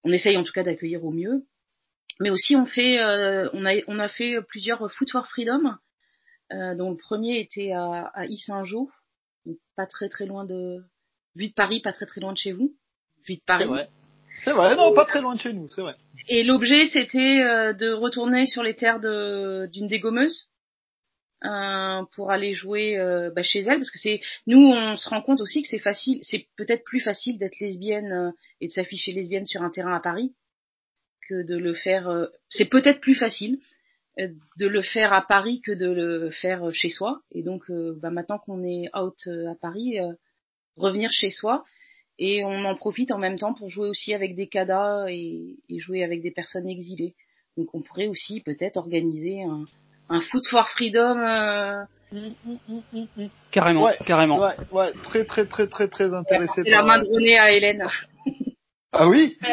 On 0.05 0.12
essaye 0.12 0.37
en 0.37 0.45
tout 0.45 0.53
cas 0.53 0.62
d'accueillir 0.62 1.05
au 1.05 1.11
mieux. 1.11 1.45
Mais 2.20 2.31
aussi 2.31 2.57
on 2.57 2.66
fait 2.66 2.99
euh, 3.01 3.49
on 3.53 3.65
a 3.65 3.75
on 3.87 3.99
a 3.99 4.09
fait 4.09 4.41
plusieurs 4.43 4.91
Foot 4.93 5.11
for 5.11 5.27
Freedom 5.27 5.77
euh, 6.53 6.75
dont 6.75 6.91
le 6.91 6.97
premier 6.97 7.39
était 7.41 7.73
à, 7.73 8.11
à 8.15 8.27
Issingeau, 8.27 8.89
pas 9.77 9.87
très 9.87 10.09
très 10.09 10.27
loin 10.27 10.45
de, 10.45 10.83
vu 11.37 11.49
de 11.49 11.55
Paris, 11.55 11.81
pas 11.81 11.93
très 11.93 12.07
très 12.07 12.20
loin 12.20 12.33
de 12.33 12.39
chez 12.39 12.53
vous, 12.53 12.75
vu 13.27 13.37
de 13.37 13.43
Paris. 13.47 13.65
C'est 13.65 13.69
vrai. 13.69 13.89
C'est 14.45 14.53
vrai, 14.53 14.77
non, 14.77 14.95
pas 14.95 15.05
très 15.05 15.20
loin 15.20 15.35
de 15.35 15.41
chez 15.41 15.53
nous, 15.53 15.69
c'est 15.69 15.81
vrai. 15.81 15.97
Et 16.29 16.45
l'objet 16.45 16.87
c'était 16.87 17.43
euh, 17.43 17.73
de 17.73 17.91
retourner 17.91 18.47
sur 18.47 18.62
les 18.62 18.75
terres 18.75 19.01
d'une 19.01 19.89
dégommeuse 19.89 20.49
pour 22.12 22.31
aller 22.31 22.52
jouer 22.52 22.98
euh, 22.98 23.31
bah, 23.31 23.43
chez 23.43 23.60
elle, 23.60 23.78
parce 23.78 23.90
que 23.90 23.98
c'est 23.98 24.20
nous 24.47 24.59
on 24.59 24.97
se 24.97 25.09
rend 25.09 25.23
compte 25.23 25.40
aussi 25.40 25.62
que 25.62 25.69
c'est 25.69 25.78
facile, 25.78 26.19
c'est 26.23 26.47
peut-être 26.56 26.85
plus 26.85 27.01
facile 27.01 27.39
d'être 27.39 27.60
lesbienne 27.60 28.12
euh, 28.12 28.31
et 28.60 28.66
de 28.66 28.73
s'afficher 28.73 29.12
lesbienne 29.12 29.44
sur 29.44 29.62
un 29.62 29.70
terrain 29.70 29.94
à 29.94 30.01
Paris 30.01 30.35
que 31.28 31.47
de 31.47 31.56
le 31.56 31.74
faire. 31.74 32.09
euh, 32.09 32.27
c'est 32.48 32.69
peut-être 32.69 33.01
plus 33.01 33.15
facile 33.15 33.59
de 34.56 34.66
le 34.66 34.82
faire 34.82 35.12
à 35.12 35.24
Paris 35.24 35.60
que 35.60 35.70
de 35.70 35.89
le 35.89 36.31
faire 36.31 36.73
chez 36.73 36.89
soi. 36.89 37.23
Et 37.31 37.44
donc, 37.44 37.70
bah, 37.70 38.10
maintenant 38.10 38.40
qu'on 38.40 38.65
est 38.65 38.89
out 38.93 39.28
à 39.48 39.55
Paris, 39.55 39.97
revenir 40.74 41.12
chez 41.12 41.31
soi. 41.31 41.65
Et 42.19 42.43
on 42.43 42.65
en 42.65 42.74
profite 42.74 43.12
en 43.12 43.19
même 43.19 43.39
temps 43.39 43.55
pour 43.55 43.69
jouer 43.69 43.89
aussi 43.89 44.15
avec 44.15 44.35
des 44.35 44.48
CADA 44.48 45.05
et, 45.09 45.60
et 45.69 45.78
jouer 45.78 46.02
avec 46.02 46.20
des 46.20 46.32
personnes 46.32 46.69
exilées. 46.69 47.15
Donc, 47.56 47.73
on 47.77 47.81
pourrait 47.81 48.09
aussi 48.09 48.40
peut-être 48.40 48.77
organiser 48.77 49.44
un, 49.44 49.66
un 50.09 50.20
Foot 50.20 50.47
for 50.48 50.68
Freedom. 50.70 51.18
euh, 51.18 51.85
Carrément, 53.51 53.82
Ouais, 53.82 53.97
carrément. 54.06 54.39
Ouais, 54.39 54.55
ouais, 54.72 54.93
très 55.05 55.24
très 55.24 55.47
très 55.47 55.66
très 55.68 55.89
très 55.89 56.14
intéressé 56.14 56.62
C'est 56.64 56.70
la 56.70 56.82
main 56.82 57.02
de 57.02 57.06
René 57.09 57.39
à 57.39 57.52
Hélène. 57.52 57.86
Ah 58.93 59.09
oui 59.09 59.36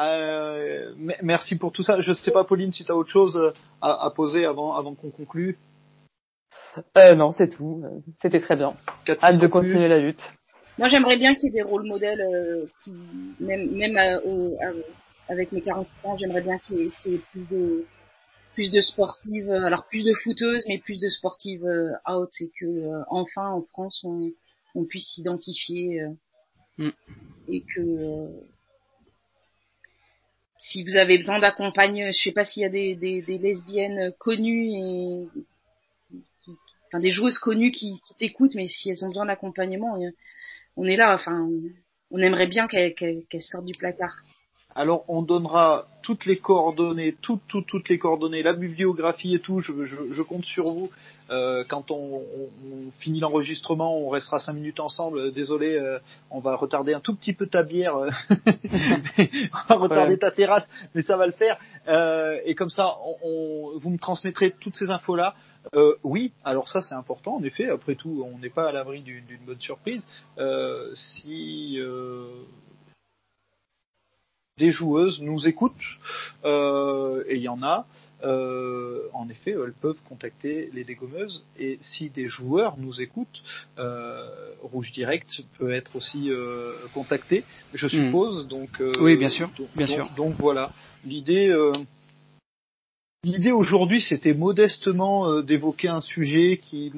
Euh, 0.00 0.92
me- 0.96 1.12
merci 1.22 1.56
pour 1.56 1.70
tout 1.70 1.84
ça. 1.84 2.00
Je 2.00 2.12
sais 2.12 2.32
pas, 2.32 2.42
Pauline, 2.42 2.72
si 2.72 2.84
tu 2.84 2.90
as 2.90 2.96
autre 2.96 3.10
chose 3.10 3.36
euh, 3.36 3.52
à, 3.80 4.06
à 4.06 4.10
poser 4.10 4.44
avant, 4.44 4.74
avant 4.74 4.94
qu'on 4.94 5.10
conclue. 5.10 5.56
Euh, 6.98 7.14
non, 7.14 7.30
c'est 7.30 7.48
tout. 7.48 7.84
C'était 8.20 8.40
très 8.40 8.56
bien. 8.56 8.74
Hâte 9.22 9.38
de 9.38 9.46
continuer 9.46 9.86
la 9.86 9.98
lutte. 9.98 10.22
Moi, 10.78 10.88
j'aimerais 10.88 11.16
bien 11.16 11.36
qu'il 11.36 11.44
y 11.44 11.48
ait 11.48 11.62
des 11.62 11.62
rôles 11.62 11.86
modèles, 11.86 12.20
euh, 12.22 12.66
qui, 12.82 12.90
même, 13.38 13.70
même 13.70 13.96
euh, 13.96 14.50
avec 15.28 15.52
mes 15.52 15.60
40 15.60 15.86
ans, 16.02 16.16
j'aimerais 16.18 16.40
bien 16.42 16.58
qu'il 16.58 16.76
y, 16.78 16.82
ait- 16.86 16.90
qu'il 17.00 17.12
y 17.12 17.14
ait 17.14 17.20
plus 17.30 17.46
de, 17.48 17.84
plus 18.54 18.70
de 18.70 18.80
sportives, 18.80 19.50
euh, 19.50 19.66
alors 19.66 19.86
plus 19.86 20.04
de 20.04 20.14
footeuses, 20.14 20.62
mais 20.68 20.78
plus 20.78 21.00
de 21.00 21.08
sportives 21.10 21.64
euh, 21.66 21.90
out, 22.08 22.30
et 22.40 22.50
que 22.58 22.66
euh, 22.66 23.02
enfin 23.10 23.48
en 23.50 23.62
France, 23.62 24.02
on, 24.04 24.32
on 24.74 24.84
puisse 24.84 25.08
s'identifier 25.14 26.00
euh, 26.02 26.10
Mm. 26.76 26.90
et 27.46 27.60
que 27.60 27.80
euh, 27.80 28.26
si 30.58 30.82
vous 30.84 30.96
avez 30.96 31.18
besoin 31.18 31.38
d'accompagner, 31.38 32.10
je 32.12 32.20
sais 32.20 32.32
pas 32.32 32.44
s'il 32.44 32.62
y 32.62 32.66
a 32.66 32.68
des, 32.70 32.96
des, 32.96 33.22
des 33.22 33.38
lesbiennes 33.38 34.12
connues 34.18 34.70
et 34.72 35.28
qui- 36.42 36.56
enfin 36.88 36.98
des 36.98 37.10
joueuses 37.12 37.38
connues 37.38 37.70
qui, 37.70 38.00
qui 38.06 38.14
t'écoutent, 38.16 38.54
mais 38.56 38.66
si 38.66 38.90
elles 38.90 39.04
ont 39.04 39.08
besoin 39.08 39.26
d'accompagnement, 39.26 39.96
on- 40.76 40.84
est 40.86 40.96
là. 40.96 41.14
Enfin, 41.14 41.48
on 42.10 42.18
aimerait 42.18 42.48
bien 42.48 42.66
qu'elles 42.66 42.94
qu'elles 42.94 43.42
sortent 43.42 43.66
du 43.66 43.78
placard. 43.78 44.16
Alors, 44.74 45.04
on 45.08 45.22
donnera 45.22 45.86
toutes 46.02 46.26
les 46.26 46.36
coordonnées, 46.38 47.14
toutes, 47.22 47.42
toutes, 47.48 47.66
toutes 47.66 47.88
les 47.88 47.98
coordonnées, 47.98 48.42
la 48.42 48.54
bibliographie 48.54 49.34
et 49.34 49.38
tout. 49.40 49.60
Je, 49.60 49.84
je, 49.84 49.96
je 50.10 50.22
compte 50.22 50.44
sur 50.44 50.70
vous. 50.72 50.90
Euh, 51.30 51.64
quand 51.66 51.90
on, 51.90 52.16
on- 52.16 52.50
on 52.66 52.90
finit 53.00 53.20
l'enregistrement, 53.20 53.96
on 53.98 54.08
restera 54.10 54.40
cinq 54.40 54.54
minutes 54.54 54.80
ensemble. 54.80 55.18
Euh, 55.18 55.30
Désolé, 55.30 55.76
euh, 55.76 55.98
on 56.30 56.40
va 56.40 56.56
retarder 56.56 56.92
un 56.92 57.00
tout 57.00 57.14
petit 57.14 57.32
peu 57.32 57.46
ta 57.46 57.62
bière. 57.62 57.96
euh. 57.96 58.10
on 59.18 59.66
va 59.68 59.76
retarder 59.76 60.18
ta 60.18 60.30
terrasse, 60.30 60.66
mais 60.94 61.02
ça 61.02 61.16
va 61.16 61.26
le 61.26 61.32
faire. 61.32 61.58
Euh, 61.88 62.38
et 62.44 62.54
comme 62.54 62.70
ça, 62.70 62.96
on, 63.04 63.16
on- 63.74 63.78
vous 63.78 63.90
me 63.90 63.98
transmettrez 63.98 64.52
toutes 64.60 64.76
ces 64.76 64.90
infos-là. 64.90 65.34
Euh, 65.74 65.94
oui, 66.02 66.32
alors 66.44 66.68
ça 66.68 66.82
c'est 66.82 66.94
important. 66.94 67.36
En 67.36 67.42
effet, 67.42 67.70
après 67.70 67.94
tout, 67.94 68.26
on 68.30 68.38
n'est 68.38 68.50
pas 68.50 68.68
à 68.68 68.72
l'abri 68.72 69.00
d'une 69.00 69.24
d'une 69.24 69.40
bonne 69.46 69.60
surprise. 69.60 70.02
Euh, 70.36 70.90
si 70.94 71.76
euh, 71.78 72.26
des 74.56 74.70
joueuses 74.70 75.20
nous 75.20 75.46
écoutent, 75.48 75.72
euh, 76.44 77.24
et 77.28 77.36
il 77.36 77.42
y 77.42 77.48
en 77.48 77.62
a, 77.62 77.86
euh, 78.22 79.00
en 79.12 79.28
effet, 79.28 79.50
elles 79.50 79.74
peuvent 79.80 79.98
contacter 80.08 80.70
les 80.72 80.84
dégommeuses. 80.84 81.44
Et 81.58 81.78
si 81.82 82.08
des 82.08 82.28
joueurs 82.28 82.76
nous 82.78 83.00
écoutent, 83.02 83.42
euh, 83.78 84.28
Rouge 84.62 84.92
Direct 84.92 85.28
peut 85.58 85.72
être 85.72 85.96
aussi 85.96 86.30
euh, 86.30 86.72
contacté, 86.94 87.44
je 87.74 87.88
suppose. 87.88 88.46
Donc, 88.48 88.80
euh, 88.80 88.92
Oui, 89.00 89.16
bien 89.16 89.28
sûr, 89.28 89.50
donc- 89.58 89.68
bien 89.76 89.86
donc- 89.86 89.96
sûr. 89.96 90.10
Donc 90.16 90.34
voilà, 90.38 90.72
l'idée. 91.04 91.48
euh, 91.50 91.72
L'idée 93.26 93.52
aujourd'hui, 93.52 94.02
c'était 94.02 94.34
modestement 94.34 95.26
euh, 95.30 95.42
d'évoquer 95.42 95.88
un 95.88 96.02
sujet 96.02 96.58
qui 96.58 96.92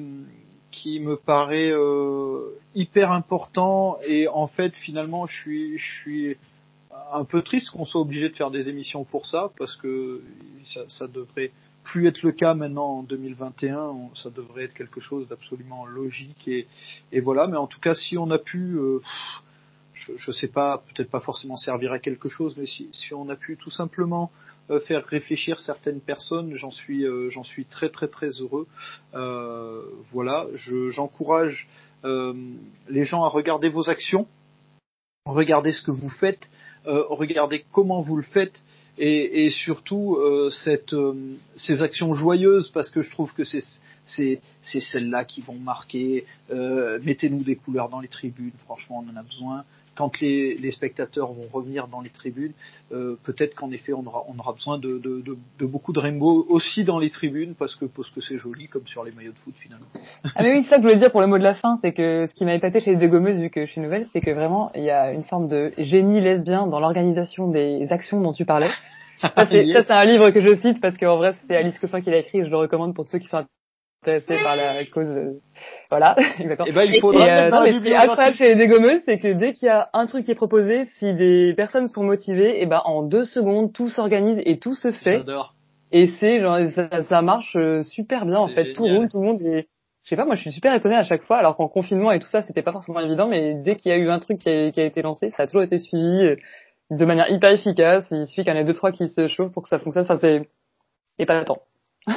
qui 0.71 0.99
me 0.99 1.15
paraît 1.15 1.71
euh, 1.71 2.49
hyper 2.75 3.11
important 3.13 3.97
et 4.05 4.27
en 4.27 4.47
fait 4.47 4.75
finalement 4.75 5.25
je 5.25 5.35
suis 5.41 5.77
je 5.79 5.85
suis 6.01 6.37
un 7.11 7.25
peu 7.25 7.41
triste 7.41 7.69
qu'on 7.71 7.85
soit 7.85 8.01
obligé 8.01 8.29
de 8.29 8.35
faire 8.35 8.51
des 8.51 8.67
émissions 8.69 9.03
pour 9.03 9.25
ça 9.25 9.51
parce 9.57 9.75
que 9.75 10.21
ça, 10.65 10.81
ça 10.89 11.07
devrait 11.07 11.51
plus 11.83 12.07
être 12.07 12.21
le 12.21 12.31
cas 12.33 12.53
maintenant 12.53 12.97
en 12.99 13.03
2021 13.03 13.77
on- 13.79 14.15
ça 14.15 14.29
devrait 14.29 14.65
être 14.65 14.73
quelque 14.73 14.99
chose 14.99 15.27
d'absolument 15.27 15.85
logique 15.85 16.47
et, 16.47 16.67
et 17.11 17.19
voilà. 17.21 17.47
Mais 17.47 17.57
en 17.57 17.67
tout 17.67 17.79
cas 17.79 17.93
si 17.93 18.17
on 18.17 18.29
a 18.31 18.37
pu 18.37 18.75
euh, 18.77 18.99
je, 19.93 20.11
je 20.17 20.31
sais 20.31 20.47
pas 20.49 20.83
peut-être 20.93 21.09
pas 21.09 21.19
forcément 21.21 21.55
servir 21.57 21.91
à 21.93 21.99
quelque 21.99 22.29
chose 22.29 22.55
mais 22.57 22.65
si, 22.67 22.89
si 22.91 23.13
on 23.13 23.29
a 23.29 23.35
pu 23.35 23.57
tout 23.57 23.69
simplement 23.71 24.31
euh, 24.69 24.79
faire 24.81 25.05
réfléchir 25.05 25.59
certaines 25.61 26.01
personnes 26.01 26.55
j'en 26.55 26.71
suis 26.71 27.05
euh, 27.05 27.29
j'en 27.29 27.43
suis 27.43 27.65
très 27.65 27.89
très 27.89 28.07
très 28.09 28.29
heureux. 28.41 28.67
Euh, 29.13 29.83
voilà. 30.11 30.47
Je- 30.55 30.89
j'encourage 30.89 31.69
euh, 32.05 32.33
les 32.89 33.05
gens 33.05 33.23
à 33.23 33.29
regarder 33.29 33.69
vos 33.69 33.89
actions 33.89 34.27
regardez 35.25 35.71
ce 35.71 35.81
que 35.83 35.91
vous 35.91 36.09
faites 36.09 36.49
regardez 36.87 37.65
comment 37.71 38.01
vous 38.01 38.17
le 38.17 38.23
faites 38.23 38.63
et, 38.97 39.49
surtout 39.49 40.15
euh, 40.15 40.49
cette, 40.49 40.93
euh, 40.93 41.35
ces 41.55 41.81
actions 41.81 42.13
joyeuses 42.13 42.69
parce 42.69 42.89
que 42.89 43.01
je 43.01 43.11
trouve 43.11 43.33
que 43.33 43.43
c'est 43.43 43.61
c'est 44.05 44.79
celles-là 44.79 45.25
qui 45.25 45.41
vont 45.41 45.59
marquer. 45.59 46.25
Euh, 46.49 46.97
Mettez-nous 47.03 47.43
des 47.43 47.57
couleurs 47.57 47.89
dans 47.89 47.99
les 47.99 48.07
tribunes, 48.07 48.53
franchement 48.63 49.03
on 49.05 49.11
en 49.13 49.17
a 49.17 49.23
besoin. 49.23 49.65
Quand 49.97 50.19
les, 50.21 50.55
les 50.55 50.71
spectateurs 50.71 51.33
vont 51.33 51.47
revenir 51.51 51.87
dans 51.87 52.01
les 52.01 52.09
tribunes, 52.09 52.53
euh, 52.91 53.15
peut-être 53.23 53.55
qu'en 53.55 53.71
effet 53.71 53.93
on 53.93 54.05
aura, 54.05 54.23
on 54.27 54.37
aura 54.37 54.53
besoin 54.53 54.77
de, 54.77 54.97
de, 54.99 55.21
de, 55.21 55.37
de 55.59 55.65
beaucoup 55.65 55.93
de 55.93 55.99
rainbow 55.99 56.45
aussi 56.49 56.83
dans 56.83 56.99
les 56.99 57.09
tribunes 57.09 57.55
parce 57.57 57.75
que 57.75 57.85
parce 57.85 58.09
que 58.11 58.21
c'est 58.21 58.37
joli 58.37 58.67
comme 58.67 58.85
sur 58.87 59.03
les 59.03 59.11
maillots 59.11 59.31
de 59.33 59.39
foot 59.39 59.55
finalement. 59.57 59.87
Ah 60.35 60.43
mais 60.43 60.51
oui, 60.53 60.63
c'est 60.63 60.69
ça 60.69 60.75
que 60.77 60.83
je 60.83 60.87
voulais 60.87 60.99
dire 60.99 61.11
pour 61.11 61.21
le 61.21 61.27
mot 61.27 61.37
de 61.37 61.43
la 61.43 61.55
fin, 61.55 61.77
c'est 61.81 61.93
que 61.93 62.25
ce 62.27 62.33
qui 62.33 62.45
m'a 62.45 62.53
épaté 62.53 62.79
chez 62.79 62.91
les 62.91 62.97
dégommeuses, 62.97 63.39
vu 63.39 63.49
que 63.49 63.65
je 63.65 63.71
suis 63.71 63.81
nouvelle, 63.81 64.05
c'est 64.13 64.21
que 64.21 64.31
vraiment, 64.31 64.71
il 64.75 64.83
y 64.83 64.91
a 64.91 65.11
une 65.11 65.23
forme 65.23 65.47
de 65.47 65.71
génie 65.77 66.21
lesbien 66.21 66.67
dans 66.67 66.79
l'organisation 66.79 67.47
des 67.49 67.87
actions 67.91 68.21
dont 68.21 68.33
tu 68.33 68.45
parlais. 68.45 68.69
Ça, 69.21 69.47
c'est 69.49 69.65
Yes. 69.65 69.77
ça, 69.77 69.83
c'est 69.83 69.93
un 69.93 70.05
livre 70.05 70.29
que 70.31 70.41
je 70.41 70.55
cite 70.55 70.79
parce 70.79 70.97
qu'en 70.97 71.17
vrai, 71.17 71.33
c'est 71.47 71.55
Alice 71.55 71.77
Coffin 71.79 72.01
qui 72.01 72.11
l'a 72.11 72.17
écrit 72.19 72.39
et 72.39 72.45
je 72.45 72.49
le 72.49 72.57
recommande 72.57 72.93
pour 72.93 73.07
ceux 73.07 73.19
qui 73.19 73.27
sont 73.27 73.45
intéressé 74.03 74.35
par 74.43 74.55
la 74.55 74.85
cause. 74.85 75.09
euh, 75.09 75.33
voilà, 75.89 76.15
exactement. 76.39 76.67
Et 76.67 76.71
ben 76.71 76.83
il 76.83 76.95
Et, 76.95 76.99
faudra 77.01 77.25
le 77.25 77.31
euh, 77.47 77.49
dans 77.49 77.57
non, 77.59 77.65
la 77.65 77.71
bibliographie. 77.71 78.37
chez 78.37 78.43
les 78.45 78.55
dégommeuses, 78.55 79.01
c'est 79.05 79.17
que 79.17 79.33
dès 79.33 79.53
qu'il 79.53 79.67
y 79.67 79.69
a 79.71 79.89
un 79.93 80.05
truc 80.05 80.25
qui 80.25 80.31
est 80.31 80.35
proposé, 80.35 80.85
si 80.97 81.13
des 81.13 81.53
personnes 81.55 81.87
sont 81.87 82.03
motivées, 82.03 82.61
et 82.61 82.65
ben 82.65 82.81
en 82.85 83.03
deux 83.03 83.25
secondes, 83.25 83.73
tout 83.73 83.89
s'organise 83.89 84.41
et 84.45 84.59
tout 84.59 84.73
se 84.73 84.91
fait. 84.91 85.17
J'adore. 85.19 85.53
Et 85.91 86.07
c'est 86.19 86.39
genre 86.39 86.57
ça, 86.69 87.01
ça 87.03 87.21
marche 87.21 87.55
euh, 87.55 87.81
super 87.81 88.25
bien 88.25 88.37
en 88.37 88.47
C'est 88.49 88.55
fait. 88.55 88.73
Tout 88.73 88.83
génial. 88.83 88.97
roule, 88.99 89.09
tout 89.09 89.19
le 89.21 89.25
monde 89.25 89.41
est. 89.41 89.67
Je 90.03 90.09
sais 90.09 90.15
pas, 90.15 90.25
moi 90.25 90.35
je 90.35 90.41
suis 90.41 90.51
super 90.53 90.73
étonné 90.73 90.95
à 90.95 91.03
chaque 91.03 91.23
fois, 91.23 91.37
alors 91.37 91.57
qu'en 91.57 91.67
confinement 91.67 92.11
et 92.13 92.19
tout 92.19 92.27
ça, 92.27 92.41
c'était 92.41 92.61
pas 92.61 92.71
forcément 92.71 92.99
évident, 93.01 93.27
mais 93.27 93.55
dès 93.55 93.75
qu'il 93.75 93.91
y 93.91 93.93
a 93.93 93.97
eu 93.97 94.09
un 94.09 94.19
truc 94.19 94.37
qui 94.39 94.49
a, 94.49 94.71
qui 94.71 94.79
a 94.79 94.85
été 94.85 95.01
lancé, 95.01 95.29
ça 95.31 95.43
a 95.43 95.47
toujours 95.47 95.63
été 95.63 95.79
suivi 95.79 96.23
euh, 96.23 96.35
de 96.91 97.03
manière 97.05 97.29
hyper 97.29 97.51
efficace. 97.51 98.05
Il 98.11 98.25
suffit 98.25 98.43
qu'il 98.43 98.53
y 98.53 98.55
en 98.55 98.59
ait 98.59 98.63
deux 98.63 98.73
trois 98.73 98.91
qui 98.93 99.09
se 99.09 99.27
chauffent 99.27 99.51
pour 99.51 99.63
que 99.63 99.69
ça 99.69 99.79
fonctionne. 99.79 100.03
Enfin 100.05 100.17
c'est 100.17 100.47
épatant. 101.19 101.57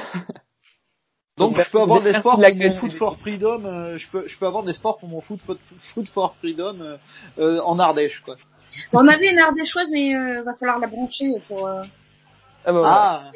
Donc 1.41 1.55
Donc, 1.57 1.65
je 1.65 1.71
peux 1.71 1.81
avoir 1.81 2.01
de 2.01 2.09
l'espoir 2.11 2.37
pour 2.37 2.55
mon. 2.55 2.75
Food 2.81 2.93
for 2.93 3.19
Freedom. 3.19 3.65
euh, 3.65 3.99
je 3.99 4.09
peux 4.11 4.29
je 4.29 4.39
peux 4.39 4.47
avoir 4.47 4.63
de 4.63 4.69
l'espoir 4.69 4.99
pour 4.99 5.09
mon 5.09 5.21
Food 5.23 5.41
for, 5.47 5.57
Food 5.95 6.09
for 6.11 6.35
Freedom 6.37 6.81
euh, 6.81 6.97
euh, 7.39 7.61
en 7.61 7.79
Ardèche 7.79 8.21
quoi. 8.25 8.37
On 8.93 9.07
avait 9.09 9.33
une 9.33 9.39
ardéchoise, 9.39 9.89
mais 9.91 10.15
euh, 10.15 10.43
va 10.45 10.55
falloir 10.55 10.79
la 10.79 10.87
brancher 10.87 11.33
pour 11.49 11.67
euh, 11.67 11.83
Ah, 12.65 12.73
bah. 12.73 12.83
Ah 12.85 13.33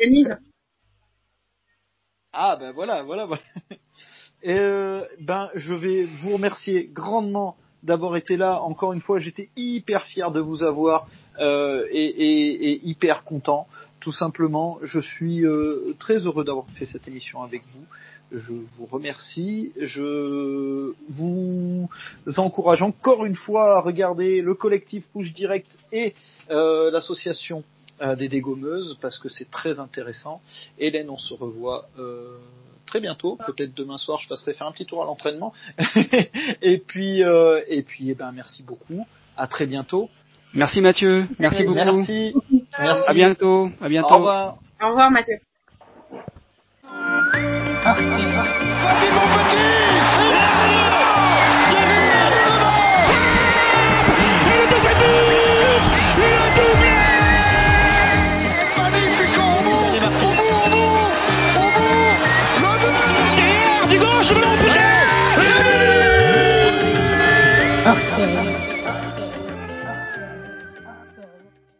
ah 2.32 2.56
ben 2.56 2.72
voilà 2.72 3.02
voilà 3.02 3.26
voilà. 3.26 3.42
Et 4.42 4.58
euh, 4.58 5.02
ben 5.20 5.48
je 5.54 5.72
vais 5.72 6.04
vous 6.04 6.34
remercier 6.34 6.90
grandement 6.92 7.56
d'avoir 7.82 8.16
été 8.16 8.36
là. 8.36 8.60
Encore 8.62 8.92
une 8.92 9.00
fois, 9.00 9.18
j'étais 9.18 9.48
hyper 9.56 10.04
fier 10.06 10.30
de 10.30 10.40
vous 10.40 10.62
avoir 10.62 11.06
euh, 11.38 11.86
et, 11.90 12.04
et, 12.04 12.70
et 12.72 12.86
hyper 12.86 13.24
content. 13.24 13.66
Tout 14.04 14.12
simplement, 14.12 14.78
je 14.82 15.00
suis 15.00 15.46
euh, 15.46 15.94
très 15.98 16.26
heureux 16.26 16.44
d'avoir 16.44 16.66
fait 16.78 16.84
cette 16.84 17.08
émission 17.08 17.42
avec 17.42 17.62
vous. 17.72 17.86
Je 18.32 18.52
vous 18.76 18.84
remercie. 18.84 19.72
Je 19.80 20.92
vous 21.08 21.88
encourage 22.36 22.82
encore 22.82 23.24
une 23.24 23.34
fois 23.34 23.78
à 23.78 23.80
regarder 23.80 24.42
le 24.42 24.52
collectif 24.52 25.04
Push 25.14 25.32
Direct 25.32 25.66
et 25.90 26.12
euh, 26.50 26.90
l'association 26.90 27.64
euh, 28.02 28.14
des 28.14 28.28
dégommeuses 28.28 28.98
parce 29.00 29.18
que 29.18 29.30
c'est 29.30 29.50
très 29.50 29.78
intéressant. 29.78 30.42
Hélène, 30.78 31.08
on 31.08 31.16
se 31.16 31.32
revoit 31.32 31.88
euh, 31.98 32.36
très 32.84 33.00
bientôt. 33.00 33.38
Peut-être 33.46 33.72
demain 33.72 33.96
soir, 33.96 34.20
je 34.22 34.28
passerai 34.28 34.52
faire 34.52 34.66
un 34.66 34.72
petit 34.72 34.84
tour 34.84 35.02
à 35.02 35.06
l'entraînement. 35.06 35.54
et 36.60 36.76
puis, 36.76 37.24
euh, 37.24 37.62
et 37.68 37.80
puis, 37.80 38.10
eh 38.10 38.14
ben, 38.14 38.32
merci 38.32 38.62
beaucoup. 38.62 39.06
À 39.34 39.46
très 39.46 39.64
bientôt. 39.64 40.10
Merci 40.52 40.82
Mathieu, 40.82 41.26
merci 41.38 41.64
beaucoup. 41.64 41.74
Merci. 41.74 42.34
Merci. 42.78 43.02
À 43.08 43.14
bientôt, 43.14 43.70
à 43.80 43.88
bientôt. 43.88 44.08
Au 44.14 44.16
revoir. 44.16 44.56
Au 44.82 44.88
revoir 44.88 45.10
Mathieu. 45.10 45.38
Série. 47.94 48.24
Vas-y 48.82 49.10
mon 49.12 49.20
petit 49.20 49.73